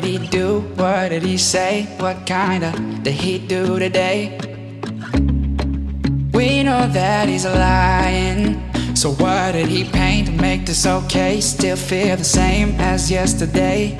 Did 0.00 0.04
he 0.04 0.18
do? 0.18 0.60
What 0.76 1.08
did 1.08 1.22
he 1.22 1.38
say? 1.38 1.84
What 1.96 2.26
kinda 2.26 2.70
did 3.02 3.14
he 3.14 3.38
do 3.38 3.78
today? 3.78 4.38
We 6.34 6.62
know 6.62 6.86
that 6.88 7.30
he's 7.30 7.46
lying. 7.46 8.60
So 8.94 9.12
what 9.12 9.52
did 9.52 9.68
he 9.68 9.84
paint 9.84 10.26
to 10.26 10.32
make 10.34 10.66
this 10.66 10.84
okay? 10.86 11.40
Still 11.40 11.76
feel 11.76 12.14
the 12.16 12.24
same 12.24 12.78
as 12.78 13.10
yesterday. 13.10 13.96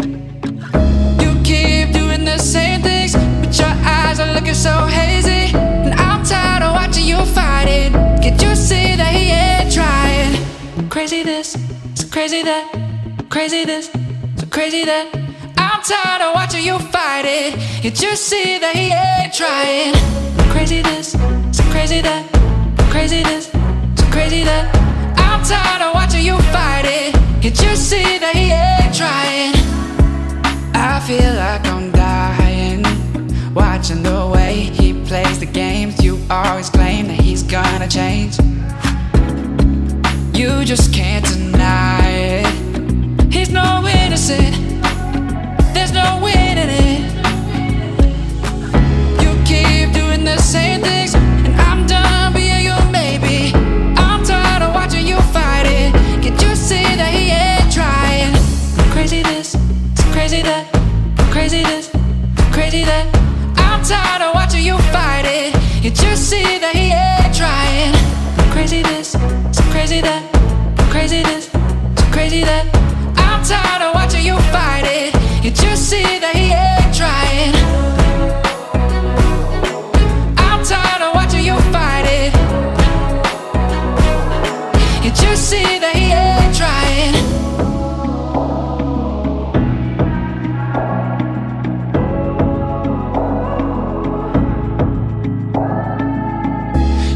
You 1.23 1.31
keep 1.43 1.93
doing 1.93 2.25
the 2.27 2.39
same 2.39 2.83
things, 2.83 3.15
but 3.15 3.59
your 3.59 3.75
eyes 3.99 4.21
are 4.21 4.35
looking 4.35 4.61
so 4.69 4.75
hazy. 4.99 5.57
And 5.57 5.95
I'm 5.95 6.23
tired 6.25 6.63
of 6.63 6.75
watching 6.75 7.07
you 7.07 7.25
fight 7.25 7.69
it. 7.69 7.93
Can't 8.23 8.43
you 8.43 8.55
see 8.55 8.97
that 8.97 9.13
he 9.15 9.31
ain't 9.33 9.73
trying? 9.73 10.91
Crazy 10.91 11.23
this, 11.23 11.57
so 11.95 12.07
crazy 12.09 12.43
that, 12.43 12.65
crazy 13.31 13.65
this, 13.65 13.87
so 14.37 14.47
crazy 14.51 14.85
that. 14.85 15.26
I'm 15.77 15.83
tired 15.83 16.23
of 16.23 16.35
watching 16.35 16.65
you 16.65 16.79
fight 16.79 17.27
it. 17.27 17.53
You 17.85 18.17
see 18.17 18.59
that 18.59 18.75
he 18.75 18.89
ain't 18.97 19.35
trying? 19.35 19.93
Crazy 20.51 20.81
this, 20.81 21.13
so 21.53 21.63
crazy 21.65 22.01
that, 22.01 22.25
crazy 22.91 23.23
this, 23.23 23.49
so 23.95 24.07
crazy 24.11 24.43
that. 24.45 24.75
I'm 25.19 25.45
tired 25.45 25.83
of 25.83 25.93
watching 25.93 26.25
you 26.25 26.39
fight 26.49 26.87
it. 26.87 27.15
You 27.45 27.77
see 27.77 28.17
that 28.17 28.35
he 28.35 28.53
ain't 28.57 28.95
trying? 28.97 29.53
I 30.75 30.99
feel 31.01 31.35
like 31.35 31.67
I'm 31.67 31.93
dying. 31.93 32.83
Watching 33.53 34.03
the 34.03 34.31
way 34.33 34.71
he 34.73 34.95
plays 35.05 35.41
the 35.41 35.47
games. 35.47 36.03
You 36.03 36.19
always 36.31 36.71
claim 36.71 37.09
that 37.09 37.21
he's 37.21 37.43
gonna 37.43 37.87
change. 37.87 38.39
You 40.35 40.65
just 40.65 40.95
can't 40.95 41.27
deny 41.27 42.09
it. 42.09 43.31
He's 43.31 43.51
no 43.51 43.87
innocent. 43.87 44.66
There's 45.77 45.93
no 45.93 46.19
winning 46.23 46.71
it. 46.89 47.01
You 49.23 49.31
keep 49.45 49.93
doing 49.93 50.25
the 50.25 50.39
same 50.39 50.81
things, 50.81 51.15
and 51.15 51.55
I'm 51.69 51.87
done 51.87 52.33
being 52.33 52.65
your 52.65 52.83
maybe. 52.91 53.53
I'm 53.99 54.25
tired 54.25 54.63
of 54.63 54.75
watching 54.75 55.07
you 55.07 55.21
fight 55.35 55.67
it. 55.67 55.93
Can't 56.23 56.41
you 56.41 56.57
see 56.57 56.83
that 57.01 57.13
he 57.13 57.29
ain't 57.29 57.71
trying? 57.71 58.33
Crazy 58.91 59.23
this, 59.23 59.55
crazy 60.15 60.41
that, 60.49 60.65
crazy 61.31 61.63
this, 61.63 61.91
crazy 62.57 62.83
that. 62.85 63.07
I'm 63.59 63.83
tired 63.85 64.23
of 64.23 64.35
watching 64.35 64.65
you 64.65 64.79
fight 64.95 65.27
it. 65.27 65.53
Can't 65.83 66.03
you 66.03 66.17
see 66.17 66.59
that 66.59 66.75
he 66.75 66.89
ain't 66.97 67.37
trying? 67.37 67.93
Crazy 68.51 68.81
this, 68.81 69.15
crazy 69.71 70.01
that, 70.01 70.23
crazy 70.91 71.23
this, 71.23 71.51
crazy 72.11 72.45
that. 72.45 72.65
I'm 73.37 73.45
tired 73.45 73.83
of 73.83 73.95
watching 73.95 74.25
you 74.25 74.39
fight 74.51 74.85
it. 74.87 75.15
You 75.45 75.51
see 75.77 76.03
that 76.03 76.35
he 76.35 76.53
ain't 76.57 76.95
trying? 76.97 77.55
I'm 80.39 80.65
tired 80.65 81.03
of 81.03 81.15
watching 81.15 81.45
you 81.45 81.59
fight 81.71 82.07
it. 82.07 82.33
You 85.05 85.11
see 85.37 85.79
that 85.79 85.95
he 85.95 86.13
ain't 86.13 86.57
trying? 86.57 87.15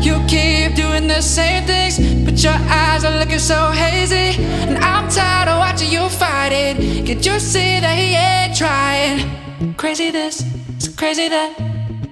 You 0.04 0.20
keep 0.28 0.74
doing 0.76 1.08
the 1.08 1.22
same 1.22 1.64
things, 1.64 1.98
but 2.26 2.44
your 2.44 2.52
eyes 2.52 3.06
are 3.06 3.18
looking 3.18 3.38
so 3.38 3.70
hazy. 3.70 4.44
And 4.68 4.76
I'm 4.78 5.08
tired 5.08 5.48
of 5.48 5.58
watching 5.58 5.79
you 5.90 6.08
fight 6.08 6.52
it. 6.52 7.06
Can't 7.06 7.24
you 7.24 7.40
see 7.40 7.80
that 7.80 7.96
he 7.96 8.14
ain't 8.14 8.56
trying? 8.56 9.74
Crazy 9.76 10.10
this, 10.10 10.44
so 10.78 10.92
crazy 10.92 11.28
that, 11.28 11.54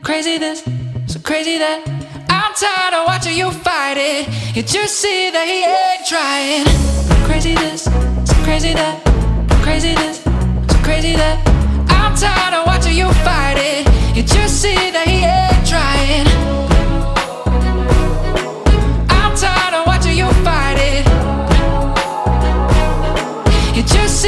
crazy 0.02 0.38
this, 0.38 0.62
so 1.06 1.20
crazy 1.20 1.59
that. 1.59 1.86
I'm 2.28 2.55
tired 2.55 2.94
of 2.94 3.06
watching 3.06 3.36
you 3.36 3.50
fight 3.50 3.96
it. 3.96 4.26
Can't 4.55 4.74
you 4.74 4.86
see 4.88 5.30
that 5.30 5.46
he 5.46 5.64
ain't 5.64 6.06
trying? 6.06 6.66
Crazy 7.26 7.55
this, 7.55 7.84
so 7.84 8.34
crazy 8.44 8.72
that, 8.74 8.98
crazy 9.62 9.94
this, 9.94 10.22
so 10.22 10.78
crazy 10.82 11.14
that. 11.14 11.38
I'm 11.88 12.14
tired 12.16 12.55
of 12.55 12.66
watching 12.66 12.96
you 12.96 13.12
fight 13.24 13.59
it. 13.59 13.86
Can't 14.14 14.34
you 14.34 14.48
see 14.48 14.90
that 14.90 15.06
he 15.06 15.24
ain't 15.24 15.66
trying? 15.66 16.77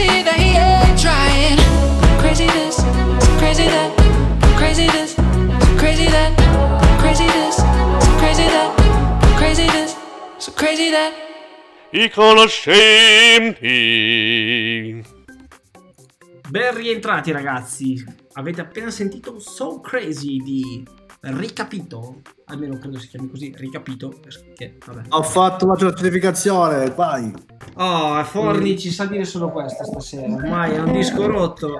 See 0.00 0.22
that 0.22 0.40
he 0.40 0.56
ain't 0.56 0.96
trying? 0.98 1.60
Crazy 2.20 2.46
this, 2.46 2.76
so 2.76 3.36
crazy 3.36 3.66
that, 3.68 3.92
crazy 4.56 4.86
this, 4.86 5.12
so 5.12 5.22
crazy 5.76 6.06
that, 6.06 6.32
crazy 6.98 7.26
this, 7.26 7.56
so 7.56 8.10
crazy 8.16 8.48
that, 8.48 8.72
crazy 9.36 9.66
this, 9.68 9.94
so 10.38 10.52
crazy 10.52 10.90
that. 10.90 11.12
I 11.92 12.08
conoscenti. 12.08 13.68
Ben 16.48 16.74
rientrati 16.74 17.30
ragazzi, 17.32 18.02
avete 18.32 18.62
appena 18.62 18.90
sentito 18.90 19.38
So 19.38 19.80
Crazy 19.80 20.38
di 20.38 20.82
Ricapito, 21.22 22.22
almeno 22.46 22.78
credo 22.78 22.98
si 22.98 23.08
chiami 23.08 23.28
così, 23.28 23.52
Ricapito, 23.54 24.08
perché 24.08 24.78
vabbè. 24.86 25.08
Ho 25.10 25.22
fatto 25.22 25.66
la 25.66 25.76
certificazione, 25.76 26.88
vai. 26.92 27.30
Oh, 27.74 28.24
Forni 28.24 28.78
ci 28.78 28.90
sa 28.90 29.04
dire 29.04 29.26
solo 29.26 29.50
questo 29.50 29.84
stasera, 29.84 30.34
ormai 30.34 30.72
è 30.72 30.78
un 30.78 30.92
disco 30.92 31.26
rotto. 31.26 31.76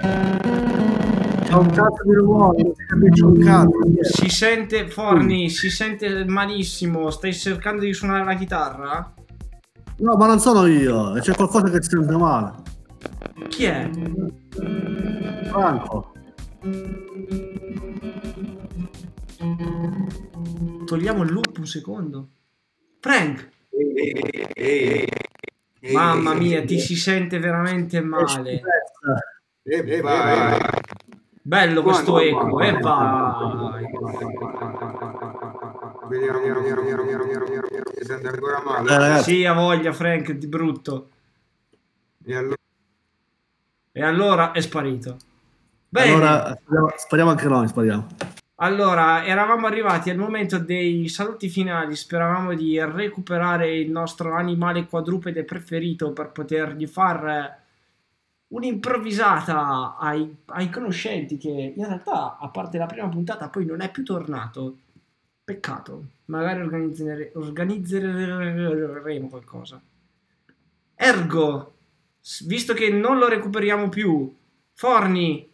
C'è 0.00 1.54
un 1.54 1.70
cazzo 1.70 2.02
di 2.04 2.14
rumore, 2.14 2.62
non 2.64 2.74
si 2.74 2.84
capisce 2.84 3.24
un 3.24 3.38
cazzo. 3.38 3.70
Si 4.00 4.28
sente, 4.28 4.88
Forni, 4.88 5.50
si 5.50 5.70
sente 5.70 6.24
malissimo, 6.24 7.10
stai 7.10 7.32
cercando 7.32 7.82
di 7.82 7.92
suonare 7.94 8.24
la 8.24 8.34
chitarra? 8.34 9.14
No, 9.98 10.16
ma 10.16 10.26
non 10.26 10.40
sono 10.40 10.66
io, 10.66 11.12
c'è 11.20 11.32
qualcosa 11.32 11.70
che 11.70 11.80
si 11.80 11.90
sente 11.90 12.16
male. 12.16 12.54
Chi 13.46 13.64
è? 13.66 13.88
Franco. 15.44 16.12
Togliamo 20.88 21.22
il 21.22 21.30
loop 21.32 21.58
un 21.58 21.66
secondo. 21.66 22.28
Frank! 22.98 23.46
Mamma 25.92 26.32
mia, 26.32 26.64
ti 26.64 26.80
si 26.80 26.96
sente 26.96 27.38
veramente 27.38 28.00
male. 28.00 28.62
Bello 31.42 31.82
questo 31.82 32.18
eco, 32.20 32.58
e 32.60 32.72
vai. 32.78 33.84
Si 37.94 38.04
sente 38.04 38.28
ancora 38.28 38.58
Eh, 38.58 38.64
male? 38.64 38.98
ragazzi. 38.98 39.34
Sì, 39.34 39.44
ha 39.44 39.52
voglia, 39.52 39.92
Frank, 39.92 40.32
di 40.32 40.46
brutto. 40.46 41.10
E 42.24 42.34
allora? 42.34 42.56
E 43.92 44.02
allora 44.02 44.52
è 44.52 44.60
sparito. 44.62 45.18
Bene. 45.90 46.12
Allora, 46.12 46.56
speriamo, 46.58 46.92
speriamo 46.96 47.30
anche 47.30 47.46
noi, 47.48 47.68
speriamo. 47.68 48.06
Allora, 48.60 49.24
eravamo 49.24 49.68
arrivati 49.68 50.10
al 50.10 50.16
momento 50.16 50.58
dei 50.58 51.08
saluti 51.08 51.48
finali. 51.48 51.94
Speravamo 51.94 52.54
di 52.54 52.76
recuperare 52.80 53.78
il 53.78 53.88
nostro 53.88 54.34
animale 54.34 54.86
quadrupede 54.86 55.44
preferito 55.44 56.12
per 56.12 56.32
potergli 56.32 56.88
far 56.88 57.56
un'improvvisata 58.48 59.96
ai, 59.96 60.38
ai 60.46 60.70
conoscenti 60.70 61.36
che 61.36 61.72
in 61.76 61.84
realtà, 61.84 62.36
a 62.36 62.48
parte 62.48 62.78
la 62.78 62.86
prima 62.86 63.08
puntata, 63.08 63.48
poi 63.48 63.64
non 63.64 63.80
è 63.80 63.92
più 63.92 64.02
tornato. 64.02 64.78
Peccato. 65.44 66.04
Magari 66.24 66.60
organizzere- 66.60 67.30
organizzeremo 67.36 69.28
qualcosa. 69.28 69.80
Ergo, 70.96 71.74
visto 72.44 72.74
che 72.74 72.90
non 72.90 73.18
lo 73.18 73.28
recuperiamo 73.28 73.88
più, 73.88 74.34
Forni, 74.72 75.48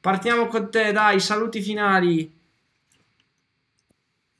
partiamo 0.00 0.46
con 0.46 0.70
te, 0.70 0.92
dai, 0.92 1.20
saluti 1.20 1.60
finali. 1.60 2.35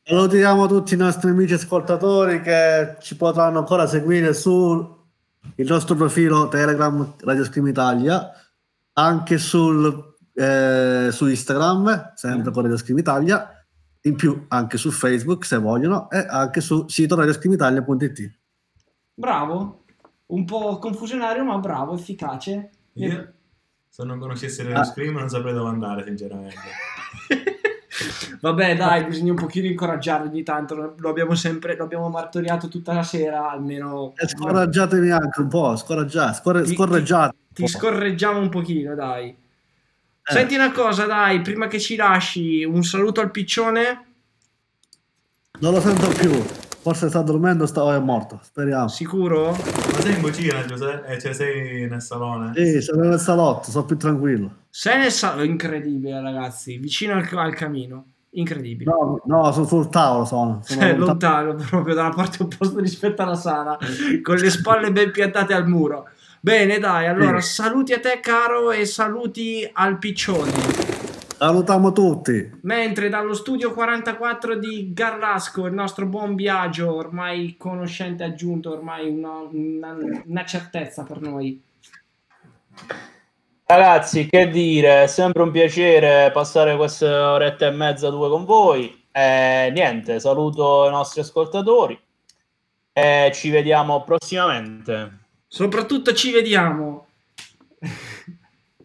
Salutiamo 0.08 0.68
tutti 0.68 0.94
i 0.94 0.96
nostri 0.96 1.30
amici 1.30 1.54
ascoltatori 1.54 2.40
che 2.40 2.94
ci 3.00 3.16
potranno 3.16 3.58
ancora 3.58 3.88
seguire 3.88 4.34
sul 4.34 4.94
il 5.56 5.66
nostro 5.66 5.96
profilo 5.96 6.46
Telegram 6.46 7.14
Radio 7.18 7.42
Scream 7.42 7.66
Italia, 7.66 8.30
anche 8.92 9.36
sul, 9.38 10.14
eh, 10.32 11.08
su 11.10 11.26
Instagram, 11.26 12.12
sempre 12.14 12.52
con 12.52 12.62
Radio 12.62 12.76
Scream 12.76 12.98
Italia, 12.98 13.66
in 14.02 14.14
più 14.14 14.44
anche 14.46 14.78
su 14.78 14.92
Facebook 14.92 15.44
se 15.44 15.58
vogliono, 15.58 16.08
e 16.08 16.24
anche 16.28 16.60
sul 16.60 16.88
sito 16.88 17.16
radioscreamitalia.it. 17.16 18.38
Bravo, 19.12 19.82
un 20.26 20.44
po' 20.44 20.78
confusionario, 20.78 21.42
ma 21.42 21.58
bravo, 21.58 21.94
efficace. 21.94 22.70
Io, 22.92 23.32
se 23.88 24.04
non 24.04 24.20
conoscessi 24.20 24.60
Ah. 24.60 24.68
Radio 24.68 24.84
Scream 24.84 25.16
non 25.16 25.28
saprei 25.28 25.52
dove 25.52 25.68
andare, 25.68 26.04
sinceramente. 26.04 26.60
Vabbè, 28.40 28.76
dai, 28.76 29.04
bisogna 29.04 29.32
un 29.32 29.38
pochino 29.38 29.66
incoraggiarlo 29.66 30.28
ogni 30.28 30.42
tanto. 30.42 30.94
Lo 30.96 31.08
abbiamo 31.08 31.34
sempre, 31.34 31.76
lo 31.76 31.84
abbiamo 31.84 32.08
martoriato 32.08 32.68
tutta 32.68 32.92
la 32.92 33.02
sera, 33.02 33.50
almeno. 33.50 34.12
E 34.16 34.28
scoraggiatevi 34.28 35.10
anche 35.10 35.40
un 35.40 35.48
po', 35.48 35.76
scoraggiate, 35.76 36.34
scorre- 36.38 36.62
Ti- 36.62 36.74
scorreggiate. 36.74 37.34
Ti 37.52 37.62
po'. 37.62 37.68
scorreggiamo 37.68 38.38
un 38.38 38.48
pochino, 38.48 38.94
dai. 38.94 39.28
Eh. 39.28 40.32
Senti 40.32 40.54
una 40.56 40.72
cosa, 40.72 41.06
dai, 41.06 41.40
prima 41.40 41.68
che 41.68 41.78
ci 41.80 41.96
lasci, 41.96 42.64
un 42.64 42.82
saluto 42.82 43.20
al 43.20 43.30
piccione. 43.30 44.04
Non 45.60 45.72
lo 45.72 45.80
sento 45.80 46.08
più, 46.08 46.44
forse 46.86 47.08
sta 47.08 47.20
dormendo 47.22 47.66
sta- 47.66 47.82
o 47.82 47.90
è 47.90 47.98
morto, 47.98 48.38
speriamo. 48.44 48.86
Sicuro? 48.86 49.50
Ma 49.50 50.00
sei 50.00 50.14
in 50.14 50.22
cucina, 50.22 50.64
Giuseppe? 50.64 51.14
Eh, 51.14 51.18
cioè 51.20 51.32
sei 51.32 51.88
nel 51.88 52.00
salone? 52.00 52.52
Sì, 52.54 52.80
sono 52.80 53.08
nel 53.08 53.18
salotto, 53.18 53.70
sono 53.72 53.84
più 53.84 53.96
tranquillo. 53.96 54.50
Sei 54.70 54.96
nel 54.96 55.10
salotto, 55.10 55.42
incredibile, 55.42 56.20
ragazzi, 56.20 56.76
vicino 56.78 57.14
al, 57.14 57.28
al 57.32 57.54
camino. 57.56 58.04
Incredibile. 58.36 58.88
No, 58.90 59.20
no, 59.24 59.50
sono 59.50 59.66
sul 59.66 59.88
tavolo, 59.88 60.24
sono. 60.26 60.60
sono 60.62 60.80
Cioè, 60.80 60.94
lontano. 60.96 61.46
lontano 61.46 61.66
proprio 61.68 61.94
dalla 61.94 62.10
parte 62.10 62.42
opposta 62.44 62.80
rispetto 62.80 63.22
alla 63.22 63.34
sala, 63.34 63.76
con 64.22 64.36
le 64.36 64.50
spalle 64.50 64.92
ben 64.92 65.10
piantate 65.10 65.54
al 65.54 65.66
muro. 65.66 66.08
Bene, 66.40 66.78
dai, 66.78 67.08
allora 67.08 67.40
Sì. 67.40 67.54
saluti 67.54 67.94
a 67.94 67.98
te, 67.98 68.20
caro, 68.22 68.70
e 68.70 68.84
saluti 68.84 69.68
al 69.72 69.98
piccione. 69.98 70.95
Salutiamo 71.38 71.92
tutti. 71.92 72.50
Mentre 72.62 73.10
dallo 73.10 73.34
studio 73.34 73.74
44 73.74 74.56
di 74.56 74.92
Garlasco, 74.94 75.66
il 75.66 75.74
nostro 75.74 76.06
buon 76.06 76.34
viaggio, 76.34 76.94
ormai 76.94 77.56
conoscente 77.58 78.24
aggiunto, 78.24 78.72
ormai 78.72 79.10
una, 79.10 79.40
una- 79.50 79.96
una 80.24 80.44
certezza 80.46 81.02
per 81.02 81.20
noi. 81.20 81.62
Ragazzi, 83.66 84.26
che 84.30 84.48
dire, 84.48 85.02
è 85.02 85.06
sempre 85.08 85.42
un 85.42 85.50
piacere 85.50 86.30
passare 86.32 86.74
queste 86.76 87.06
orette 87.06 87.66
e 87.66 87.70
mezza, 87.70 88.08
due 88.08 88.30
con 88.30 88.46
voi. 88.46 89.04
Eh, 89.12 89.70
niente, 89.74 90.20
saluto 90.20 90.86
i 90.86 90.90
nostri 90.90 91.20
ascoltatori 91.20 91.98
e 92.94 93.30
ci 93.34 93.50
vediamo 93.50 94.02
prossimamente. 94.04 95.18
Soprattutto 95.46 96.14
ci 96.14 96.32
vediamo. 96.32 97.08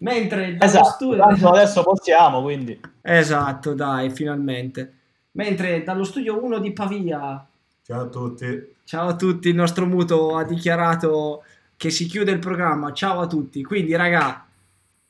Mentre 0.02 0.56
dallo 0.58 0.72
Esatto, 0.72 0.90
studio... 0.90 1.24
tanto 1.24 1.50
adesso 1.50 1.84
possiamo, 1.84 2.42
quindi. 2.42 2.80
Esatto, 3.02 3.74
dai, 3.74 4.10
finalmente. 4.10 4.94
Mentre 5.32 5.84
dallo 5.84 6.04
studio 6.04 6.44
1 6.44 6.60
di 6.60 6.72
Pavia, 6.74 7.46
Ciao 7.84 8.02
a 8.02 8.06
tutti. 8.08 8.76
ciao 8.84 9.08
a 9.10 9.16
tutti, 9.16 9.50
il 9.50 9.56
nostro 9.56 9.86
muto 9.86 10.36
ha 10.36 10.44
dichiarato 10.44 11.44
che 11.78 11.90
si 11.90 12.06
chiude 12.06 12.32
il 12.32 12.40
programma. 12.40 12.92
Ciao 12.94 13.20
a 13.22 13.28
tutti. 13.28 13.64
Quindi, 13.64 13.96
raga, 13.96 14.46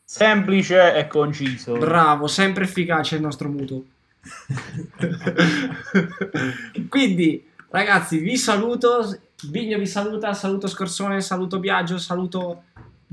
Semplice 0.03 0.93
e 0.95 1.07
conciso. 1.07 1.77
bravo, 1.77 2.27
sempre 2.27 2.65
efficace 2.65 3.15
il 3.15 3.22
nostro 3.22 3.49
muto. 3.49 3.85
Quindi, 6.89 7.47
ragazzi, 7.69 8.18
vi 8.18 8.38
saluto. 8.38 9.18
Vigno 9.49 9.77
vi 9.80 9.88
saluta, 9.88 10.34
saluto 10.34 10.68
Scorsone, 10.68 11.19
saluto 11.22 11.59
Biagio, 11.59 11.97
saluto 11.97 12.63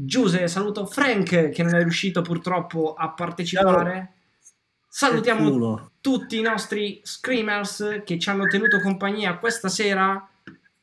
Giuse, 0.00 0.46
saluto 0.46 0.86
Frank 0.86 1.48
che 1.48 1.62
non 1.64 1.74
è 1.74 1.82
riuscito 1.82 2.22
purtroppo 2.22 2.94
a 2.94 3.08
partecipare. 3.10 4.12
Salutiamo 4.86 5.90
tutti 6.00 6.38
i 6.38 6.40
nostri 6.40 7.00
screamers 7.02 8.02
che 8.04 8.16
ci 8.16 8.30
hanno 8.30 8.46
tenuto 8.46 8.78
compagnia 8.78 9.38
questa 9.38 9.68
sera. 9.68 10.28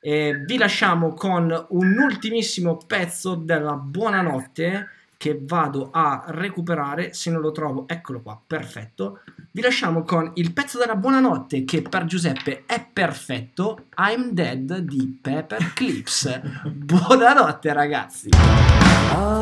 E 0.02 0.44
vi 0.46 0.58
lasciamo 0.58 1.14
con 1.14 1.66
un 1.70 1.98
ultimissimo 1.98 2.76
pezzo 2.86 3.36
della 3.36 3.76
buonanotte 3.76 4.90
che 5.16 5.40
vado 5.42 5.92
a 5.94 6.26
recuperare. 6.28 7.14
Se 7.14 7.32
non 7.32 7.40
lo 7.40 7.54
trovo, 7.54 7.86
eccolo 7.88 8.22
qua, 8.22 8.40
perfetto. 8.46 9.22
Vi 9.52 9.62
lasciamo 9.62 10.04
con 10.04 10.30
il 10.36 10.52
pezzo 10.52 10.78
della 10.78 10.98
buonanotte 10.98 11.64
che 11.64 11.82
per 11.82 12.04
Giuseppe 12.04 12.64
è 12.66 12.86
perfetto. 12.92 13.86
I'm 13.98 14.32
Dead 14.32 14.80
di 14.80 15.18
Pepper 15.22 15.72
Clips. 15.74 16.42
Buonanotte, 16.68 17.72
ragazzi. 17.72 18.30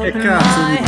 Che 0.01 0.11
cazzo 0.11 0.65
di... 0.67 0.83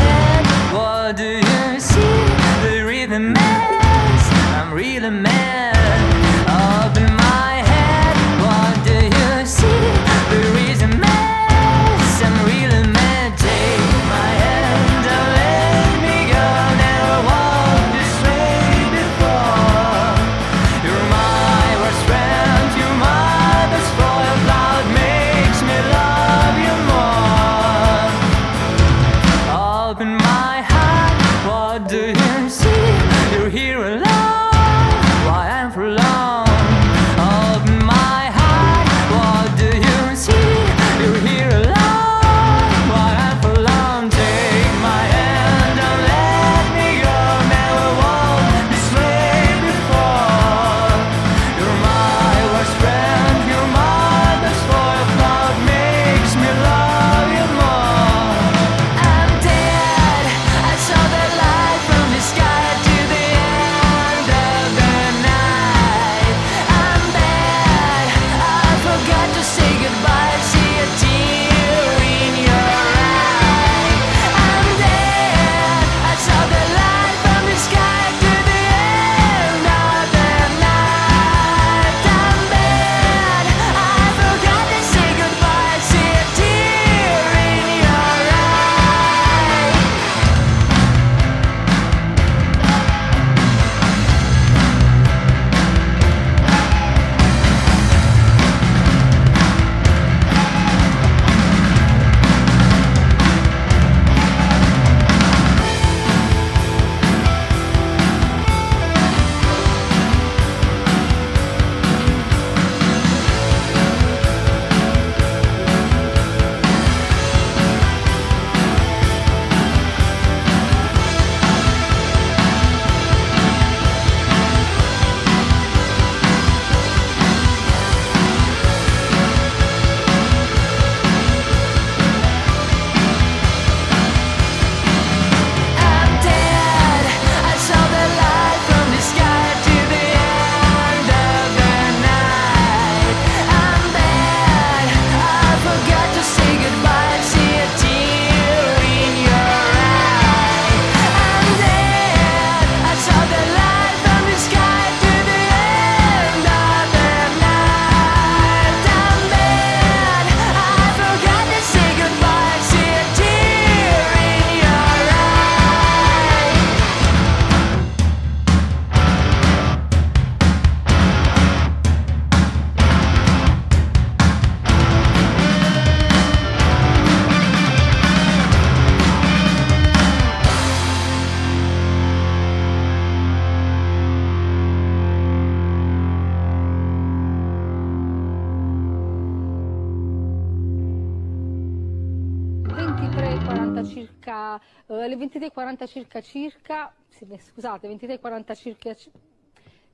23.40 195.76 195.88
circa 195.88 196.22
circa, 196.22 196.94
scusate, 197.10 197.88
23.40 197.90 198.56
circa, 198.56 198.96